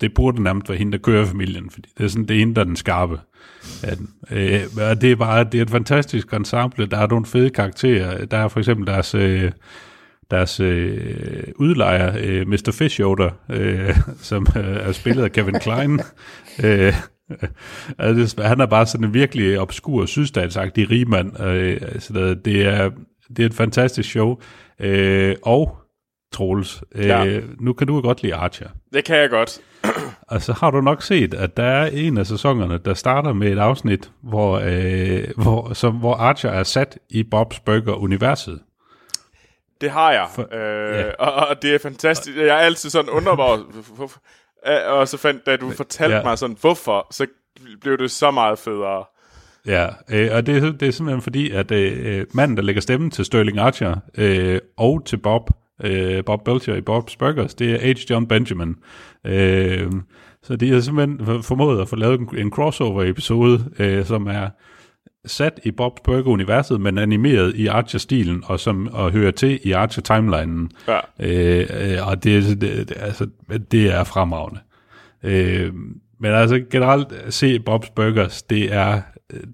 det 0.00 0.14
burde 0.14 0.42
nærmest 0.42 0.68
være 0.68 0.78
hende, 0.78 0.92
der 0.92 0.98
kører 0.98 1.26
familien, 1.26 1.70
fordi 1.70 1.88
det 1.98 2.04
er 2.04 2.08
sådan, 2.08 2.28
det 2.28 2.34
er 2.34 2.38
hende, 2.38 2.54
der 2.54 2.60
er 2.60 2.64
den 2.64 2.76
skarpe. 2.76 3.18
Ja, 3.82 3.90
øh, 4.30 4.60
og 4.90 5.00
det 5.00 5.12
er 5.12 5.16
bare, 5.16 5.44
det 5.44 5.58
er 5.58 5.62
et 5.62 5.70
fantastisk 5.70 6.32
ensemble, 6.32 6.86
der 6.86 6.98
er 6.98 7.06
nogle 7.06 7.26
fede 7.26 7.50
karakterer. 7.50 8.24
Der 8.24 8.36
er 8.36 8.48
for 8.48 8.60
eksempel 8.60 8.86
deres, 8.86 9.14
øh, 9.14 9.52
deres 10.30 10.60
øh, 10.60 11.44
udlejer, 11.56 12.16
øh, 12.20 12.48
Mr. 12.48 12.74
Fishoder, 12.78 13.30
øh, 13.50 13.96
som 14.30 14.46
øh, 14.56 14.76
er 14.76 14.92
spillet 14.92 15.24
af 15.24 15.32
Kevin 15.32 15.60
Klein. 15.60 16.00
øh, 16.64 16.94
altså, 17.98 18.42
han 18.42 18.60
er 18.60 18.66
bare 18.66 18.86
sådan 18.86 19.06
en 19.06 19.14
virkelig 19.14 19.60
obskur, 19.60 20.06
sydstatsagtig 20.06 20.90
rigmand. 20.90 21.40
Øh, 21.40 21.78
altså, 21.82 22.34
det, 22.44 22.66
er, 22.66 22.90
det 23.36 23.42
er 23.42 23.46
et 23.46 23.54
fantastisk 23.54 24.10
show. 24.10 24.36
Øh, 24.80 25.36
og 25.42 25.76
Troels, 26.32 26.82
øh, 26.94 27.06
ja. 27.06 27.40
nu 27.60 27.72
kan 27.72 27.86
du 27.86 28.00
godt 28.00 28.22
lide 28.22 28.34
Archer. 28.34 28.68
Det 28.94 29.04
kan 29.04 29.16
jeg 29.16 29.30
godt. 29.30 29.60
Og 30.22 30.42
så 30.42 30.52
har 30.52 30.70
du 30.70 30.80
nok 30.80 31.02
set, 31.02 31.34
at 31.34 31.56
der 31.56 31.64
er 31.64 31.86
en 31.86 32.18
af 32.18 32.26
sæsonerne, 32.26 32.78
der 32.78 32.94
starter 32.94 33.32
med 33.32 33.52
et 33.52 33.58
afsnit, 33.58 34.10
hvor, 34.22 34.62
øh, 34.64 35.24
hvor, 35.36 35.74
som, 35.74 35.94
hvor 35.94 36.14
Archer 36.14 36.50
er 36.50 36.62
sat 36.62 36.98
i 37.10 37.24
Bob's 37.34 37.62
Burger-universet. 37.64 38.60
Det 39.80 39.90
har 39.90 40.12
jeg, 40.12 40.26
For, 40.34 40.48
øh, 40.52 40.98
ja. 40.98 41.10
og, 41.18 41.48
og 41.48 41.62
det 41.62 41.74
er 41.74 41.78
fantastisk. 41.78 42.36
Jeg 42.36 42.46
er 42.46 42.54
altid 42.54 42.90
sådan 42.90 43.10
undret 43.10 43.64
og 44.86 45.08
så 45.08 45.16
fandt, 45.16 45.46
da 45.46 45.56
du 45.56 45.70
fortalte 45.70 46.16
ja. 46.16 46.22
mig 46.22 46.38
sådan, 46.38 46.56
hvorfor, 46.60 47.06
så 47.10 47.26
blev 47.80 47.98
det 47.98 48.10
så 48.10 48.30
meget 48.30 48.58
federe. 48.58 49.04
Ja, 49.66 49.86
øh, 50.10 50.30
og 50.32 50.46
det, 50.46 50.80
det 50.80 50.88
er 50.88 50.92
simpelthen 50.92 51.22
fordi, 51.22 51.50
at 51.50 51.70
øh, 51.70 52.26
manden, 52.32 52.56
der 52.56 52.62
lægger 52.62 52.82
stemmen 52.82 53.10
til 53.10 53.24
Sterling 53.24 53.58
Archer 53.58 53.96
øh, 54.18 54.60
og 54.76 55.02
til 55.06 55.16
Bob, 55.16 55.50
øh, 55.84 56.24
Bob 56.24 56.44
Belcher 56.44 56.74
i 56.74 56.80
Bob's 56.80 57.16
Burgers, 57.18 57.54
det 57.54 57.70
er 57.70 57.94
H. 57.94 58.10
John 58.10 58.26
Benjamin. 58.26 58.74
Øh, 59.26 59.92
så 60.42 60.56
de 60.56 60.72
har 60.72 60.80
simpelthen 60.80 61.42
formået 61.42 61.80
at 61.80 61.88
få 61.88 61.96
lavet 61.96 62.20
en, 62.20 62.28
en 62.36 62.50
crossover-episode, 62.50 63.64
øh, 63.78 64.04
som 64.04 64.26
er 64.26 64.48
sat 65.26 65.60
i 65.64 65.68
Bob's 65.80 66.02
Burger-universet, 66.04 66.80
men 66.80 66.98
animeret 66.98 67.54
i 67.54 67.66
Archer-stilen, 67.66 68.42
og 68.46 68.60
som 68.60 68.88
og 68.92 69.12
hører 69.12 69.30
til 69.30 69.60
i 69.62 69.72
Archer-timelinen. 69.72 70.70
Ja. 70.88 70.98
Øh, 71.20 71.66
øh, 71.80 72.08
og 72.08 72.24
det, 72.24 72.60
det, 72.60 72.88
det, 72.88 72.92
altså, 72.96 73.26
det 73.70 73.92
er 73.92 74.04
fremragende. 74.04 74.60
Øh, 75.22 75.72
men 76.20 76.30
altså 76.30 76.62
generelt, 76.70 77.08
se 77.28 77.60
Bob's 77.70 77.92
Burgers, 77.96 78.42
det 78.42 78.72
er, 78.72 79.02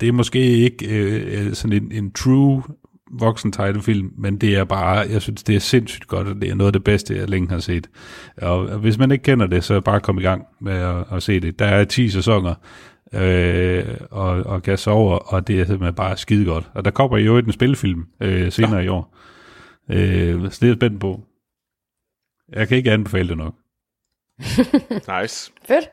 det 0.01 0.09
er 0.09 0.13
måske 0.13 0.41
ikke 0.41 0.89
øh, 0.89 1.55
sådan 1.55 1.83
en, 1.83 1.93
en 1.93 2.13
true 2.13 2.63
voksen 3.11 3.53
tegnefilm, 3.53 4.13
men 4.19 4.37
det 4.37 4.55
er 4.55 4.65
bare, 4.65 4.99
jeg 4.99 5.23
synes, 5.23 5.43
det 5.43 5.57
er 5.57 5.61
sindssygt 5.61 6.07
godt, 6.07 6.29
og 6.29 6.35
det 6.35 6.51
er 6.51 6.55
noget 6.55 6.69
af 6.69 6.73
det 6.73 6.85
bedste, 6.85 7.17
jeg 7.17 7.31
længe 7.31 7.51
har 7.51 7.59
set. 7.59 7.91
Og 8.37 8.79
hvis 8.79 8.99
man 8.99 9.11
ikke 9.11 9.23
kender 9.23 9.47
det, 9.47 9.65
så 9.65 9.81
bare 9.81 10.01
kom 10.01 10.19
i 10.19 10.23
gang 10.23 10.47
med 10.61 10.73
at, 10.73 11.05
at 11.13 11.23
se 11.23 11.41
det. 11.41 11.59
Der 11.59 11.67
er 11.67 11.85
10 11.85 12.09
sæsoner, 12.09 12.55
øh, 13.13 13.85
og, 14.11 14.29
og 14.29 14.63
gas 14.63 14.87
over, 14.87 15.17
og 15.17 15.49
det 15.49 15.61
er 15.61 15.65
simpelthen 15.65 15.95
bare 15.95 16.17
skide 16.17 16.45
godt. 16.45 16.71
Og 16.75 16.85
der 16.85 16.91
kommer 16.91 17.19
jo 17.19 17.39
en 17.39 17.53
spilfilm 17.53 18.07
øh, 18.21 18.53
senere 18.53 18.77
ja. 18.77 18.85
i 18.85 18.89
år. 18.89 19.17
Øh, 19.91 20.51
så 20.51 20.59
det 20.61 20.71
er 20.71 20.75
spændt 20.75 21.01
på. 21.01 21.21
Jeg 22.53 22.69
kan 22.69 22.77
ikke 22.77 22.93
anbefale 22.93 23.29
det 23.29 23.39
nok. 23.39 23.55
nice. 25.21 25.53
Fedt. 25.67 25.89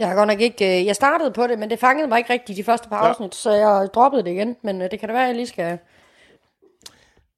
Jeg 0.00 0.08
har 0.08 0.14
godt 0.14 0.28
nok 0.28 0.40
ikke... 0.40 0.80
Øh, 0.80 0.86
jeg 0.86 0.96
startede 0.96 1.32
på 1.32 1.46
det, 1.46 1.58
men 1.58 1.70
det 1.70 1.78
fangede 1.78 2.08
mig 2.08 2.18
ikke 2.18 2.32
rigtigt 2.32 2.56
de 2.56 2.64
første 2.64 2.88
par 2.88 3.04
ja. 3.04 3.08
afsnit, 3.08 3.34
så 3.34 3.50
jeg 3.50 3.88
droppede 3.94 4.24
det 4.24 4.30
igen. 4.30 4.56
Men 4.62 4.82
øh, 4.82 4.90
det 4.90 5.00
kan 5.00 5.08
da 5.08 5.12
være, 5.12 5.22
at 5.22 5.28
jeg 5.28 5.36
lige 5.36 5.46
skal... 5.46 5.78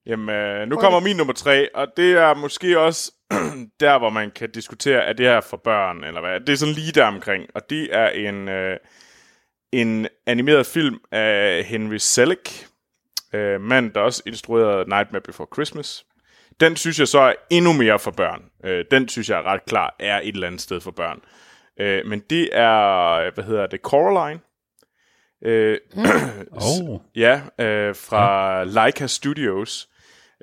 Jamen, 0.07 0.35
øh, 0.35 0.69
nu 0.69 0.77
kommer 0.77 1.01
min 1.01 1.17
nummer 1.17 1.33
tre, 1.33 1.75
og 1.75 1.87
det 1.97 2.13
er 2.13 2.35
måske 2.35 2.81
også 2.81 3.13
der, 3.81 3.99
hvor 3.99 4.11
man 4.11 4.31
kan 4.31 4.51
diskutere, 4.51 5.03
er 5.05 5.13
det 5.13 5.27
her 5.27 5.41
for 5.41 5.57
børn, 5.57 6.05
eller 6.05 6.21
hvad? 6.21 6.41
Det 6.41 6.49
er 6.49 6.57
sådan 6.57 6.75
lige 6.75 6.93
der 6.93 7.05
omkring, 7.05 7.47
og 7.55 7.71
det 7.71 7.89
er 7.93 8.09
en, 8.09 8.49
øh, 8.49 8.77
en 9.73 10.09
animeret 10.27 10.67
film 10.67 10.99
af 11.13 11.65
Henry 11.65 11.97
Selick, 11.97 12.67
øh, 13.33 13.61
mand, 13.61 13.93
der 13.93 14.01
også 14.01 14.23
instruerede 14.27 14.89
Nightmare 14.89 15.23
Before 15.23 15.49
Christmas. 15.55 16.05
Den 16.61 16.77
synes 16.77 16.99
jeg 16.99 17.09
så 17.09 17.19
er 17.19 17.35
endnu 17.51 17.73
mere 17.73 17.99
for 17.99 18.11
børn. 18.11 18.43
Øh, 18.65 18.85
den 18.91 19.09
synes 19.09 19.31
jeg 19.31 19.43
ret 19.45 19.65
klar 19.65 19.97
er 19.99 20.21
et 20.21 20.35
eller 20.35 20.47
andet 20.47 20.61
sted 20.61 20.81
for 20.81 20.91
børn. 20.91 21.17
Øh, 21.17 21.52
men 21.79 22.21
det 22.31 22.49
er, 22.53 23.35
hvad 23.35 23.45
hedder 23.45 23.67
det, 23.67 23.81
Coraline. 23.81 24.41
Øh, 25.45 25.79
Oh. 26.53 27.01
Ja, 27.15 27.43
øh, 27.59 27.97
fra 27.97 28.59
ja. 28.59 28.65
Leica 28.65 29.07
Studios. 29.07 29.89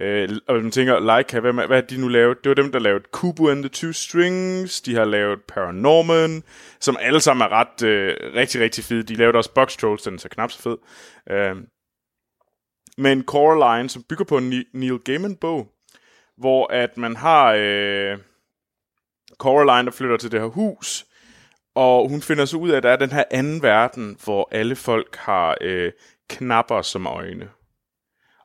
Øh, 0.02 0.30
og 0.48 0.56
man 0.56 0.72
tænker, 0.72 1.00
Leica, 1.00 1.40
hvad, 1.40 1.54
hvad 1.54 1.78
har 1.78 1.82
de 1.82 2.02
nu 2.02 2.08
lavet? 2.08 2.38
Det 2.44 2.50
var 2.50 2.56
dem, 2.56 2.72
der 2.72 2.80
lavede 2.80 3.04
Kubo 3.12 3.50
and 3.50 3.64
the 3.64 3.70
Two 3.70 3.92
Strings, 3.92 4.82
de 4.82 4.96
har 4.96 5.06
lavet 5.06 5.40
Paranorman, 5.48 6.44
som 6.80 6.98
alle 7.00 7.22
sammen 7.22 7.46
er 7.46 7.50
ret, 7.52 7.84
øh, 7.84 8.16
rigtig, 8.36 8.62
rigtig 8.62 8.84
fede. 8.84 9.04
De 9.04 9.16
lavede 9.16 9.38
også 9.38 9.54
Box 9.54 9.78
Trolls, 9.78 10.04
den 10.04 10.14
er 10.14 10.18
så 10.18 10.30
knap 10.30 10.52
så 10.52 10.62
fed. 10.62 10.78
Øh, 11.30 11.56
men 12.98 13.24
Coraline, 13.24 13.90
som 13.90 14.04
bygger 14.10 14.26
på 14.26 14.38
en 14.38 14.64
Neil 14.74 15.00
Gaiman-bog, 15.00 15.68
hvor 16.38 16.74
at 16.74 16.98
man 16.98 17.16
har 17.16 17.54
øh, 17.58 18.18
Coraline, 19.38 19.86
der 19.86 19.92
flytter 19.92 20.18
til 20.18 20.32
det 20.32 20.40
her 20.40 20.48
hus, 20.48 21.06
og 21.76 22.10
hun 22.10 22.22
finder 22.22 22.46
så 22.46 22.58
ud 22.58 22.70
af, 22.70 22.78
at 22.78 22.84
der 22.84 22.90
er 22.90 22.96
den 22.96 23.12
her 23.12 23.24
anden 23.32 23.62
verden, 23.62 24.18
hvor 24.24 24.50
alle 24.52 24.76
folk 24.76 25.16
har 25.16 25.58
øh, 25.62 25.92
knapper 26.30 26.82
som 26.82 27.08
øjne. 27.08 27.50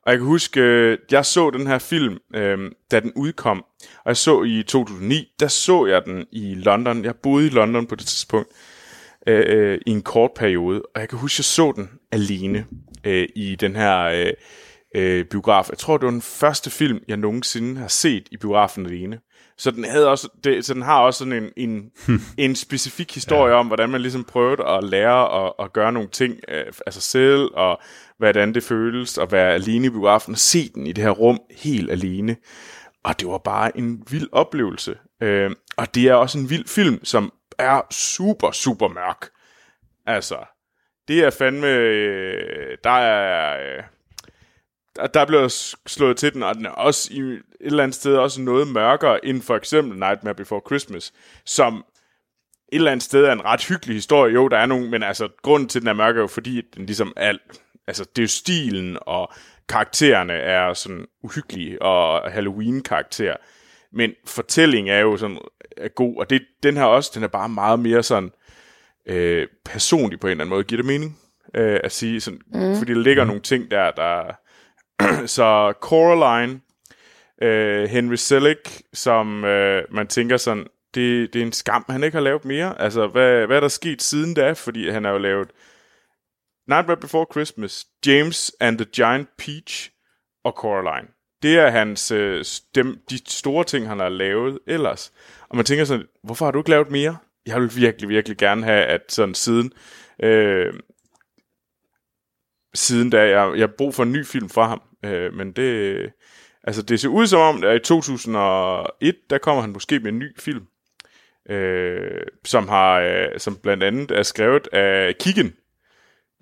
Og 0.06 0.12
jeg 0.12 0.18
kan 0.18 0.26
huske, 0.26 0.60
øh, 0.60 0.98
jeg 1.10 1.26
så 1.26 1.50
den 1.50 1.66
her 1.66 1.78
film, 1.78 2.18
øh, 2.34 2.72
da 2.90 3.00
den 3.00 3.12
udkom, 3.16 3.64
og 3.80 4.06
jeg 4.06 4.16
så 4.16 4.42
i 4.42 4.62
2009, 4.62 5.28
der 5.40 5.48
så 5.48 5.86
jeg 5.86 6.04
den 6.04 6.26
i 6.32 6.54
London. 6.54 7.04
Jeg 7.04 7.16
boede 7.16 7.46
i 7.46 7.50
London 7.50 7.86
på 7.86 7.94
det 7.94 8.06
tidspunkt, 8.06 8.48
øh, 9.26 9.44
øh, 9.46 9.80
i 9.86 9.90
en 9.90 10.02
kort 10.02 10.30
periode, 10.36 10.82
og 10.94 11.00
jeg 11.00 11.08
kan 11.08 11.18
huske, 11.18 11.40
jeg 11.40 11.44
så 11.44 11.72
den 11.76 11.90
alene 12.12 12.66
øh, 13.04 13.28
i 13.36 13.56
den 13.56 13.76
her 13.76 14.00
øh, 14.00 14.32
øh, 14.94 15.24
biograf. 15.24 15.70
Jeg 15.70 15.78
tror, 15.78 15.96
det 15.96 16.04
var 16.04 16.10
den 16.10 16.22
første 16.22 16.70
film, 16.70 17.00
jeg 17.08 17.16
nogensinde 17.16 17.80
har 17.80 17.88
set 17.88 18.28
i 18.30 18.36
biografen 18.36 18.86
alene. 18.86 19.20
Så 19.58 19.70
den, 19.70 19.84
havde 19.84 20.08
også, 20.08 20.28
det, 20.44 20.64
så 20.64 20.74
den 20.74 20.82
har 20.82 21.00
også 21.00 21.18
sådan 21.18 21.32
en, 21.32 21.50
en, 21.56 21.90
en 22.48 22.56
specifik 22.56 23.14
historie 23.14 23.52
ja. 23.52 23.58
om, 23.58 23.66
hvordan 23.66 23.90
man 23.90 24.00
ligesom 24.00 24.24
prøvede 24.24 24.64
at 24.66 24.84
lære 24.84 25.46
at, 25.46 25.52
at 25.58 25.72
gøre 25.72 25.92
nogle 25.92 26.08
ting 26.08 26.40
øh, 26.48 26.64
af 26.86 26.92
sig 26.92 27.02
selv, 27.02 27.50
og 27.54 27.80
hvordan 28.18 28.54
det 28.54 28.62
føles 28.62 29.18
at 29.18 29.32
være 29.32 29.54
alene 29.54 29.86
i 29.86 29.90
biografen, 29.90 30.34
og 30.34 30.38
se 30.38 30.68
den 30.74 30.86
i 30.86 30.92
det 30.92 31.04
her 31.04 31.10
rum 31.10 31.40
helt 31.50 31.90
alene. 31.90 32.36
Og 33.04 33.20
det 33.20 33.28
var 33.28 33.38
bare 33.38 33.78
en 33.78 34.02
vild 34.10 34.28
oplevelse. 34.32 34.96
Øh, 35.22 35.50
og 35.76 35.94
det 35.94 36.08
er 36.08 36.14
også 36.14 36.38
en 36.38 36.50
vild 36.50 36.68
film, 36.68 37.04
som 37.04 37.32
er 37.58 37.80
super, 37.90 38.50
super 38.50 38.88
mørk. 38.88 39.28
Altså, 40.06 40.36
det 41.08 41.24
er 41.24 41.30
fandme... 41.30 41.66
Øh, 41.66 42.76
der 42.84 42.90
er... 42.90 43.58
Øh, 43.76 43.82
der, 44.96 45.06
der 45.06 45.26
bliver 45.26 45.48
s- 45.48 45.76
slået 45.86 46.16
til 46.16 46.34
den, 46.34 46.42
og 46.42 46.54
den 46.54 46.66
er 46.66 46.70
også 46.70 47.08
i 47.12 47.20
et 47.20 47.42
eller 47.60 47.82
andet 47.82 47.94
sted 47.94 48.16
også 48.16 48.40
noget 48.40 48.68
mørkere 48.68 49.24
end 49.24 49.42
for 49.42 49.56
eksempel 49.56 49.98
Nightmare 49.98 50.34
Before 50.34 50.60
Christmas, 50.66 51.12
som 51.46 51.84
et 52.72 52.76
eller 52.76 52.92
andet 52.92 53.04
sted 53.04 53.24
er 53.24 53.32
en 53.32 53.44
ret 53.44 53.64
hyggelig 53.64 53.94
historie. 53.96 54.34
Jo, 54.34 54.48
der 54.48 54.58
er 54.58 54.66
nogen, 54.66 54.90
men 54.90 55.02
altså, 55.02 55.28
grunden 55.42 55.68
til, 55.68 55.80
den 55.80 55.88
er 55.88 55.92
mørk, 55.92 56.16
er 56.16 56.20
jo 56.20 56.26
fordi, 56.26 56.62
den 56.76 56.86
ligesom 56.86 57.12
er, 57.16 57.32
altså, 57.86 58.04
det 58.04 58.18
er 58.18 58.24
jo 58.24 58.28
stilen, 58.28 58.98
og 59.00 59.32
karaktererne 59.68 60.32
er 60.32 60.74
sådan 60.74 61.06
uhyggelige, 61.22 61.82
og 61.82 62.32
Halloween-karakter. 62.32 63.36
Men 63.92 64.12
fortællingen 64.26 64.94
er 64.94 65.00
jo 65.00 65.16
sådan 65.16 65.38
er 65.76 65.88
god, 65.88 66.16
og 66.18 66.30
det, 66.30 66.42
den 66.62 66.76
her 66.76 66.84
også, 66.84 67.10
den 67.14 67.22
er 67.22 67.28
bare 67.28 67.48
meget 67.48 67.78
mere 67.78 68.02
sådan 68.02 68.30
øh, 69.08 69.46
personlig 69.64 70.20
på 70.20 70.26
en 70.26 70.30
eller 70.30 70.44
anden 70.44 70.54
måde. 70.54 70.64
Giver 70.64 70.78
det 70.82 70.86
mening? 70.86 71.18
Øh, 71.54 71.80
at 71.84 71.92
sige 71.92 72.20
sådan, 72.20 72.40
mm. 72.54 72.76
fordi 72.76 72.92
der 72.92 73.00
ligger 73.00 73.24
mm. 73.24 73.28
nogle 73.28 73.42
ting 73.42 73.70
der, 73.70 73.90
der 73.90 74.36
så 75.36 75.74
Coraline, 75.80 76.60
øh, 77.42 77.88
Henry 77.88 78.14
Selick, 78.14 78.82
som 78.92 79.44
øh, 79.44 79.82
man 79.90 80.06
tænker 80.06 80.36
sådan, 80.36 80.66
det, 80.94 81.32
det 81.32 81.42
er 81.42 81.46
en 81.46 81.52
skam, 81.52 81.84
han 81.88 82.04
ikke 82.04 82.16
har 82.16 82.22
lavet 82.22 82.44
mere. 82.44 82.80
Altså, 82.80 83.06
hvad, 83.06 83.46
hvad 83.46 83.56
er 83.56 83.60
der 83.60 83.68
sket 83.68 84.02
siden 84.02 84.34
da? 84.34 84.52
Fordi 84.52 84.90
han 84.90 85.04
har 85.04 85.10
jo 85.10 85.18
lavet 85.18 85.50
Nightmare 86.68 86.96
Before 86.96 87.26
Christmas, 87.32 87.86
James 88.06 88.52
and 88.60 88.78
the 88.78 88.86
Giant 88.96 89.28
Peach 89.38 89.90
og 90.44 90.52
Coraline. 90.52 91.08
Det 91.42 91.58
er 91.58 91.70
hans, 91.70 92.10
øh, 92.10 92.44
dem, 92.74 92.98
de 93.10 93.18
store 93.28 93.64
ting, 93.64 93.88
han 93.88 93.98
har 93.98 94.08
lavet 94.08 94.58
ellers. 94.66 95.12
Og 95.48 95.56
man 95.56 95.64
tænker 95.64 95.84
sådan, 95.84 96.06
hvorfor 96.22 96.44
har 96.44 96.52
du 96.52 96.58
ikke 96.58 96.70
lavet 96.70 96.90
mere? 96.90 97.16
Jeg 97.46 97.60
vil 97.60 97.76
virkelig, 97.76 98.08
virkelig 98.08 98.38
gerne 98.38 98.64
have, 98.64 98.84
at 98.84 99.00
sådan 99.08 99.34
siden... 99.34 99.72
Øh, 100.22 100.72
siden 102.74 103.10
da 103.10 103.20
jeg, 103.20 103.52
jeg 103.52 103.62
har 103.62 103.74
brug 103.78 103.94
for 103.94 104.02
en 104.02 104.12
ny 104.12 104.26
film 104.26 104.48
fra 104.48 104.66
ham. 104.68 104.82
Øh, 105.04 105.34
men 105.34 105.52
det, 105.52 105.96
altså 106.64 106.82
det 106.82 107.00
ser 107.00 107.08
ud 107.08 107.26
som 107.26 107.40
om, 107.40 107.64
at 107.64 107.76
i 107.76 107.78
2001, 107.78 109.16
der 109.30 109.38
kommer 109.38 109.62
han 109.62 109.72
måske 109.72 109.98
med 109.98 110.12
en 110.12 110.18
ny 110.18 110.40
film, 110.40 110.66
øh, 111.50 112.22
som 112.44 112.68
har, 112.68 113.00
øh, 113.00 113.38
som 113.38 113.56
blandt 113.56 113.82
andet 113.82 114.10
er 114.10 114.22
skrevet 114.22 114.68
af 114.72 115.14
Keegan, 115.18 115.54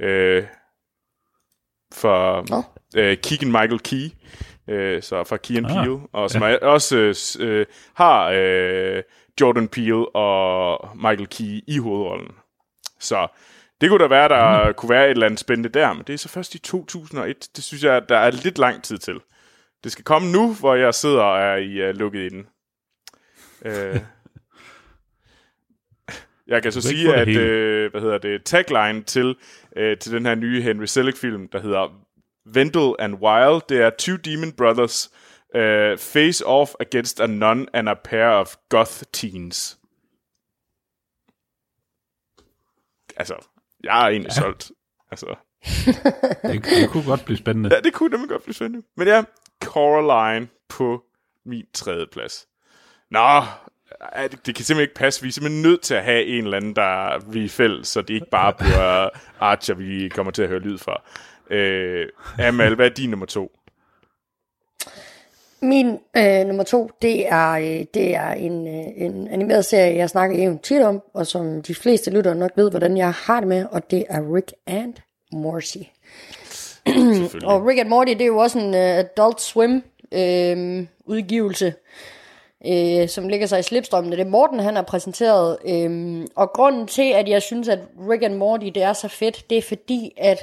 øh, 0.00 0.44
for 1.92 2.44
Nå. 2.50 2.62
øh, 2.96 3.16
Keegan 3.16 3.52
Michael 3.52 3.78
Key, 3.78 4.10
øh, 4.68 5.02
så 5.02 5.24
fra 5.24 5.36
Key 5.36 5.56
and 5.56 5.66
Ah, 5.66 5.72
Peele, 5.72 5.98
og 6.12 6.30
som 6.30 6.42
er, 6.42 6.58
også 6.58 6.96
øh, 7.40 7.48
øh, 7.48 7.66
har 7.94 8.30
øh, 8.34 9.02
Jordan 9.40 9.68
Peele 9.68 10.16
og 10.16 10.88
Michael 10.96 11.26
Key 11.26 11.60
i 11.66 11.78
hovedrollen. 11.78 12.30
Så 13.00 13.28
det 13.82 13.90
kunne 13.90 14.02
da 14.02 14.08
være, 14.08 14.28
der 14.28 14.68
mm. 14.68 14.74
kunne 14.74 14.90
være 14.90 15.04
et 15.04 15.10
eller 15.10 15.26
andet 15.26 15.40
spændende 15.40 15.68
der, 15.68 15.92
men 15.92 16.04
det 16.06 16.12
er 16.12 16.18
så 16.18 16.28
først 16.28 16.54
i 16.54 16.58
2001. 16.58 17.48
Det 17.56 17.64
synes 17.64 17.84
jeg, 17.84 18.08
der 18.08 18.16
er 18.16 18.30
lidt 18.30 18.58
lang 18.58 18.82
tid 18.82 18.98
til. 18.98 19.20
Det 19.84 19.92
skal 19.92 20.04
komme 20.04 20.32
nu, 20.32 20.54
hvor 20.54 20.74
jeg 20.74 20.94
sidder 20.94 21.22
og 21.22 21.40
er 21.40 21.56
i 21.56 21.88
uh, 21.88 21.96
lukket 21.96 22.32
inde. 22.32 22.44
Uh, 23.64 24.00
jeg 26.46 26.62
kan 26.62 26.72
så 26.72 26.80
sige, 26.80 27.14
at 27.14 27.28
øh, 27.28 27.90
hvad 27.90 28.00
hedder 28.00 28.18
det, 28.18 28.44
tagline 28.44 29.02
til, 29.02 29.36
øh, 29.76 29.98
til 29.98 30.12
den 30.12 30.26
her 30.26 30.34
nye 30.34 30.62
Henry 30.62 30.84
Selick-film, 30.84 31.48
der 31.48 31.60
hedder 31.60 31.88
Vendel 32.46 32.94
and 32.98 33.14
Wild, 33.14 33.62
det 33.68 33.80
er 33.80 33.90
Two 33.98 34.16
Demon 34.16 34.52
Brothers 34.52 35.10
uh, 35.54 35.98
face 35.98 36.46
off 36.46 36.74
against 36.80 37.20
a 37.20 37.26
nun 37.26 37.68
and 37.72 37.88
a 37.88 37.94
pair 37.94 38.28
of 38.28 38.54
goth 38.68 39.02
teens. 39.12 39.78
Altså, 43.16 43.34
jeg 43.84 44.04
er 44.04 44.08
egentlig 44.08 44.30
ja. 44.36 44.40
solgt. 44.40 44.70
Altså, 45.10 45.26
Det, 46.52 46.64
det 46.64 46.90
kunne 46.90 47.04
godt 47.04 47.24
blive 47.24 47.38
spændende. 47.38 47.74
ja, 47.74 47.80
det 47.80 47.92
kunne 47.92 48.10
nemlig 48.10 48.28
godt 48.28 48.42
blive 48.42 48.54
spændende. 48.54 48.86
Men 48.96 49.08
ja, 49.08 49.22
Coraline 49.64 50.48
på 50.68 51.02
min 51.46 51.64
tredje 51.74 52.06
plads. 52.12 52.46
Nå, 53.10 53.40
det, 54.16 54.46
det 54.46 54.54
kan 54.54 54.64
simpelthen 54.64 54.80
ikke 54.80 54.94
passe. 54.94 55.22
Vi 55.22 55.28
er 55.28 55.32
simpelthen 55.32 55.62
nødt 55.62 55.80
til 55.82 55.94
at 55.94 56.04
have 56.04 56.24
en 56.24 56.44
eller 56.44 56.56
anden, 56.56 56.76
der 56.76 57.18
vi 57.32 57.44
er 57.44 57.48
fælles, 57.48 57.88
så 57.88 58.02
det 58.02 58.14
ikke 58.14 58.30
bare 58.30 58.52
bliver 58.52 59.08
Archer, 59.50 59.74
vi 59.74 60.08
kommer 60.08 60.32
til 60.32 60.42
at 60.42 60.48
høre 60.48 60.60
lyd 60.60 60.78
fra. 60.78 61.02
Øh, 61.50 62.08
Amal, 62.38 62.74
hvad 62.74 62.86
er 62.90 62.94
din 62.94 63.10
nummer 63.10 63.26
to? 63.26 63.58
Min 65.62 65.98
øh, 66.16 66.46
nummer 66.46 66.62
to, 66.62 66.90
det 67.02 67.28
er, 67.28 67.50
øh, 67.50 67.84
det 67.94 68.14
er 68.14 68.30
en, 68.30 68.66
øh, 68.66 68.84
en 68.96 69.28
animeret 69.28 69.64
serie, 69.64 69.96
jeg 69.96 70.10
snakker 70.10 70.44
jo 70.44 70.58
tit 70.62 70.82
om, 70.82 71.02
og 71.14 71.26
som 71.26 71.62
de 71.62 71.74
fleste 71.74 72.10
lyttere 72.10 72.34
nok 72.34 72.50
ved, 72.56 72.70
hvordan 72.70 72.96
jeg 72.96 73.12
har 73.12 73.40
det 73.40 73.48
med, 73.48 73.66
og 73.70 73.90
det 73.90 74.04
er 74.08 74.34
Rick 74.34 74.52
and 74.66 74.94
Morty. 75.32 75.78
Og 77.44 77.66
Rick 77.66 77.80
and 77.80 77.88
Morty, 77.88 78.12
det 78.12 78.22
er 78.22 78.26
jo 78.26 78.38
også 78.38 78.58
en 78.58 78.74
uh, 78.74 78.80
Adult 78.80 79.40
Swim 79.40 79.82
øh, 80.12 80.86
udgivelse, 81.06 81.74
øh, 82.66 83.08
som 83.08 83.28
ligger 83.28 83.46
sig 83.46 83.58
i 83.58 83.62
slipstrømmen. 83.62 84.12
Det 84.12 84.20
er 84.20 84.24
Morten, 84.24 84.60
han 84.60 84.76
har 84.76 84.82
præsenteret. 84.82 85.56
Øh, 85.66 86.26
og 86.36 86.52
grunden 86.52 86.86
til, 86.86 87.12
at 87.12 87.28
jeg 87.28 87.42
synes, 87.42 87.68
at 87.68 87.78
Rick 88.10 88.22
and 88.22 88.34
Morty, 88.34 88.66
det 88.66 88.82
er 88.82 88.92
så 88.92 89.08
fedt, 89.08 89.50
det 89.50 89.58
er 89.58 89.62
fordi, 89.62 90.14
at 90.16 90.38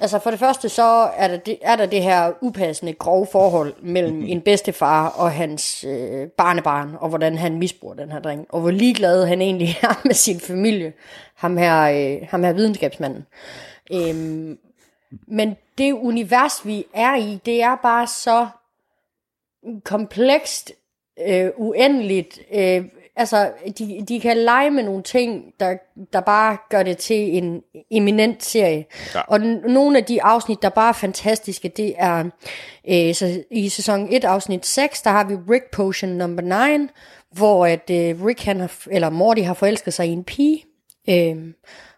Altså 0.00 0.18
for 0.18 0.30
det 0.30 0.38
første 0.38 0.68
så 0.68 1.10
er 1.16 1.28
der 1.28 1.36
det, 1.36 1.58
er 1.62 1.76
der 1.76 1.86
det 1.86 2.02
her 2.02 2.32
upassende 2.40 2.92
grove 2.92 3.26
forhold 3.32 3.74
mellem 3.82 4.22
en 4.22 4.40
bedstefar 4.40 5.08
og 5.08 5.32
hans 5.32 5.84
øh, 5.84 6.28
barnebarn, 6.28 6.96
og 7.00 7.08
hvordan 7.08 7.38
han 7.38 7.58
misbruger 7.58 7.94
den 7.94 8.12
her 8.12 8.20
dreng, 8.20 8.46
og 8.48 8.60
hvor 8.60 8.70
ligeglad 8.70 9.26
han 9.26 9.42
egentlig 9.42 9.68
er 9.82 10.00
med 10.04 10.14
sin 10.14 10.40
familie, 10.40 10.92
ham 11.34 11.56
her, 11.56 11.82
øh, 11.82 12.28
ham 12.28 12.44
her 12.44 12.52
videnskabsmanden. 12.52 13.26
Øhm, 13.92 14.58
men 15.26 15.56
det 15.78 15.92
univers, 15.92 16.66
vi 16.66 16.86
er 16.94 17.16
i, 17.16 17.40
det 17.46 17.62
er 17.62 17.76
bare 17.76 18.06
så 18.06 18.46
komplekst, 19.84 20.72
øh, 21.26 21.50
uendeligt, 21.56 22.40
øh, 22.52 22.84
altså, 23.16 23.50
de, 23.78 24.04
de 24.08 24.20
kan 24.20 24.36
lege 24.36 24.70
med 24.70 24.82
nogle 24.82 25.02
ting, 25.02 25.44
der, 25.60 25.76
der 26.12 26.20
bare 26.20 26.56
gør 26.70 26.82
det 26.82 26.98
til 26.98 27.36
en 27.36 27.62
eminent 27.90 28.42
serie. 28.44 28.84
Ja. 29.14 29.20
Og 29.20 29.36
n- 29.36 29.68
nogle 29.72 29.98
af 29.98 30.04
de 30.04 30.22
afsnit, 30.22 30.62
der 30.62 30.68
bare 30.68 30.88
er 30.88 30.92
fantastiske, 30.92 31.68
det 31.68 31.94
er 31.98 32.24
øh, 32.88 33.14
så 33.14 33.42
i 33.50 33.68
sæson 33.68 34.08
1, 34.10 34.24
afsnit 34.24 34.66
6, 34.66 35.02
der 35.02 35.10
har 35.10 35.24
vi 35.24 35.34
Rick 35.50 35.70
Potion 35.72 36.10
number 36.10 36.68
9, 36.78 36.86
hvor 37.32 37.66
at 37.66 37.90
øh, 37.90 38.24
Rick, 38.24 38.42
han 38.44 38.60
har, 38.60 38.72
eller 38.90 39.10
Morty 39.10 39.40
har 39.42 39.54
forelsket 39.54 39.94
sig 39.94 40.06
i 40.06 40.10
en 40.12 40.24
pige, 40.24 40.64
øh, 41.10 41.36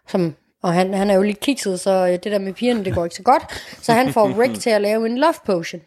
som 0.07 0.35
og 0.63 0.73
han, 0.73 0.93
han 0.93 1.09
er 1.09 1.15
jo 1.15 1.21
lidt 1.21 1.39
kikset, 1.39 1.79
så 1.79 1.91
øh, 1.91 2.11
det 2.11 2.23
der 2.23 2.39
med 2.39 2.53
pigerne, 2.53 2.85
det 2.85 2.93
går 2.93 3.03
ikke 3.03 3.15
så 3.15 3.23
godt. 3.23 3.43
Så 3.81 3.93
han 3.93 4.13
får 4.13 4.27
Rick 4.41 4.59
til 4.59 4.69
at 4.69 4.81
lave 4.81 5.05
en 5.05 5.17
love 5.17 5.33
potion, 5.45 5.81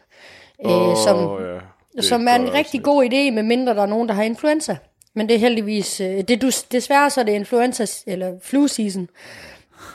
øh, 0.66 0.96
som, 1.04 1.16
Åh, 1.18 1.42
ja. 1.42 1.58
Det 1.96 2.04
som 2.04 2.28
er 2.28 2.34
en 2.34 2.54
rigtig 2.54 2.82
god 2.82 3.04
idé, 3.04 3.30
med 3.34 3.42
mindre 3.42 3.74
der 3.74 3.82
er 3.82 3.86
nogen, 3.86 4.08
der 4.08 4.14
har 4.14 4.22
influenza. 4.22 4.76
Men 5.16 5.28
det 5.28 5.34
er 5.34 5.38
heldigvis, 5.38 6.00
øh, 6.00 6.20
det, 6.28 6.42
du, 6.42 6.50
desværre 6.72 7.10
så 7.10 7.20
er 7.20 7.24
det 7.24 7.32
influenza, 7.32 7.86
eller 8.06 8.38
flu 8.42 8.66
season, 8.66 9.08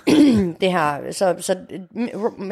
det 0.62 0.72
her. 0.72 1.12
Så, 1.12 1.36
så 1.40 1.58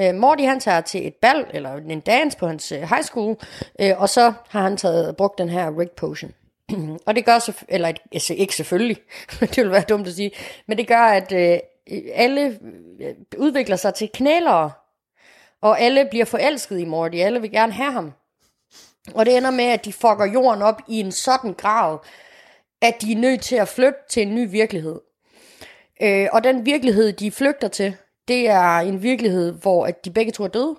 øh, 0.01 0.15
Morty 0.15 0.43
han 0.43 0.59
tager 0.59 0.81
til 0.81 1.07
et 1.07 1.15
bal, 1.15 1.45
eller 1.53 1.75
en 1.75 1.99
dance 1.99 2.37
på 2.37 2.47
hans 2.47 2.71
øh, 2.71 2.79
high 2.79 3.03
school, 3.03 3.35
øh, 3.81 4.01
og 4.01 4.09
så 4.09 4.33
har 4.49 4.61
han 4.61 4.77
taget, 4.77 5.17
brugt 5.17 5.37
den 5.37 5.49
her 5.49 5.79
Rick 5.79 5.91
Potion. 5.91 6.33
og 7.05 7.15
det 7.15 7.25
gør, 7.25 7.39
så, 7.39 7.53
eller 7.67 7.91
altså, 8.11 8.33
ikke 8.33 8.55
selvfølgelig, 8.55 8.97
det 9.39 9.57
ville 9.57 9.71
være 9.71 9.85
dumt 9.89 10.07
at 10.07 10.13
sige, 10.13 10.31
men 10.67 10.77
det 10.77 10.87
gør, 10.87 11.01
at 11.01 11.31
øh, 11.31 11.59
alle 12.13 12.59
øh, 13.01 13.15
udvikler 13.37 13.75
sig 13.75 13.93
til 13.93 14.09
knælere, 14.13 14.71
og 15.61 15.81
alle 15.81 16.07
bliver 16.09 16.25
forelsket 16.25 16.79
i 16.79 16.85
Morty, 16.85 17.17
alle 17.17 17.41
vil 17.41 17.51
gerne 17.51 17.73
have 17.73 17.91
ham. 17.91 18.13
Og 19.13 19.25
det 19.25 19.37
ender 19.37 19.51
med, 19.51 19.65
at 19.65 19.85
de 19.85 19.93
fucker 19.93 20.25
jorden 20.33 20.61
op 20.61 20.81
i 20.87 20.99
en 20.99 21.11
sådan 21.11 21.53
grad, 21.53 21.97
at 22.81 23.01
de 23.01 23.11
er 23.11 23.17
nødt 23.17 23.41
til 23.41 23.55
at 23.55 23.67
flytte 23.67 23.99
til 24.09 24.23
en 24.23 24.35
ny 24.35 24.51
virkelighed. 24.51 24.99
Øh, 26.01 26.27
og 26.31 26.43
den 26.43 26.65
virkelighed, 26.65 27.13
de 27.13 27.31
flygter 27.31 27.67
til, 27.67 27.95
det 28.27 28.49
er 28.49 28.77
en 28.77 29.03
virkelighed, 29.03 29.51
hvor 29.51 29.85
at 29.85 30.05
de 30.05 30.11
begge 30.11 30.31
to 30.31 30.43
er 30.43 30.47
døde. 30.47 30.75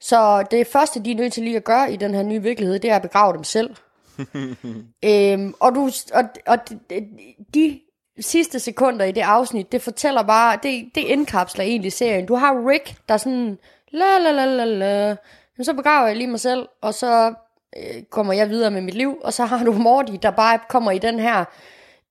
Så 0.00 0.44
det 0.50 0.66
første, 0.66 1.04
de 1.04 1.10
er 1.10 1.16
nødt 1.16 1.32
til 1.32 1.42
lige 1.42 1.56
at 1.56 1.64
gøre 1.64 1.92
i 1.92 1.96
den 1.96 2.14
her 2.14 2.22
nye 2.22 2.42
virkelighed, 2.42 2.78
det 2.78 2.90
er 2.90 2.96
at 2.96 3.02
begrave 3.02 3.32
dem 3.32 3.44
selv. 3.44 3.76
øhm, 5.04 5.54
og, 5.60 5.74
du, 5.74 5.90
og, 6.14 6.24
og 6.46 6.58
de, 6.68 7.08
de 7.54 7.80
sidste 8.20 8.60
sekunder 8.60 9.04
i 9.04 9.12
det 9.12 9.20
afsnit, 9.20 9.72
det 9.72 9.82
fortæller 9.82 10.22
bare, 10.22 10.58
det, 10.62 10.90
det 10.94 11.00
indkapsler 11.00 11.64
egentlig 11.64 11.92
serien. 11.92 12.26
Du 12.26 12.34
har 12.34 12.68
Rick, 12.68 12.94
der 13.08 13.14
er 13.14 13.18
sådan, 13.18 13.58
la 13.90 14.18
la 14.18 14.30
la 14.30 14.44
la 14.44 14.64
la, 14.64 15.16
men 15.56 15.64
så 15.64 15.74
begraver 15.74 16.06
jeg 16.06 16.16
lige 16.16 16.30
mig 16.30 16.40
selv, 16.40 16.68
og 16.80 16.94
så 16.94 17.34
øh, 17.76 18.02
kommer 18.10 18.32
jeg 18.32 18.48
videre 18.48 18.70
med 18.70 18.80
mit 18.80 18.94
liv, 18.94 19.18
og 19.24 19.32
så 19.32 19.44
har 19.44 19.64
du 19.64 19.72
Morty, 19.72 20.12
der 20.22 20.30
bare 20.30 20.58
kommer 20.68 20.90
i 20.90 20.98
den 20.98 21.18
her 21.18 21.44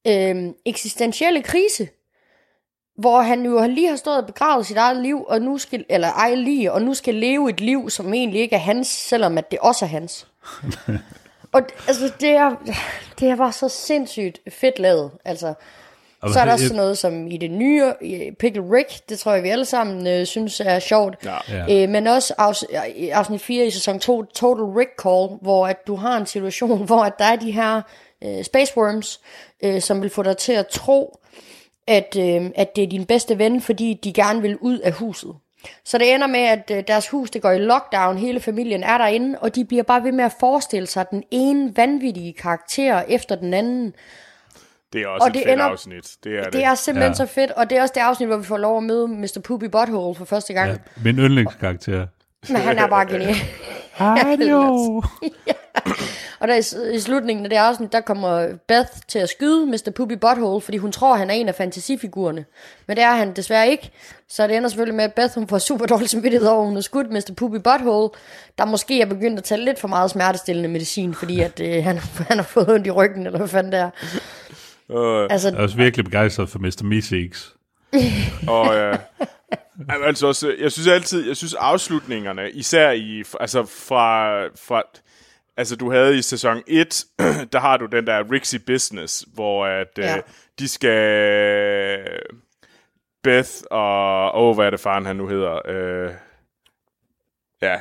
øh, 0.07 0.53
eksistentielle 0.65 1.41
krise, 1.41 1.89
hvor 2.97 3.21
han 3.21 3.45
jo 3.45 3.67
lige 3.67 3.89
har 3.89 3.95
stået 3.95 4.17
og 4.17 4.25
begravet 4.25 4.65
sit 4.65 4.77
eget 4.77 4.97
liv, 4.97 5.25
og 5.27 5.41
nu 5.41 5.57
skal, 5.57 5.85
eller 5.89 6.09
eget 6.15 6.37
liv, 6.37 6.71
og 6.71 6.81
nu 6.81 6.93
skal 6.93 7.15
leve 7.15 7.49
et 7.49 7.61
liv, 7.61 7.89
som 7.89 8.13
egentlig 8.13 8.41
ikke 8.41 8.55
er 8.55 8.59
hans, 8.59 8.87
selvom 8.87 9.37
at 9.37 9.51
det 9.51 9.59
også 9.59 9.85
er 9.85 9.89
hans. 9.89 10.27
og 11.53 11.61
altså, 11.87 12.13
det 12.19 12.29
er, 12.29 12.55
det 13.19 13.29
er 13.29 13.35
bare 13.35 13.51
så 13.51 13.69
sindssygt 13.69 14.39
fedt 14.49 14.79
lavet, 14.79 15.11
altså. 15.25 15.53
Og 16.21 16.33
Så 16.33 16.39
er 16.39 16.45
der 16.45 16.51
også 16.51 16.65
sådan 16.65 16.77
noget 16.77 16.97
som 16.97 17.27
i 17.27 17.37
det 17.37 17.51
nye, 17.51 17.93
Pickle 18.39 18.63
Rick, 18.71 19.09
det 19.09 19.19
tror 19.19 19.33
jeg 19.33 19.43
vi 19.43 19.49
alle 19.49 19.65
sammen 19.65 20.07
øh, 20.07 20.25
synes 20.25 20.59
er 20.65 20.79
sjovt. 20.79 21.15
Ja. 21.25 21.37
Ja. 21.49 21.83
Øh, 21.83 21.89
men 21.89 22.07
også 22.07 22.33
afs- 22.39 22.91
i 22.95 23.09
afsnit 23.09 23.41
4 23.41 23.65
i 23.65 23.69
sæson 23.69 23.99
2, 23.99 24.23
Total 24.23 24.63
Rick 24.63 24.89
Call, 25.03 25.29
hvor 25.41 25.67
at 25.67 25.87
du 25.87 25.95
har 25.95 26.17
en 26.17 26.25
situation, 26.25 26.85
hvor 26.85 27.03
at 27.03 27.13
der 27.19 27.25
er 27.25 27.35
de 27.35 27.51
her 27.51 27.81
øh, 28.23 28.43
space 28.43 28.77
worms, 28.77 29.19
øh, 29.63 29.81
som 29.81 30.01
vil 30.01 30.09
få 30.09 30.23
dig 30.23 30.37
til 30.37 30.53
at 30.53 30.67
tro, 30.67 31.19
at, 31.87 32.15
øh, 32.19 32.49
at 32.55 32.75
det 32.75 32.83
er 32.83 32.87
din 32.87 33.05
bedste 33.05 33.37
ven, 33.37 33.61
fordi 33.61 33.99
de 34.03 34.13
gerne 34.13 34.41
vil 34.41 34.57
ud 34.57 34.79
af 34.79 34.91
huset. 34.91 35.35
Så 35.85 35.97
det 35.97 36.13
ender 36.13 36.27
med, 36.27 36.39
at 36.39 36.71
øh, 36.71 36.83
deres 36.87 37.09
hus 37.09 37.31
det 37.31 37.41
går 37.41 37.51
i 37.51 37.57
lockdown, 37.59 38.17
hele 38.17 38.39
familien 38.39 38.83
er 38.83 38.97
derinde, 38.97 39.39
og 39.39 39.55
de 39.55 39.65
bliver 39.65 39.83
bare 39.83 40.03
ved 40.03 40.11
med 40.11 40.25
at 40.25 40.33
forestille 40.39 40.87
sig 40.87 41.09
den 41.11 41.23
ene 41.31 41.77
vanvittige 41.77 42.33
karakter 42.33 43.03
efter 43.07 43.35
den 43.35 43.53
anden. 43.53 43.93
Det 44.93 45.01
er 45.01 45.07
også 45.07 45.23
Og 45.23 45.27
et 45.27 45.33
det 45.33 45.39
fedt 45.45 45.53
ender- 45.53 45.65
afsnit. 45.65 46.15
Det 46.23 46.39
er 46.39 46.43
det. 46.43 46.53
Det 46.53 46.63
er 46.63 46.75
simpelthen 46.75 47.11
Ja. 47.11 47.15
så 47.15 47.25
fedt, 47.25 47.51
og 47.51 47.69
det 47.69 47.77
er 47.77 47.81
også 47.81 47.91
det 47.95 48.01
afsnit, 48.01 48.27
hvor 48.29 48.37
vi 48.37 48.43
får 48.45 48.57
lov 48.57 48.77
at 48.77 48.83
møde 48.83 49.07
Mr. 49.07 49.39
Poopy 49.43 49.63
Butthole 49.65 50.15
for 50.15 50.25
første 50.25 50.53
gang. 50.53 50.69
Ja, 50.71 50.77
min 51.03 51.19
yndlingskarakter. 51.19 52.07
Men 52.49 52.57
han 52.61 52.77
er 52.77 52.87
bare 52.87 53.05
genial. 53.05 53.35
Adio. 54.33 55.01
Og 56.39 56.47
der 56.47 56.55
i, 56.55 56.95
i 56.95 56.99
slutningen 56.99 57.45
af 57.45 57.49
det 57.49 57.57
afsnit, 57.57 57.91
der 57.91 58.01
kommer 58.01 58.47
Beth 58.67 58.89
til 59.07 59.19
at 59.19 59.29
skyde 59.29 59.65
Mr. 59.65 59.91
Poopy 59.95 60.11
Butthole, 60.13 60.61
fordi 60.61 60.77
hun 60.77 60.91
tror, 60.91 61.15
han 61.15 61.29
er 61.29 61.33
en 61.33 61.47
af 61.47 61.55
fantasifigurerne. 61.55 62.45
Men 62.87 62.97
det 62.97 63.03
er 63.03 63.11
han 63.11 63.33
desværre 63.33 63.69
ikke. 63.69 63.91
Så 64.29 64.47
det 64.47 64.57
ender 64.57 64.69
selvfølgelig 64.69 64.95
med, 64.95 65.03
at 65.03 65.13
Beth 65.13 65.35
hun 65.35 65.47
får 65.47 65.57
super 65.57 65.85
dårlig 65.85 66.09
samvittighed 66.09 66.47
over, 66.47 66.65
hun 66.65 66.73
har 66.73 66.81
skudt 66.81 67.11
Mr. 67.11 67.33
Poopy 67.37 67.55
Butthole, 67.55 68.09
der 68.57 68.65
måske 68.65 69.01
er 69.01 69.05
begyndt 69.05 69.37
at 69.37 69.43
tage 69.43 69.61
lidt 69.65 69.79
for 69.79 69.87
meget 69.87 70.11
smertestillende 70.11 70.69
medicin, 70.69 71.13
fordi 71.13 71.39
at, 71.41 71.59
øh, 71.59 71.83
han, 71.83 71.97
han 72.27 72.37
har 72.37 72.43
fået 72.43 72.69
ondt 72.69 72.87
i 72.87 72.91
ryggen, 72.91 73.25
eller 73.25 73.37
hvad 73.39 73.47
fanden 73.47 73.71
det 73.71 73.79
er. 73.79 73.89
Øh, 74.91 75.27
Altså, 75.29 75.47
Jeg 75.49 75.57
er 75.57 75.61
også 75.61 75.77
virkelig 75.77 76.05
begejstret 76.05 76.49
for 76.49 76.59
Mr. 76.59 76.83
Meeseeks. 76.83 77.55
og 78.47 78.65
ja. 78.75 78.97
Jamen, 79.91 80.07
altså 80.07 80.27
også, 80.27 80.55
jeg 80.59 80.71
synes 80.71 80.87
altid, 80.87 81.27
jeg 81.27 81.37
synes 81.37 81.53
afslutningerne, 81.53 82.51
især 82.51 82.91
i, 82.91 83.23
altså 83.39 83.65
fra, 83.65 84.43
fra 84.47 84.83
altså 85.57 85.75
du 85.75 85.91
havde 85.91 86.17
i 86.17 86.21
sæson 86.21 86.63
1, 86.67 87.05
der 87.53 87.59
har 87.59 87.77
du 87.77 87.85
den 87.85 88.07
der 88.07 88.31
Rixie 88.31 88.59
Business, 88.59 89.25
hvor 89.33 89.65
at 89.65 89.87
Ja. 89.97 90.17
øh, 90.17 90.23
de 90.59 90.67
skal, 90.67 91.99
Beth 93.23 93.49
og, 93.71 94.31
åh, 94.49 94.55
hvad 94.55 94.65
er 94.65 94.69
det 94.69 94.79
faren 94.79 95.05
han 95.05 95.15
nu 95.15 95.27
hedder? 95.27 95.59
Øh, 95.69 96.11
ja, 97.61 97.75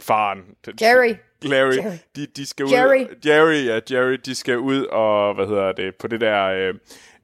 faren. 0.00 0.38
Den- 0.66 0.74
Jerry. 0.80 1.14
Larry, 1.42 1.76
Jerry. 1.76 1.92
De, 2.16 2.26
de 2.26 2.46
skal 2.46 2.66
Jerry. 2.72 3.00
ud, 3.00 3.06
Jerry, 3.26 3.66
ja, 3.66 3.80
Jerry, 3.90 4.18
de 4.24 4.34
skal 4.34 4.58
ud 4.58 4.84
og, 4.84 5.34
hvad 5.34 5.46
hedder 5.46 5.72
det, 5.72 5.94
på 5.94 6.06
det 6.06 6.20
der 6.20 6.44
øh, 6.44 6.74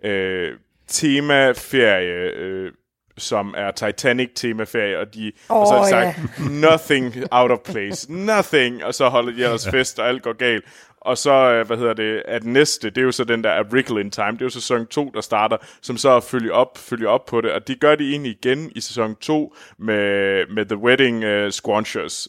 øh, 0.04 0.52
temaferie, 0.88 2.32
øh, 2.36 2.72
som 3.18 3.54
er 3.56 3.70
Titanic-temaferie, 3.70 4.98
og, 4.98 5.14
de, 5.14 5.32
oh, 5.48 5.60
og 5.60 5.66
så 5.66 5.74
har 5.74 5.84
de 5.84 5.90
sagt, 5.90 6.40
nothing 6.70 7.14
out 7.30 7.50
of 7.50 7.58
place, 7.58 8.12
nothing, 8.12 8.84
og 8.84 8.94
så 8.94 9.08
holder 9.08 9.32
de 9.32 9.44
ellers 9.44 9.68
fest, 9.68 9.98
og 9.98 10.08
alt 10.08 10.22
går 10.22 10.32
galt. 10.32 10.64
Og 11.00 11.18
så, 11.18 11.32
øh, 11.32 11.66
hvad 11.66 11.76
hedder 11.76 11.94
det, 11.94 12.22
at 12.24 12.44
næste, 12.44 12.90
det 12.90 12.98
er 12.98 13.02
jo 13.02 13.12
så 13.12 13.24
den 13.24 13.44
der 13.44 13.50
A 13.50 13.62
Wrinkle 13.62 14.00
in 14.00 14.10
Time, 14.10 14.32
det 14.32 14.40
er 14.40 14.44
jo 14.44 14.50
sæson 14.50 14.86
2, 14.86 15.10
der 15.14 15.20
starter, 15.20 15.56
som 15.80 15.96
så 15.96 16.20
følger 16.20 16.52
op, 16.52 16.78
følger 16.78 17.08
op 17.08 17.26
på 17.26 17.40
det, 17.40 17.52
og 17.52 17.68
de 17.68 17.74
gør 17.74 17.94
det 17.94 18.10
egentlig 18.10 18.32
igen 18.32 18.72
i 18.76 18.80
sæson 18.80 19.16
2 19.16 19.54
med, 19.78 20.46
med 20.54 20.66
The 20.66 20.76
Wedding 20.76 21.24
uh, 21.24 21.50
Squanchers. 21.50 22.28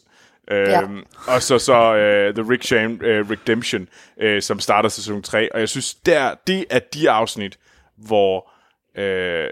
Ja. 0.50 0.82
Øhm, 0.82 1.04
og 1.26 1.42
så 1.42 1.58
så 1.58 1.92
uh, 1.92 2.34
The 2.34 2.52
Rick 2.52 2.64
Shane 2.64 2.94
uh, 2.94 3.30
Redemption, 3.30 3.88
uh, 4.24 4.40
som 4.40 4.60
starter 4.60 4.88
sæson 4.88 5.22
3. 5.22 5.52
Og 5.52 5.60
jeg 5.60 5.68
synes, 5.68 5.94
der, 5.94 6.34
det 6.46 6.64
er 6.70 6.78
de 6.78 7.10
afsnit, 7.10 7.58
hvor, 7.96 8.50
uh, 8.98 9.48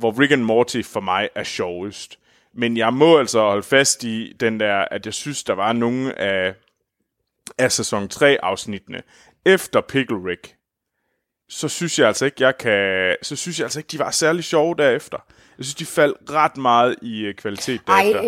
hvor 0.00 0.20
Rick 0.20 0.32
and 0.32 0.42
Morty 0.42 0.82
for 0.82 1.00
mig 1.00 1.28
er 1.34 1.44
sjovest. 1.44 2.18
Men 2.54 2.76
jeg 2.76 2.92
må 2.92 3.18
altså 3.18 3.40
holde 3.40 3.62
fast 3.62 4.04
i 4.04 4.32
den 4.40 4.60
der, 4.60 4.84
at 4.90 5.06
jeg 5.06 5.14
synes, 5.14 5.44
der 5.44 5.54
var 5.54 5.72
nogle 5.72 6.18
af, 6.18 6.54
af 7.58 7.72
sæson 7.72 8.08
3 8.08 8.44
afsnittene 8.44 9.02
efter 9.44 9.80
Pickle 9.80 10.16
Rick, 10.24 10.54
så 11.48 11.68
synes 11.68 11.98
jeg 11.98 12.06
altså 12.06 12.24
ikke, 12.24 12.36
jeg 12.44 12.58
kan, 12.58 13.14
så 13.22 13.36
synes 13.36 13.58
jeg 13.58 13.64
altså 13.64 13.78
ikke, 13.80 13.88
de 13.92 13.98
var 13.98 14.10
særlig 14.10 14.44
sjove 14.44 14.74
derefter. 14.78 15.16
Jeg 15.58 15.64
synes, 15.64 15.74
de 15.74 15.86
faldt 15.86 16.16
ret 16.30 16.56
meget 16.56 16.94
i 17.02 17.20
øh, 17.20 17.34
kvalitet 17.34 17.80
ej, 17.88 18.02
derefter. 18.02 18.22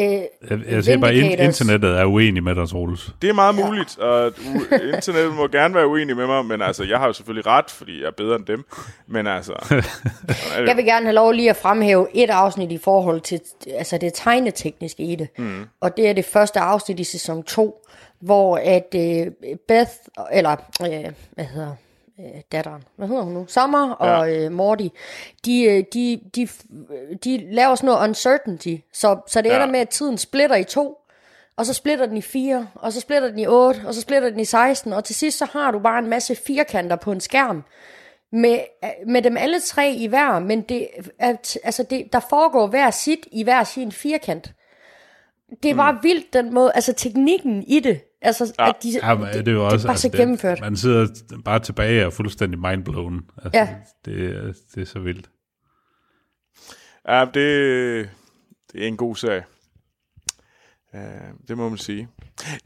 øh, 0.50 0.60
Jeg, 0.60 0.72
jeg 0.72 0.84
siger 0.84 0.98
bare, 0.98 1.14
in, 1.14 1.38
internettet 1.38 1.90
er 1.98 2.04
uenig 2.04 2.42
med 2.42 2.54
dig, 2.54 2.68
Troels. 2.68 3.10
Det 3.22 3.30
er 3.30 3.34
meget 3.34 3.54
muligt, 3.54 3.98
og 3.98 4.26
u- 4.28 4.74
internettet 4.96 5.34
må 5.34 5.46
gerne 5.48 5.74
være 5.74 5.86
uenig 5.86 6.16
med 6.16 6.26
mig, 6.26 6.44
men 6.44 6.62
altså, 6.62 6.84
jeg 6.84 6.98
har 6.98 7.06
jo 7.06 7.12
selvfølgelig 7.12 7.46
ret, 7.46 7.70
fordi 7.70 8.00
jeg 8.00 8.06
er 8.06 8.10
bedre 8.10 8.36
end 8.36 8.46
dem. 8.46 8.64
Men 9.06 9.26
altså, 9.26 9.52
Jeg 10.66 10.76
vil 10.76 10.84
gerne 10.84 11.06
have 11.06 11.14
lov 11.14 11.32
lige 11.32 11.50
at 11.50 11.56
fremhæve 11.56 12.06
et 12.14 12.30
afsnit 12.30 12.72
i 12.72 12.78
forhold 12.78 13.20
til 13.20 13.40
altså 13.78 13.98
det 13.98 14.12
tegnetekniske 14.14 15.02
i 15.02 15.14
det. 15.16 15.28
Mm. 15.38 15.64
Og 15.80 15.96
det 15.96 16.08
er 16.08 16.12
det 16.12 16.24
første 16.24 16.60
afsnit 16.60 17.00
i 17.00 17.04
sæson 17.04 17.42
2, 17.42 17.86
hvor 18.20 18.56
at 18.56 18.94
øh, 18.94 19.26
Beth, 19.68 19.90
eller 20.32 20.56
øh, 20.82 21.12
hvad 21.34 21.44
hedder 21.44 21.74
øh, 22.20 22.40
datteren, 22.52 22.84
hvad 22.96 23.08
hedder 23.08 23.22
hun 23.22 23.32
nu? 23.32 23.44
Summer 23.48 23.90
og 23.92 24.36
øh, 24.36 24.52
Morty, 24.52 24.86
de, 25.44 25.62
øh, 25.62 25.84
de, 25.94 26.20
de, 26.36 26.48
de 27.24 27.52
laver 27.54 27.74
sådan 27.74 27.86
noget 27.86 28.08
uncertainty, 28.08 28.76
så, 28.92 29.20
så 29.28 29.42
det 29.42 29.48
Ja. 29.48 29.54
ender 29.54 29.66
med, 29.66 29.80
at 29.80 29.88
tiden 29.88 30.18
splitter 30.18 30.56
i 30.56 30.64
to, 30.64 30.96
og 31.56 31.66
så 31.66 31.74
splitter 31.74 32.06
den 32.06 32.16
i 32.16 32.22
4, 32.22 32.68
og 32.74 32.92
så 32.92 33.00
splitter 33.00 33.28
den 33.28 33.38
i 33.38 33.46
8, 33.46 33.80
og 33.86 33.94
så 33.94 34.00
splitter 34.00 34.30
den 34.30 34.40
i 34.40 34.44
16, 34.44 34.92
og 34.92 35.04
til 35.04 35.14
sidst 35.14 35.38
så 35.38 35.44
har 35.44 35.70
du 35.70 35.78
bare 35.78 35.98
en 35.98 36.06
masse 36.08 36.34
firkanter 36.34 36.96
på 36.96 37.12
en 37.12 37.20
skærm, 37.20 37.64
med, 38.32 38.58
med 39.06 39.22
dem 39.22 39.36
alle 39.36 39.60
tre 39.60 39.90
i 39.92 40.06
hver, 40.06 40.38
men 40.38 40.60
det, 40.62 40.88
at, 41.18 41.58
altså 41.64 41.82
det, 41.82 42.12
der 42.12 42.20
foregår 42.30 42.66
hver 42.66 42.90
sit 42.90 43.26
i 43.32 43.42
hver 43.42 43.64
sin 43.64 43.92
firkant. 43.92 44.52
Det 45.62 45.70
er 45.70 45.74
bare 45.74 45.98
vildt 46.02 46.32
den 46.32 46.54
måde, 46.54 46.72
altså 46.74 46.92
teknikken 46.92 47.62
i 47.66 47.80
det, 47.80 48.00
Altså, 48.22 48.54
Ja. 48.58 48.68
at 48.68 48.74
de, 48.82 48.88
Ja, 49.02 49.14
men 49.14 49.26
det 49.26 49.48
er 49.48 49.52
jo 49.52 49.64
også... 49.64 49.76
det 49.76 49.82
er 49.84 49.88
bare 49.88 49.96
så 49.96 50.06
altså, 50.06 50.18
gennemført. 50.18 50.60
Man 50.60 50.76
sidder 50.76 51.06
bare 51.44 51.58
tilbage 51.58 52.00
og 52.02 52.06
er 52.06 52.10
fuldstændig 52.10 52.60
mindblown. 52.60 53.20
Altså, 53.44 53.50
Ja. 53.58 53.68
det, 54.04 54.36
er- 54.36 54.52
det 54.74 54.80
er 54.82 54.86
så 54.86 54.98
vildt. 54.98 55.30
Ja, 57.08 57.20
det, 57.34 58.10
det 58.72 58.82
er 58.84 58.86
en 58.88 58.96
god 58.96 59.16
sag. 59.16 59.42
Uh, 60.94 61.00
det 61.48 61.56
må 61.58 61.68
man 61.68 61.78
sige. 61.78 62.08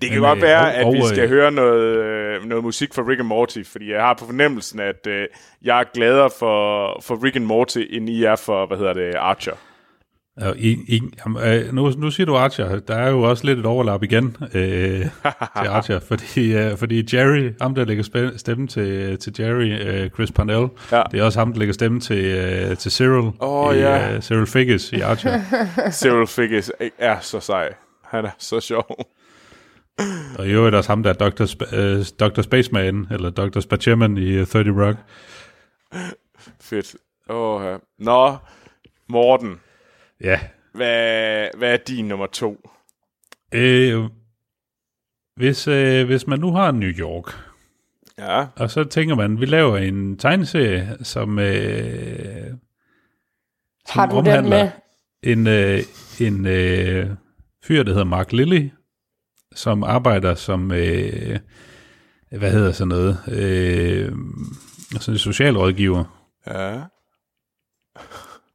Det 0.03 0.11
kan 0.11 0.21
Men, 0.21 0.21
godt 0.21 0.37
øh, 0.39 0.43
være, 0.43 0.75
at 0.75 0.93
vi 0.93 1.01
skal 1.09 1.23
øh, 1.25 1.29
høre 1.29 1.53
noget, 1.53 1.97
øh, 1.97 2.45
noget 2.45 2.65
musik 2.65 2.95
fra 2.95 3.03
Rick 3.03 3.19
and 3.21 3.29
Morty, 3.29 3.63
fordi 3.63 3.93
jeg 3.93 4.01
har 4.01 4.15
på 4.15 4.25
fornemmelsen, 4.25 4.81
at 4.81 5.07
øh, 5.07 5.29
jeg 5.63 5.81
er 5.81 5.85
gladere 5.95 6.31
for, 6.39 7.01
for 7.03 7.25
Rick 7.25 7.37
and 7.37 7.45
Morty, 7.45 7.79
end 7.91 8.09
I 8.11 8.25
er 8.25 8.37
for, 8.37 8.67
hvad 8.67 8.77
hedder 8.79 8.93
det, 8.93 9.15
Archer. 9.15 9.55
Og 10.37 10.57
i, 10.59 10.71
i, 10.89 11.01
øh, 11.45 11.73
nu, 11.75 11.91
nu 11.91 12.11
siger 12.11 12.27
du 12.27 12.37
Archer. 12.37 12.79
Der 12.79 12.95
er 12.95 13.11
jo 13.11 13.23
også 13.23 13.47
lidt 13.47 13.59
et 13.59 13.67
overlap 13.67 14.03
igen 14.03 14.37
øh, 14.55 15.01
til 15.61 15.69
Archer, 15.69 16.01
fordi, 16.01 16.55
øh, 16.57 16.77
fordi 16.77 17.17
Jerry, 17.17 17.53
ham 17.61 17.75
der 17.75 17.85
lægger 17.85 18.33
stemme 18.37 18.67
til, 18.67 19.19
til 19.19 19.35
Jerry, 19.39 19.81
øh, 19.87 20.11
Chris 20.11 20.33
Parnell, 20.33 20.69
Ja. 20.93 21.03
det 21.13 21.21
er 21.21 21.25
også 21.25 21.39
ham, 21.39 21.53
der 21.53 21.59
lægger 21.59 21.73
stemme 21.75 22.01
til, 22.01 22.25
øh, 22.25 22.77
til 22.77 22.91
Cyril, 22.93 23.33
Åh, 23.41 23.75
i, 23.77 23.79
ja. 23.79 24.15
øh, 24.15 24.21
Cyril 24.23 24.47
Figgis 24.47 24.93
i 24.93 25.01
Archer. 25.01 25.41
Cyril 26.03 26.27
Figgis 26.27 26.73
er 26.99 27.21
så 27.21 27.41
sej. 27.41 27.75
Han 28.05 28.25
er 28.25 28.31
så 28.39 28.61
sjov. 28.61 29.07
og 30.39 30.47
i 30.47 30.51
øvrigt 30.51 30.77
også 30.77 30.91
ham, 30.91 31.03
der 31.03 31.11
er 31.11 31.15
Dr. 31.29 31.45
Sp- 31.45 31.77
øh, 31.77 32.05
Dr. 32.21 32.43
Spaceman, 32.43 33.07
eller 33.11 33.31
Dr. 33.31 33.61
Spaceman 33.61 34.17
i 34.19 34.29
øh, 34.31 34.47
30 34.47 34.87
Rock. 34.87 34.97
Fedt. 36.61 36.97
Åh, 37.31 37.65
ja. 37.65 37.77
Nå, 37.99 38.37
Morten, 39.09 39.61
Ja, 40.25 40.41
hvad, 40.75 41.49
hvad 41.59 41.73
er 41.73 41.77
din 41.77 42.09
nummer 42.09 42.27
to? 42.27 42.71
øh, 43.55 44.05
hvis, 45.37 45.69
øh, 45.69 46.07
hvis 46.07 46.27
man 46.27 46.41
nu 46.41 46.53
har 46.53 46.71
New 46.71 46.91
York, 46.91 47.35
Ja, 48.19 48.47
Og 48.57 48.71
så 48.71 48.85
tænker 48.85 49.15
man, 49.15 49.41
vi 49.41 49.47
laver 49.47 49.79
en 49.79 50.17
tegneserie, 50.17 50.97
som, 51.03 51.39
øh, 51.39 52.51
som 53.89 54.01
Har 54.01 54.07
du 54.07 54.17
den 54.31 54.49
med? 54.49 54.71
en, 55.23 55.47
øh, 55.47 55.81
en 56.21 56.47
øh, 56.47 57.11
fyr, 57.65 57.83
der 57.83 57.91
hedder 57.93 58.05
Mark 58.05 58.33
Lilly, 58.33 58.69
som 59.55 59.83
arbejder 59.83 60.35
som, 60.35 60.73
øh, 60.73 61.39
hvad 62.31 62.53
hedder 62.53 62.73
sådan 62.73 62.89
noget, 62.89 63.19
øh, 63.29 64.13
sådan 65.01 65.15
en 65.15 65.19
socialrådgiver. 65.19 66.05
ja. 66.47 66.83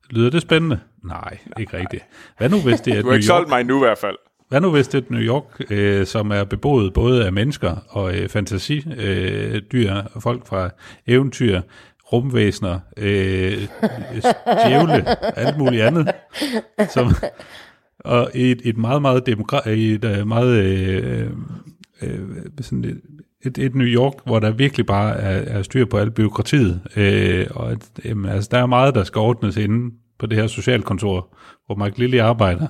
Lyder 0.10 0.30
det 0.30 0.41
spændende? 0.41 0.80
Nej, 1.04 1.38
ikke 1.60 1.78
rigtigt. 1.78 2.04
Hvad 2.38 2.50
nu 2.50 2.62
hvis 2.62 2.82
det 2.82 2.98
er 2.98 3.02
Du 3.02 3.08
et 3.08 3.12
har 3.12 3.14
ikke 3.14 3.28
New 3.28 3.36
York? 3.36 3.40
solgt 3.40 3.50
mig 3.50 3.62
endnu 3.62 3.76
i 3.84 3.88
hvert 3.88 3.98
fald. 3.98 4.16
Hvad 4.50 4.62
nu 4.62 4.72
hvis 4.72 4.88
det 4.88 4.98
er 4.98 5.02
et 5.02 5.12
New 5.12 5.22
York, 5.22 5.62
øh, 5.70 6.06
som 6.06 6.32
er 6.32 6.44
beboet 6.44 6.94
både 6.94 7.26
af 7.26 7.34
mennesker 7.34 7.76
og 7.90 8.16
øh, 8.18 8.30
fantasidyr, 8.30 8.92
øh, 8.98 9.62
dyr, 9.72 9.94
folk 10.20 10.48
fra 10.48 10.70
eventyr, 11.08 11.62
rumvæsener, 12.14 12.80
øh, 12.98 13.68
djævle, 14.68 15.06
alt 15.38 15.58
muligt 15.58 15.82
andet, 15.84 16.12
som, 16.90 17.12
og 18.00 18.32
i 18.36 18.52
et, 18.52 18.62
et 18.64 18.78
meget, 18.78 19.02
meget, 19.02 19.24
demokra- 19.30 19.70
i 19.70 19.92
et 19.94 20.06
øh, 20.06 20.28
meget 20.28 20.64
øh, 20.64 21.30
øh, 22.02 22.20
sådan 22.62 22.84
et, 22.86 23.02
et, 23.46 23.58
et 23.58 23.76
New 23.76 23.88
York, 23.88 24.14
hvor 24.26 24.40
der 24.40 24.52
virkelig 24.52 24.86
bare 24.86 25.16
er, 25.18 25.58
er 25.58 25.62
styr 25.64 25.86
på 25.86 25.98
alt 25.98 26.14
byråkratiet, 26.14 26.82
øh, 26.96 27.48
og 27.50 27.72
at, 27.72 27.90
jamen, 28.06 28.32
altså, 28.32 28.50
der 28.52 28.58
er 28.58 28.66
meget, 28.66 28.96
der 28.96 29.04
skal 29.04 29.20
ordnes 29.20 29.58
inde 29.58 29.96
på 30.20 30.26
det 30.26 30.38
her 30.38 30.48
socialkontor, 30.48 31.36
hvor 31.66 31.76
Mark 31.76 31.98
Lilly 31.98 32.18
arbejder 32.18 32.68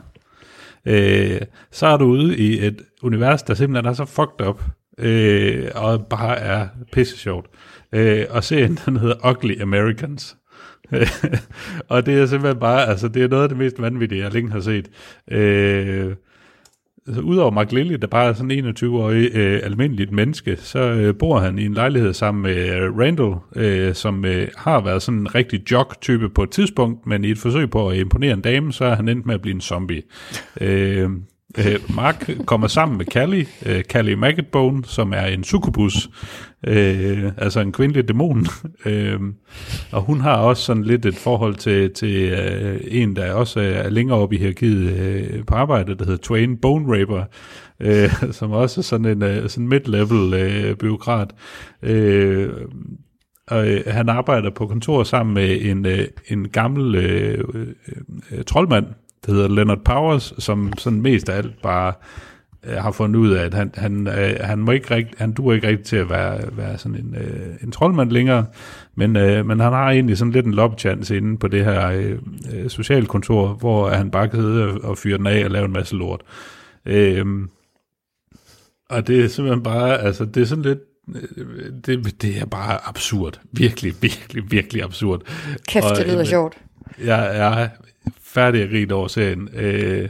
øh, 0.85 1.41
så 1.71 1.87
er 1.87 1.97
du 1.97 2.05
ude 2.05 2.37
i 2.37 2.65
et 2.65 2.81
univers, 3.01 3.43
der 3.43 3.53
simpelthen 3.53 3.89
er 3.89 3.93
så 3.93 4.05
fucked 4.05 4.47
up, 4.47 4.63
øh, 4.97 5.67
og 5.75 6.07
bare 6.07 6.37
er 6.37 6.67
pisse 6.91 7.17
sjovt. 7.17 7.47
Øh, 7.91 8.25
og 8.29 8.43
serien, 8.43 8.79
den 8.85 8.97
hedder 8.97 9.29
Ugly 9.29 9.61
Americans. 9.61 10.37
og 11.89 12.05
det 12.05 12.13
er 12.13 12.25
simpelthen 12.25 12.59
bare, 12.59 12.87
altså 12.87 13.07
det 13.07 13.23
er 13.23 13.27
noget 13.27 13.43
af 13.43 13.49
det 13.49 13.57
mest 13.57 13.81
vanvittige, 13.81 14.23
jeg 14.23 14.33
længe 14.33 14.51
har 14.51 14.59
set. 14.59 14.89
Øh, 15.31 16.15
altså, 17.09 17.21
Udover 17.21 17.51
Mark 17.51 17.71
Lilly, 17.71 17.93
der 17.93 18.07
bare 18.07 18.29
er 18.29 18.33
sådan 18.33 18.51
en 18.51 18.65
21-årig 18.65 19.29
øh, 19.33 19.61
almindeligt 19.63 20.11
menneske, 20.11 20.55
så 20.55 20.79
øh, 20.79 21.15
bor 21.15 21.39
han 21.39 21.59
i 21.59 21.65
en 21.65 21.73
lejlighed 21.73 22.13
sammen 22.13 22.41
med 22.41 22.75
øh, 22.75 22.97
Randall, 22.97 23.35
øh, 23.55 23.93
som 23.95 24.25
øh, 24.25 24.47
har 24.57 24.81
været 24.81 25.01
sådan 25.01 25.19
en 25.19 25.35
rigtig 25.35 25.71
jock-type 25.71 26.29
på 26.29 26.43
et 26.43 26.51
tidspunkt, 26.51 27.07
men 27.07 27.23
i 27.23 27.31
et 27.31 27.37
forsøg 27.37 27.69
på 27.69 27.89
at 27.89 27.97
imponere 27.97 28.33
en 28.33 28.41
dame, 28.41 28.73
så 28.73 28.85
er 28.85 28.95
han 28.95 29.07
endt 29.07 29.25
med 29.25 29.35
at 29.35 29.41
blive 29.41 29.55
en 29.55 29.61
zombie. 29.61 30.01
øh, 30.61 31.09
øh, 31.57 31.95
Mark 31.95 32.29
kommer 32.45 32.67
sammen 32.67 32.97
med 32.97 33.05
Callie, 33.05 33.45
øh, 33.65 33.83
Callie 33.83 34.15
Maggotbone, 34.15 34.85
som 34.85 35.13
er 35.13 35.25
en 35.25 35.43
succubus, 35.43 36.09
øh, 36.67 37.31
altså 37.37 37.59
en 37.59 37.71
kvindelig 37.71 38.07
dæmon. 38.07 38.45
øh, 38.85 39.19
og 39.91 40.01
hun 40.01 40.21
har 40.21 40.35
også 40.35 40.63
sådan 40.63 40.83
lidt 40.83 41.05
et 41.05 41.15
forhold 41.15 41.55
til, 41.55 41.93
til 41.93 42.15
øh, 42.15 42.79
en, 42.87 43.15
der 43.15 43.33
også 43.33 43.59
er 43.59 43.89
længere 43.89 44.17
oppe 44.17 44.35
i 44.35 44.39
hierarkiet 44.39 44.91
øh, 44.99 45.45
på 45.45 45.55
arbejde, 45.55 45.97
der 45.97 46.05
hedder 46.05 46.23
Twain 46.23 46.57
Bone 46.57 46.99
Raper, 46.99 47.23
øh, 47.79 48.31
som 48.31 48.51
også 48.51 48.81
er 48.81 48.83
sådan 48.83 49.05
en 49.05 49.23
øh, 49.23 49.49
sådan 49.49 49.67
mid-level 49.67 50.33
øh, 50.33 50.75
byråkrat. 50.75 51.31
Øh, 51.83 52.49
og 53.47 53.67
øh, 53.67 53.81
han 53.87 54.09
arbejder 54.09 54.49
på 54.49 54.67
kontor 54.67 55.03
sammen 55.03 55.33
med 55.33 55.61
en, 55.61 55.85
øh, 55.85 56.07
en 56.27 56.49
gammel 56.49 56.95
øh, 56.95 57.43
øh, 58.31 58.43
troldmand, 58.43 58.85
der 59.25 59.31
hedder 59.31 59.47
Leonard 59.47 59.83
Powers, 59.85 60.33
som 60.37 60.73
sådan 60.77 61.01
mest 61.01 61.29
af 61.29 61.37
alt 61.37 61.61
bare 61.61 61.93
øh, 62.63 62.75
har 62.75 62.91
fundet 62.91 63.19
ud 63.19 63.31
af, 63.31 63.45
at 63.45 63.53
han, 63.53 63.71
han, 63.75 64.07
øh, 64.07 64.37
han, 64.41 64.59
må 64.59 64.71
ikke 64.71 64.95
rigt, 64.95 65.17
han 65.17 65.31
duer 65.31 65.53
ikke 65.53 65.67
rigtig 65.67 65.85
til 65.85 65.95
at 65.95 66.09
være, 66.09 66.39
være 66.51 66.77
sådan 66.77 66.97
en, 66.97 67.15
øh, 67.15 67.55
en 67.63 67.71
troldmand 67.71 68.11
længere, 68.11 68.45
men, 68.95 69.15
øh, 69.15 69.45
men 69.45 69.59
han 69.59 69.73
har 69.73 69.91
egentlig 69.91 70.17
sådan 70.17 70.33
lidt 70.33 70.45
en 70.45 70.53
lobchance 70.53 71.17
inde 71.17 71.37
på 71.37 71.47
det 71.47 71.65
her 71.65 71.89
øh, 71.89 72.17
øh, 72.53 72.69
socialkontor, 72.69 73.47
hvor 73.47 73.89
han 73.89 74.11
bare 74.11 74.27
kan 74.29 74.39
sidde 74.39 74.67
og, 74.67 74.83
og 74.83 74.97
fyre 74.97 75.17
den 75.17 75.27
af 75.27 75.45
og 75.45 75.51
lave 75.51 75.65
en 75.65 75.73
masse 75.73 75.95
lort. 75.95 76.21
Øh, 76.85 77.25
og 78.89 79.07
det 79.07 79.23
er 79.23 79.27
simpelthen 79.27 79.63
bare, 79.63 80.01
altså 80.01 80.25
det 80.25 80.41
er 80.41 80.45
sådan 80.45 80.63
lidt, 80.63 80.79
øh, 81.37 81.45
det, 81.85 82.21
det 82.21 82.41
er 82.41 82.45
bare 82.45 82.87
absurd. 82.87 83.39
Virkelig, 83.51 83.93
virkelig, 84.01 84.51
virkelig 84.51 84.83
absurd. 84.83 85.21
Kæft, 85.67 85.85
Og, 85.85 85.95
det 85.97 86.07
lyder 86.07 86.19
øh, 86.19 86.25
sjovt. 86.25 86.57
Jeg 87.03 87.37
er 87.37 87.67
færdig 88.33 88.63
og 88.63 88.71
rigt 88.71 88.91
over 88.91 89.07
serien. 89.07 89.49
Øh, 89.53 90.09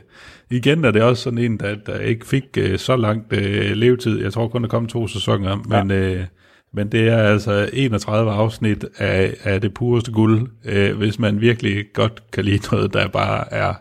igen 0.50 0.86
er 0.86 0.91
det 0.91 1.02
også 1.02 1.24
sådan 1.24 1.40
en, 1.40 1.58
der, 1.58 1.76
der 1.76 2.00
ikke 2.00 2.28
fik 2.28 2.44
øh, 2.58 2.80
så 2.80 2.96
langt 2.96 3.34
øh, 3.34 3.72
levetid. 3.72 4.22
Jeg 4.22 4.34
tror 4.34 4.48
kun, 4.48 4.62
der 4.62 4.70
kom 4.70 4.88
to 4.88 5.08
sæsoner, 5.08 5.56
men, 5.56 5.91
øh, 5.91 6.26
men 6.74 6.91
det 6.91 7.08
er 7.08 7.18
altså 7.18 7.70
31 7.74 8.32
afsnit 8.32 8.86
af, 8.98 9.34
af 9.44 9.62
det 9.62 9.74
pureste 9.74 10.12
guld, 10.12 10.50
øh, 10.66 10.98
hvis 10.98 11.20
man 11.20 11.41
virkelig 11.41 11.86
godt 11.94 12.32
kan 12.32 12.46
lide 12.46 12.68
noget, 12.72 12.94
der 12.94 13.08
bare 13.08 13.54
er 13.54 13.74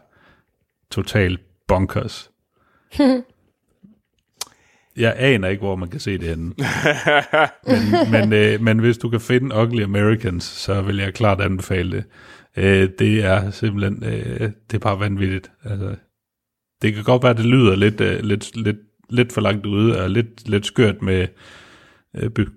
totalt 0.91 1.41
bonkers. 1.69 2.31
Jeg 4.97 5.15
aner 5.19 5.49
ikke, 5.49 5.61
hvor 5.61 5.77
man 5.77 5.89
kan 5.89 6.01
se 6.01 6.19
det 6.19 6.29
henne. 6.29 6.55
men, 7.67 8.11
men, 8.11 8.33
øh, 8.33 8.61
men 8.61 8.79
hvis 8.79 8.99
du 8.99 9.09
kan 9.09 9.21
finde 9.21 9.57
Ugly 9.57 9.83
Americans, 9.83 10.45
så 10.45 10.83
vil 10.83 10.97
jeg 10.97 11.15
klart 11.15 11.41
anbefale 11.41 11.97
det. 11.97 12.05
Øh, 12.59 12.89
det 12.99 13.25
er 13.25 13.51
simpelthen, 13.51 14.05
øh, 14.05 14.41
det 14.41 14.75
er 14.75 14.79
bare 14.79 15.01
vanvittigt. 15.01 15.51
Altså, 15.65 15.95
det 16.83 16.95
kan 16.95 17.05
godt 17.05 17.23
være, 17.23 17.35
det 17.35 17.47
lyder 17.47 17.77
lidt, 17.77 18.01
øh, 18.01 18.21
lidt, 18.21 18.57
lidt, 18.57 18.77
lidt 19.11 19.33
for 19.33 19.41
langt 19.41 19.67
ude, 19.67 20.03
og 20.03 20.11
lidt, 20.11 20.49
lidt 20.49 20.67
skørt 20.67 21.03
med 21.03 21.27
øh, 22.17 22.31
by, 22.31 22.49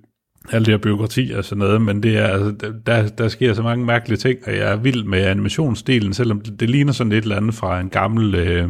alt 0.51 0.65
det 0.65 0.73
her 0.73 0.77
byråkrati 0.77 1.31
og 1.31 1.45
sådan 1.45 1.59
noget, 1.59 1.81
men 1.81 2.03
det 2.03 2.17
er, 2.17 2.27
altså, 2.27 2.71
der, 2.85 3.07
der 3.07 3.27
sker 3.27 3.53
så 3.53 3.61
mange 3.61 3.85
mærkelige 3.85 4.17
ting, 4.17 4.39
og 4.47 4.55
jeg 4.55 4.71
er 4.71 4.75
vild 4.75 5.03
med 5.03 5.21
animationsstilen, 5.25 6.13
selvom 6.13 6.41
det, 6.41 6.59
det 6.59 6.69
ligner 6.69 6.93
sådan 6.93 7.11
et 7.11 7.21
eller 7.21 7.37
andet 7.37 7.53
fra 7.53 7.79
en 7.79 7.89
gammel... 7.89 8.35
Øh, 8.35 8.69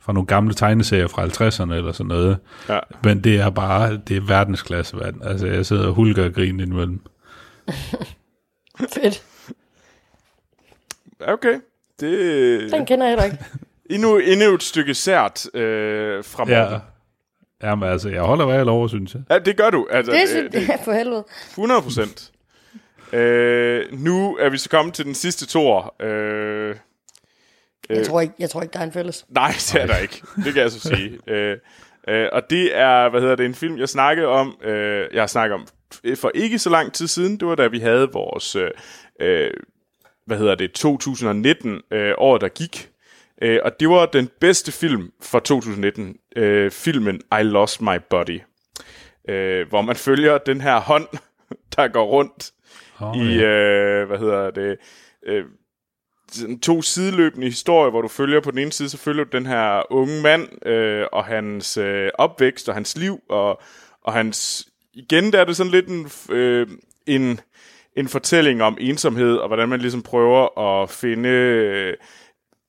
fra 0.00 0.12
nogle 0.12 0.26
gamle 0.26 0.54
tegneserier 0.54 1.08
fra 1.08 1.26
50'erne 1.26 1.74
eller 1.74 1.92
sådan 1.92 2.08
noget. 2.08 2.38
Ja. 2.68 2.78
Men 3.04 3.24
det 3.24 3.40
er 3.40 3.50
bare, 3.50 4.00
det 4.08 4.16
er 4.16 4.20
verdensklasse, 4.20 4.96
vand. 4.96 5.22
Altså, 5.22 5.46
jeg 5.46 5.66
sidder 5.66 5.86
og 5.86 5.94
hulker 5.94 6.24
og 6.24 6.32
griner 6.32 6.64
indimellem. 6.64 7.00
Fedt. 8.94 9.22
Okay. 11.20 11.54
Det 12.00 12.72
Den 12.72 12.86
kender 12.86 13.06
jeg 13.06 13.10
heller 13.10 13.24
ikke. 13.24 13.38
endnu, 13.90 14.16
endnu 14.18 14.54
et 14.54 14.62
stykke 14.62 14.94
sært 14.94 15.46
øh, 15.54 16.24
fra 16.24 16.44
Morten. 16.44 16.54
Ja. 16.54 16.78
Jamen 17.62 17.88
altså, 17.88 18.08
jeg 18.08 18.22
holder 18.22 18.46
hvad 18.46 18.56
jeg 18.56 18.66
lover, 18.66 18.88
synes 18.88 19.14
jeg. 19.14 19.22
Ja, 19.30 19.38
det 19.38 19.56
gør 19.56 19.70
du. 19.70 19.86
Altså, 19.90 20.12
Det 20.12 20.20
øh, 20.22 20.28
synes 20.28 20.68
jeg 20.68 20.80
for 20.84 20.92
helvede. 20.92 21.24
100 21.50 21.82
procent. 21.82 22.32
øh, 23.12 23.84
nu 23.92 24.36
er 24.36 24.48
vi 24.50 24.58
så 24.58 24.68
kommet 24.70 24.94
til 24.94 25.04
den 25.04 25.14
sidste 25.14 25.46
tor. 25.46 25.94
Øh, 26.02 26.76
Jeg 27.88 28.06
tror 28.06 28.20
ikke, 28.20 28.34
jeg 28.38 28.50
tror 28.50 28.62
ikke 28.62 28.72
der 28.72 28.78
er 28.78 28.84
en 28.84 28.92
fælles. 28.92 29.26
nej, 29.28 29.48
det 29.72 29.74
er 29.82 29.86
der 29.86 29.96
ikke. 29.98 30.22
Det 30.44 30.52
kan 30.54 30.62
jeg 30.62 30.70
så 30.70 30.80
sige. 30.80 31.18
øh, 31.34 31.56
øh, 32.08 32.28
og 32.32 32.42
det 32.50 32.76
er, 32.78 33.08
hvad 33.10 33.20
hedder 33.20 33.36
det, 33.36 33.46
en 33.46 33.54
film, 33.54 33.78
jeg 33.78 33.88
snakkede 33.88 34.26
om. 34.28 34.56
Øh, 34.64 35.06
jeg 35.12 35.22
har 35.22 35.26
snakket 35.26 35.54
om 35.54 35.66
for 36.16 36.30
ikke 36.34 36.58
så 36.58 36.70
lang 36.70 36.92
tid 36.92 37.06
siden. 37.06 37.36
Det 37.40 37.48
var 37.48 37.54
da 37.54 37.66
vi 37.66 37.78
havde 37.78 38.08
vores, 38.12 38.56
øh, 38.56 38.70
øh, 39.20 39.50
hvad 40.26 40.38
hedder 40.38 40.54
det, 40.54 40.72
2019 40.72 41.80
øh, 41.90 42.14
år, 42.18 42.38
der 42.38 42.48
gik. 42.48 42.90
Øh, 43.42 43.60
og 43.64 43.80
det 43.80 43.88
var 43.88 44.06
den 44.06 44.28
bedste 44.40 44.72
film 44.72 45.12
fra 45.22 45.40
2019. 45.40 46.16
Øh, 46.36 46.70
filmen 46.70 47.20
I 47.40 47.42
Lost 47.42 47.82
My 47.82 47.96
Body. 48.10 48.40
Øh, 49.28 49.68
hvor 49.68 49.82
man 49.82 49.96
følger 49.96 50.38
den 50.38 50.60
her 50.60 50.80
hånd, 50.80 51.08
der 51.76 51.88
går 51.88 52.04
rundt 52.04 52.50
Oh, 53.00 53.16
i, 53.16 53.42
øh, 53.42 54.06
hvad 54.06 54.18
hedder 54.18 54.50
det, 54.50 54.76
øh, 55.26 55.44
to 56.62 56.82
sideløbende 56.82 57.46
historier, 57.46 57.90
hvor 57.90 58.02
du 58.02 58.08
følger 58.08 58.40
på 58.40 58.50
den 58.50 58.58
ene 58.58 58.72
side, 58.72 58.88
så 58.88 58.98
følger 58.98 59.24
du 59.24 59.36
den 59.36 59.46
her 59.46 59.92
unge 59.92 60.22
mand 60.22 60.66
øh, 60.66 61.06
og 61.12 61.24
hans 61.24 61.76
øh, 61.76 62.10
opvækst 62.14 62.68
og 62.68 62.74
hans 62.74 62.96
liv, 62.96 63.20
og, 63.28 63.62
og 64.02 64.12
hans, 64.12 64.68
igen 64.94 65.32
der 65.32 65.40
er 65.40 65.44
det 65.44 65.56
sådan 65.56 65.72
lidt 65.72 65.88
en, 65.88 66.10
øh, 66.30 66.68
en, 67.06 67.40
en 67.96 68.08
fortælling 68.08 68.62
om 68.62 68.76
ensomhed, 68.80 69.36
og 69.36 69.46
hvordan 69.46 69.68
man 69.68 69.80
ligesom 69.80 70.02
prøver 70.02 70.58
at 70.58 70.90
finde, 70.90 71.28
øh, 71.28 71.96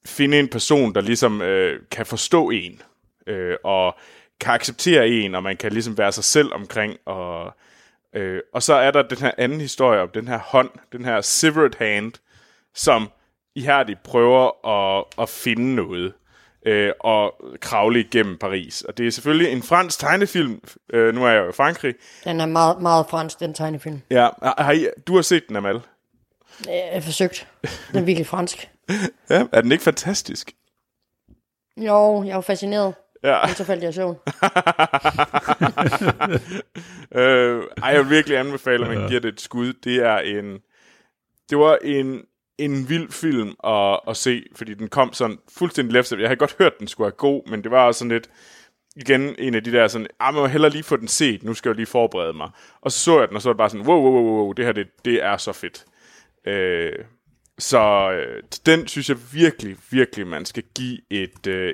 finde 0.06 0.39
en 0.39 0.47
person, 0.47 0.95
der 0.95 1.02
ligesom 1.02 1.41
øh, 1.41 1.80
kan 1.91 2.06
forstå 2.06 2.49
en, 2.49 2.81
øh, 3.27 3.56
og 3.64 3.95
kan 4.39 4.53
acceptere 4.53 5.07
en, 5.07 5.35
og 5.35 5.43
man 5.43 5.57
kan 5.57 5.72
ligesom 5.72 5.97
være 5.97 6.11
sig 6.11 6.23
selv 6.23 6.53
omkring, 6.53 6.97
og, 7.06 7.53
øh, 8.15 8.41
og 8.53 8.64
så 8.64 8.73
er 8.73 8.91
der 8.91 9.02
den 9.02 9.18
her 9.18 9.31
anden 9.38 9.61
historie 9.61 10.02
om 10.02 10.10
den 10.10 10.27
her 10.27 10.39
hånd, 10.39 10.69
den 10.91 11.06
her 11.06 11.22
severed 11.22 11.77
hand, 11.80 12.14
som 12.73 13.10
ihærdigt 13.56 14.03
prøver 14.03 14.68
at, 14.68 15.06
at 15.19 15.30
finde 15.30 15.76
noget 15.76 16.14
øh, 16.66 16.92
og 17.00 17.36
kravle 17.62 18.00
igennem 18.00 18.38
Paris. 18.38 18.82
Og 18.82 18.98
det 18.98 19.08
er 19.08 19.12
selvfølgelig 19.12 19.52
en 19.52 19.64
fransk 19.64 20.00
tegnefilm. 20.00 20.62
Øh, 20.94 21.16
nu 21.16 21.26
er 21.26 21.30
jeg 21.30 21.44
jo 21.44 21.50
i 21.50 21.52
Frankrig. 21.52 21.96
Den 22.24 22.40
er 22.40 22.46
meget, 22.46 22.82
meget 22.82 23.06
fransk, 23.10 23.40
den 23.40 23.54
tegnefilm. 23.54 24.02
Ja, 24.10 24.30
har, 24.44 24.64
har 24.64 24.72
I, 24.72 24.88
du 25.08 25.16
har 25.16 25.22
set 25.22 25.48
den, 25.48 25.56
Amal. 25.56 25.82
Jeg 26.66 26.90
har 26.94 27.02
forsøgt. 27.02 27.48
Den 27.92 28.00
er 28.00 28.04
virkelig 28.04 28.28
fransk. 28.28 28.70
Ja, 29.30 29.44
er 29.52 29.62
den 29.62 29.72
ikke 29.72 29.84
fantastisk? 29.84 30.52
Jo, 31.78 32.24
jeg 32.24 32.36
var 32.36 32.42
fascineret. 32.42 32.94
Ja. 33.24 33.46
Men 33.46 33.56
så 33.56 33.64
faldt 33.64 33.84
jeg 33.84 33.90
i 33.90 33.94
søvn. 33.94 34.16
øh, 37.22 37.64
ej, 37.84 37.90
jeg 37.90 38.00
vil 38.00 38.10
virkelig 38.10 38.38
anbefale, 38.38 38.86
at 38.86 38.98
man 38.98 39.08
giver 39.08 39.20
det 39.20 39.34
et 39.34 39.42
skud. 39.42 39.74
Det 39.74 39.96
er 39.96 40.18
en... 40.18 40.60
Det 41.50 41.58
var 41.58 41.78
en, 41.84 42.22
en 42.57 42.90
vild 42.90 43.11
film 43.11 43.56
at, 43.64 43.99
at 44.07 44.18
se, 44.18 44.45
fordi 44.56 44.73
den 44.73 44.88
kom 44.88 45.14
sådan 45.14 45.38
fuldstændig 45.57 45.94
left. 45.94 46.11
Jeg 46.11 46.27
havde 46.27 46.36
godt 46.36 46.56
hørt, 46.60 46.73
at 46.73 46.80
den 46.80 46.88
skulle 46.88 47.06
være 47.06 47.18
god, 47.18 47.49
men 47.49 47.64
det 47.64 47.72
var 47.72 47.86
også 47.86 47.99
sådan 47.99 48.11
lidt... 48.11 48.30
Igen 48.98 49.36
en 49.40 49.56
af 49.56 49.64
de 49.64 49.72
der 49.72 49.88
sådan, 49.88 50.07
ah, 50.19 50.34
man 50.34 50.41
må 50.41 50.48
hellere 50.48 50.72
lige 50.72 50.84
få 50.84 50.98
den 50.98 51.07
set, 51.07 51.44
nu 51.44 51.53
skal 51.53 51.69
jeg 51.69 51.76
lige 51.76 51.86
forberede 51.86 52.34
mig. 52.34 52.49
Og 52.82 52.91
så 52.91 52.99
så 52.99 53.19
jeg 53.19 53.27
den, 53.27 53.36
og 53.36 53.41
så 53.41 53.49
var 53.49 53.53
det 53.53 53.57
bare 53.57 53.69
sådan, 53.69 53.88
wow, 53.88 54.02
wow, 54.02 54.11
wow, 54.11 54.23
wow 54.23 54.52
det 54.52 54.65
her, 54.65 54.72
det, 54.72 54.88
det 55.06 55.23
er 55.23 55.38
så 55.38 55.53
fedt. 55.53 55.86
Øh, 56.48 56.94
så 57.60 58.11
øh, 58.11 58.44
den 58.65 58.88
synes 58.88 59.10
jeg 59.10 59.18
virkelig, 59.34 59.77
virkelig, 59.90 60.27
man 60.27 60.45
skal 60.45 60.64
give 60.76 60.99
et, 61.10 61.48
øh, 61.48 61.73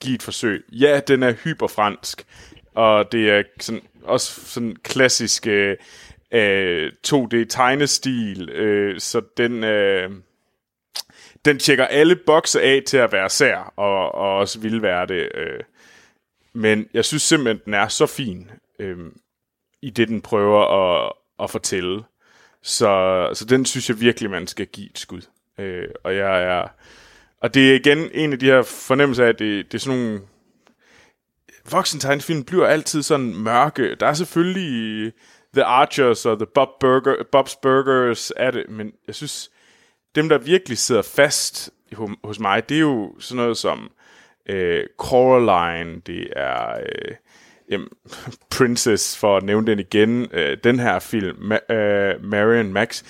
give 0.00 0.14
et 0.14 0.22
forsøg. 0.22 0.64
Ja, 0.72 1.00
den 1.08 1.22
er 1.22 1.32
hyperfransk, 1.32 2.26
og 2.74 3.12
det 3.12 3.30
er 3.30 3.42
sådan, 3.60 3.82
også 4.02 4.40
sådan 4.46 4.76
klassisk 4.82 5.46
øh, 5.46 5.76
øh, 6.34 6.92
2D-tegnestil, 7.06 8.50
øh, 8.50 9.00
så 9.00 9.22
den, 9.36 9.64
øh, 9.64 10.10
den 11.44 11.58
tjekker 11.58 11.86
alle 11.86 12.16
bokse 12.16 12.62
af 12.62 12.82
til 12.86 12.96
at 12.96 13.12
være 13.12 13.30
sær, 13.30 13.72
og, 13.76 14.14
og 14.14 14.36
også 14.36 14.60
vil 14.60 14.82
være 14.82 15.06
det. 15.06 15.28
Øh. 15.34 15.60
Men 16.52 16.88
jeg 16.94 17.04
synes 17.04 17.22
simpelthen, 17.22 17.60
den 17.64 17.74
er 17.74 17.88
så 17.88 18.06
fin, 18.06 18.50
øh, 18.78 18.98
i 19.82 19.90
det, 19.90 20.08
den 20.08 20.22
prøver 20.22 20.60
at, 20.60 21.12
at 21.42 21.50
fortælle. 21.50 22.02
Så, 22.62 23.28
så 23.34 23.44
den 23.44 23.66
synes 23.66 23.88
jeg 23.88 24.00
virkelig, 24.00 24.30
man 24.30 24.46
skal 24.46 24.66
give 24.66 24.90
et 24.90 24.98
skud. 24.98 25.22
Øh, 25.58 25.88
og 26.04 26.16
jeg 26.16 26.42
er... 26.42 26.68
Og 27.40 27.54
det 27.54 27.70
er 27.70 27.74
igen 27.74 28.10
en 28.14 28.32
af 28.32 28.38
de 28.38 28.46
her 28.46 28.62
fornemmelser 28.62 29.24
af, 29.24 29.28
at 29.28 29.38
det, 29.38 29.72
det 29.72 29.78
er 29.78 29.82
sådan 29.82 29.98
nogle... 29.98 30.20
Voksentegnefilm 31.70 32.44
bliver 32.44 32.66
altid 32.66 33.02
sådan 33.02 33.34
mørke. 33.36 33.94
Der 33.94 34.06
er 34.06 34.14
selvfølgelig 34.14 35.12
The 35.54 35.64
Archers 35.64 36.26
og 36.26 36.38
The 36.38 36.46
Bob 36.46 36.68
Burger, 36.80 37.14
Bob's 37.36 37.58
Burgers 37.62 38.32
er 38.36 38.50
det, 38.50 38.64
men 38.68 38.92
jeg 39.06 39.14
synes, 39.14 39.50
dem 40.14 40.28
der 40.28 40.38
virkelig 40.38 40.78
sidder 40.78 41.02
fast 41.02 41.70
hos 42.24 42.40
mig, 42.40 42.68
det 42.68 42.74
er 42.74 42.80
jo 42.80 43.14
sådan 43.18 43.36
noget 43.36 43.56
som 43.56 43.90
øh, 44.48 44.84
Coraline, 44.96 46.00
det 46.00 46.28
er 46.36 46.78
øh, 46.78 47.14
jamen, 47.70 47.88
Princess, 48.56 49.18
for 49.18 49.36
at 49.36 49.42
nævne 49.42 49.66
den 49.66 49.78
igen, 49.78 50.28
øh, 50.32 50.58
den 50.64 50.78
her 50.78 50.98
film, 50.98 51.52
Ma- 51.52 51.74
øh, 51.74 52.24
Marion 52.24 52.72
Max. 52.72 53.02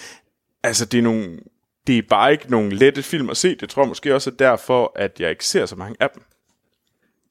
Altså, 0.62 0.84
det 0.84 0.98
er 0.98 1.02
nogle 1.02 1.38
det 1.86 1.98
er 1.98 2.02
bare 2.02 2.32
ikke 2.32 2.50
nogen 2.50 2.72
lette 2.72 3.02
film 3.02 3.30
at 3.30 3.36
se. 3.36 3.54
Det 3.54 3.70
tror 3.70 3.82
jeg 3.82 3.88
måske 3.88 4.14
også 4.14 4.30
er 4.30 4.34
derfor, 4.34 4.92
at 4.96 5.20
jeg 5.20 5.30
ikke 5.30 5.46
ser 5.46 5.66
så 5.66 5.76
mange 5.76 5.96
af 6.00 6.10
dem. 6.14 6.22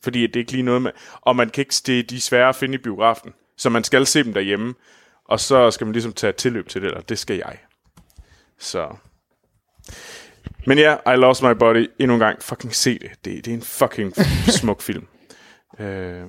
Fordi 0.04 0.28
det 0.28 0.36
er 0.36 0.40
ikke 0.40 0.52
lige 0.52 0.64
noget 0.64 0.82
med... 0.82 0.92
Og 1.22 1.36
man 1.36 1.50
kan 1.50 1.62
ikke... 1.62 1.76
Det, 1.86 2.10
de 2.10 2.16
er 2.16 2.20
svære 2.20 2.50
at 2.50 2.56
finde 2.56 2.76
i 2.76 2.78
biografen. 2.78 3.34
Så 3.58 3.70
man 3.70 3.84
skal 3.84 4.06
se 4.06 4.24
dem 4.24 4.34
derhjemme. 4.34 4.74
Og 5.26 5.40
så 5.40 5.72
skal 5.72 5.88
man 5.88 5.94
ligesom 5.94 6.14
tage 6.14 6.34
tilløb 6.34 6.70
til 6.70 6.82
det, 6.82 6.88
eller 6.88 7.02
det 7.02 7.20
skal 7.20 7.36
jeg. 7.36 7.58
Så... 8.60 8.96
Men 10.68 10.78
ja, 10.78 11.14
I 11.14 11.16
Lost 11.16 11.44
My 11.44 11.52
Body. 11.52 11.92
Endnu 12.00 12.14
en 12.14 12.20
gang. 12.20 12.44
Fucking 12.44 12.76
se 12.76 13.00
det. 13.00 13.12
Det, 13.26 13.46
det 13.46 13.48
er 13.48 13.56
en 13.56 13.62
fucking 13.62 14.14
smuk 14.60 14.82
film. 14.82 15.08
Øh... 15.80 16.24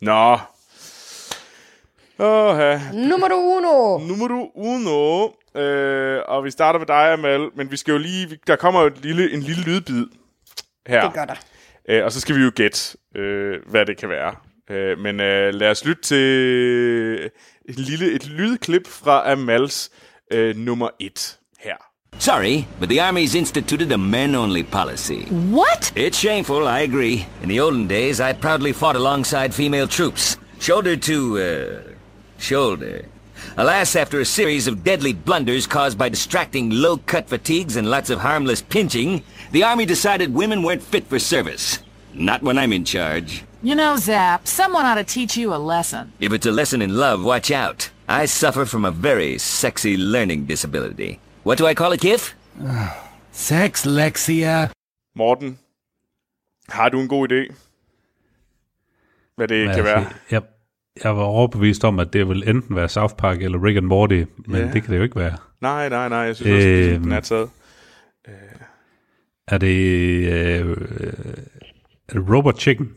Nå. 0.00 0.38
Åh, 2.18 2.80
Nummer 2.94 3.34
uno. 3.34 3.98
Nummer 3.98 4.56
uno. 4.56 5.28
Øh, 5.60 6.22
og 6.28 6.44
vi 6.44 6.50
starter 6.50 6.78
med 6.78 6.86
dig, 6.86 7.12
Amal. 7.12 7.50
Men 7.54 7.70
vi 7.70 7.76
skal 7.76 7.92
jo 7.92 7.98
lige... 7.98 8.38
Der 8.46 8.56
kommer 8.56 8.80
jo 8.80 8.86
et 8.86 8.98
lille, 9.02 9.32
en 9.32 9.40
lille 9.40 9.62
lydbid 9.62 10.06
her. 10.86 11.04
Det 11.04 11.14
gør 11.14 11.24
der. 11.24 11.34
Øh, 11.88 12.04
og 12.04 12.12
så 12.12 12.20
skal 12.20 12.36
vi 12.36 12.40
jo 12.40 12.50
gætte, 12.54 12.98
øh, 13.14 13.56
hvad 13.66 13.86
det 13.86 13.96
kan 13.96 14.08
være. 14.08 14.34
Øh, 14.70 14.98
men 14.98 15.20
øh, 15.20 15.54
lad 15.54 15.70
os 15.70 15.84
lytte 15.84 16.02
til 16.02 17.30
et 17.68 17.78
lille 17.78 18.12
et 18.12 18.26
lydklip 18.28 18.86
fra 18.86 19.32
Amals 19.32 19.90
øh, 20.32 20.56
nummer 20.56 20.88
et 21.00 21.38
her. 21.58 21.76
Sorry, 22.18 22.64
but 22.80 22.88
the 22.88 23.00
Army's 23.00 23.34
instituted 23.34 23.92
a 23.92 23.96
men 23.96 24.34
only 24.34 24.62
policy. 24.62 25.24
What? 25.30 25.92
It's 25.96 26.18
shameful, 26.18 26.66
I 26.66 26.80
agree. 26.80 27.26
In 27.42 27.48
the 27.48 27.60
olden 27.60 27.86
days, 27.88 28.20
I 28.20 28.32
proudly 28.32 28.72
fought 28.72 28.96
alongside 28.96 29.54
female 29.54 29.86
troops, 29.86 30.36
shoulder 30.58 30.96
to, 30.96 31.38
uh, 31.38 31.92
shoulder. 32.38 33.04
Alas, 33.56 33.96
after 33.96 34.20
a 34.20 34.24
series 34.24 34.66
of 34.66 34.82
deadly 34.82 35.12
blunders 35.12 35.66
caused 35.66 35.96
by 35.96 36.08
distracting 36.08 36.70
low 36.70 36.96
cut 36.96 37.28
fatigues 37.28 37.76
and 37.76 37.88
lots 37.88 38.10
of 38.10 38.18
harmless 38.20 38.62
pinching, 38.62 39.22
the 39.52 39.62
Army 39.62 39.86
decided 39.86 40.34
women 40.34 40.62
weren't 40.62 40.82
fit 40.82 41.06
for 41.06 41.18
service. 41.18 41.78
Not 42.14 42.42
when 42.42 42.58
I'm 42.58 42.72
in 42.72 42.84
charge. 42.84 43.44
You 43.62 43.74
know, 43.74 43.96
Zap, 43.96 44.46
someone 44.46 44.86
ought 44.86 44.94
to 44.94 45.04
teach 45.04 45.36
you 45.36 45.52
a 45.54 45.58
lesson. 45.58 46.12
If 46.20 46.32
it's 46.32 46.46
a 46.46 46.50
lesson 46.52 46.82
in 46.82 46.90
love, 46.90 47.24
watch 47.24 47.50
out. 47.50 47.90
I 48.08 48.26
suffer 48.26 48.64
from 48.64 48.84
a 48.84 48.90
very 48.90 49.38
sexy 49.38 49.96
learning 49.96 50.46
disability. 50.48 51.18
What 51.44 51.58
do 51.58 51.66
I 51.66 51.74
call 51.74 51.92
it, 51.92 52.00
Kif? 52.00 52.34
Sex, 53.32 53.84
Lexia. 53.86 54.68
Morten, 55.16 55.58
har 56.68 56.88
du 56.88 57.00
en 57.00 57.08
god 57.08 57.32
idé? 57.32 57.54
Hvad 59.36 59.48
det 59.48 59.74
kan 59.74 59.84
være? 59.84 60.06
Jeg, 60.30 60.42
jeg 61.04 61.16
var 61.16 61.22
overbevist 61.22 61.84
om, 61.84 61.98
at 61.98 62.12
det 62.12 62.28
ville 62.28 62.46
enten 62.50 62.76
være 62.76 62.88
South 62.88 63.14
Park 63.14 63.42
eller 63.42 63.64
Rick 63.64 63.76
and 63.76 63.86
Morty, 63.86 64.24
men 64.46 64.56
Ja. 64.60 64.72
det 64.72 64.82
kan 64.82 64.92
det 64.92 64.98
jo 64.98 65.02
ikke 65.02 65.16
være. 65.16 65.36
Nej, 65.60 65.88
nej, 65.88 66.08
nej. 66.08 66.18
Jeg 66.18 66.36
synes 66.36 66.50
også, 66.52 66.68
at 66.68 66.94
Øhm. 66.94 67.02
den 67.02 67.12
er 67.12 67.20
taget. 67.20 67.50
Er 69.48 69.58
det, 69.58 69.76
øh, 70.32 70.76
er 72.08 72.12
det 72.12 72.34
Robot 72.36 72.60
Chicken? 72.60 72.92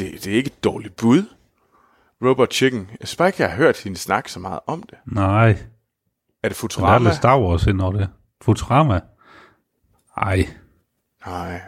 Det, 0.00 0.24
det 0.24 0.32
er 0.32 0.36
ikke 0.36 0.46
et 0.48 0.64
dårligt 0.64 0.96
bud. 0.96 1.22
Robot 2.24 2.52
Chicken. 2.52 2.90
Jeg 3.00 3.08
synes 3.08 3.16
bare 3.16 3.28
ikke, 3.28 3.42
jeg 3.42 3.50
har 3.50 3.56
hørt 3.56 3.82
hende 3.82 3.98
snakke 3.98 4.32
så 4.32 4.40
meget 4.40 4.60
om 4.66 4.82
det. 4.82 4.98
Nej, 5.06 5.48
Er 5.48 5.52
det 5.54 5.58
men 5.62 5.68
der 6.42 6.48
er 6.48 6.54
Futurama? 6.54 7.08
lidt 7.08 7.16
Star 7.16 7.40
Wars 7.40 7.66
ind 7.66 7.80
over 7.80 7.92
det. 7.92 8.08
Futurama? 8.42 9.00
Ej, 10.16 10.46
Nej. 11.26 11.60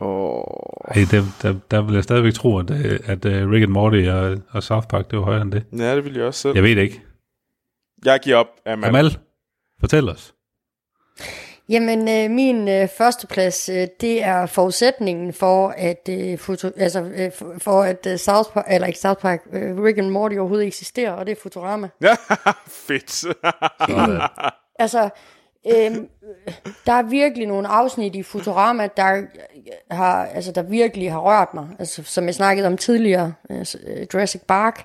Åh. 0.00 0.42
ej 0.88 1.04
der, 1.10 1.22
der, 1.42 1.54
der 1.70 1.82
vil 1.82 1.94
jeg 1.94 2.04
stadigvæk 2.04 2.34
tro, 2.34 2.58
at, 2.58 2.70
øh, 2.70 3.00
at 3.04 3.24
uh, 3.24 3.50
Rick 3.50 3.62
and 3.62 3.70
Morty 3.72 4.06
og, 4.08 4.38
og 4.50 4.62
South 4.62 4.86
Park, 4.86 5.10
det 5.10 5.18
var 5.18 5.24
højere 5.24 5.42
end 5.42 5.52
det. 5.52 5.64
Ja, 5.72 5.96
det 5.96 6.04
vil 6.04 6.14
jeg 6.14 6.24
også 6.24 6.40
selv. 6.40 6.54
Jeg 6.54 6.62
ved 6.62 6.76
det 6.76 6.82
ikke. 6.82 7.02
Jeg 8.04 8.20
giver 8.22 8.36
op, 8.36 8.46
Amal. 8.66 8.88
Amal, 8.88 9.18
fortæl 9.80 10.08
os. 10.08 10.34
Jamen, 11.68 12.08
øh, 12.08 12.30
min 12.30 12.68
øh, 12.68 12.88
førsteplads, 12.88 13.68
øh, 13.68 13.86
det 14.00 14.24
er 14.24 14.46
forudsætningen 14.46 15.32
for, 15.32 15.68
at 15.76 16.08
øh, 16.10 16.38
foto, 16.38 16.70
altså, 16.76 17.00
øh, 17.00 17.30
for, 17.58 17.82
at 17.82 18.06
øh, 18.06 18.18
South 18.18 18.50
Park, 18.52 18.66
eller 18.70 18.86
ikke 18.86 18.98
South 18.98 19.20
Park, 19.20 19.40
øh, 19.52 19.82
Rick 19.82 19.98
and 19.98 20.10
Morty 20.10 20.36
overhovedet 20.36 20.66
eksisterer, 20.66 21.12
og 21.12 21.26
det 21.26 21.32
er 21.32 21.40
Futurama. 21.42 21.88
Ja, 22.02 22.14
fedt. 22.66 23.24
Altså, 24.78 25.08
øh, 25.66 25.96
der 26.86 26.92
er 26.92 27.02
virkelig 27.02 27.46
nogle 27.46 27.68
afsnit 27.68 28.14
i 28.14 28.22
Futurama, 28.22 28.88
der 28.96 29.22
har, 29.90 30.26
altså, 30.26 30.52
der 30.52 30.62
virkelig 30.62 31.12
har 31.12 31.20
rørt 31.20 31.54
mig. 31.54 31.68
Altså, 31.78 32.02
som 32.02 32.26
jeg 32.26 32.34
snakkede 32.34 32.66
om 32.66 32.76
tidligere, 32.76 33.32
altså, 33.50 33.78
øh, 33.86 34.06
Jurassic 34.14 34.42
Park, 34.48 34.84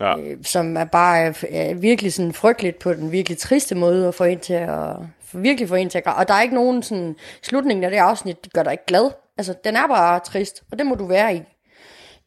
ja. 0.00 0.18
øh, 0.18 0.36
som 0.42 0.76
er 0.76 0.84
bare 0.84 1.28
øh, 1.28 1.34
er 1.50 1.74
virkelig 1.74 2.12
sådan 2.12 2.32
frygteligt 2.32 2.78
på 2.78 2.92
den 2.94 3.12
virkelig 3.12 3.38
triste 3.38 3.74
måde 3.74 4.08
at 4.08 4.14
få 4.14 4.24
en 4.24 4.40
til 4.40 4.54
at 4.54 4.96
virkelig 5.34 5.68
få 5.68 5.74
en 5.74 5.88
til 5.88 5.98
at 5.98 6.04
græde. 6.04 6.16
Og 6.16 6.28
der 6.28 6.34
er 6.34 6.42
ikke 6.42 6.54
nogen 6.54 6.82
sådan, 6.82 7.16
slutningen 7.42 7.84
af 7.84 7.90
det 7.90 7.98
afsnit, 7.98 8.44
det 8.44 8.52
gør 8.52 8.62
dig 8.62 8.72
ikke 8.72 8.86
glad. 8.86 9.10
Altså, 9.38 9.54
den 9.64 9.76
er 9.76 9.86
bare 9.86 10.20
trist, 10.20 10.62
og 10.72 10.78
det 10.78 10.86
må 10.86 10.94
du 10.94 11.06
være 11.06 11.34
i. 11.34 11.42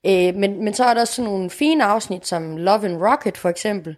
Øh, 0.06 0.36
men, 0.36 0.64
men 0.64 0.74
så 0.74 0.86
er 0.86 0.94
der 0.94 1.02
også 1.02 1.14
sådan 1.14 1.32
nogle 1.32 1.50
fine 1.50 1.84
afsnit, 1.84 2.28
som 2.28 2.58
Love 2.58 2.86
and 2.86 3.02
Rocket 3.02 3.38
for 3.38 3.50
eksempel, 3.50 3.96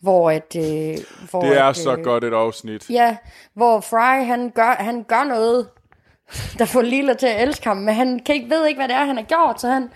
hvor 0.00 0.30
at... 0.30 0.56
Øh, 0.56 0.96
hvor 1.30 1.40
Det 1.40 1.58
er 1.58 1.64
at, 1.64 1.76
så 1.76 1.96
godt 1.96 2.24
et 2.24 2.32
afsnit. 2.32 2.90
Ja, 2.90 3.16
hvor 3.54 3.80
Fry, 3.80 4.24
han 4.24 4.50
gør, 4.50 4.76
han 4.78 5.02
gør 5.02 5.24
noget, 5.24 5.68
der 6.58 6.64
får 6.64 6.82
Lila 6.82 7.14
til 7.14 7.26
at 7.26 7.42
elske 7.48 7.68
ham, 7.68 7.76
men 7.76 7.94
han 7.94 8.18
kan 8.18 8.34
ikke, 8.34 8.50
ved 8.50 8.66
ikke, 8.66 8.78
hvad 8.78 8.88
det 8.88 8.96
er, 8.96 9.04
han 9.04 9.16
har 9.16 9.24
gjort, 9.24 9.60
så 9.60 9.68
han... 9.68 9.90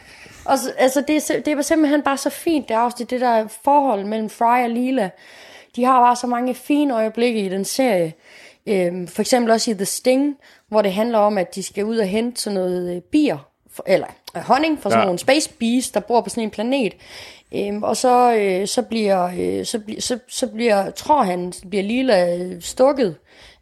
Og 0.44 0.58
så, 0.58 0.72
altså, 0.78 1.04
det, 1.08 1.30
er, 1.30 1.40
det 1.40 1.58
er 1.58 1.62
simpelthen 1.62 2.02
bare 2.02 2.16
så 2.16 2.30
fint, 2.30 2.68
det 2.68 2.74
afsnit, 2.74 3.10
det 3.10 3.20
der 3.20 3.48
forhold 3.64 4.04
mellem 4.04 4.30
Fry 4.30 4.62
og 4.62 4.70
Lila. 4.70 5.10
De 5.76 5.84
har 5.84 6.00
bare 6.00 6.16
så 6.16 6.26
mange 6.26 6.54
fine 6.54 6.94
øjeblikke 6.94 7.40
i 7.40 7.48
den 7.48 7.64
serie. 7.64 8.12
Øhm, 8.66 9.06
for 9.06 9.20
eksempel 9.22 9.50
også 9.50 9.70
i 9.70 9.74
The 9.74 9.84
Sting, 9.84 10.36
hvor 10.68 10.82
det 10.82 10.92
handler 10.92 11.18
om, 11.18 11.38
at 11.38 11.54
de 11.54 11.62
skal 11.62 11.84
ud 11.84 11.98
og 11.98 12.06
hente 12.06 12.40
sådan 12.40 12.54
noget 12.54 12.96
øh, 12.96 13.02
bier, 13.02 13.48
for, 13.70 13.84
eller 13.86 14.06
øh, 14.36 14.42
honning 14.42 14.82
fra 14.82 14.90
sådan 14.90 15.00
Ja. 15.00 15.04
nogle 15.04 15.18
space 15.18 15.50
bees, 15.58 15.90
der 15.90 16.00
bor 16.00 16.20
på 16.20 16.30
sådan 16.30 16.42
en 16.42 16.50
planet. 16.50 16.92
Øhm, 17.54 17.82
og 17.82 17.96
så, 17.96 18.34
øh, 18.34 18.66
så 18.66 18.82
bliver, 18.82 19.30
øh, 19.38 19.64
så, 19.66 19.78
bliver, 19.78 20.00
så, 20.00 20.18
så 20.28 20.46
bliver, 20.46 20.90
tror 20.90 21.22
han, 21.22 21.52
bliver 21.70 21.82
Lila 21.84 22.36
øh, 22.36 22.62
stukket 22.62 23.16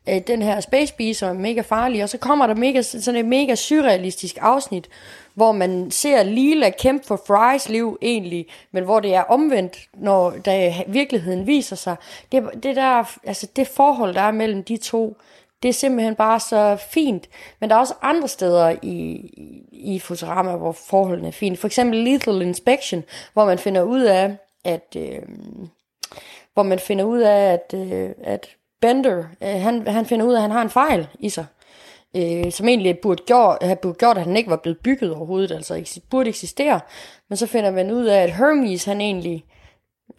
øh, 0.08 0.20
den 0.26 0.42
her 0.42 0.60
space 0.60 0.94
bee, 0.94 1.14
som 1.14 1.36
er 1.36 1.40
mega 1.40 1.60
farlig, 1.60 2.02
og 2.02 2.08
så 2.08 2.18
kommer 2.18 2.46
der 2.46 2.54
mega, 2.54 2.82
sådan 2.82 3.20
et 3.20 3.26
mega 3.26 3.54
surrealistisk 3.54 4.38
afsnit, 4.40 4.88
hvor 5.34 5.52
man 5.52 5.90
ser 5.90 6.22
Lila 6.22 6.70
kæmpe 6.70 7.06
for 7.06 7.22
Frys 7.26 7.68
liv 7.68 7.98
egentlig, 8.02 8.46
men 8.72 8.84
hvor 8.84 9.00
det 9.00 9.14
er 9.14 9.22
omvendt, 9.22 9.88
når 9.94 10.30
der 10.30 10.82
virkeligheden 10.86 11.46
viser 11.46 11.76
sig. 11.76 11.96
Det, 12.32 12.50
det, 12.62 12.76
der, 12.76 13.16
altså 13.24 13.46
det 13.56 13.68
forhold, 13.68 14.14
der 14.14 14.20
er 14.20 14.30
mellem 14.30 14.64
de 14.64 14.76
to, 14.76 15.16
det 15.62 15.68
er 15.68 15.72
simpelthen 15.72 16.14
bare 16.14 16.40
så 16.40 16.76
fint. 16.90 17.28
Men 17.60 17.70
der 17.70 17.76
er 17.76 17.80
også 17.80 17.94
andre 18.02 18.28
steder 18.28 18.76
i, 18.82 19.30
i, 19.72 19.98
Futurama, 19.98 20.56
hvor 20.56 20.72
forholdene 20.72 21.28
er 21.28 21.32
fint. 21.32 21.58
For 21.58 21.66
eksempel 21.66 21.98
Lethal 21.98 22.42
Inspection, 22.42 23.04
hvor 23.32 23.44
man 23.44 23.58
finder 23.58 23.82
ud 23.82 24.02
af, 24.02 24.36
at... 24.64 24.96
Øh, 24.96 25.22
hvor 26.54 26.62
man 26.62 26.78
finder 26.78 27.04
ud 27.04 27.20
af, 27.20 27.52
at, 27.52 27.74
øh, 27.74 28.10
at 28.24 28.48
Bender, 28.84 29.24
øh, 29.42 29.48
han, 29.48 29.86
han 29.86 30.06
finder 30.06 30.26
ud 30.26 30.32
af, 30.32 30.36
at 30.36 30.42
han 30.42 30.50
har 30.50 30.62
en 30.62 30.70
fejl 30.70 31.08
i 31.20 31.28
sig, 31.28 31.46
øh, 32.16 32.52
som 32.52 32.68
egentlig 32.68 32.98
burde 32.98 33.22
gjort, 33.26 33.58
have 33.62 33.76
burde 33.76 33.98
gjort, 33.98 34.18
at 34.18 34.24
han 34.24 34.36
ikke 34.36 34.50
var 34.50 34.56
blevet 34.56 34.78
bygget 34.78 35.14
overhovedet, 35.14 35.50
altså 35.50 35.74
ikke, 35.74 36.00
burde 36.10 36.28
eksistere. 36.28 36.80
Men 37.28 37.36
så 37.36 37.46
finder 37.46 37.70
man 37.70 37.90
ud 37.90 38.04
af, 38.04 38.22
at 38.22 38.34
Hermes, 38.34 38.84
han 38.84 39.00
egentlig, 39.00 39.44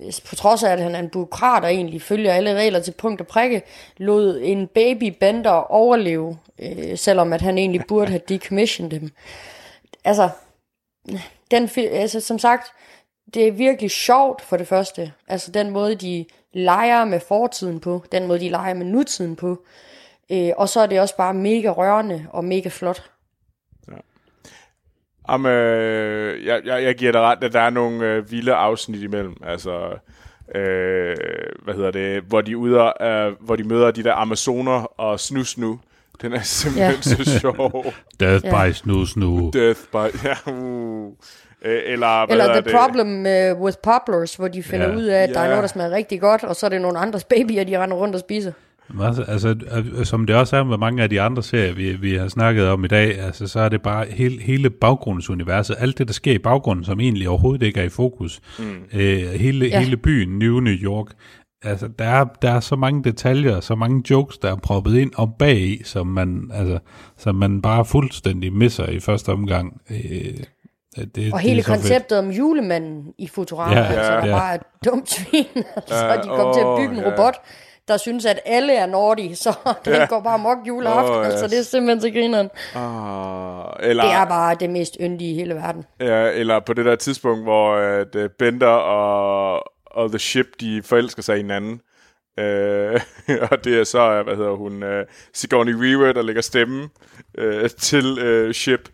øh, 0.01 0.13
på 0.29 0.35
trods 0.35 0.63
af, 0.63 0.71
at 0.71 0.79
han 0.79 0.95
er 0.95 0.99
en 0.99 1.09
byråkrat 1.09 1.63
og 1.63 1.73
egentlig 1.73 2.01
følger 2.01 2.33
alle 2.33 2.55
regler 2.55 2.79
til 2.79 2.91
punkt 2.91 3.21
og 3.21 3.27
prikke, 3.27 3.61
lod 3.97 4.39
en 4.43 4.67
baby 4.67 5.13
Bender 5.19 5.51
overleve, 5.51 6.37
øh, 6.59 6.97
selvom 6.97 7.33
at 7.33 7.41
han 7.41 7.57
egentlig 7.57 7.81
burde 7.87 8.11
have 8.11 8.21
decommissioned 8.29 8.91
dem. 8.91 9.11
Altså, 10.03 10.29
den, 11.51 11.69
altså, 11.77 12.19
som 12.19 12.39
sagt, 12.39 12.71
det 13.33 13.47
er 13.47 13.51
virkelig 13.51 13.91
sjovt 13.91 14.41
for 14.41 14.57
det 14.57 14.67
første. 14.67 15.11
Altså 15.27 15.51
den 15.51 15.69
måde, 15.69 15.95
de 15.95 16.25
leger 16.56 17.06
med 17.06 17.19
fortiden 17.27 17.80
på, 17.80 18.03
den 18.11 18.27
måde, 18.27 18.40
de 18.40 18.49
leger 18.49 18.73
med 18.73 18.86
nutiden 18.86 19.36
på. 19.36 19.65
Øh, 20.32 20.49
og 20.57 20.69
så 20.69 20.80
er 20.80 20.86
det 20.86 20.99
også 20.99 21.18
bare 21.18 21.34
mega 21.34 21.69
rørende 21.69 22.27
og 22.30 22.45
mega 22.45 22.69
flot. 22.69 23.03
Om, 25.27 25.45
øh, 25.45 26.45
jeg, 26.45 26.61
jeg, 26.65 26.84
jeg 26.84 26.95
giver 26.95 27.11
dig 27.11 27.22
ret, 27.22 27.44
at 27.44 27.53
der 27.53 27.60
er 27.60 27.69
nogle 27.69 28.06
øh, 28.06 28.32
vilde 28.32 28.53
afsnit 28.53 29.02
imellem. 29.02 29.36
Altså, 29.45 29.98
øh, 30.56 31.15
hvad 31.64 31.73
hedder 31.73 31.91
det, 31.91 32.23
hvor 32.23 32.41
de, 32.41 32.57
ude, 32.57 32.94
øh, 33.02 33.32
hvor 33.40 33.56
de 33.56 33.64
møder 33.64 33.91
de 33.91 34.03
der 34.03 34.14
amazoner 34.14 34.99
og 34.99 35.19
snus 35.19 35.57
nu. 35.57 35.80
Den 36.22 36.34
er 36.34 36.41
simpelthen 36.41 37.18
Ja. 37.18 37.23
så 37.26 37.40
sjov. 37.40 37.86
Death 38.19 38.45
Ja. 38.45 38.68
by 38.68 38.72
Snoo. 39.06 39.52
Death 39.52 39.80
by... 39.91 40.23
Ja, 40.23 40.52
uh. 40.52 41.14
Øh, 41.65 41.81
Eller, 41.85 42.25
hvad 42.25 42.37
Eller 42.37 42.53
The 42.53 42.61
det? 42.61 42.71
Problem 42.81 43.07
uh, 43.19 43.61
with 43.63 43.77
Poplars, 43.83 44.35
hvor 44.35 44.47
de 44.47 44.63
finder 44.63 44.89
Ja. 44.89 44.95
ud 44.95 45.03
af, 45.03 45.23
at 45.23 45.29
der 45.29 45.39
er 45.39 45.47
noget, 45.47 45.61
der 45.61 45.67
smager 45.67 45.91
rigtig 45.91 46.21
godt, 46.21 46.43
og 46.43 46.55
så 46.55 46.65
er 46.65 46.69
det 46.69 46.81
nogle 46.81 46.99
andres 46.99 47.23
babyer, 47.23 47.63
de 47.63 47.79
render 47.83 47.97
rundt 47.97 48.15
og 48.15 48.19
spiser. 48.19 48.51
Altså, 49.01 49.21
altså, 49.27 49.55
øh, 49.97 50.05
som 50.05 50.25
det 50.25 50.35
også 50.35 50.57
er 50.57 50.63
med 50.63 50.77
mange 50.77 51.03
af 51.03 51.09
de 51.09 51.21
andre 51.21 51.43
serier, 51.43 51.73
vi, 51.73 51.93
vi 51.93 52.15
har 52.15 52.27
snakket 52.27 52.67
om 52.67 52.85
i 52.85 52.87
dag, 52.87 53.19
altså, 53.19 53.47
så 53.47 53.59
er 53.59 53.69
det 53.69 53.81
bare 53.81 54.05
hele, 54.09 54.41
hele 54.41 54.69
baggrundsuniverset, 54.69 55.75
alt 55.79 55.97
det, 55.97 56.07
der 56.07 56.13
sker 56.13 56.31
i 56.33 56.37
baggrunden, 56.37 56.85
som 56.85 56.99
egentlig 56.99 57.29
overhovedet 57.29 57.65
ikke 57.65 57.79
er 57.79 57.83
i 57.83 57.89
fokus. 57.89 58.39
Mm. 58.59 58.65
Øh, 58.93 59.17
hele, 59.19 59.65
Ja. 59.65 59.71
ja. 59.71 59.79
hele 59.83 59.97
byen, 59.97 60.39
New 60.39 60.59
New 60.59 60.73
York, 60.73 61.07
altså, 61.63 61.87
der 61.99 62.05
er, 62.05 62.25
der 62.41 62.51
er 62.51 62.59
så 62.59 62.75
mange 62.75 63.03
detaljer, 63.03 63.59
så 63.59 63.75
mange 63.75 64.03
jokes, 64.09 64.37
der 64.37 64.51
er 64.51 64.55
proppet 64.55 64.97
ind 64.97 65.11
og 65.15 65.33
bag 65.39 65.57
i, 65.57 65.81
som 65.83 66.07
man, 66.07 66.51
altså, 66.53 66.79
som 67.17 67.35
man 67.35 67.61
bare 67.61 67.85
fuldstændig 67.85 68.53
misser 68.53 68.89
i 68.89 68.99
første 68.99 69.29
omgang. 69.29 69.81
Øh, 69.91 69.97
det, 70.95 71.05
Og 71.05 71.15
det 71.15 71.39
hele 71.41 71.63
fedt. 71.63 71.65
konceptet 71.67 72.19
om 72.19 72.30
julemanden 72.31 73.13
i 73.17 73.27
Futurama, 73.27 73.76
Ja, 73.76 73.85
altså, 73.85 74.11
ja. 74.13 74.19
der 74.22 74.26
Ja. 74.27 74.38
bare 74.38 74.51
er 74.51 74.55
et 74.55 74.61
dumt 74.85 75.09
svin. 75.09 75.45
altså, 75.76 76.05
Ja, 76.05 76.15
de 76.22 76.27
kommer 76.27 76.53
til 76.53 76.61
at 76.61 76.77
bygge 76.77 76.97
en 77.01 77.03
ja. 77.03 77.11
robot, 77.11 77.35
der 77.88 77.97
synes, 77.97 78.26
at 78.26 78.39
alle 78.45 78.73
er 78.76 78.85
naughty, 78.85 79.34
så 79.34 79.53
den 79.85 79.93
Ja. 79.93 80.05
går 80.05 80.19
bare 80.22 80.39
mok 80.39 80.57
juleaften, 80.67 81.23
ja. 81.31 81.38
så 81.38 81.47
det 81.47 81.59
er 81.59 81.63
simpelthen 81.63 82.01
så 82.01 82.09
grineren. 82.09 82.49
Ah, 82.76 83.89
eller, 83.89 84.03
Det 84.03 84.13
er 84.13 84.26
bare 84.26 84.55
det 84.59 84.69
mest 84.69 84.97
yndige 85.01 85.31
i 85.31 85.35
hele 85.35 85.55
verden. 85.55 85.84
Ja, 85.99 86.30
eller 86.31 86.59
på 86.59 86.73
det 86.73 86.85
der 86.85 86.95
tidspunkt, 86.95 87.43
hvor 87.43 87.76
at, 87.76 88.15
uh, 88.15 88.26
Bender 88.39 88.67
og, 88.67 89.63
og 89.85 90.09
The 90.09 90.19
Ship, 90.19 90.47
de 90.59 90.81
forelsker 90.84 91.22
sig 91.22 91.35
i 91.35 91.38
hinanden. 91.38 91.81
Uh, 92.41 92.45
og 93.51 93.63
det 93.63 93.80
er 93.80 93.84
så, 93.84 94.19
uh, 94.19 94.26
hvad 94.26 94.35
hedder 94.35 94.55
hun, 94.55 94.84
uh, 94.84 94.89
Sigourney 95.34 95.76
Weaver, 95.76 96.11
der 96.13 96.22
lægger 96.22 96.41
stemme 96.41 96.89
uh, 97.41 97.67
til 97.80 98.05
uh, 98.47 98.51
Ship. 98.51 98.89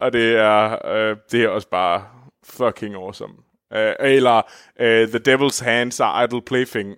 Og 0.00 0.12
det 0.12 0.36
er, 0.36 0.78
uh, 1.12 1.16
det 1.32 1.44
er 1.44 1.48
også 1.48 1.68
bare 1.68 2.04
fucking 2.44 2.94
awesome. 2.94 3.32
Uh, 3.74 3.78
eller 4.00 4.36
uh, 4.80 4.86
The 5.08 5.20
Devil's 5.34 5.64
Hands 5.64 6.00
are 6.00 6.24
Idle 6.24 6.42
Plaything 6.42 6.94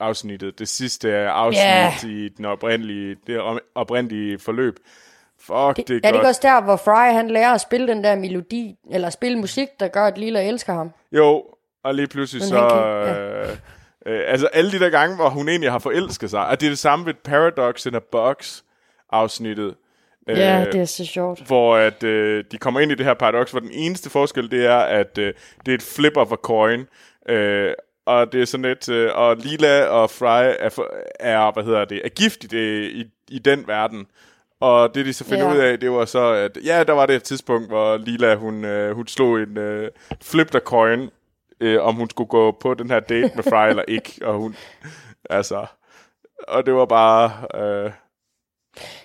afsnittet. 0.00 0.58
Det 0.58 0.68
sidste 0.68 1.16
afsnit 1.18 1.62
Ja. 1.64 1.92
i 2.06 2.28
den 2.28 2.44
oprindelige, 2.44 3.16
det 3.26 3.40
oprindelige 3.74 4.38
forløb. 4.38 4.76
Fuck, 5.40 5.76
det, 5.76 5.88
Det, 5.88 5.94
er 5.94 5.94
er 5.94 6.00
det 6.00 6.06
ikke 6.06 6.16
godt. 6.18 6.26
også 6.26 6.40
der, 6.42 6.60
hvor 6.62 6.76
Fry 6.76 7.12
han 7.12 7.30
lærer 7.30 7.54
at 7.54 7.60
spille 7.60 7.86
den 7.88 8.04
der 8.04 8.16
melodi, 8.16 8.74
eller 8.90 9.10
spille 9.10 9.38
musik, 9.38 9.68
der 9.80 9.88
gør, 9.88 10.04
at 10.06 10.18
Lila 10.18 10.48
elsker 10.48 10.72
ham? 10.72 10.90
Jo, 11.12 11.44
og 11.84 11.94
lige 11.94 12.06
pludselig 12.06 12.42
Men 12.42 12.48
så... 12.48 12.68
kan- 13.04 13.16
øh, 14.14 14.20
øh, 14.20 14.24
altså 14.26 14.46
alle 14.46 14.72
de 14.72 14.78
der 14.78 14.90
gange, 14.90 15.16
hvor 15.16 15.28
hun 15.28 15.48
egentlig 15.48 15.70
har 15.70 15.78
forelsket 15.78 16.30
sig, 16.30 16.46
og 16.46 16.60
det 16.60 16.66
er 16.66 16.70
det 16.70 16.78
samme 16.78 17.06
ved 17.06 17.14
Paradox 17.24 17.86
in 17.86 17.94
a 17.94 17.98
Box 18.12 18.62
afsnittet. 19.12 19.74
Ja, 20.28 20.64
det 20.72 20.80
er 20.80 20.84
så 20.84 21.06
sjovt. 21.06 21.46
Hvor 21.46 21.76
at, 21.76 22.02
øh, 22.02 22.44
de 22.52 22.58
kommer 22.58 22.80
ind 22.80 22.92
i 22.92 22.94
det 22.94 23.06
her 23.06 23.14
paradoks, 23.14 23.50
hvor 23.50 23.60
den 23.60 23.70
eneste 23.72 24.10
forskel, 24.10 24.50
det 24.50 24.66
er, 24.66 24.76
at 24.78 25.18
øh, 25.18 25.34
det 25.66 25.72
er 25.72 25.74
et 25.74 25.82
flip 25.82 26.16
of 26.16 26.32
a 26.32 26.36
coin. 26.36 26.86
Øh, 27.28 27.72
og 28.06 28.32
det 28.32 28.40
er 28.42 28.44
sådan 28.44 28.64
lidt, 28.66 28.88
øh, 28.88 29.10
og 29.14 29.36
Lila 29.36 29.84
og 29.84 30.10
Fry 30.10 30.44
er, 30.58 30.70
er, 31.20 31.52
hvad 31.52 31.64
hedder 31.64 31.84
det, 31.84 32.00
er 32.04 32.08
gift 32.08 32.44
i, 32.44 32.46
det, 32.46 32.90
i, 32.90 33.04
i 33.28 33.38
den 33.38 33.64
verden. 33.66 34.06
Og 34.60 34.94
det 34.94 35.06
de 35.06 35.12
så 35.12 35.24
finder 35.24 35.46
Ja. 35.46 35.52
ud 35.54 35.58
af, 35.58 35.78
det 35.80 35.90
var 35.90 36.04
så, 36.04 36.32
at 36.32 36.58
ja, 36.64 36.84
der 36.84 36.92
var 36.92 37.06
det 37.06 37.16
et 37.16 37.22
tidspunkt, 37.22 37.68
hvor 37.68 37.96
Lila, 37.96 38.34
hun, 38.34 38.64
øh, 38.64 38.94
hun 38.96 39.06
slog 39.06 39.38
en 39.40 39.58
øh, 39.58 39.90
flip 40.22 40.50
the 40.50 40.60
coin, 40.60 41.10
øh, 41.60 41.82
om 41.82 41.94
hun 41.94 42.10
skulle 42.10 42.28
gå 42.28 42.50
på 42.60 42.74
den 42.74 42.90
her 42.90 43.00
date 43.00 43.30
med 43.34 43.44
Fry 43.44 43.68
eller 43.70 43.82
ikke. 43.88 44.12
Og 44.22 44.34
hun, 44.34 44.56
altså, 45.30 45.66
og 46.48 46.66
det 46.66 46.74
var 46.74 46.84
bare, 46.86 47.32
øh, 47.54 47.90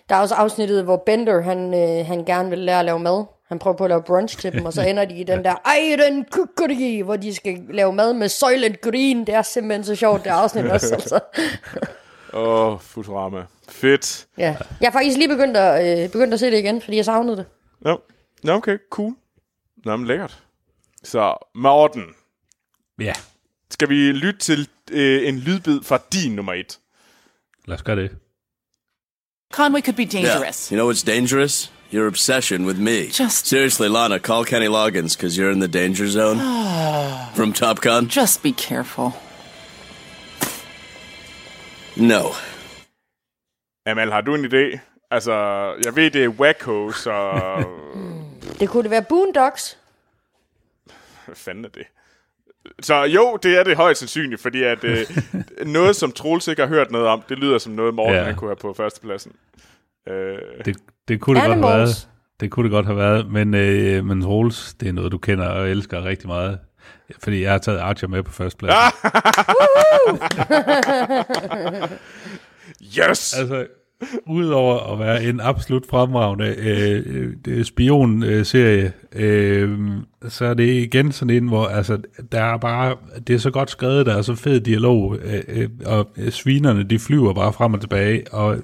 Der 0.09 0.15
er 0.15 0.19
også 0.19 0.35
afsnittet, 0.35 0.83
hvor 0.83 1.03
Bender, 1.05 1.41
han, 1.41 1.73
øh, 1.73 2.05
han 2.05 2.25
gerne 2.25 2.49
vil 2.49 2.59
lære 2.59 2.79
at 2.79 2.85
lave 2.85 2.99
mad. 2.99 3.25
Han 3.47 3.59
prøver 3.59 3.77
på 3.77 3.83
at 3.83 3.89
lave 3.89 4.03
brunch 4.03 4.39
til 4.39 4.53
dem, 4.53 4.65
og 4.65 4.73
så 4.73 4.81
ender 4.89 5.05
de 5.05 5.15
i 5.15 5.23
den 5.23 5.43
der 5.43 5.75
Iron 5.79 6.25
Cookery, 6.31 7.03
hvor 7.03 7.15
de 7.15 7.35
skal 7.35 7.61
lave 7.69 7.93
mad 7.93 8.13
med 8.13 8.29
Soylent 8.29 8.81
Green. 8.81 9.27
Det 9.27 9.35
er 9.35 9.41
simpelthen 9.41 9.83
så 9.83 9.95
sjovt, 9.95 10.23
det 10.23 10.29
afsnit 10.29 10.65
også. 10.65 10.93
Altså. 10.95 11.19
åh, 12.33 12.73
oh, 12.73 12.79
Futurama. 12.79 13.43
Fedt. 13.69 14.27
Ja. 14.37 14.55
Jeg 14.81 14.87
har 14.87 14.91
faktisk 14.91 15.17
lige 15.17 15.27
begyndt 15.29 15.57
at, 15.57 16.03
øh, 16.03 16.09
begyndt 16.11 16.33
at 16.33 16.39
se 16.39 16.45
det 16.51 16.57
igen, 16.59 16.81
fordi 16.81 16.97
jeg 16.97 17.05
savnede 17.05 17.37
det. 17.37 17.45
Nå, 17.81 18.01
Nå 18.43 18.53
okay, 18.53 18.77
cool. 18.89 19.13
Nå, 19.85 19.95
men 19.97 20.07
lækkert. 20.07 20.43
Så, 21.03 21.33
Morten, 21.55 22.03
Ja, 22.99 23.13
skal 23.71 23.89
vi 23.89 23.95
lytte 23.95 24.39
til 24.39 24.69
øh, 24.91 25.27
en 25.27 25.35
lydbid 25.39 25.81
fra 25.83 25.99
din 26.13 26.35
nummer 26.35 26.53
et? 26.53 26.79
lad 27.65 27.75
os 27.75 27.83
gøre 27.83 27.95
det. 27.95 28.11
Conway 29.53 29.81
could 29.81 29.95
be 29.95 30.03
Yeah. 30.03 30.11
dangerous. 30.23 30.71
You 30.71 30.77
know 30.77 30.85
what's 30.87 31.03
dangerous? 31.03 31.69
Your 31.91 32.07
obsession 32.07 32.65
with 32.65 32.77
me. 32.77 33.07
Just- 33.11 33.47
Seriously, 33.47 33.87
Lana, 33.87 34.19
call 34.19 34.43
Kenny 34.43 34.67
Loggins 34.67 35.15
because 35.15 35.37
you're 35.37 35.51
in 35.51 35.59
the 35.59 35.67
danger 35.67 36.07
zone. 36.07 36.39
From 37.35 37.53
Top 37.53 37.79
Gun? 37.81 38.07
Just 38.09 38.41
be 38.43 38.51
careful. 38.51 39.13
No. 41.95 42.31
Amal, 43.85 44.11
har 44.11 44.21
du 44.21 44.35
en 44.35 44.45
idé? 44.45 44.79
Altså, 45.11 45.33
jeg 45.85 45.95
ved, 45.95 46.11
det 46.11 46.23
er 46.23 46.27
Wacko, 46.29 46.91
så... 46.91 47.13
Det 48.59 48.69
kunne 48.69 48.83
det 48.83 48.91
være 48.91 49.03
Boondocks. 49.09 49.77
Hvad 51.25 51.35
fanden 51.35 51.65
er 51.65 51.69
det? 51.69 51.83
Så 52.81 53.03
jo, 53.03 53.37
det 53.43 53.59
er 53.59 53.63
det 53.63 53.77
højst 53.77 53.99
sandsynligt, 53.99 54.41
fordi 54.41 54.63
at 54.63 54.83
øh, 54.83 54.97
noget, 55.65 55.95
som 55.95 56.11
Troels 56.11 56.47
ikke 56.47 56.61
har 56.61 56.69
hørt 56.69 56.91
noget 56.91 57.07
om, 57.07 57.23
det 57.29 57.39
lyder 57.39 57.57
som 57.57 57.73
noget, 57.73 57.93
Morten 57.93 58.15
Ja. 58.15 58.23
han 58.23 58.35
kunne 58.35 58.49
have 58.49 58.55
på 58.55 58.73
førstepladsen. 58.73 59.31
Øh, 60.09 60.37
Det, 60.65 60.77
det 61.07 61.21
kunne 61.21 61.39
det 61.39 61.47
godt 61.47 61.63
have 61.63 61.77
været. 61.77 62.07
Det 62.39 62.51
kunne 62.51 62.63
det 62.63 62.71
godt 62.71 62.85
have 62.85 62.97
været, 62.97 63.31
men, 63.31 63.53
øh, 63.53 64.05
men 64.05 64.25
Rolls, 64.25 64.73
det 64.73 64.87
er 64.89 64.93
noget, 64.93 65.11
du 65.11 65.17
kender 65.17 65.47
og 65.47 65.69
elsker 65.69 66.05
rigtig 66.05 66.27
meget. 66.27 66.59
Fordi 67.23 67.41
jeg 67.41 67.51
har 67.51 67.57
taget 67.57 67.79
Archer 67.79 68.07
med 68.07 68.23
på 68.23 68.31
første 68.31 68.57
plads. 68.57 68.75
yes! 72.99 73.33
Altså, 73.33 73.67
udover 74.27 74.93
at 74.93 74.99
være 74.99 75.23
en 75.23 75.39
absolut 75.39 75.85
fremragende 75.89 76.55
øh, 76.57 77.33
øh, 77.47 77.65
spion-serie, 77.65 78.93
øh, 79.15 79.79
så 80.29 80.45
er 80.45 80.53
det 80.53 80.69
igen 80.69 81.11
sådan 81.11 81.35
en, 81.35 81.47
hvor 81.47 81.65
altså, 81.65 81.97
der 82.31 82.41
er 82.41 82.57
bare, 82.57 82.95
det 83.27 83.35
er 83.35 83.39
så 83.39 83.51
godt 83.51 83.69
skrevet, 83.69 84.05
der 84.05 84.15
er 84.15 84.21
så 84.21 84.35
fed 84.35 84.59
dialog, 84.59 85.17
øh, 85.23 85.43
øh 85.47 85.69
og 85.85 86.09
svinerne, 86.29 86.83
de 86.83 86.99
flyver 86.99 87.33
bare 87.33 87.53
frem 87.53 87.73
og 87.73 87.81
tilbage, 87.81 88.23
og 88.31 88.57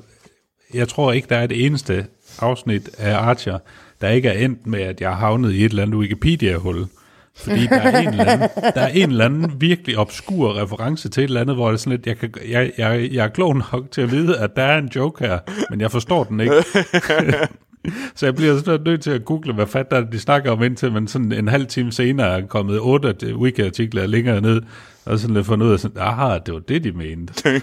jeg 0.73 0.87
tror 0.87 1.11
ikke, 1.11 1.27
der 1.29 1.37
er 1.37 1.43
et 1.43 1.65
eneste 1.65 2.05
afsnit 2.39 2.89
af 2.97 3.15
Archer, 3.15 3.59
der 4.01 4.09
ikke 4.09 4.29
er 4.29 4.45
endt 4.45 4.67
med, 4.67 4.81
at 4.81 5.01
jeg 5.01 5.09
har 5.09 5.17
havnet 5.17 5.51
i 5.53 5.65
et 5.65 5.69
eller 5.69 5.83
andet 5.83 5.99
Wikipedia-hul. 5.99 6.87
Fordi 7.35 7.67
der 7.67 7.81
er, 7.81 7.99
en 7.99 8.07
eller 8.07 8.25
anden, 8.25 8.49
der 8.75 8.81
er 8.81 8.87
en 8.87 9.09
eller 9.09 9.25
anden 9.25 9.61
virkelig 9.61 9.97
obskur 9.97 10.61
reference 10.61 11.09
til 11.09 11.23
et 11.23 11.27
eller 11.27 11.41
andet, 11.41 11.55
hvor 11.55 11.67
det 11.67 11.73
er 11.73 11.77
sådan 11.77 11.91
lidt, 11.91 12.07
jeg, 12.07 12.17
kan, 12.17 12.33
jeg, 12.49 12.71
jeg, 12.77 13.09
jeg 13.11 13.25
er 13.25 13.29
klog 13.29 13.55
nok 13.55 13.91
til 13.91 14.01
at 14.01 14.11
vide, 14.11 14.37
at 14.37 14.55
der 14.55 14.63
er 14.63 14.77
en 14.77 14.91
joke 14.95 15.27
her, 15.27 15.39
men 15.69 15.81
jeg 15.81 15.91
forstår 15.91 16.23
den 16.23 16.39
ikke. 16.39 16.53
Så 18.15 18.25
jeg 18.25 18.35
bliver 18.35 18.57
sådan 18.57 18.81
nødt 18.85 19.01
til 19.01 19.11
at 19.11 19.25
google, 19.25 19.53
hvad 19.53 19.75
er, 19.91 20.01
de 20.11 20.19
snakker 20.19 20.51
om, 20.51 20.63
indtil 20.63 20.91
man 20.91 21.07
sådan 21.07 21.31
en 21.31 21.47
halv 21.47 21.65
time 21.65 21.91
senere 21.91 22.39
er 22.39 22.47
kommet 22.47 22.79
otte 22.79 23.35
wiki-artikler 23.35 24.05
længere 24.07 24.41
ned, 24.41 24.61
og 25.05 25.19
sådan 25.19 25.35
lidt 25.35 25.45
fundet 25.45 25.65
ud 25.65 25.71
af 25.71 25.79
sådan, 25.79 26.01
aha, 26.01 26.37
det 26.45 26.53
var 26.53 26.59
det, 26.59 26.83
de 26.83 26.91
mente. 26.91 27.33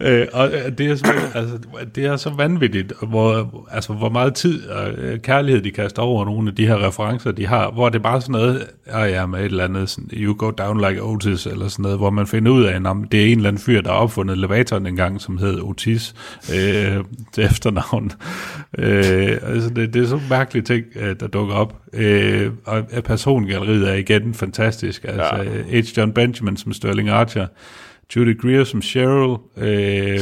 øh, 0.00 0.26
og 0.32 0.50
øh, 0.52 0.78
det 0.78 0.86
er, 0.86 1.30
altså, 1.34 1.58
det 1.94 2.04
er 2.04 2.16
så 2.16 2.30
vanvittigt, 2.30 2.92
hvor, 3.08 3.64
altså, 3.70 3.92
hvor 3.92 4.08
meget 4.08 4.34
tid 4.34 4.68
og 4.68 4.90
øh, 4.90 5.18
kærlighed 5.18 5.62
de 5.62 5.70
kaster 5.70 6.02
over 6.02 6.24
nogle 6.24 6.48
af 6.48 6.54
de 6.54 6.66
her 6.66 6.86
referencer, 6.86 7.32
de 7.32 7.46
har, 7.46 7.70
hvor 7.70 7.88
det 7.88 7.98
er 7.98 8.02
bare 8.02 8.20
sådan 8.20 8.32
noget, 8.32 8.66
ja, 8.86 9.04
ja, 9.04 9.26
med 9.26 9.38
et 9.38 9.44
eller 9.44 9.64
andet, 9.64 9.90
sådan, 9.90 10.10
you 10.12 10.34
go 10.38 10.50
down 10.50 10.88
like 10.88 11.02
Otis, 11.02 11.46
eller 11.46 11.68
sådan 11.68 11.82
noget, 11.82 11.98
hvor 11.98 12.10
man 12.10 12.26
finder 12.26 12.52
ud 12.52 12.64
af, 12.64 12.74
at 12.74 12.82
det 13.12 13.22
er 13.22 13.26
en 13.26 13.36
eller 13.36 13.48
anden 13.48 13.62
fyr, 13.62 13.80
der 13.80 13.90
har 13.90 13.98
opfundet 13.98 14.36
elevatoren 14.36 14.86
engang, 14.86 15.20
som 15.20 15.38
hed 15.38 15.60
Otis, 15.60 16.14
øh, 16.54 16.96
til 17.32 17.44
efternavn. 17.44 18.12
Øh, 18.78 19.38
altså, 19.42 19.70
det, 19.76 19.94
det 19.94 20.02
er 20.02 20.06
så 20.06 20.20
mærkelige 20.30 20.64
ting, 20.64 20.84
øh, 20.96 21.16
der 21.20 21.26
dukker 21.26 21.54
op. 21.54 21.76
Øh, 21.92 22.50
og 22.64 22.84
persongalleriet 23.04 23.88
er 23.88 23.94
igen 23.94 24.34
fantastisk. 24.34 25.04
Altså, 25.04 25.36
ja. 25.36 25.78
H. 25.84 25.96
John 25.98 26.12
Benjamin 26.12 26.56
som 26.56 26.72
Sterling 26.72 27.08
Archer, 27.08 27.46
Judy 28.16 28.40
Greer 28.40 28.64
som 28.64 28.82
Cheryl, 28.82 29.36
øh, 29.56 30.20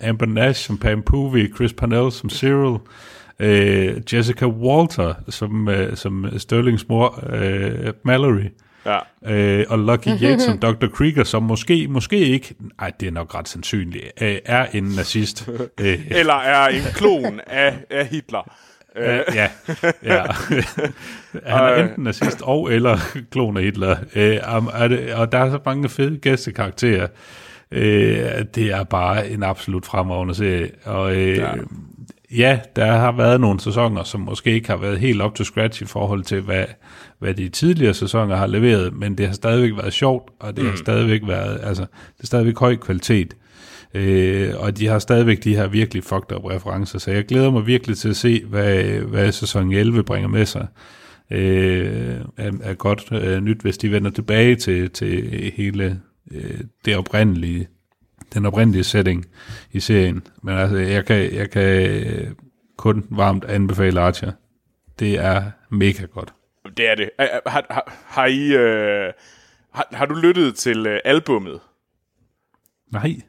Amber 0.00 0.26
Nash 0.26 0.66
som 0.66 0.78
Pam 0.78 1.02
Poovey, 1.02 1.54
Chris 1.54 1.72
Parnell 1.72 2.12
som 2.12 2.30
Cyril, 2.30 2.78
øh, 3.38 3.96
Jessica 4.12 4.46
Walter 4.46 5.14
som, 5.28 5.68
øh, 5.68 5.96
som 5.96 6.38
Sterlings 6.38 6.88
mor, 6.88 7.24
øh, 7.32 7.92
Mallory, 8.04 8.44
Ja. 8.86 9.32
øh, 9.34 9.64
og 9.68 9.78
Lucky 9.78 10.08
Yates 10.08 10.42
som 10.42 10.58
Dr. 10.58 10.86
Krieger, 10.86 11.24
som 11.24 11.42
måske, 11.42 11.88
måske 11.88 12.18
ikke, 12.18 12.54
nej, 12.80 12.92
det 13.00 13.06
er 13.06 13.12
nok 13.12 13.34
ret 13.34 13.48
sandsynligt, 13.48 14.04
øh, 14.20 14.36
er 14.44 14.66
en 14.72 14.84
nazist. 14.84 15.48
øh, 15.80 15.98
Eller 16.10 16.34
er 16.34 16.68
en 16.68 16.82
klon 16.94 17.40
af, 17.46 17.74
af 17.90 18.06
Hitler. 18.06 18.54
Øh, 18.96 19.20
ja, 19.34 19.48
ja. 20.02 20.22
Han 21.46 21.64
er 21.64 21.74
enten 21.74 22.04
nazist 22.04 22.42
og 22.42 22.72
eller 22.72 22.98
klon 23.30 23.56
af 23.56 23.62
Hitler. 23.62 23.96
Øh, 24.14 24.38
er 24.74 24.88
det, 24.88 25.14
og 25.14 25.32
der 25.32 25.38
er 25.38 25.50
så 25.50 25.58
mange 25.64 25.88
fede 25.88 26.18
gæstekarakterer. 26.18 27.06
Øh, 27.70 28.44
det 28.54 28.72
er 28.72 28.84
bare 28.84 29.30
en 29.30 29.42
absolut 29.42 29.86
fremragende 29.86 30.34
serie. 30.34 30.70
Og 30.84 31.16
øh, 31.16 31.36
ja. 31.36 31.52
ja, 32.30 32.58
der 32.76 32.92
har 32.92 33.12
været 33.12 33.40
nogle 33.40 33.60
sæsoner, 33.60 34.02
som 34.02 34.20
måske 34.20 34.50
ikke 34.50 34.68
har 34.68 34.76
været 34.76 34.98
helt 34.98 35.22
up 35.22 35.34
to 35.34 35.44
scratch 35.44 35.82
i 35.82 35.86
forhold 35.86 36.22
til, 36.22 36.40
hvad, 36.40 36.64
hvad 37.18 37.34
de 37.34 37.48
tidligere 37.48 37.94
sæsoner 37.94 38.36
har 38.36 38.46
leveret, 38.46 38.92
men 38.92 39.18
det 39.18 39.26
har 39.26 39.34
stadigvæk 39.34 39.72
været 39.76 39.92
sjovt, 39.92 40.30
og 40.40 40.56
det 40.56 40.64
mm. 40.64 40.70
har 40.70 40.76
stadigvæk 40.76 41.20
været, 41.26 41.60
altså, 41.62 41.82
det 42.16 42.22
er 42.22 42.26
stadigvæk 42.26 42.58
høj 42.58 42.76
kvalitet. 42.76 43.34
Øh, 43.94 44.54
og 44.56 44.78
de 44.78 44.86
har 44.86 44.98
stadigvæk 44.98 45.44
de 45.44 45.56
her 45.56 45.66
virkelig 45.66 46.04
fucked 46.04 46.36
up 46.36 46.44
referencer, 46.44 46.98
så 46.98 47.10
jeg 47.10 47.24
glæder 47.24 47.50
mig 47.50 47.66
virkelig 47.66 47.96
til 47.96 48.08
at 48.08 48.16
se, 48.16 48.44
hvad, 48.44 48.84
hvad 48.84 49.32
sæson 49.32 49.72
11 49.72 50.04
bringer 50.04 50.28
med 50.28 50.46
sig. 50.46 50.66
Øh, 51.30 52.20
er, 52.36 52.52
er 52.62 52.74
godt 52.74 53.12
øh, 53.12 53.40
nyt, 53.40 53.60
hvis 53.60 53.78
de 53.78 53.90
vender 53.90 54.10
tilbage 54.10 54.56
til, 54.56 54.90
til 54.90 55.52
hele 55.56 56.00
øh, 56.30 56.60
det 56.84 56.96
oprindelige, 56.96 57.68
den 58.34 58.46
oprindelige 58.46 58.84
setting 58.84 59.26
i 59.72 59.80
serien. 59.80 60.26
Men 60.42 60.54
altså, 60.54 60.76
jeg 60.76 61.06
kan, 61.06 61.34
jeg 61.34 61.50
kan 61.50 61.90
øh, 61.90 62.30
kun 62.76 63.06
varmt 63.10 63.44
anbefale 63.44 64.00
Archer. 64.00 64.32
Det 64.98 65.14
er 65.14 65.42
mega 65.70 66.04
godt. 66.04 66.34
Det 66.76 66.90
er 66.90 66.94
det. 66.94 67.10
Har, 67.46 67.66
har, 67.70 68.04
har 68.06 68.26
I... 68.26 68.52
Øh, 68.52 69.12
har, 69.72 69.88
har 69.92 70.06
du 70.06 70.14
lyttet 70.14 70.54
til 70.56 70.86
øh, 70.86 71.00
albummet? 71.04 71.60
Nej. 72.92 73.20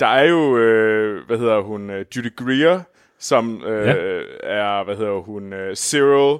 Der 0.00 0.06
er 0.06 0.24
jo, 0.24 0.58
øh, 0.58 1.26
hvad 1.26 1.38
hedder 1.38 1.60
hun, 1.60 1.90
øh, 1.90 2.04
Judy 2.16 2.36
Greer, 2.36 2.80
som 3.18 3.62
øh, 3.66 3.86
Ja. 3.88 3.94
er, 4.42 4.84
hvad 4.84 4.96
hedder 4.96 5.20
hun, 5.20 5.52
øh, 5.52 5.74
Cyril, 5.76 6.38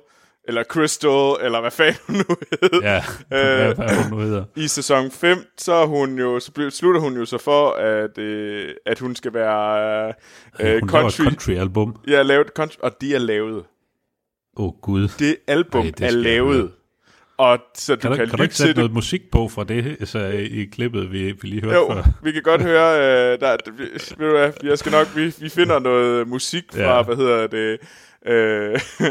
eller 0.48 0.64
Crystal, 0.64 1.36
eller 1.46 1.60
hvad 1.60 1.70
fanden 1.70 2.00
hun 2.06 2.16
nu 2.16 2.36
hedder. 2.62 2.92
Ja, 2.94 3.02
hvad, 3.28 3.74
hvad 3.74 4.02
hun 4.02 4.18
nu 4.18 4.24
hedder. 4.24 4.44
I 4.64 4.68
sæson 4.68 5.10
5, 5.10 5.38
så, 5.58 5.72
er 5.72 5.86
hun 5.86 6.18
jo, 6.18 6.40
så 6.40 6.52
bliver- 6.52 6.70
slutter 6.70 7.00
hun 7.00 7.16
jo 7.16 7.24
så 7.24 7.38
for, 7.38 7.70
at, 7.70 8.18
øh, 8.18 8.74
at 8.86 8.98
hun 8.98 9.14
skal 9.16 9.34
være 9.34 10.08
øh, 10.60 10.80
Hun 10.80 10.88
country. 10.88 11.22
et 11.22 11.28
country-album. 11.28 11.96
Ja, 12.08 12.22
lavet 12.22 12.48
country, 12.48 12.76
og 12.82 13.00
de 13.00 13.14
er 13.14 13.18
lavet. 13.18 13.64
Åh, 14.56 14.64
oh, 14.66 14.72
Gud. 14.82 15.08
Det 15.18 15.36
album 15.46 15.84
Ej, 15.84 15.92
det 15.98 16.06
er 16.06 16.10
lavet. 16.10 16.56
høre. 16.56 16.68
Og 17.36 17.58
så 17.74 17.94
du 17.94 18.00
Kan, 18.00 18.10
kan, 18.10 18.10
du, 18.10 18.16
kan 18.16 18.26
du 18.28 18.32
lytte 18.32 18.44
ikke 18.44 18.54
sætte 18.54 18.68
det. 18.68 18.76
noget 18.76 18.92
musik 18.92 19.30
på 19.30 19.48
fra 19.48 19.64
det 19.64 20.08
så 20.08 20.18
i 20.28 20.64
klippet, 20.72 21.12
vi, 21.12 21.32
vi 21.32 21.48
lige 21.48 21.62
hørte 21.62 21.76
Jo, 21.76 21.92
før? 21.92 22.02
vi 22.22 22.32
kan 22.32 22.42
godt 22.42 22.62
høre, 22.62 22.98
øh, 23.32 23.40
der, 23.40 23.56
ved 24.18 24.28
du 24.30 24.36
hvad, 24.36 24.52
jeg 24.62 24.78
skal 24.78 24.92
nok, 24.92 25.06
vi, 25.16 25.34
vi 25.38 25.48
finder 25.48 25.78
noget 25.78 26.28
musik 26.28 26.64
fra, 26.72 26.96
Ja. 26.96 27.02
hvad 27.02 27.16
hedder 27.16 27.46
det, 27.46 27.78
øh, 28.26 28.80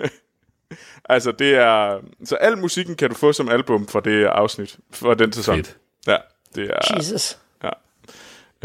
altså 1.09 1.31
det 1.31 1.55
er, 1.55 1.99
så 2.25 2.35
al 2.35 2.57
musikken 2.57 2.95
kan 2.95 3.09
du 3.09 3.15
få 3.15 3.33
som 3.33 3.49
album 3.49 3.87
fra 3.87 3.99
det 3.99 4.25
afsnit, 4.25 4.77
fra 4.93 5.13
den 5.13 5.31
sæson. 5.31 5.55
Fedt. 5.55 5.77
Ja, 6.07 6.17
det 6.55 6.69
er, 6.69 6.95
Jesus. 6.97 7.37
ja. 7.63 7.69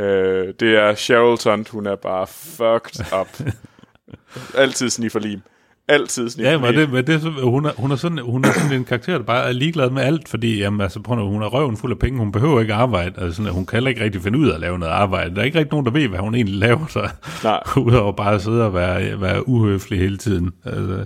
Øh, 0.04 0.54
det 0.60 0.76
er 0.76 0.94
Cheryl 0.94 1.38
Tunt, 1.38 1.68
hun 1.68 1.86
er 1.86 1.96
bare 1.96 2.26
fucked 2.26 3.12
up. 3.20 3.40
Altid 4.62 4.90
sniffer 4.90 5.20
lim. 5.20 5.40
Altid 5.88 6.28
sniffer 6.30 6.50
Ja, 6.52 6.58
men 6.58 6.74
det, 6.74 6.92
men 6.92 7.06
det, 7.06 7.14
er 7.14 7.18
så- 7.18 7.30
hun, 7.30 7.64
er, 7.66 7.70
hun, 7.76 7.90
er 7.90 7.96
sådan, 7.96 8.18
hun 8.18 8.44
er 8.44 8.52
sådan 8.52 8.72
en 8.76 8.84
karakter, 8.84 9.18
der 9.18 9.24
bare 9.24 9.48
er 9.48 9.52
ligeglad 9.52 9.90
med 9.90 10.02
alt, 10.02 10.28
fordi 10.28 10.58
jamen, 10.58 10.80
altså, 10.80 11.00
prøv, 11.02 11.28
hun 11.28 11.42
er 11.42 11.46
røven 11.46 11.76
fuld 11.76 11.92
af 11.92 11.98
penge, 11.98 12.18
hun 12.18 12.32
behøver 12.32 12.60
ikke 12.60 12.74
arbejde, 12.74 13.20
altså, 13.20 13.36
sådan, 13.36 13.52
hun 13.52 13.66
kan 13.66 13.76
heller 13.76 13.88
ikke 13.90 14.04
rigtig 14.04 14.22
finde 14.22 14.38
ud 14.38 14.48
af 14.50 14.54
at 14.54 14.60
lave 14.60 14.78
noget 14.78 14.92
arbejde. 14.92 15.34
Der 15.34 15.40
er 15.40 15.44
ikke 15.44 15.58
rigtig 15.58 15.70
nogen, 15.72 15.86
der 15.86 15.92
ved, 15.92 16.08
hvad 16.08 16.18
hun 16.18 16.34
egentlig 16.34 16.54
laver 16.56 16.86
sig, 16.86 17.10
Nej. 17.44 17.60
udover 17.86 18.12
bare 18.12 18.34
at 18.34 18.42
sidde 18.42 18.64
og 18.66 18.74
være, 18.74 19.20
være 19.20 19.48
uhøflig 19.48 19.98
hele 19.98 20.16
tiden. 20.18 20.50
Altså, 20.64 21.04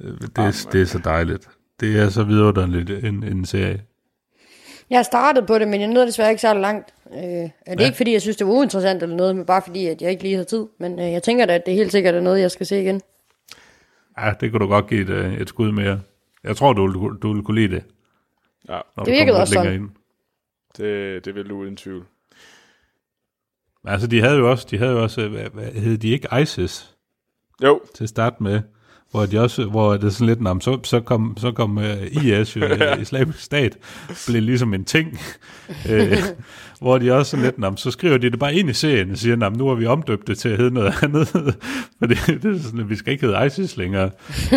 øh, 0.00 0.12
det, 0.20 0.38
er, 0.38 0.66
det 0.72 0.80
er 0.82 0.86
så 0.86 0.98
dejligt. 1.04 1.48
Det 1.80 1.98
er 2.00 2.08
så 2.08 2.22
vidunderligt 2.22 2.90
en, 3.04 3.24
en 3.24 3.44
serie. 3.44 3.80
Jeg 4.90 4.98
har 4.98 5.02
startet 5.02 5.46
på 5.46 5.58
det, 5.58 5.68
men 5.68 5.80
jeg 5.80 5.88
nåede 5.88 6.06
desværre 6.06 6.30
ikke 6.30 6.40
så 6.40 6.54
langt. 6.54 6.88
Øh, 7.14 7.20
er 7.22 7.48
det 7.70 7.80
ja. 7.80 7.84
ikke 7.84 7.96
fordi, 7.96 8.12
jeg 8.12 8.22
synes, 8.22 8.36
det 8.36 8.46
var 8.46 8.52
uinteressant 8.52 9.02
eller 9.02 9.16
noget, 9.16 9.36
men 9.36 9.44
bare 9.46 9.62
fordi, 9.66 9.86
at 9.86 10.02
jeg 10.02 10.10
ikke 10.10 10.22
lige 10.22 10.34
havde 10.34 10.48
tid. 10.48 10.64
Men 10.80 10.98
øh, 11.00 11.12
jeg 11.12 11.22
tænker 11.22 11.46
da, 11.46 11.54
at 11.54 11.66
det 11.66 11.74
helt 11.74 11.92
sikkert 11.92 12.14
er 12.14 12.20
noget, 12.20 12.40
jeg 12.40 12.50
skal 12.50 12.66
se 12.66 12.80
igen. 12.82 13.00
Ja, 14.18 14.32
det 14.40 14.50
kunne 14.50 14.60
du 14.60 14.66
godt 14.68 14.86
give 14.86 15.00
et, 15.00 15.10
øh, 15.10 15.34
et 15.34 15.48
skud 15.48 15.72
mere. 15.72 16.00
Jeg 16.44 16.56
tror, 16.56 16.72
du, 16.72 16.86
vil- 17.08 17.18
du 17.18 17.32
vil 17.32 17.42
kunne 17.42 17.60
lide 17.60 17.74
det. 17.74 17.84
Ja, 18.68 18.76
Det 18.98 19.06
du 19.06 19.10
virkede 19.10 19.40
også 19.40 19.54
længere 19.54 19.74
sådan. 19.74 19.82
Ind. 19.82 19.90
det, 20.76 21.24
det 21.24 21.34
vil 21.34 21.48
du 21.48 21.56
uden 21.58 21.76
tvivl. 21.76 22.06
Altså, 23.84 24.06
de 24.06 24.20
havde 24.20 24.36
jo 24.36 24.50
også, 24.50 24.66
de 24.70 24.78
havde 24.78 24.92
jo 24.92 25.02
også, 25.02 25.20
øh, 25.22 25.30
hvad, 25.30 25.50
hvad 25.50 25.72
hed 25.72 25.98
de 25.98 26.08
ikke 26.08 26.28
ISIS? 26.42 26.96
Jo, 27.62 27.80
til 27.94 28.04
at 28.04 28.08
starte 28.08 28.42
med, 28.42 28.60
hvor 29.10 29.26
de 29.26 29.40
også, 29.40 29.64
hvor 29.64 29.92
det 29.92 30.04
er 30.04 30.08
sådan 30.10 30.26
lidt, 30.26 30.40
"Nå, 30.40 30.60
så, 30.60 30.78
så 30.84 31.00
kom, 31.00 31.36
så 31.38 31.52
kom 31.52 31.76
uh, 31.76 32.24
IS, 32.24 32.56
jo, 32.56 32.64
uh, 32.64 33.00
islamisk 33.02 33.40
stat, 33.40 33.76
blev 34.26 34.42
ligesom 34.42 34.74
en 34.74 34.84
ting, 34.84 35.18
uh, 35.68 36.18
hvor 36.80 36.98
de 36.98 37.12
også 37.12 37.30
sådan 37.30 37.44
lidt, 37.44 37.58
"Nå, 37.58 37.76
så 37.76 37.90
skriver 37.90 38.18
de 38.18 38.30
det 38.30 38.38
bare 38.38 38.54
ind 38.54 38.70
i 38.70 38.72
serien 38.72 39.10
og 39.10 39.18
siger, 39.18 39.36
"Nå, 39.36 39.48
nu 39.48 39.66
har 39.68 39.74
vi 39.74 39.86
omdøbt 39.86 40.26
det 40.26 40.38
til 40.38 40.48
at 40.48 40.56
hedde 40.56 40.74
noget 40.74 40.94
andet, 41.02 41.28
for 41.98 42.06
det, 42.06 42.18
det 42.26 42.44
er 42.56 42.62
sådan, 42.62 42.80
at 42.80 42.90
vi 42.90 42.96
skal 42.96 43.12
ikke 43.12 43.26
hedde 43.26 43.46
ISIS 43.46 43.76
længere. 43.76 44.10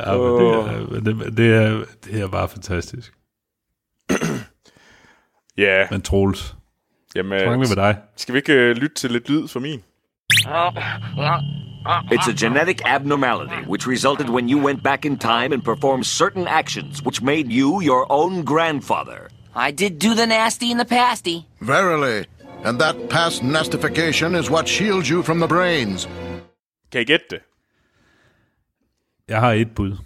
ja, 0.00 0.16
men 0.16 0.38
det, 0.38 0.54
er, 0.54 1.00
det, 1.00 1.36
det, 1.36 1.54
er, 1.54 1.84
det 2.04 2.20
er 2.20 2.28
bare 2.28 2.48
fantastisk. 2.48 3.12
ja. 5.58 5.86
Men 5.90 6.02
Troels, 6.02 6.54
Jamen, 7.16 7.40
så 7.40 7.46
mangler 7.46 7.68
vi 7.68 7.74
dig. 7.74 7.96
skal 8.16 8.32
vi 8.32 8.38
ikke 8.38 8.52
øh, 8.52 8.76
lytte 8.76 8.94
til 8.94 9.10
lidt 9.10 9.30
lyd 9.30 9.48
for 9.48 9.60
min? 9.60 9.80
Ja, 10.46 10.64
ja. 11.22 11.36
It's 12.10 12.28
a 12.28 12.32
genetic 12.32 12.84
abnormality 12.84 13.64
which 13.66 13.86
resulted 13.86 14.28
when 14.28 14.48
you 14.48 14.58
went 14.58 14.82
back 14.82 15.04
in 15.04 15.16
time 15.18 15.52
and 15.52 15.62
performed 15.64 16.06
certain 16.06 16.46
actions 16.46 17.02
which 17.02 17.22
made 17.22 17.52
you 17.52 17.80
your 17.82 18.06
own 18.10 18.44
grandfather. 18.44 19.28
I 19.54 19.70
did 19.70 19.98
do 19.98 20.14
the 20.14 20.26
nasty 20.26 20.70
and 20.70 20.80
the 20.80 20.84
pasty. 20.84 21.46
Verily. 21.60 22.26
And 22.64 22.80
that 22.80 23.08
past 23.08 23.42
nastification 23.42 24.34
is 24.34 24.50
what 24.50 24.68
shields 24.68 25.08
you 25.08 25.22
from 25.22 25.38
the 25.38 25.48
brains. 25.48 26.08
Kan 26.92 27.00
I 27.00 27.04
gætte 27.04 27.26
det? 27.30 27.40
Jeg 29.28 29.40
har 29.40 29.52
et 29.52 29.74
bud. 29.74 29.96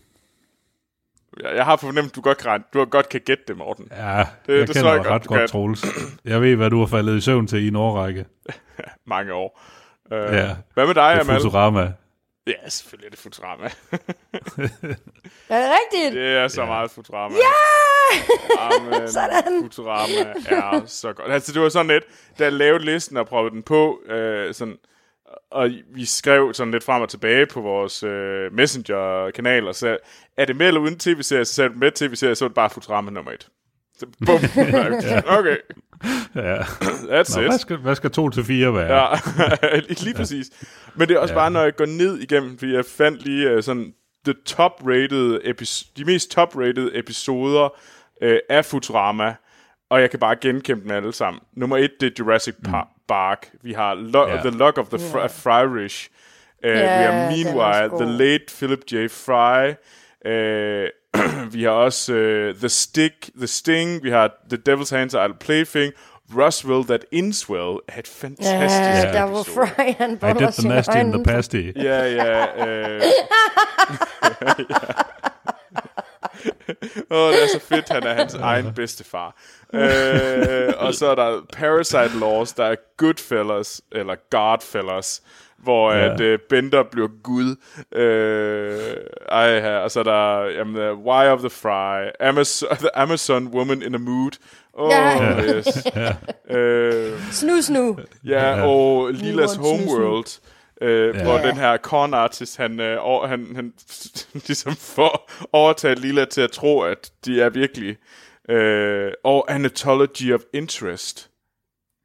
Jeg 1.42 1.56
jeg 1.56 1.64
har 1.64 1.76
fornemt, 1.76 2.16
du 2.16 2.20
godt 2.20 2.38
kan, 2.38 2.64
du 2.74 2.84
godt 2.84 3.08
kan 3.08 3.20
gætte 3.20 3.44
det, 3.48 3.56
Morten. 3.56 3.88
Ja, 3.90 4.24
det, 4.46 4.58
jeg 4.58 4.68
det 4.68 4.76
kender 4.76 5.02
dig 5.02 5.10
ret 5.10 5.26
godt, 5.26 5.40
kan. 5.40 5.48
Troels. 5.48 5.84
Jeg 6.24 6.40
ved, 6.40 6.56
hvad 6.56 6.70
du 6.70 6.78
har 6.78 6.86
faldet 6.86 7.16
i 7.16 7.20
søvn 7.20 7.46
til 7.46 7.64
i 7.64 7.68
en 7.68 7.76
årrække. 7.76 8.26
Mange 9.06 9.32
år. 9.32 9.60
Uh, 10.12 10.34
Ja. 10.34 10.56
Hvad 10.74 10.86
med 10.86 10.94
dig, 10.94 11.14
Det 11.14 11.18
er 11.18 11.20
Amal? 11.20 11.40
Futurama. 11.40 11.92
Ja, 12.46 12.68
selvfølgelig 12.68 13.06
er 13.06 13.10
det 13.10 13.18
Futurama. 13.18 13.64
Er 15.48 15.60
det 15.60 15.70
rigtigt? 15.70 16.14
det 16.14 16.36
er 16.36 16.48
så 16.48 16.64
meget 16.64 16.90
Futurama. 16.90 17.34
Ja! 17.36 18.18
Amen, 18.58 19.08
Sådan. 19.18 19.62
Futurama 19.62 20.34
er 20.48 20.82
så 20.86 21.12
godt. 21.12 21.32
Altså, 21.32 21.52
det 21.52 21.62
var 21.62 21.68
sådan 21.68 21.86
lidt, 21.86 22.04
da 22.38 22.44
jeg 22.44 22.52
lavede 22.52 22.84
listen 22.84 23.16
og 23.16 23.26
prøvede 23.26 23.50
den 23.54 23.62
på, 23.62 24.00
øh, 24.06 24.54
sådan, 24.54 24.76
og 25.50 25.70
vi 25.94 26.04
skrev 26.04 26.54
sådan 26.54 26.72
lidt 26.72 26.84
frem 26.84 27.02
og 27.02 27.08
tilbage 27.08 27.46
på 27.46 27.60
vores 27.60 28.02
øh, 28.02 28.52
Messenger-kanal, 28.52 29.68
og 29.68 29.74
så 29.74 29.98
er 30.36 30.44
det 30.44 30.56
med 30.56 30.66
eller 30.68 30.80
uden 30.80 30.98
tv-serie, 30.98 31.44
så 31.44 31.54
sagde 31.54 31.70
med 31.70 31.90
tv-serie, 31.92 32.34
så 32.34 32.44
var 32.44 32.48
det 32.48 32.54
bare 32.54 32.70
Futurama 32.70 33.10
nummer 33.10 33.32
et. 33.32 33.48
Bum. 34.26 34.34
okay, 35.38 35.56
Ja. 36.36 36.56
that's 36.62 37.36
Nå, 37.36 37.42
it. 37.42 37.48
hvad, 37.48 37.58
skal, 37.58 37.76
hvad 37.76 37.94
skal 37.94 38.10
to 38.10 38.30
til 38.30 38.44
fire 38.44 38.74
være? 38.74 39.00
Ja, 39.62 39.76
lige 40.04 40.14
præcis. 40.14 40.46
Men 40.94 41.08
det 41.08 41.14
er 41.14 41.18
også 41.20 41.34
ja. 41.34 41.40
bare, 41.40 41.50
når 41.50 41.62
jeg 41.62 41.76
går 41.76 41.86
ned 41.86 42.18
igennem, 42.18 42.58
fordi 42.58 42.74
jeg 42.74 42.84
fandt 42.84 43.24
lige 43.24 43.56
uh, 43.56 43.62
sådan 43.62 43.92
the 44.24 44.34
top-rated 44.46 45.40
epi- 45.44 45.92
de 45.96 46.04
mest 46.04 46.30
top-rated 46.30 46.90
episoder 46.98 47.64
uh, 48.22 48.32
af 48.48 48.64
Futurama, 48.64 49.34
og 49.90 50.00
jeg 50.00 50.10
kan 50.10 50.18
bare 50.20 50.36
genkæmpe 50.40 50.84
dem 50.88 50.90
alle 50.96 51.12
sammen. 51.12 51.40
Nummer 51.56 51.76
et, 51.76 51.90
det 52.00 52.06
er 52.06 52.10
Jurassic 52.18 52.54
Par- 52.68 52.88
Park. 53.08 53.50
Vi 53.62 53.72
har 53.72 53.94
Lo- 53.94 54.28
Ja. 54.28 54.36
The 54.36 54.50
Luck 54.50 54.78
of 54.78 54.86
the 54.88 54.98
Fr- 54.98 55.18
Ja. 55.18 55.26
Fryrish. 55.26 56.08
Uh, 56.64 56.70
Ja, 56.70 56.98
vi 56.98 57.04
har 57.04 57.12
Meanwhile. 57.30 58.04
The 58.06 58.18
Late 58.18 58.44
Philip 58.58 58.80
J. 58.92 58.94
Fry. 59.10 59.68
Uh, 60.26 60.88
vi 61.54 61.62
har 61.62 61.70
også 61.70 62.12
uh, 62.12 62.54
The 62.54 62.68
Stick, 62.68 63.30
The 63.36 63.46
Sting. 63.46 64.02
Vi 64.02 64.10
har 64.10 64.30
The 64.50 64.58
Devil's 64.68 64.96
Hands 64.96 65.14
Are 65.14 65.28
a 65.28 65.32
Plaything. 65.40 65.92
Roswell 66.36 66.84
That 66.84 67.04
Ends 67.12 67.50
Well 67.50 67.78
er 67.88 67.98
et 67.98 68.08
fantastisk 68.08 68.80
Ja, 68.80 69.12
der 69.12 69.22
var 69.22 69.40
episode. 69.40 69.66
Fry, 69.66 69.92
han 69.98 70.10
I 70.12 70.14
did 70.14 70.52
the 70.52 70.68
nasty 70.68 70.96
and 70.96 71.12
the 71.12 71.24
pasty. 71.24 71.72
Ja, 71.76 72.04
ja. 72.04 72.66
Øh. 72.66 73.02
Åh, 77.10 77.18
oh, 77.18 77.32
det 77.32 77.42
er 77.42 77.48
så 77.48 77.60
fedt, 77.60 77.88
han 77.88 78.02
er 78.02 78.14
hans 78.14 78.34
egen 78.34 78.74
bedstefar. 78.74 79.36
Øh, 79.74 80.72
og 80.76 80.94
så 80.94 81.06
er 81.06 81.14
der 81.14 81.40
Parasite 81.52 82.18
Laws, 82.20 82.52
der 82.52 82.64
er 82.64 82.76
Goodfellas, 82.96 83.80
eller 83.92 84.14
Godfellas, 84.30 85.22
hvor 85.62 85.92
Ja. 85.92 86.12
at 86.14 86.20
øh, 86.20 86.38
Bender 86.48 86.82
bliver 86.92 87.08
Gud. 87.22 87.56
Øh, 87.94 88.96
ej, 89.28 89.60
her, 89.60 89.76
og 89.76 89.90
så 89.90 89.98
er 90.00 90.04
der 90.04 90.44
jamen, 90.44 90.90
uh, 90.90 91.06
Why 91.06 91.26
of 91.26 91.38
the 91.40 91.50
Fry, 91.50 92.10
Amazon, 92.20 92.68
The 92.76 92.96
Amazon 93.02 93.46
Woman 93.48 93.82
in 93.82 93.94
a 93.94 93.98
Mood. 93.98 94.30
Oh, 94.74 94.90
Ja. 94.90 95.56
yes. 95.56 95.66
øh, 96.56 97.12
Snu, 97.30 97.62
snu. 97.62 97.98
Ja, 98.24 98.62
og 98.66 99.10
Lilas 99.12 99.58
want 99.58 99.82
to 99.86 99.92
Homeworld, 99.94 100.40
øh, 100.80 101.16
Ja. 101.16 101.22
hvor 101.24 101.38
den 101.38 101.56
her 101.56 101.76
con 101.76 102.14
artist, 102.14 102.56
han, 102.56 102.80
øh, 102.80 102.96
over, 103.00 103.26
han, 103.26 103.46
han 103.54 103.72
ligesom 104.46 104.76
får 104.76 105.30
overtaget 105.52 105.98
Lila 105.98 106.24
til 106.24 106.40
at 106.40 106.50
tro, 106.50 106.80
at 106.80 107.10
de 107.24 107.42
er 107.42 107.48
virkelig. 107.50 107.96
Øh, 108.48 109.12
og 109.24 109.52
Anatology 109.52 110.34
of 110.34 110.40
Interest. 110.52 111.28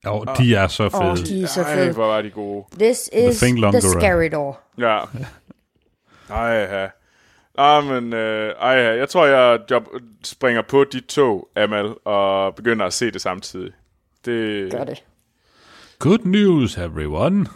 Jo, 0.06 0.26
de 0.38 0.56
er 0.56 0.68
så 0.68 0.90
fede. 0.90 1.04
Åh, 1.12 1.18
de 1.18 1.44
er 1.44 1.48
så 1.48 1.62
Ej, 1.62 1.76
fede. 1.76 1.94
hvor 1.94 2.08
var 2.08 2.22
de 2.22 2.30
gode. 2.30 2.66
This 2.80 3.10
is 3.14 3.40
the 3.40 3.60
Longer. 3.60 3.80
scary 3.80 4.30
door. 4.32 4.60
Ja. 4.78 5.00
Ej, 6.30 6.48
ja. 6.50 6.88
Ah, 7.60 7.84
men, 7.86 8.14
øh, 8.14 8.54
ej, 8.62 8.72
ja. 8.74 8.96
jeg 8.98 9.10
tror, 9.10 9.26
jeg 9.26 9.60
job, 9.72 9.84
springer 10.24 10.62
på 10.70 10.84
de 10.92 11.00
to, 11.00 11.48
Amal, 11.56 11.94
og 12.06 12.56
begynder 12.56 12.86
at 12.86 12.94
se 12.94 13.12
det 13.12 13.22
samtidig. 13.22 13.72
Det, 14.26 14.72
Gør 14.72 14.84
det. 14.84 15.04
Good 16.00 16.20
news, 16.26 16.78
everyone. 16.78 17.46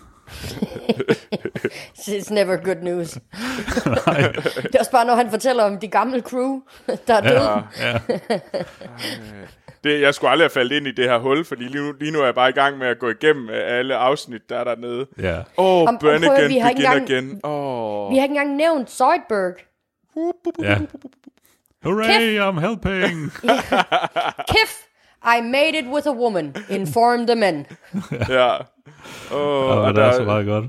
It's 2.08 2.34
never 2.34 2.56
good 2.58 2.76
news. 2.84 3.12
det 3.12 4.76
er 4.76 4.80
også 4.80 4.92
bare, 4.92 5.06
når 5.06 5.16
han 5.16 5.30
fortæller 5.30 5.64
om 5.64 5.80
de 5.80 5.88
gamle 5.88 6.22
crew, 6.22 6.60
der 7.08 7.14
er 7.14 7.22
døde. 7.22 7.64
Ja. 7.80 8.00
Det, 9.84 10.02
jeg 10.02 10.14
skulle 10.14 10.32
aldrig 10.32 10.44
have 10.44 10.50
faldet 10.50 10.76
ind 10.78 10.88
i 10.88 10.92
det 10.92 11.06
her 11.10 11.18
hul, 11.18 11.46
fordi 11.46 11.64
lige 11.64 11.84
nu, 11.86 11.92
lige 12.00 12.12
nu 12.12 12.20
er 12.22 12.26
jeg 12.26 12.36
bare 12.36 12.50
i 12.50 12.54
gang 12.54 12.78
med 12.78 12.88
at 12.88 13.00
gå 13.00 13.10
igennem 13.10 13.50
øh, 13.50 13.56
alle 13.80 13.96
afsnit, 13.96 14.50
der 14.50 14.58
er 14.58 14.64
dernede. 14.64 15.06
Ja. 15.22 15.38
Åh, 15.38 15.44
oh, 15.58 15.88
Om- 15.88 15.98
Burn 16.02 16.22
prøv 16.22 16.32
Again, 16.36 16.50
vi 16.50 16.58
har 16.58 16.70
ikke 16.70 16.82
Begin 16.82 16.92
engang- 17.02 17.12
Again. 17.12 17.40
Åh. 17.44 18.12
Vi 18.12 18.16
har 18.18 18.24
ikke 18.24 18.32
engang 18.34 18.56
nævnt 18.56 18.92
Zoidberg. 18.92 19.54
ja. 20.62 20.78
Hooray, 21.84 22.40
I'm 22.40 22.60
helping. 22.60 23.32
Kif, 24.52 24.72
I 25.26 25.42
made 25.42 25.80
it 25.80 25.86
with 25.94 26.08
a 26.08 26.12
woman. 26.14 26.56
Inform 26.70 27.28
the 27.28 27.36
men. 27.36 27.66
Ja. 28.30 28.58
Oh, 29.32 29.78
Og 29.78 29.96
det 29.96 30.04
er 30.04 30.12
så 30.12 30.24
meget 30.24 30.46
godt. 30.46 30.66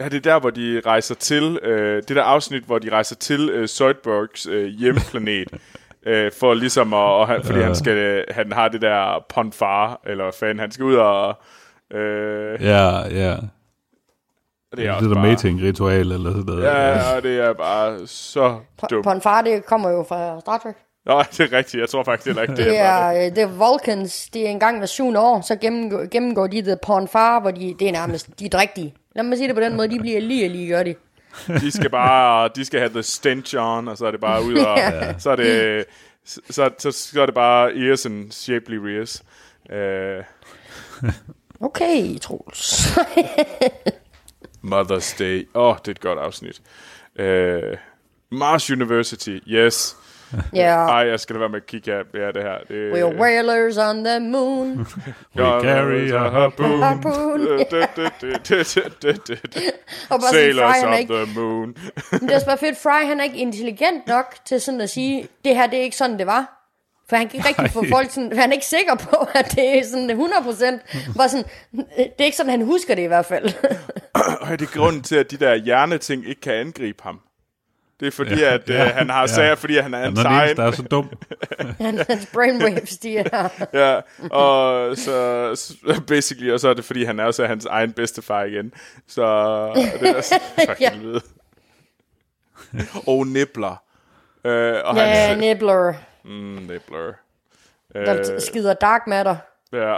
Ja, 0.00 0.04
det 0.08 0.14
er 0.16 0.20
der, 0.32 0.40
hvor 0.40 0.50
de 0.50 0.82
rejser 0.86 1.14
til, 1.14 1.58
øh, 1.62 1.96
det 2.08 2.16
der 2.16 2.22
afsnit, 2.22 2.62
hvor 2.64 2.78
de 2.78 2.90
rejser 2.90 3.16
til 3.16 3.50
øh, 3.50 3.68
Zoidbergs 3.68 4.46
øh, 4.46 4.66
hjemplanet, 4.66 5.48
øh, 6.06 6.32
for 6.40 6.54
ligesom 6.54 6.92
at, 6.92 6.98
og 6.98 7.28
han, 7.28 7.42
fordi 7.44 7.58
Ja. 7.58 7.64
han, 7.64 7.74
skal, 7.74 8.24
han 8.30 8.52
har 8.52 8.68
det 8.68 8.82
der 8.82 9.24
ponfar, 9.28 10.00
eller 10.06 10.30
fanden, 10.30 10.58
han 10.58 10.70
skal 10.70 10.84
ud 10.84 10.94
og... 10.94 11.34
Øh, 11.94 12.62
Ja, 12.64 12.88
ja. 12.98 13.30
det 13.36 14.78
Det 14.78 14.86
er 14.86 14.90
er 14.90 14.94
også 14.94 15.04
det 15.08 15.16
der 15.16 15.22
bare, 15.22 15.30
mating 15.30 15.62
ritual 15.62 16.12
eller 16.12 16.30
sådan 16.30 16.44
noget. 16.46 16.62
Ja, 16.64 17.16
og 17.16 17.22
det 17.22 17.38
er 17.40 17.52
bare 17.52 18.06
så 18.06 18.58
dumt. 18.90 19.04
Ponfar, 19.04 19.42
det 19.42 19.66
kommer 19.66 19.90
jo 19.90 20.04
fra 20.08 20.40
Star 20.40 20.58
Trek. 20.58 20.74
Nå, 21.06 21.22
det 21.38 21.40
er 21.40 21.56
rigtigt. 21.58 21.80
Jeg 21.80 21.88
tror 21.88 22.02
faktisk 22.04 22.26
heller 22.26 22.42
ikke, 22.42 22.56
det, 22.56 22.64
Det 22.66 22.78
er 22.78 22.84
bare 22.90 23.14
er, 23.16 23.26
øh, 23.26 23.36
det 23.36 23.42
er 23.42 23.46
Vulcans, 23.46 24.28
det 24.34 24.46
er 24.46 24.50
en 24.50 24.60
gang 24.60 24.78
hver 24.78 24.86
syvende 24.86 25.20
år, 25.20 25.40
så 25.40 25.56
gennemgår, 25.56 26.10
gennemgår 26.10 26.46
de 26.46 26.62
The 26.62 26.76
Ponfar, 26.86 27.40
hvor 27.40 27.50
de, 27.50 27.74
det 27.78 27.88
er 27.88 27.92
nærmest, 27.92 28.38
de 28.38 28.44
er 28.44 28.48
drægtige. 28.48 28.94
Lad 29.16 29.24
mig 29.24 29.36
sige 29.38 29.48
det 29.48 29.56
på 29.56 29.60
den 29.62 29.76
måde, 29.76 29.88
de 29.90 29.98
bliver 29.98 30.20
lige 30.20 30.46
og 30.46 30.50
lige, 30.50 30.68
gør 30.68 30.82
de. 30.82 30.94
De 31.46 31.70
skal 31.72 31.90
bare, 31.90 32.50
de 32.56 32.64
skal 32.64 32.80
have 32.80 32.92
the 32.92 33.02
stench 33.02 33.54
on, 33.58 33.88
og 33.88 33.98
så 33.98 34.06
er 34.06 34.10
det 34.10 34.20
bare 34.20 34.42
ud 34.44 34.54
og, 34.54 34.78
Ja. 34.78 35.18
så 35.18 35.30
er 35.30 35.36
det, 35.36 35.84
så, 36.24 36.40
så, 36.50 36.70
så, 36.78 36.90
så 36.92 37.22
er 37.22 37.26
det 37.26 37.34
bare 37.34 37.76
ears 37.76 38.06
and 38.06 38.32
shapely 38.32 38.76
rears. 38.76 39.22
Uh, 39.72 40.24
Okay, 41.60 42.18
Troels. 42.18 42.96
Mother's 44.64 45.18
Day. 45.18 45.48
Åh, 45.54 45.62
oh, 45.68 45.76
det 45.78 45.88
er 45.88 45.90
et 45.90 46.00
godt 46.00 46.18
afsnit. 46.18 46.62
Uh, 47.20 47.78
Mars 48.30 48.70
University, 48.70 49.38
yes. 49.48 49.96
Ja. 50.54 50.76
Ej, 50.86 51.08
jeg 51.08 51.20
skal 51.20 51.34
lade 51.34 51.40
være 51.40 51.48
med 51.48 51.60
at 51.60 51.66
kigge 51.66 51.92
af 51.94 52.02
ja, 52.14 52.26
det 52.26 52.42
her. 52.42 52.58
Det, 52.68 52.92
We're 52.92 53.20
whalers 53.20 53.78
on 53.78 54.04
the 54.04 54.20
moon. 54.20 54.78
We 55.36 55.44
carry 55.62 56.12
a 56.12 56.30
harpoon. 56.30 56.82
Harpoon. 56.82 57.48
Sailors 60.30 61.00
ikke- 61.00 61.14
the 61.14 61.40
moon. 61.40 61.74
Men 62.12 62.28
det 62.28 62.36
er 62.36 62.44
bare 62.46 62.58
fedt, 62.58 62.78
Fry 62.78 63.06
han 63.06 63.20
er 63.20 63.24
ikke 63.24 63.36
intelligent 63.38 64.06
nok 64.06 64.34
til 64.44 64.60
sådan 64.60 64.80
at 64.80 64.90
sige, 64.90 65.28
det 65.44 65.56
her 65.56 65.66
det 65.66 65.78
er 65.78 65.82
ikke 65.82 65.96
sådan, 65.96 66.18
det 66.18 66.26
var. 66.26 66.58
For 67.08 67.16
han 67.16 67.28
kan 67.28 67.36
ikke 67.38 67.48
rigtig 67.48 67.70
få 67.70 67.84
folk 67.90 68.10
sådan, 68.10 68.38
han 68.38 68.48
er 68.50 68.52
ikke 68.54 68.66
sikker 68.66 68.94
på, 68.94 69.16
at 69.34 69.50
det 69.56 69.78
er 69.78 69.82
sådan 69.84 70.10
100%. 70.10 71.12
Bare 71.16 71.28
sådan, 71.28 71.44
det 71.96 72.14
er 72.18 72.24
ikke 72.24 72.36
sådan, 72.36 72.50
han 72.50 72.62
husker 72.62 72.94
det 72.94 73.02
i 73.02 73.06
hvert 73.06 73.26
fald. 73.26 73.44
Og 74.40 74.58
det 74.60 74.68
er 74.68 74.72
grunden 74.78 75.02
til, 75.02 75.16
at 75.16 75.30
de 75.30 75.36
der 75.36 75.54
hjerneting 75.54 76.28
ikke 76.28 76.40
kan 76.40 76.52
angribe 76.54 77.02
ham. 77.02 77.20
Det 78.02 78.08
er 78.08 78.12
fordi, 78.12 78.34
Ja, 78.40 78.54
at 78.54 78.70
øh, 78.70 78.76
han 78.76 79.10
har 79.10 79.20
ja. 79.20 79.26
sager, 79.26 79.54
fordi 79.54 79.76
han 79.78 79.94
er 79.94 79.98
Han 79.98 80.06
hans 80.06 80.18
er 80.18 80.22
den 80.22 80.32
egen. 80.32 80.42
eneste, 80.42 80.62
der 80.62 80.68
er 80.68 80.72
så 80.72 80.82
dum. 80.82 81.10
Han- 81.80 81.98
Hans 82.08 82.28
brainwaves, 82.34 82.98
de 82.98 83.18
er... 83.18 83.48
ja, 83.82 84.00
og 84.30 84.96
så, 84.96 85.50
så 85.54 86.00
basically, 86.06 86.50
og 86.52 86.60
så 86.60 86.68
er 86.68 86.74
det 86.74 86.84
fordi, 86.84 87.04
han 87.04 87.20
er 87.20 87.24
også 87.24 87.46
hans 87.46 87.66
egen 87.66 87.92
bedstefar 87.92 88.42
igen. 88.42 88.72
Så 89.08 89.22
det 90.00 90.08
er 90.16 90.20
så 90.20 90.40
Ja. 90.80 90.90
og 93.06 93.26
Nibbler. 93.26 93.82
Øh, 94.44 94.80
og 94.84 94.96
Ja, 94.96 95.02
hans, 95.04 95.40
Nibbler, 95.40 95.94
mm, 96.24 96.30
Nibbler. 96.30 97.12
der 97.94 98.32
Øh, 98.34 98.40
skider 98.40 98.74
dark 98.74 99.02
matter. 99.06 99.36
ja. 99.72 99.96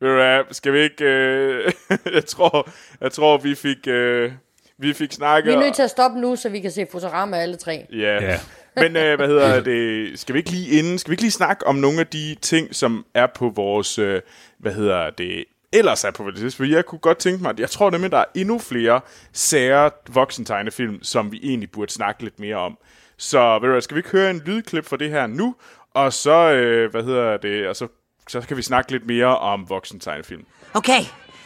Ved 0.00 0.08
du 0.08 0.14
hvad, 0.14 0.44
skal 0.54 0.72
vi 0.72 0.78
ikke... 0.78 1.04
Øh, 1.04 1.72
jeg, 2.14 2.24
tror, 2.24 2.68
jeg 3.00 3.12
tror, 3.12 3.36
vi 3.38 3.54
fik... 3.54 3.86
Øh, 3.86 4.32
vi 4.78 4.92
fik 4.92 5.12
snakket... 5.12 5.50
Vi 5.50 5.54
er 5.56 5.60
nødt 5.60 5.74
til 5.74 5.82
at 5.82 5.90
stoppe 5.90 6.20
nu, 6.20 6.36
så 6.36 6.48
vi 6.48 6.60
kan 6.60 6.70
se 6.70 6.86
Futurama 6.92 7.36
alle 7.36 7.56
tre. 7.56 7.86
Ja. 7.92 8.22
Ja. 8.22 8.40
Men 8.76 8.96
øh, 8.96 9.16
hvad 9.16 9.28
hedder 9.28 9.60
det? 9.70 10.18
Skal 10.18 10.32
vi 10.32 10.38
ikke 10.38 10.50
lige 10.50 10.78
inden, 10.78 10.98
skal 10.98 11.10
vi 11.10 11.12
ikke 11.12 11.22
lige 11.22 11.30
snakke 11.30 11.66
om 11.66 11.74
nogle 11.74 12.00
af 12.00 12.06
de 12.06 12.36
ting, 12.42 12.74
som 12.74 13.06
er 13.14 13.26
på 13.34 13.48
vores, 13.48 13.98
øh, 13.98 14.20
hvad 14.58 14.72
hedder 14.72 15.10
det, 15.10 15.44
ellers 15.72 16.04
er 16.04 16.10
på 16.10 16.22
vores 16.22 16.40
liste. 16.40 16.56
For 16.56 16.64
jeg 16.64 16.84
kunne 16.84 16.98
godt 16.98 17.18
tænke 17.18 17.42
mig, 17.42 17.50
at 17.50 17.60
jeg 17.60 17.70
tror 17.70 17.90
nemlig, 17.90 18.10
der 18.10 18.18
er 18.18 18.24
endnu 18.34 18.58
flere 18.58 19.00
sære 19.32 19.90
voksentegnefilm, 20.08 21.02
som 21.02 21.32
vi 21.32 21.40
egentlig 21.42 21.70
burde 21.70 21.92
snakke 21.92 22.22
lidt 22.22 22.40
mere 22.40 22.56
om. 22.56 22.78
Så 23.16 23.52
ved 23.52 23.60
du 23.60 23.70
hvad, 23.72 23.80
skal 23.80 23.94
vi 23.94 23.98
ikke 23.98 24.10
høre 24.10 24.30
en 24.30 24.42
lydklip 24.46 24.84
for 24.84 24.96
det 24.96 25.10
her 25.10 25.26
nu? 25.26 25.54
Og 25.94 26.12
så, 26.12 26.52
øh, 26.52 26.90
hvad 26.90 27.02
hedder 27.02 27.36
det, 27.36 27.68
og 27.68 27.76
så, 27.76 27.88
så 28.28 28.40
kan 28.40 28.56
vi 28.56 28.62
snakke 28.62 28.92
lidt 28.92 29.06
mere 29.06 29.38
om 29.38 29.68
voksentegnefilm. 29.68 30.44
Okay, 30.74 31.00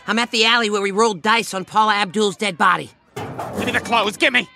I'm 0.09 0.19
at 0.23 0.29
the 0.33 0.47
alley 0.55 0.71
where 0.71 0.83
we 0.83 1.03
rolled 1.03 1.23
dice 1.37 1.57
on 1.57 1.65
Paula 1.65 1.93
Abdul's 2.03 2.37
dead 2.41 2.53
body. 2.53 2.89
Give 3.57 3.67
me 3.67 3.73
the 3.73 3.81
clothes, 3.81 4.17
give 4.17 4.33
me! 4.33 4.49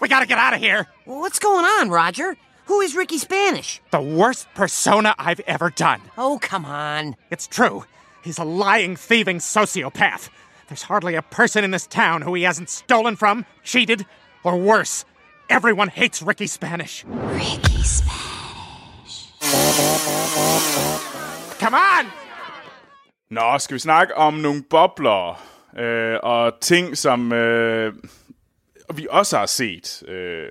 We 0.00 0.08
gotta 0.08 0.26
get 0.26 0.38
out 0.38 0.54
of 0.54 0.60
here! 0.60 0.86
What's 1.04 1.38
going 1.38 1.64
on, 1.64 1.90
Roger? 1.90 2.36
Who 2.66 2.80
is 2.80 2.96
Ricky 2.96 3.18
Spanish? 3.18 3.80
The 3.90 4.00
worst 4.00 4.48
persona 4.54 5.14
I've 5.18 5.40
ever 5.40 5.70
done. 5.70 6.00
Oh, 6.16 6.38
come 6.40 6.64
on. 6.64 7.16
It's 7.30 7.46
true. 7.46 7.84
He's 8.22 8.38
a 8.38 8.44
lying, 8.44 8.96
thieving 8.96 9.38
sociopath. 9.38 10.30
There's 10.68 10.82
hardly 10.82 11.14
a 11.14 11.22
person 11.22 11.62
in 11.62 11.72
this 11.72 11.86
town 11.86 12.22
who 12.22 12.32
he 12.34 12.44
hasn't 12.44 12.70
stolen 12.70 13.16
from, 13.16 13.44
cheated, 13.62 14.06
or 14.42 14.56
worse. 14.56 15.04
Everyone 15.50 15.88
hates 15.88 16.22
Ricky 16.22 16.46
Spanish. 16.46 17.04
Ricky 17.04 17.82
Spanish. 17.82 19.32
Come 21.58 21.74
on! 21.74 22.10
Nå, 23.30 23.58
skal 23.58 23.74
vi 23.74 23.80
snakke 23.80 24.16
om 24.16 24.34
nogle 24.34 24.62
bobler 24.62 25.38
øh, 25.78 26.18
og 26.22 26.52
ting, 26.60 26.96
som 26.98 27.32
øh, 27.32 27.92
vi 28.94 29.06
også 29.10 29.38
har 29.38 29.46
set. 29.46 30.02
Øh, 30.08 30.46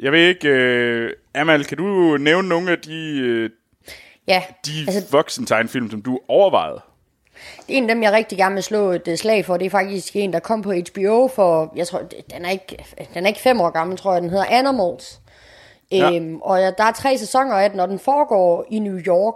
jeg 0.00 0.12
ved 0.12 0.28
ikke, 0.28 0.48
øh, 0.48 1.10
Amal, 1.34 1.64
kan 1.64 1.78
du 1.78 2.16
nævne 2.16 2.48
nogle 2.48 2.70
af 2.70 2.78
de, 2.78 3.18
øh, 3.20 3.50
Ja, 4.28 4.42
de 4.66 4.70
altså, 4.86 5.10
voksentegnfilm, 5.10 5.90
som 5.90 6.02
du 6.02 6.20
overvejede? 6.28 6.80
en 7.68 7.82
af 7.90 7.94
dem, 7.94 8.02
jeg 8.02 8.12
rigtig 8.12 8.38
gerne 8.38 8.54
vil 8.54 8.62
slå 8.62 8.90
et 8.90 9.08
øh, 9.08 9.16
slag 9.16 9.44
for, 9.44 9.56
det 9.56 9.66
er 9.66 9.70
faktisk 9.70 10.16
en, 10.16 10.32
der 10.32 10.38
kom 10.38 10.62
på 10.62 10.72
HBO 10.72 11.28
for, 11.28 11.72
jeg 11.76 11.86
tror, 11.86 11.98
det- 11.98 12.32
den 12.34 12.44
er 12.44 12.50
ikke, 12.50 12.84
den 13.14 13.24
er 13.24 13.28
ikke 13.28 13.40
fem 13.40 13.60
år 13.60 13.70
gammel, 13.70 13.96
tror 13.96 14.12
jeg, 14.12 14.22
den 14.22 14.30
hedder 14.30 14.44
Animals. 14.50 15.20
Ja. 15.92 16.12
Øhm, 16.16 16.40
og 16.42 16.58
ja, 16.60 16.70
der 16.78 16.84
er 16.84 16.92
tre 16.92 17.18
sæsoner 17.18 17.54
af 17.54 17.70
den, 17.70 17.80
og 17.80 17.88
den 17.88 17.98
foregår 17.98 18.66
i 18.70 18.78
New 18.78 18.98
York. 19.06 19.34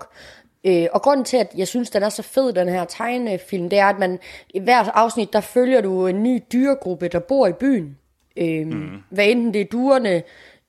Øh, 0.65 0.87
og 0.93 1.03
grunden 1.03 1.25
til, 1.25 1.37
at 1.37 1.53
jeg 1.57 1.69
synes, 1.69 1.91
den 1.91 2.03
er 2.03 2.09
så 2.09 2.23
fed, 2.23 2.53
den 2.53 2.69
her 2.69 2.85
tegnefilm, 2.85 3.71
det 3.71 3.79
er, 3.79 3.87
at 3.87 3.99
man 3.99 4.19
i 4.55 4.61
hvert 4.61 4.91
afsnit, 4.95 5.33
der 5.33 5.41
følger 5.41 5.81
du 5.81 6.07
en 6.07 6.23
ny 6.23 6.43
dyregruppe, 6.53 7.09
der 7.09 7.19
bor 7.19 7.47
i 7.47 7.53
byen. 7.53 7.99
Øhm, 8.37 8.69
mm. 8.69 9.03
Hvad 9.11 9.27
enten 9.27 9.55
det 9.55 9.61
er 9.61 9.65
duerne, 9.65 10.23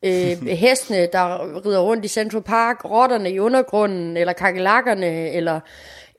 øh, 0.03 0.47
hestene, 0.63 1.07
der 1.13 1.65
rider 1.65 1.81
rundt 1.81 2.05
i 2.05 2.07
Central 2.07 2.41
Park, 2.41 2.85
rotterne 2.85 3.31
i 3.31 3.39
undergrunden, 3.39 4.17
eller 4.17 4.33
kakelakkerne, 4.33 5.31
eller... 5.31 5.59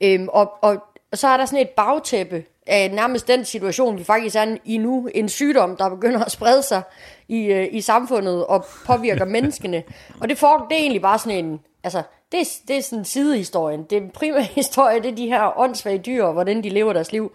Øhm, 0.03 0.27
og, 0.27 0.51
og, 0.61 0.83
og 1.11 1.17
så 1.17 1.27
er 1.27 1.37
der 1.37 1.45
sådan 1.45 1.59
et 1.59 1.69
bagtæppe 1.69 2.43
af 2.67 2.91
nærmest 2.91 3.27
den 3.27 3.45
situation, 3.45 3.97
vi 3.97 4.03
faktisk 4.03 4.35
er 4.35 4.57
i 4.65 4.77
nu. 4.77 5.09
En 5.15 5.29
sygdom, 5.29 5.77
der 5.77 5.89
begynder 5.89 6.23
at 6.23 6.31
sprede 6.31 6.63
sig 6.63 6.81
i, 7.27 7.45
øh, 7.45 7.67
i 7.71 7.81
samfundet 7.81 8.45
og 8.45 8.65
påvirker 8.85 9.25
menneskene. 9.35 9.83
Og 10.19 10.29
det, 10.29 10.37
for, 10.37 10.65
det 10.69 10.77
er 10.77 10.81
egentlig 10.81 11.01
bare 11.01 11.19
sådan 11.19 11.45
en... 11.45 11.59
Altså, 11.83 12.01
det 12.31 12.39
er, 12.39 12.45
det 12.67 12.77
er 12.77 12.81
sådan 12.81 13.05
sidehistorien. 13.05 13.83
Det 13.83 14.11
primære 14.13 14.43
historie, 14.61 15.01
det 15.01 15.11
er 15.11 15.15
de 15.15 15.27
her 15.27 15.59
åndssvage 15.59 15.97
dyr, 15.97 16.23
og 16.23 16.33
hvordan 16.33 16.63
de 16.63 16.69
lever 16.69 16.93
deres 16.93 17.11
liv. 17.11 17.31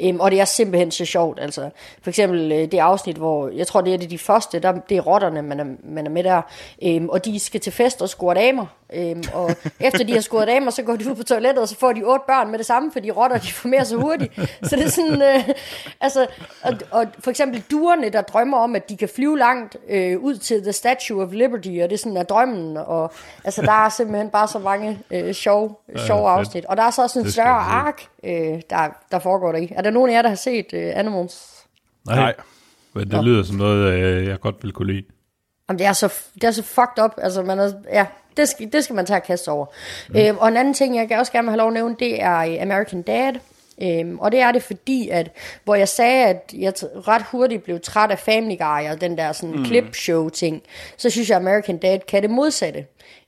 Øhm, 0.00 0.20
og 0.20 0.30
det 0.30 0.40
er 0.40 0.44
simpelthen 0.44 0.90
så 0.90 1.04
sjovt. 1.04 1.40
Altså, 1.40 1.70
for 2.02 2.10
eksempel 2.10 2.52
øh, 2.52 2.72
det 2.72 2.78
afsnit, 2.78 3.16
hvor 3.16 3.48
jeg 3.48 3.66
tror, 3.66 3.80
det 3.80 3.94
er 3.94 3.98
det 3.98 4.10
de 4.10 4.18
første, 4.18 4.58
der, 4.58 4.72
det 4.72 4.96
er 4.96 5.00
rotterne, 5.00 5.42
man 5.42 5.60
er, 5.60 5.64
man 5.84 6.06
er 6.06 6.10
med 6.10 6.24
der. 6.24 6.42
Øhm, 6.82 7.08
og 7.08 7.24
de 7.24 7.38
skal 7.38 7.60
til 7.60 7.72
fest 7.72 8.02
og 8.02 8.08
score 8.08 8.34
damer. 8.34 8.66
Øhm, 8.92 9.22
og 9.34 9.50
efter 9.80 10.04
de 10.04 10.12
har 10.12 10.20
scoret 10.20 10.48
damer, 10.48 10.70
så 10.70 10.82
går 10.82 10.96
de 10.96 11.10
ud 11.10 11.14
på 11.14 11.22
toilettet, 11.22 11.62
og 11.62 11.68
så 11.68 11.76
får 11.76 11.92
de 11.92 12.02
otte 12.02 12.24
børn 12.26 12.50
med 12.50 12.58
det 12.58 12.66
samme, 12.66 12.92
fordi 12.92 13.10
rotter, 13.10 13.38
de 13.38 13.52
formerer 13.52 13.84
sig 13.84 13.98
hurtigt. 13.98 14.34
Så 14.62 14.76
det 14.76 14.84
er 14.84 14.88
sådan, 14.88 15.22
øh, 15.22 15.48
altså, 16.00 16.26
og, 16.62 16.72
og 16.90 17.06
for 17.18 17.30
eksempel 17.30 17.62
duerne, 17.70 18.08
der 18.08 18.20
drømmer 18.20 18.58
om, 18.58 18.76
at 18.76 18.88
de 18.88 18.96
kan 18.96 19.08
flyve 19.08 19.38
langt 19.38 19.76
øh, 19.88 20.18
ud 20.18 20.36
til 20.36 20.62
The 20.62 20.72
Statue 20.72 21.22
of 21.22 21.32
Liberty, 21.32 21.68
og 21.82 21.90
det 21.90 21.92
er 21.92 21.96
sådan 21.96 22.16
er 22.16 22.22
drømmen, 22.22 22.76
og 22.76 23.12
altså, 23.44 23.62
der 23.62 23.84
er 23.84 23.88
simpelthen 23.88 24.30
bare 24.30 24.39
så 24.46 24.58
mange 24.58 24.98
øh, 25.10 25.34
sjove, 25.34 25.74
Ja, 25.94 26.06
sjove 26.06 26.28
fedt. 26.28 26.38
afsnit. 26.38 26.64
Og 26.64 26.76
der 26.76 26.82
er 26.82 26.90
så 26.90 27.02
også 27.02 27.20
en 27.20 27.30
større 27.30 27.48
ark, 27.48 28.02
øh, 28.24 28.32
der, 28.70 28.88
der 29.10 29.18
foregår 29.18 29.52
der 29.52 29.58
i. 29.58 29.72
Er 29.76 29.82
der 29.82 29.90
nogen 29.90 30.10
af 30.10 30.14
jer, 30.14 30.22
der 30.22 30.28
har 30.28 30.36
set 30.36 30.66
øh, 30.72 30.92
Animals? 30.94 31.46
Nej. 32.06 32.16
Nej. 32.16 32.34
Men 32.94 33.10
det 33.10 33.24
lyder 33.24 33.42
som 33.44 33.56
noget, 33.56 33.92
øh, 33.92 34.26
jeg 34.26 34.40
godt 34.40 34.56
vil 34.62 34.72
kunne 34.72 34.92
lide. 34.92 35.04
Jamen, 35.68 35.78
det 35.78 35.86
er 35.86 35.92
så, 35.92 36.12
det 36.34 36.44
er 36.44 36.50
så 36.50 36.62
fucked 36.62 37.04
up. 37.04 37.12
Altså, 37.18 37.42
man 37.42 37.58
er, 37.58 37.72
ja, 37.92 38.06
det 38.36 38.48
skal, 38.48 38.72
det 38.72 38.84
skal 38.84 38.96
man 38.96 39.06
tage 39.06 39.18
og 39.18 39.22
kaste 39.22 39.48
over. 39.48 39.66
Mm. 40.08 40.16
Øhm, 40.16 40.38
og 40.38 40.48
en 40.48 40.56
anden 40.56 40.74
ting, 40.74 40.96
jeg 41.10 41.18
også 41.18 41.32
gerne 41.32 41.44
vil 41.44 41.50
have 41.50 41.58
lov 41.58 41.66
at 41.68 41.74
nævne, 41.74 41.96
det 41.98 42.22
er 42.22 42.36
øh, 42.38 42.56
American 42.62 43.02
Dad. 43.02 43.32
Øhm, 43.82 44.18
og 44.18 44.32
det 44.32 44.40
er 44.40 44.52
det 44.52 44.62
fordi, 44.62 45.08
at 45.08 45.30
hvor 45.64 45.74
jeg 45.74 45.88
sagde, 45.88 46.26
at 46.26 46.54
jeg 46.58 46.72
ret 46.82 47.22
hurtigt 47.30 47.64
blev 47.64 47.80
træt 47.80 48.10
af 48.10 48.18
Family 48.18 48.56
Guy 48.58 48.90
og 48.92 49.00
den 49.00 49.18
der 49.18 49.32
sådan 49.32 49.56
Mm. 49.56 49.64
clip 49.64 49.94
show 49.94 50.28
ting, 50.28 50.62
så 50.96 51.10
synes 51.10 51.28
jeg, 51.30 51.36
at 51.36 51.42
American 51.42 51.78
Dad 51.78 51.98
kan 52.08 52.22
det 52.22 52.30
modsatte. 52.30 52.86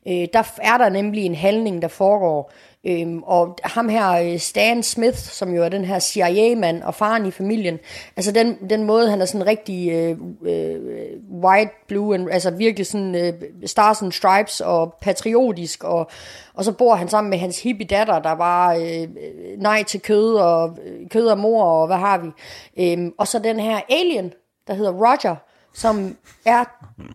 Øh, 0.09 0.27
der 0.33 0.43
er 0.63 0.79
der 0.79 0.89
nemlig 0.89 1.25
en 1.25 1.35
handling, 1.35 1.83
der 1.83 1.89
foregår, 1.89 2.53
Øhm, 2.87 3.23
og 3.23 3.59
ham 3.65 3.89
her, 3.89 4.11
øh, 4.13 4.39
Stan 4.39 4.83
Smith, 4.83 5.19
som 5.19 5.55
jo 5.55 5.63
er 5.63 5.69
den 5.69 5.85
her 5.85 5.99
CIA-mand 5.99 6.83
og 6.83 6.95
faren 6.95 7.27
i 7.27 7.31
familien, 7.31 7.79
altså 8.17 8.33
den, 8.33 8.57
den 8.71 8.85
måde, 8.85 9.11
han 9.11 9.21
er 9.21 9.25
sådan 9.25 9.47
rigtig 9.47 9.91
øh, 9.91 10.17
øh, 10.43 10.81
white, 11.45 11.73
blue, 11.89 12.15
and, 12.15 12.31
altså 12.31 12.51
virkelig 12.51 12.87
sådan 12.87 13.15
øh, 13.15 13.33
stars 13.67 14.03
and 14.03 14.13
stripes 14.13 14.61
og 14.61 14.95
patriotisk, 15.01 15.85
og, 15.85 16.11
og 16.55 16.65
så 16.65 16.73
bor 16.73 16.95
han 16.95 17.09
sammen 17.09 17.31
med 17.31 17.39
hans 17.39 17.63
hippie 17.63 17.87
datter, 17.87 18.19
der 18.19 18.33
var 18.33 18.75
øh, 18.75 19.09
nej 19.59 19.83
til 19.83 20.01
kød 20.01 20.35
og 20.35 20.79
øh, 20.85 21.09
kød 21.09 21.27
og 21.27 21.39
mor, 21.39 21.65
og 21.65 21.87
hvad 21.87 21.97
har 21.97 22.19
vi. 22.19 22.29
Øhm, 22.79 23.15
og 23.19 23.29
så 23.29 23.39
den 23.39 23.61
her 23.61 23.81
alien, 23.89 24.33
der 24.67 24.75
hedder 24.75 24.93
Roger, 24.93 25.37
som 25.75 26.17
er 26.47 26.65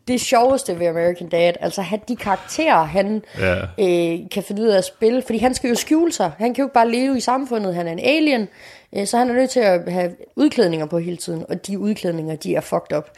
det 0.08 0.22
sjoveste 0.22 0.80
ved 0.80 0.88
American 0.88 1.30
Dad. 1.30 1.54
Altså 1.62 1.82
han, 1.82 2.00
de 2.08 2.16
karakterer, 2.16 2.84
han 2.84 3.24
Ja. 3.40 3.56
øh, 3.56 4.20
kan 4.32 4.44
finde 4.44 4.62
ud 4.62 4.68
af 4.68 4.78
at 4.78 4.86
spille, 4.86 5.22
fordi 5.22 5.38
han 5.38 5.54
skal 5.54 5.68
jo 5.70 5.76
skjule 5.76 6.12
sig. 6.12 6.32
Han 6.38 6.54
kan 6.54 6.62
jo 6.62 6.68
ikke 6.68 6.74
bare 6.74 6.92
leve 6.92 7.18
i 7.18 7.20
samfundet. 7.20 7.76
Han 7.76 7.88
er 7.88 7.92
en 7.92 8.00
alien, 8.00 8.48
øh, 8.96 9.08
så 9.08 9.18
han 9.18 9.30
er 9.30 9.34
nødt 9.34 9.50
til 9.50 9.60
at 9.60 9.92
have 9.92 10.16
udklædninger 10.36 10.86
på 10.86 11.00
hele 11.00 11.18
tiden, 11.18 11.46
og 11.50 11.68
de 11.68 11.80
udklædninger, 11.80 12.36
de 12.36 12.56
er 12.56 12.62
fucked 12.62 12.98
up. 12.98 13.10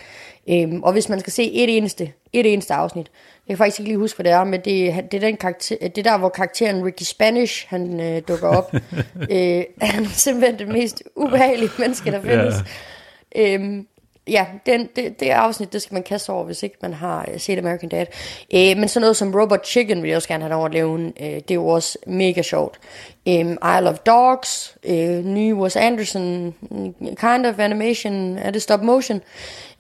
Øhm, 0.50 0.84
og 0.84 0.92
hvis 0.92 1.10
man 1.10 1.20
skal 1.20 1.34
se 1.34 1.52
et 1.52 1.78
eneste, 1.78 2.12
et 2.34 2.54
eneste 2.54 2.74
afsnit, 2.74 3.08
jeg 3.48 3.54
kan 3.54 3.58
faktisk 3.58 3.80
ikke 3.80 3.90
lige 3.90 3.98
huske, 4.00 4.18
hvad 4.18 4.24
det 4.24 4.32
er, 4.32 4.44
men 4.44 4.62
det, 4.66 4.90
er- 4.90 5.02
det 5.02 5.14
er 5.14 5.28
den 5.28 5.38
karakter, 5.38 5.76
det 5.82 5.98
er 5.98 6.04
der, 6.12 6.18
hvor 6.18 6.30
karakteren 6.30 6.86
Ricky 6.86 7.04
Spanish, 7.04 7.66
han 7.70 8.00
øh, 8.00 8.22
dukker 8.28 8.48
op. 8.48 8.74
øh, 9.32 9.64
han 9.82 10.04
er 10.04 10.10
simpelthen 10.10 10.60
det 10.60 10.68
mest 10.68 11.04
ubehagelige 11.16 11.70
menneske, 11.80 12.12
der 12.12 12.22
findes. 12.22 12.56
Øhm, 13.36 13.88
ja, 14.28 14.46
den, 14.66 14.90
det, 14.96 15.20
det 15.20 15.30
afsnit, 15.30 15.74
det 15.74 15.82
skal 15.82 15.94
man 15.94 16.04
kaste 16.04 16.30
over, 16.30 16.44
hvis 16.44 16.64
ikke 16.64 16.78
man 16.82 16.94
har 16.94 17.28
øh, 17.34 17.40
set 17.40 17.58
American 17.58 17.90
Dad. 17.90 18.06
Øh, 18.54 18.78
men 18.78 18.88
sådan 18.88 19.02
noget 19.02 19.18
som 19.18 19.36
Robot 19.36 19.68
Chicken 19.68 20.02
vil 20.02 20.08
jeg 20.08 20.16
også 20.16 20.28
gerne 20.28 20.44
have 20.44 20.56
over 20.56 20.66
at 20.66 20.74
lave. 20.74 21.00
Øh, 21.00 21.12
det 21.20 21.52
er 21.52 21.56
jo 21.56 21.68
også 21.68 21.98
mega 22.08 22.42
sjovt. 22.42 22.80
Øh, 23.28 23.36
Isle 23.40 23.90
of 23.90 23.98
Dogs, 23.98 24.78
øh, 24.84 25.26
nye 25.26 25.56
Wes 25.56 25.76
Anderson, 25.76 26.54
kind 27.00 27.46
of 27.46 27.60
animation, 27.60 28.38
er 28.38 28.52
det 28.52 28.62
stop 28.62 28.82
motion. 28.82 29.22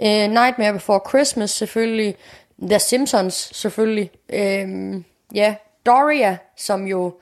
Øh, 0.01 0.07
Nightmare 0.07 0.73
Before 0.73 1.01
Christmas 1.09 1.51
selvfølgelig. 1.51 2.15
The 2.61 2.79
Simpsons 2.79 3.51
selvfølgelig. 3.53 4.11
Øh, 4.33 4.95
ja, 5.35 5.55
Doria, 5.85 6.37
som 6.57 6.87
jo 6.87 7.13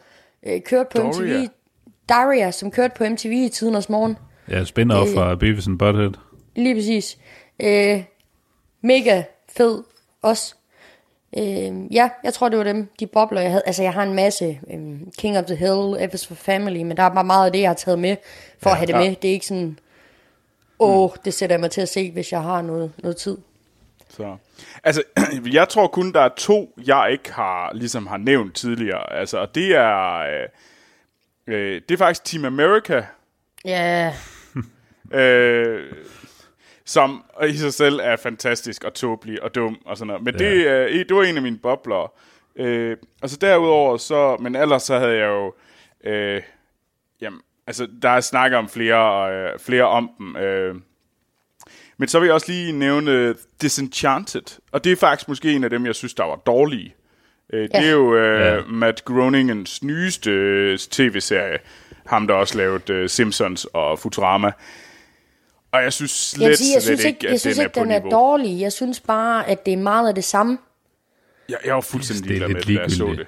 øh, 0.45 0.61
kørte 0.61 0.89
på 0.91 0.97
Doria? 0.97 1.39
MTV. 1.39 1.47
Daria, 2.09 2.51
som 2.51 2.71
kørte 2.71 2.93
på 2.97 3.03
MTV 3.09 3.31
i 3.31 3.49
tidernes 3.49 3.89
morgen. 3.89 4.17
Ja, 4.49 4.63
spin-off 4.63 5.09
Øh. 5.09 5.15
fra 5.15 5.35
Beavis 5.35 5.67
and 5.67 5.79
Butthead. 5.79 6.11
Lige 6.57 6.75
præcis. 6.75 7.17
Øh, 7.63 8.03
mega 8.81 9.23
fed 9.57 9.83
også. 10.21 10.55
Øh, 11.37 11.93
ja, 11.95 12.09
jeg 12.23 12.33
tror, 12.33 12.49
det 12.49 12.57
var 12.57 12.63
dem, 12.63 12.89
de 12.99 13.07
bobler, 13.07 13.41
jeg 13.41 13.51
havde. 13.51 13.63
Altså, 13.65 13.83
jeg 13.83 13.93
har 13.93 14.03
en 14.03 14.13
masse 14.13 14.59
øh, 14.73 14.99
King 15.17 15.37
of 15.37 15.45
the 15.45 15.55
Hill, 15.55 16.09
F 16.09 16.27
for 16.27 16.35
Family, 16.35 16.81
men 16.81 16.97
der 16.97 17.03
er 17.03 17.13
bare 17.13 17.23
meget 17.23 17.45
af 17.45 17.51
det, 17.51 17.59
jeg 17.59 17.69
har 17.69 17.75
taget 17.75 17.99
med, 17.99 18.15
for 18.59 18.69
ja, 18.69 18.73
at 18.73 18.77
have 18.77 18.87
det 18.87 18.93
ja. 18.93 18.99
med. 18.99 19.15
Det 19.15 19.27
er 19.27 19.33
ikke 19.33 19.45
sådan, 19.45 19.79
åh, 20.79 21.03
oh, 21.03 21.09
det 21.25 21.33
sætter 21.33 21.53
jeg 21.53 21.59
mig 21.59 21.71
til 21.71 21.81
at 21.81 21.89
se, 21.89 22.11
hvis 22.11 22.31
jeg 22.31 22.41
har 22.41 22.61
noget, 22.61 22.91
noget 22.97 23.17
tid. 23.17 23.37
Så. 24.09 24.37
Altså, 24.83 25.03
jeg 25.51 25.69
tror 25.69 25.87
kun, 25.87 26.13
der 26.13 26.21
er 26.21 26.29
to, 26.37 26.73
jeg 26.87 27.09
ikke 27.11 27.33
har, 27.33 27.73
ligesom 27.73 28.07
har 28.07 28.17
nævnt 28.17 28.55
tidligere. 28.55 29.13
Altså, 29.13 29.37
og 29.37 29.55
det 29.55 29.75
er, 29.75 30.17
øh, 30.17 30.47
øh, 31.47 31.81
det 31.89 31.91
er 31.91 31.97
faktisk 31.97 32.23
Team 32.23 32.45
America, 32.45 33.05
Ja, 33.65 34.13
øh, 35.11 35.93
som 36.87 37.23
i 37.47 37.53
sig 37.57 37.73
selv 37.73 37.99
er 38.03 38.15
fantastisk 38.15 38.83
og 38.83 38.93
tåbelig 38.93 39.43
og 39.43 39.55
dum 39.55 39.77
og 39.85 39.97
sådan 39.97 40.07
noget. 40.07 40.23
Men 40.23 40.33
det, 40.33 40.67
øh, 40.67 41.05
det 41.09 41.15
var 41.15 41.23
en 41.23 41.35
af 41.37 41.41
mine 41.43 41.57
bobler. 41.57 42.11
Øh, 42.55 42.97
og 43.21 43.29
så 43.29 43.37
derudover, 43.41 43.97
så, 43.97 44.37
men 44.39 44.55
ellers 44.55 44.83
så 44.83 44.97
havde 44.99 45.17
jeg 45.17 45.27
jo, 45.27 45.53
øh, 46.11 46.41
jamen, 47.21 47.39
altså 47.67 47.87
der 48.01 48.09
er 48.09 48.21
snakket 48.21 48.57
om 48.57 48.69
flere, 48.69 49.33
øh, 49.33 49.59
flere 49.59 49.83
om 49.83 50.09
dem. 50.17 50.35
Øh, 50.35 50.75
men 51.97 52.07
så 52.07 52.19
vil 52.19 52.25
jeg 52.27 52.33
også 52.33 52.51
lige 52.51 52.71
nævne 52.71 53.35
Disenchanted, 53.61 54.59
og 54.71 54.83
det 54.83 54.91
er 54.91 54.95
faktisk 54.95 55.27
måske 55.29 55.53
en 55.53 55.63
af 55.63 55.69
dem, 55.69 55.85
jeg 55.85 55.95
synes, 55.95 56.13
der 56.13 56.23
var 56.23 56.35
dårlige. 56.35 56.95
Øh, 57.53 57.61
det 57.61 57.69
Ja. 57.73 57.85
er 57.87 57.91
jo 57.91 58.15
øh, 58.15 58.39
Ja. 58.41 58.53
ja. 58.55 58.61
Matt 58.67 59.05
Groeningens 59.05 59.83
nyeste 59.83 60.31
øh, 60.31 60.77
tv-serie. 60.77 61.57
Ham, 62.05 62.27
der 62.27 62.33
også 62.33 62.57
lavede 62.57 63.03
uh, 63.03 63.09
Simpsons 63.09 63.65
og 63.65 63.99
Futurama. 63.99 64.51
Og 65.71 65.83
jeg 65.83 65.93
synes 65.93 66.11
slet, 66.11 66.47
Jeg, 66.49 66.57
sige, 66.57 66.73
jeg 66.73 66.81
slet 66.81 66.97
synes 66.99 67.05
ikke, 67.05 67.27
at 67.27 67.31
jeg 67.31 67.39
synes 67.39 67.57
den 67.57 67.65
ikke, 67.65 67.79
er 67.79 67.81
på 67.81 67.85
den 67.85 67.91
er 67.91 67.99
niveau. 67.99 68.11
dårlig. 68.11 68.59
Jeg 68.61 68.71
synes 68.73 68.99
bare, 68.99 69.47
at 69.49 69.65
det 69.65 69.73
er 69.73 69.77
meget 69.77 70.07
af 70.07 70.15
det 70.15 70.23
samme. 70.23 70.57
Jeg, 71.49 71.57
jeg 71.65 71.75
var 71.75 71.81
fuldstændig 71.81 72.23
Det 72.23 72.29
ligeglad 72.31 72.47
med 72.49 72.61
det, 72.61 72.75
da 72.77 72.81
jeg 72.81 72.91
så 72.91 73.05
det. 73.17 73.27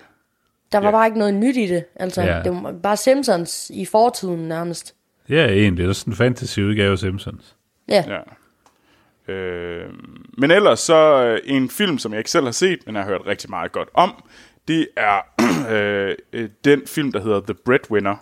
Der 0.71 0.77
var 0.77 0.85
Ja. 0.87 0.91
bare 0.91 1.05
ikke 1.07 1.19
noget 1.19 1.33
nyt 1.33 1.57
i 1.57 1.67
det. 1.67 1.85
Altså, 1.95 2.21
Ja. 2.21 2.41
det 2.43 2.51
var 2.51 2.71
bare 2.83 2.97
Simpsons 2.97 3.71
i 3.73 3.85
fortiden 3.85 4.47
nærmest. 4.47 4.95
Ja, 5.29 5.47
egentlig. 5.47 5.83
Det 5.83 5.89
er 5.89 5.93
sådan 5.93 6.13
en 6.13 6.17
fantasy-udgave 6.17 6.91
af 6.91 6.99
Simpsons. 6.99 7.55
Ja. 7.87 8.03
Ja. 8.07 9.33
Øh, 9.33 9.89
men 10.37 10.51
ellers 10.51 10.79
så 10.79 11.23
øh, 11.23 11.39
en 11.45 11.69
film, 11.69 11.97
som 11.97 12.11
jeg 12.11 12.17
ikke 12.19 12.31
selv 12.31 12.45
har 12.45 12.51
set, 12.51 12.79
men 12.85 12.95
jeg 12.95 13.03
har 13.03 13.09
hørt 13.11 13.21
rigtig 13.25 13.49
meget 13.49 13.71
godt 13.71 13.89
om, 13.93 14.23
det 14.67 14.87
er 14.97 15.19
øh, 15.73 16.15
øh, 16.33 16.49
den 16.65 16.81
film, 16.87 17.11
der 17.11 17.21
hedder 17.21 17.39
The 17.41 17.53
Breadwinner, 17.53 18.15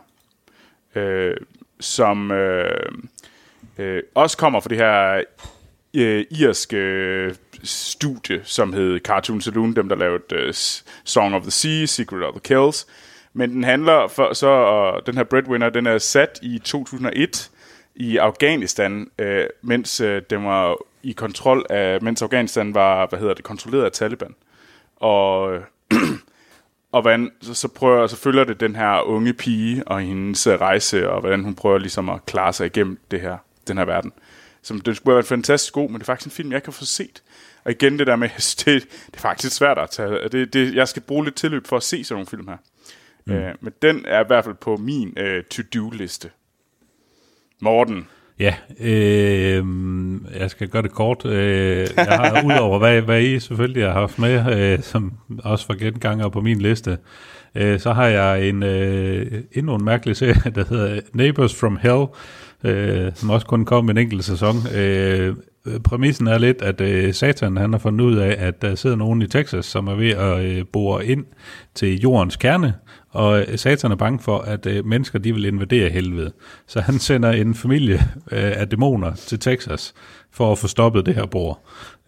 øh, 0.96 1.36
som 1.80 2.32
øh, 2.32 2.92
øh, 3.78 4.04
også 4.16 4.38
kommer 4.38 4.60
fra 4.60 4.70
det 4.70 4.78
her 4.78 5.24
øh, 5.94 6.26
irske 6.32 6.78
øh, 6.78 7.36
studie, 7.64 8.42
som 8.44 8.74
hed 8.74 9.00
Cartoon 9.00 9.42
Saloon, 9.42 9.76
dem 9.76 9.90
der 9.90 9.96
lavede 9.96 10.24
øh, 10.32 10.54
Song 11.04 11.36
of 11.36 11.42
the 11.42 11.52
Sea, 11.52 11.86
Secret 11.86 12.24
of 12.24 12.34
the 12.34 12.40
Kills. 12.40 12.88
Men 13.34 13.50
den 13.50 13.64
handler 13.64 14.08
for, 14.08 14.34
så, 14.34 14.48
og 14.48 15.08
den 15.08 15.16
her 15.16 15.24
Breadwinner, 15.24 15.70
den 15.70 15.88
er 15.88 15.98
sat 15.98 16.40
i 16.42 16.60
2001 16.60 17.52
i 17.96 18.18
Afghanistan, 18.18 19.08
øh, 19.20 19.46
mens 19.62 20.02
øh, 20.02 20.22
den 20.30 20.46
var 20.46 20.78
i 21.04 21.12
kontrol 21.12 21.66
af, 21.70 22.02
mens 22.02 22.22
Afghanistan 22.22 22.74
var, 22.74 23.08
hvad 23.08 23.20
hedder 23.20 23.34
det, 23.34 23.44
kontrolleret 23.44 23.84
af 23.84 23.92
Taliban. 23.92 24.36
Og, 24.96 25.60
og 26.94 27.02
hvordan, 27.02 27.32
så, 27.42 27.54
så, 27.54 27.68
prøver, 27.68 28.08
så 28.08 28.18
følger 28.18 28.44
det 28.44 28.60
den 28.60 28.76
her 28.76 29.02
unge 29.02 29.34
pige 29.34 29.88
og 29.88 30.02
hendes 30.02 30.48
rejse, 30.48 31.10
og 31.10 31.20
hvordan 31.20 31.44
hun 31.44 31.56
prøver 31.56 31.78
ligesom 31.78 32.10
at 32.10 32.26
klare 32.26 32.54
sig 32.54 32.66
igennem 32.66 33.00
det 33.12 33.22
her, 33.22 33.38
den 33.68 33.78
her 33.78 33.86
verden. 33.86 34.12
Som, 34.62 34.82
den 34.82 34.96
skulle 34.96 35.14
have 35.14 35.16
været 35.16 35.26
fantastisk 35.26 35.74
god, 35.74 35.90
men 35.90 35.94
det 35.94 36.02
er 36.02 36.06
faktisk 36.06 36.28
en 36.28 36.32
film, 36.32 36.52
jeg 36.52 36.62
har 36.66 36.72
fået 36.72 36.88
set. 36.88 37.24
Og 37.66 37.72
igen 37.72 38.00
det 38.00 38.08
der 38.08 38.16
med, 38.16 38.30
det, 38.66 38.66
det 38.66 39.16
er 39.16 39.20
faktisk 39.20 39.56
svært 39.56 39.78
at 39.78 39.90
tage. 39.90 40.30
Det, 40.30 40.54
det, 40.54 40.76
jeg 40.76 40.88
skal 40.88 41.02
bruge 41.02 41.24
lidt 41.24 41.36
tilløb 41.36 41.68
for 41.68 41.78
at 41.78 41.84
se 41.84 42.04
sådan 42.04 42.16
nogle 42.16 42.28
film 42.28 42.48
her. 42.48 42.58
Mm. 43.26 43.34
Øh, 43.34 43.56
men 43.62 43.74
den 43.82 44.06
er 44.08 44.24
i 44.24 44.28
hvert 44.28 44.44
fald 44.44 44.56
på 44.56 44.78
min 44.78 45.14
øh, 45.18 45.44
to-do-liste. 45.44 46.30
Morten. 47.60 48.08
Ja, 48.40 48.56
øh, 48.80 49.66
jeg 50.40 50.52
skal 50.52 50.68
gøre 50.68 50.82
det 50.82 50.92
kort. 50.92 51.26
Øh, 51.26 51.88
jeg 51.98 52.06
har 52.06 52.44
udover 52.48 52.80
hvad, 52.80 53.02
hvad 53.02 53.22
I 53.22 53.40
selvfølgelig 53.40 53.84
har 53.84 53.94
haft 53.94 54.20
med, 54.20 54.58
øh, 54.58 54.84
som 54.84 55.14
også 55.44 55.66
var 55.68 55.76
genganger 55.76 56.30
på 56.30 56.42
min 56.42 56.62
liste, 56.62 56.98
øh, 57.56 57.80
så 57.80 57.94
har 57.94 58.06
jeg 58.06 58.50
en 58.50 58.64
øh, 58.64 59.44
endnu 59.52 59.76
en 59.76 59.86
mærkelig 59.86 60.16
serie, 60.16 60.52
der 60.56 60.66
hedder 60.70 61.02
Neighbors 61.14 61.56
from 61.56 61.78
Hell, 61.82 62.06
øh, 62.64 63.12
som 63.16 63.30
også 63.30 63.48
kun 63.48 63.66
kom 63.66 63.90
en 63.90 63.98
enkelt 63.98 64.24
sæson. 64.24 64.56
Øh, 64.76 65.36
præmissen 65.84 66.28
er 66.28 66.38
lidt, 66.38 66.62
at 66.62 66.82
øh, 66.82 67.14
Satan 67.14 67.58
han 67.58 67.74
har 67.74 67.80
fundet 67.80 68.06
ud 68.06 68.16
af, 68.16 68.36
at 68.40 68.62
der 68.62 68.76
sidder 68.76 68.96
nogen 68.96 69.22
i 69.22 69.28
Texas, 69.28 69.66
som 69.66 69.88
er 69.88 69.96
ved 69.96 70.10
at 70.10 70.46
øh, 70.46 70.66
bore 70.74 71.06
ind 71.06 71.26
til 71.76 72.00
jordens 72.00 72.36
kerne, 72.36 72.74
og 73.10 73.40
øh, 73.42 73.58
Satan 73.58 73.92
er 73.92 73.96
bange 73.96 74.20
for, 74.20 74.40
at 74.40 74.66
øh, 74.66 74.86
mennesker 74.86 75.20
de 75.20 75.34
vil 75.34 75.46
invadere 75.46 75.90
helvede. 75.90 76.32
Så 76.68 76.82
han 76.82 77.00
sender 77.00 77.32
en 77.32 77.56
familie 77.56 78.00
øh, 78.32 78.52
af 78.62 78.70
dæmoner 78.70 79.16
til 79.16 79.40
Texas 79.40 79.94
for 80.32 80.52
at 80.52 80.58
få 80.58 80.68
stoppet 80.68 81.06
det 81.06 81.16
her 81.16 81.26
bor. 81.26 81.60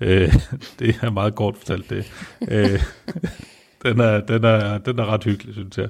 Øh, 0.02 0.34
det 0.80 0.96
er 1.02 1.12
meget 1.12 1.36
kort 1.36 1.58
fortalt 1.58 1.90
det. 1.90 2.12
Øh, 2.50 2.84
den 3.84 4.00
er, 4.00 4.20
den, 4.20 4.44
er, 4.44 4.78
den 4.78 5.00
er 5.00 5.06
ret 5.06 5.24
hyggelig, 5.24 5.54
synes 5.54 5.78
jeg. 5.78 5.88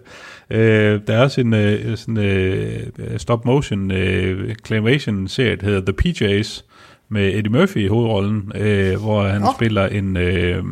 Øh, 0.49 1.01
der 1.07 1.13
er 1.13 1.21
også 1.21 1.41
en 1.41 1.53
øh, 1.53 1.97
sådan, 1.97 2.17
øh, 2.17 2.87
stop-motion 3.17 3.91
øh, 3.91 4.55
claymation-serie, 4.65 5.55
der 5.55 5.65
hedder 5.65 5.81
The 5.81 5.93
PJs, 5.93 6.65
med 7.09 7.33
Eddie 7.35 7.51
Murphy 7.51 7.77
i 7.77 7.87
hovedrollen, 7.87 8.51
øh, 8.55 9.01
hvor 9.01 9.23
han 9.23 9.43
oh. 9.43 9.55
spiller 9.55 9.87
en... 9.87 10.17
Øh, 10.17 10.63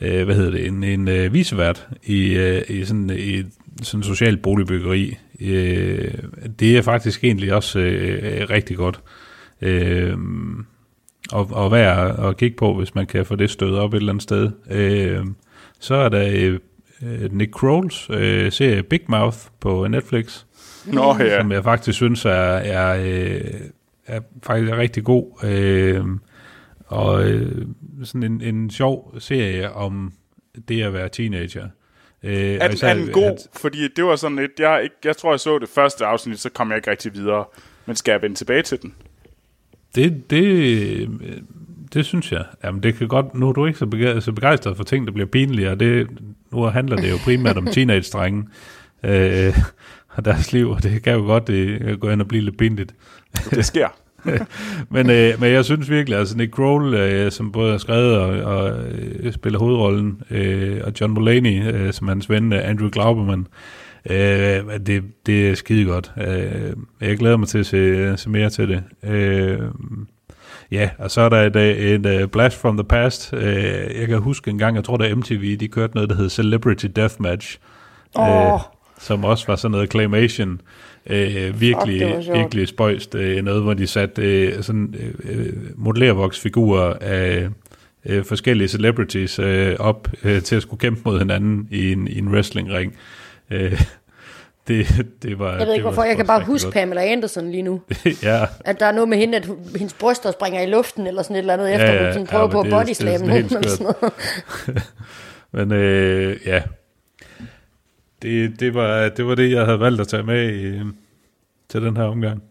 øh, 0.00 0.24
hvad 0.24 0.34
hedder 0.34 0.50
det, 0.50 0.66
en, 0.66 0.84
en 0.84 1.08
øh, 1.08 1.32
visevært 1.32 1.88
i, 2.04 2.34
øh, 2.34 2.62
i 2.68 2.84
sådan 2.84 3.10
i 3.10 3.42
sådan 3.82 4.02
social 4.02 4.36
boligbyggeri. 4.36 5.16
Øh, 5.40 6.14
det 6.60 6.76
er 6.76 6.82
faktisk 6.82 7.24
egentlig 7.24 7.54
også 7.54 7.78
øh, 7.78 8.50
rigtig 8.50 8.76
godt. 8.76 9.00
Øh, 9.62 10.16
og, 11.32 11.48
og 11.50 11.72
værd 11.72 12.18
at 12.28 12.36
kigge 12.36 12.56
på, 12.56 12.74
hvis 12.74 12.94
man 12.94 13.06
kan 13.06 13.26
få 13.26 13.36
det 13.36 13.50
stødt 13.50 13.74
op 13.74 13.94
et 13.94 13.98
eller 13.98 14.12
andet 14.12 14.22
sted. 14.22 14.50
Øh, 14.70 15.24
så 15.80 15.94
er 15.94 16.08
der 16.08 16.28
øh, 16.32 16.58
øh, 17.02 17.32
Nick 17.32 17.56
Kroll's 17.56 18.14
øh, 18.14 18.52
serie 18.52 18.82
Big 18.82 19.00
Mouth 19.08 19.38
på 19.60 19.86
Netflix, 19.88 20.44
Nå 20.86 21.16
ja. 21.18 21.40
som 21.40 21.52
jeg 21.52 21.64
faktisk 21.64 21.96
synes 21.96 22.24
er, 22.24 22.30
er, 22.30 23.02
øh, 23.04 23.60
er 24.06 24.20
faktisk 24.42 24.72
er 24.72 24.76
rigtig 24.76 25.04
god. 25.04 25.44
Øh, 25.44 26.04
og 26.86 27.28
øh, 27.28 27.66
sådan 28.04 28.22
en, 28.22 28.40
en 28.40 28.70
sjov 28.70 29.14
serie 29.18 29.72
om 29.72 30.12
det 30.68 30.82
at 30.82 30.92
være 30.92 31.08
teenager. 31.08 31.68
Øh, 32.22 32.32
Er 32.32 32.68
den, 32.68 32.78
er 32.82 32.94
den 32.94 33.12
god? 33.12 33.48
Fordi 33.56 33.88
det 33.96 34.04
var 34.04 34.16
sådan 34.16 34.36
lidt, 34.36 34.52
jeg, 34.58 34.80
ikke, 34.82 34.96
jeg 35.04 35.16
tror, 35.16 35.32
jeg 35.32 35.40
så 35.40 35.58
det 35.58 35.68
første 35.68 36.06
afsnit, 36.06 36.40
så 36.40 36.50
kom 36.50 36.68
jeg 36.70 36.76
ikke 36.76 36.90
rigtig 36.90 37.14
videre. 37.14 37.44
Men 37.86 37.96
skal 37.96 38.12
jeg 38.12 38.22
vende 38.22 38.36
tilbage 38.36 38.62
til 38.62 38.82
den? 38.82 38.94
Det, 39.94 40.30
det, 40.30 41.08
det 41.96 42.06
synes 42.06 42.32
jeg. 42.32 42.44
Jamen, 42.64 42.82
det 42.82 42.94
kan 42.94 43.08
godt, 43.08 43.34
nu 43.34 43.48
er 43.48 43.52
du 43.52 43.66
ikke 43.66 43.78
så 43.78 43.86
begejstret, 43.86 44.22
så 44.22 44.32
begejstret 44.32 44.76
for 44.76 44.84
ting, 44.84 45.06
der 45.06 45.12
bliver 45.12 45.26
pinlige, 45.26 45.70
og 45.70 45.80
det, 45.80 46.08
nu 46.52 46.62
handler 46.62 46.96
det 46.96 47.10
jo 47.10 47.16
primært 47.24 47.56
om 47.56 47.66
teenage-drenge 47.74 48.44
øh, 49.04 49.58
og 50.08 50.24
deres 50.24 50.52
liv, 50.52 50.70
og 50.70 50.82
det 50.82 51.02
kan 51.02 51.14
jo 51.14 51.20
godt 51.20 51.46
det, 51.46 52.00
gå 52.00 52.08
ind 52.08 52.20
og 52.20 52.28
blive 52.28 52.44
lidt 52.44 52.58
pinligt. 52.58 52.94
Det 53.50 53.64
sker. 53.64 53.88
men, 54.94 55.10
øh, 55.10 55.40
men 55.40 55.52
jeg 55.52 55.64
synes 55.64 55.90
virkelig, 55.90 56.18
altså 56.18 56.36
Nick 56.36 56.52
Kroll, 56.52 56.94
øh, 56.94 57.32
som 57.32 57.52
både 57.52 57.70
har 57.70 57.78
skrevet 57.78 58.18
og, 58.18 58.28
og 58.28 58.84
øh, 58.84 59.32
spiller 59.32 59.58
hovedrollen, 59.58 60.22
øh, 60.30 60.80
og 60.84 60.92
John 61.00 61.14
Mulaney, 61.14 61.72
øh, 61.72 61.92
som 61.92 62.08
hans 62.08 62.30
ven, 62.30 62.52
øh, 62.52 62.68
Andrew 62.68 62.90
Glauberman, 62.90 63.46
øh, 64.10 64.78
det, 64.86 65.02
det 65.26 65.50
er 65.50 65.54
skide 65.54 65.84
godt. 65.84 66.12
Øh, 66.28 66.72
jeg 67.00 67.18
glæder 67.18 67.36
mig 67.36 67.48
til 67.48 67.58
at 67.58 67.66
se, 67.66 68.16
se 68.16 68.30
mere 68.30 68.50
til 68.50 68.68
det. 68.68 68.82
Øh, 69.10 69.58
ja, 70.70 70.90
og 70.98 71.10
så 71.10 71.20
er 71.20 71.28
der 71.28 71.42
et, 71.42 71.56
øh, 71.56 71.76
et, 71.76 72.06
et 72.06 72.30
blast 72.30 72.60
from 72.60 72.76
the 72.76 72.84
past. 72.84 73.32
Øh, 73.32 73.98
jeg 74.00 74.08
kan 74.08 74.18
huske 74.18 74.50
en 74.50 74.58
gang, 74.58 74.76
jeg 74.76 74.84
tror, 74.84 74.96
der 74.96 75.14
MTV, 75.14 75.56
de 75.56 75.68
kørte 75.68 75.94
noget, 75.94 76.10
der 76.10 76.16
hed 76.16 76.28
Celebrity 76.28 76.86
Deathmatch. 76.96 77.58
Åh. 78.18 78.60
som 78.98 79.24
også 79.24 79.46
var 79.46 79.56
sådan 79.56 79.70
noget 79.70 79.90
claymation. 79.90 80.60
Øh, 81.06 81.60
virkelig, 81.60 82.00
sjovt. 82.00 82.38
virkelig 82.38 82.68
spøjst. 82.68 83.14
Øh, 83.14 83.44
noget, 83.44 83.62
hvor 83.62 83.74
de 83.74 83.86
satte 83.86 84.22
øh, 84.22 84.62
sådan 84.62 84.94
øh, 84.98 85.46
øh, 85.46 85.52
modellervoksfigurer 85.76 86.94
af 87.00 87.48
øh, 88.06 88.24
forskellige 88.24 88.68
celebrities 88.68 89.38
øh, 89.38 89.76
op 89.78 90.08
øh, 90.24 90.42
til 90.42 90.56
at 90.56 90.62
skulle 90.62 90.80
kæmpe 90.80 91.00
mod 91.04 91.18
hinanden 91.18 91.68
i 91.70 91.92
en, 91.92 92.08
i 92.08 92.18
en 92.18 92.28
wrestlingring. 92.28 92.96
Øh, 93.50 93.82
det, 94.68 95.06
det 95.22 95.38
var, 95.38 95.56
Jeg 95.56 95.66
ved 95.66 95.74
ikke 95.74 95.82
hvorfor, 95.82 96.02
jeg 96.02 96.16
kan 96.16 96.26
bare 96.26 96.44
huske 96.44 96.66
godt. 96.66 96.74
Pamela 96.74 97.04
Anderson 97.04 97.50
lige 97.50 97.62
nu. 97.62 97.80
ja, 98.22 98.46
At 98.64 98.80
der 98.80 98.86
er 98.86 98.92
noget 98.92 99.08
med 99.08 99.18
hende, 99.18 99.36
at 99.36 99.48
hendes 99.76 99.94
bryster 99.94 100.30
springer 100.30 100.62
i 100.62 100.66
luften, 100.66 101.06
eller 101.06 101.22
sådan 101.22 101.36
et 101.36 101.40
eller 101.40 101.52
andet, 101.52 101.74
efter 101.74 101.92
ja, 101.92 102.04
hun 102.04 102.12
sådan 102.12 102.26
prøver 102.26 102.46
men 102.46 102.52
på 102.52 102.60
at 102.60 102.64
det 102.64 102.72
body 102.72 102.86
det 102.86 102.96
slam 102.96 103.18
sådan 103.18 103.28
nogen 103.28 103.44
eller 103.44 103.68
sådan 103.68 103.94
noget. 104.00 104.12
Men 105.68 105.72
øh, 105.72 106.36
ja, 106.46 106.62
det, 108.22 108.60
det, 108.60 108.74
var, 108.74 109.08
det 109.08 109.26
var 109.26 109.34
det, 109.34 109.52
jeg 109.52 109.64
havde 109.64 109.80
valgt 109.80 110.00
at 110.00 110.08
tage 110.08 110.22
med 110.22 110.54
i, 110.54 110.80
til 111.68 111.82
den 111.82 111.96
her 111.96 112.04
omgang. 112.04 112.42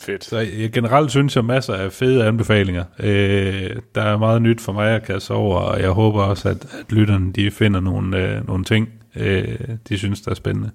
Fedt. 0.00 0.24
Så 0.24 0.38
jeg, 0.38 0.72
generelt 0.72 1.10
synes 1.10 1.36
jeg 1.36 1.44
masser 1.44 1.74
af 1.74 1.92
fede 1.92 2.24
anbefalinger. 2.24 2.84
Øh, 2.98 3.76
der 3.94 4.02
er 4.02 4.18
meget 4.18 4.42
nyt 4.42 4.60
for 4.60 4.72
mig 4.72 4.94
at 4.94 5.02
kaste 5.02 5.30
over, 5.30 5.58
og 5.58 5.80
jeg 5.80 5.90
håber 5.90 6.22
også, 6.22 6.48
at, 6.48 6.64
at 6.80 6.92
lytterne 6.92 7.32
de 7.32 7.50
finder 7.50 7.80
nogle, 7.80 8.18
øh, 8.18 8.46
nogle 8.46 8.64
ting, 8.64 8.88
øh, 9.16 9.58
de 9.88 9.98
synes, 9.98 10.20
der 10.20 10.30
er 10.30 10.34
spændende. 10.34 10.70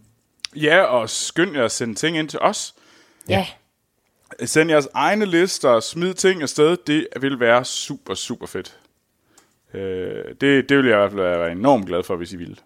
Ja, 0.56 0.82
og 0.82 1.10
skynd 1.10 1.56
jer 1.56 1.65
at 1.65 1.72
sende 1.72 1.95
ting 1.95 2.18
ind 2.18 2.30
til 2.30 2.40
os. 2.40 2.76
Ja. 3.30 3.48
Send 4.45 4.69
jeres 4.69 4.88
egne 4.94 5.26
lister, 5.26 5.80
smid 5.80 6.14
ting 6.14 6.41
afsted. 6.41 6.78
Det 6.88 7.07
vil 7.22 7.40
være 7.40 7.65
super, 7.65 8.14
super 8.14 8.45
fedt. 8.45 8.78
Øh, 9.74 10.24
det, 10.41 10.69
det 10.69 10.78
vil 10.78 10.86
jeg 10.86 10.95
i 10.95 10.99
hvert 10.99 11.11
fald 11.11 11.22
være 11.22 11.52
enormt 11.52 11.86
glad 11.88 12.03
for, 12.03 12.15
hvis 12.15 12.34
I 12.34 12.36
vil. 12.36 12.60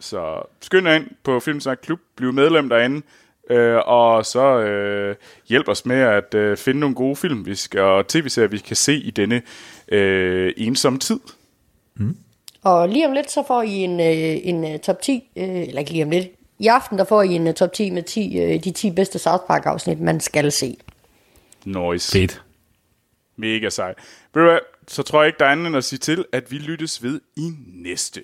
Så 0.00 0.42
skynd 0.60 0.88
jer 0.88 0.94
ind 0.94 1.06
på 1.22 1.40
Filmsnak 1.40 1.78
Klub, 1.82 2.00
bliv 2.16 2.32
medlem 2.32 2.68
derinde, 2.68 3.02
øh, 3.50 3.76
og 3.86 4.26
så 4.26 4.58
øh, 4.58 5.16
hjælp 5.48 5.68
os 5.68 5.86
med 5.86 5.96
at 5.96 6.34
øh, 6.34 6.56
finde 6.56 6.80
nogle 6.80 6.94
gode 6.94 7.16
film, 7.16 7.46
vi 7.46 7.54
skal, 7.54 7.80
og 7.80 8.06
tv-serier, 8.06 8.48
vi 8.48 8.58
kan 8.58 8.76
se 8.76 8.94
i 8.94 9.10
denne 9.10 9.42
øh, 9.88 10.52
ensomme 10.56 10.98
tid. 10.98 11.20
Og 12.62 12.88
lige 12.88 13.06
om 13.06 13.12
lidt, 13.12 13.30
så 13.30 13.44
får 13.46 13.62
I 13.62 13.72
en, 13.72 14.00
øh, 14.00 14.40
en 14.42 14.72
øh, 14.72 14.78
top 14.78 15.02
10, 15.02 15.30
øh, 15.36 15.44
eller 15.44 15.78
ikke 15.78 15.92
lige 15.92 16.04
om 16.04 16.10
lidt, 16.10 16.28
i 16.60 16.66
aften, 16.66 16.98
der 16.98 17.04
får 17.04 17.22
I 17.22 17.32
en 17.32 17.46
øh, 17.46 17.54
top 17.54 17.72
10 17.72 17.90
med 17.90 18.02
10, 18.02 18.38
øh, 18.38 18.64
de 18.64 18.70
10 18.70 18.90
bedste 18.90 19.18
South 19.18 19.44
Park 19.46 19.66
afsnit, 19.66 20.00
man 20.00 20.20
skal 20.20 20.52
se. 20.52 20.76
Noise. 21.64 22.12
Fedt. 22.12 22.42
Mega 23.36 23.70
sej. 23.70 23.94
Ved 24.34 24.42
du 24.42 24.48
hvad, 24.48 24.58
så 24.88 25.02
tror 25.02 25.22
jeg 25.22 25.26
ikke, 25.26 25.38
der 25.38 25.44
er 25.44 25.52
andet 25.52 25.66
end 25.66 25.76
at 25.76 25.84
sige 25.84 25.98
til, 25.98 26.24
at 26.32 26.52
vi 26.52 26.56
lyttes 26.58 27.02
ved 27.02 27.20
i 27.36 27.50
næste. 27.66 28.20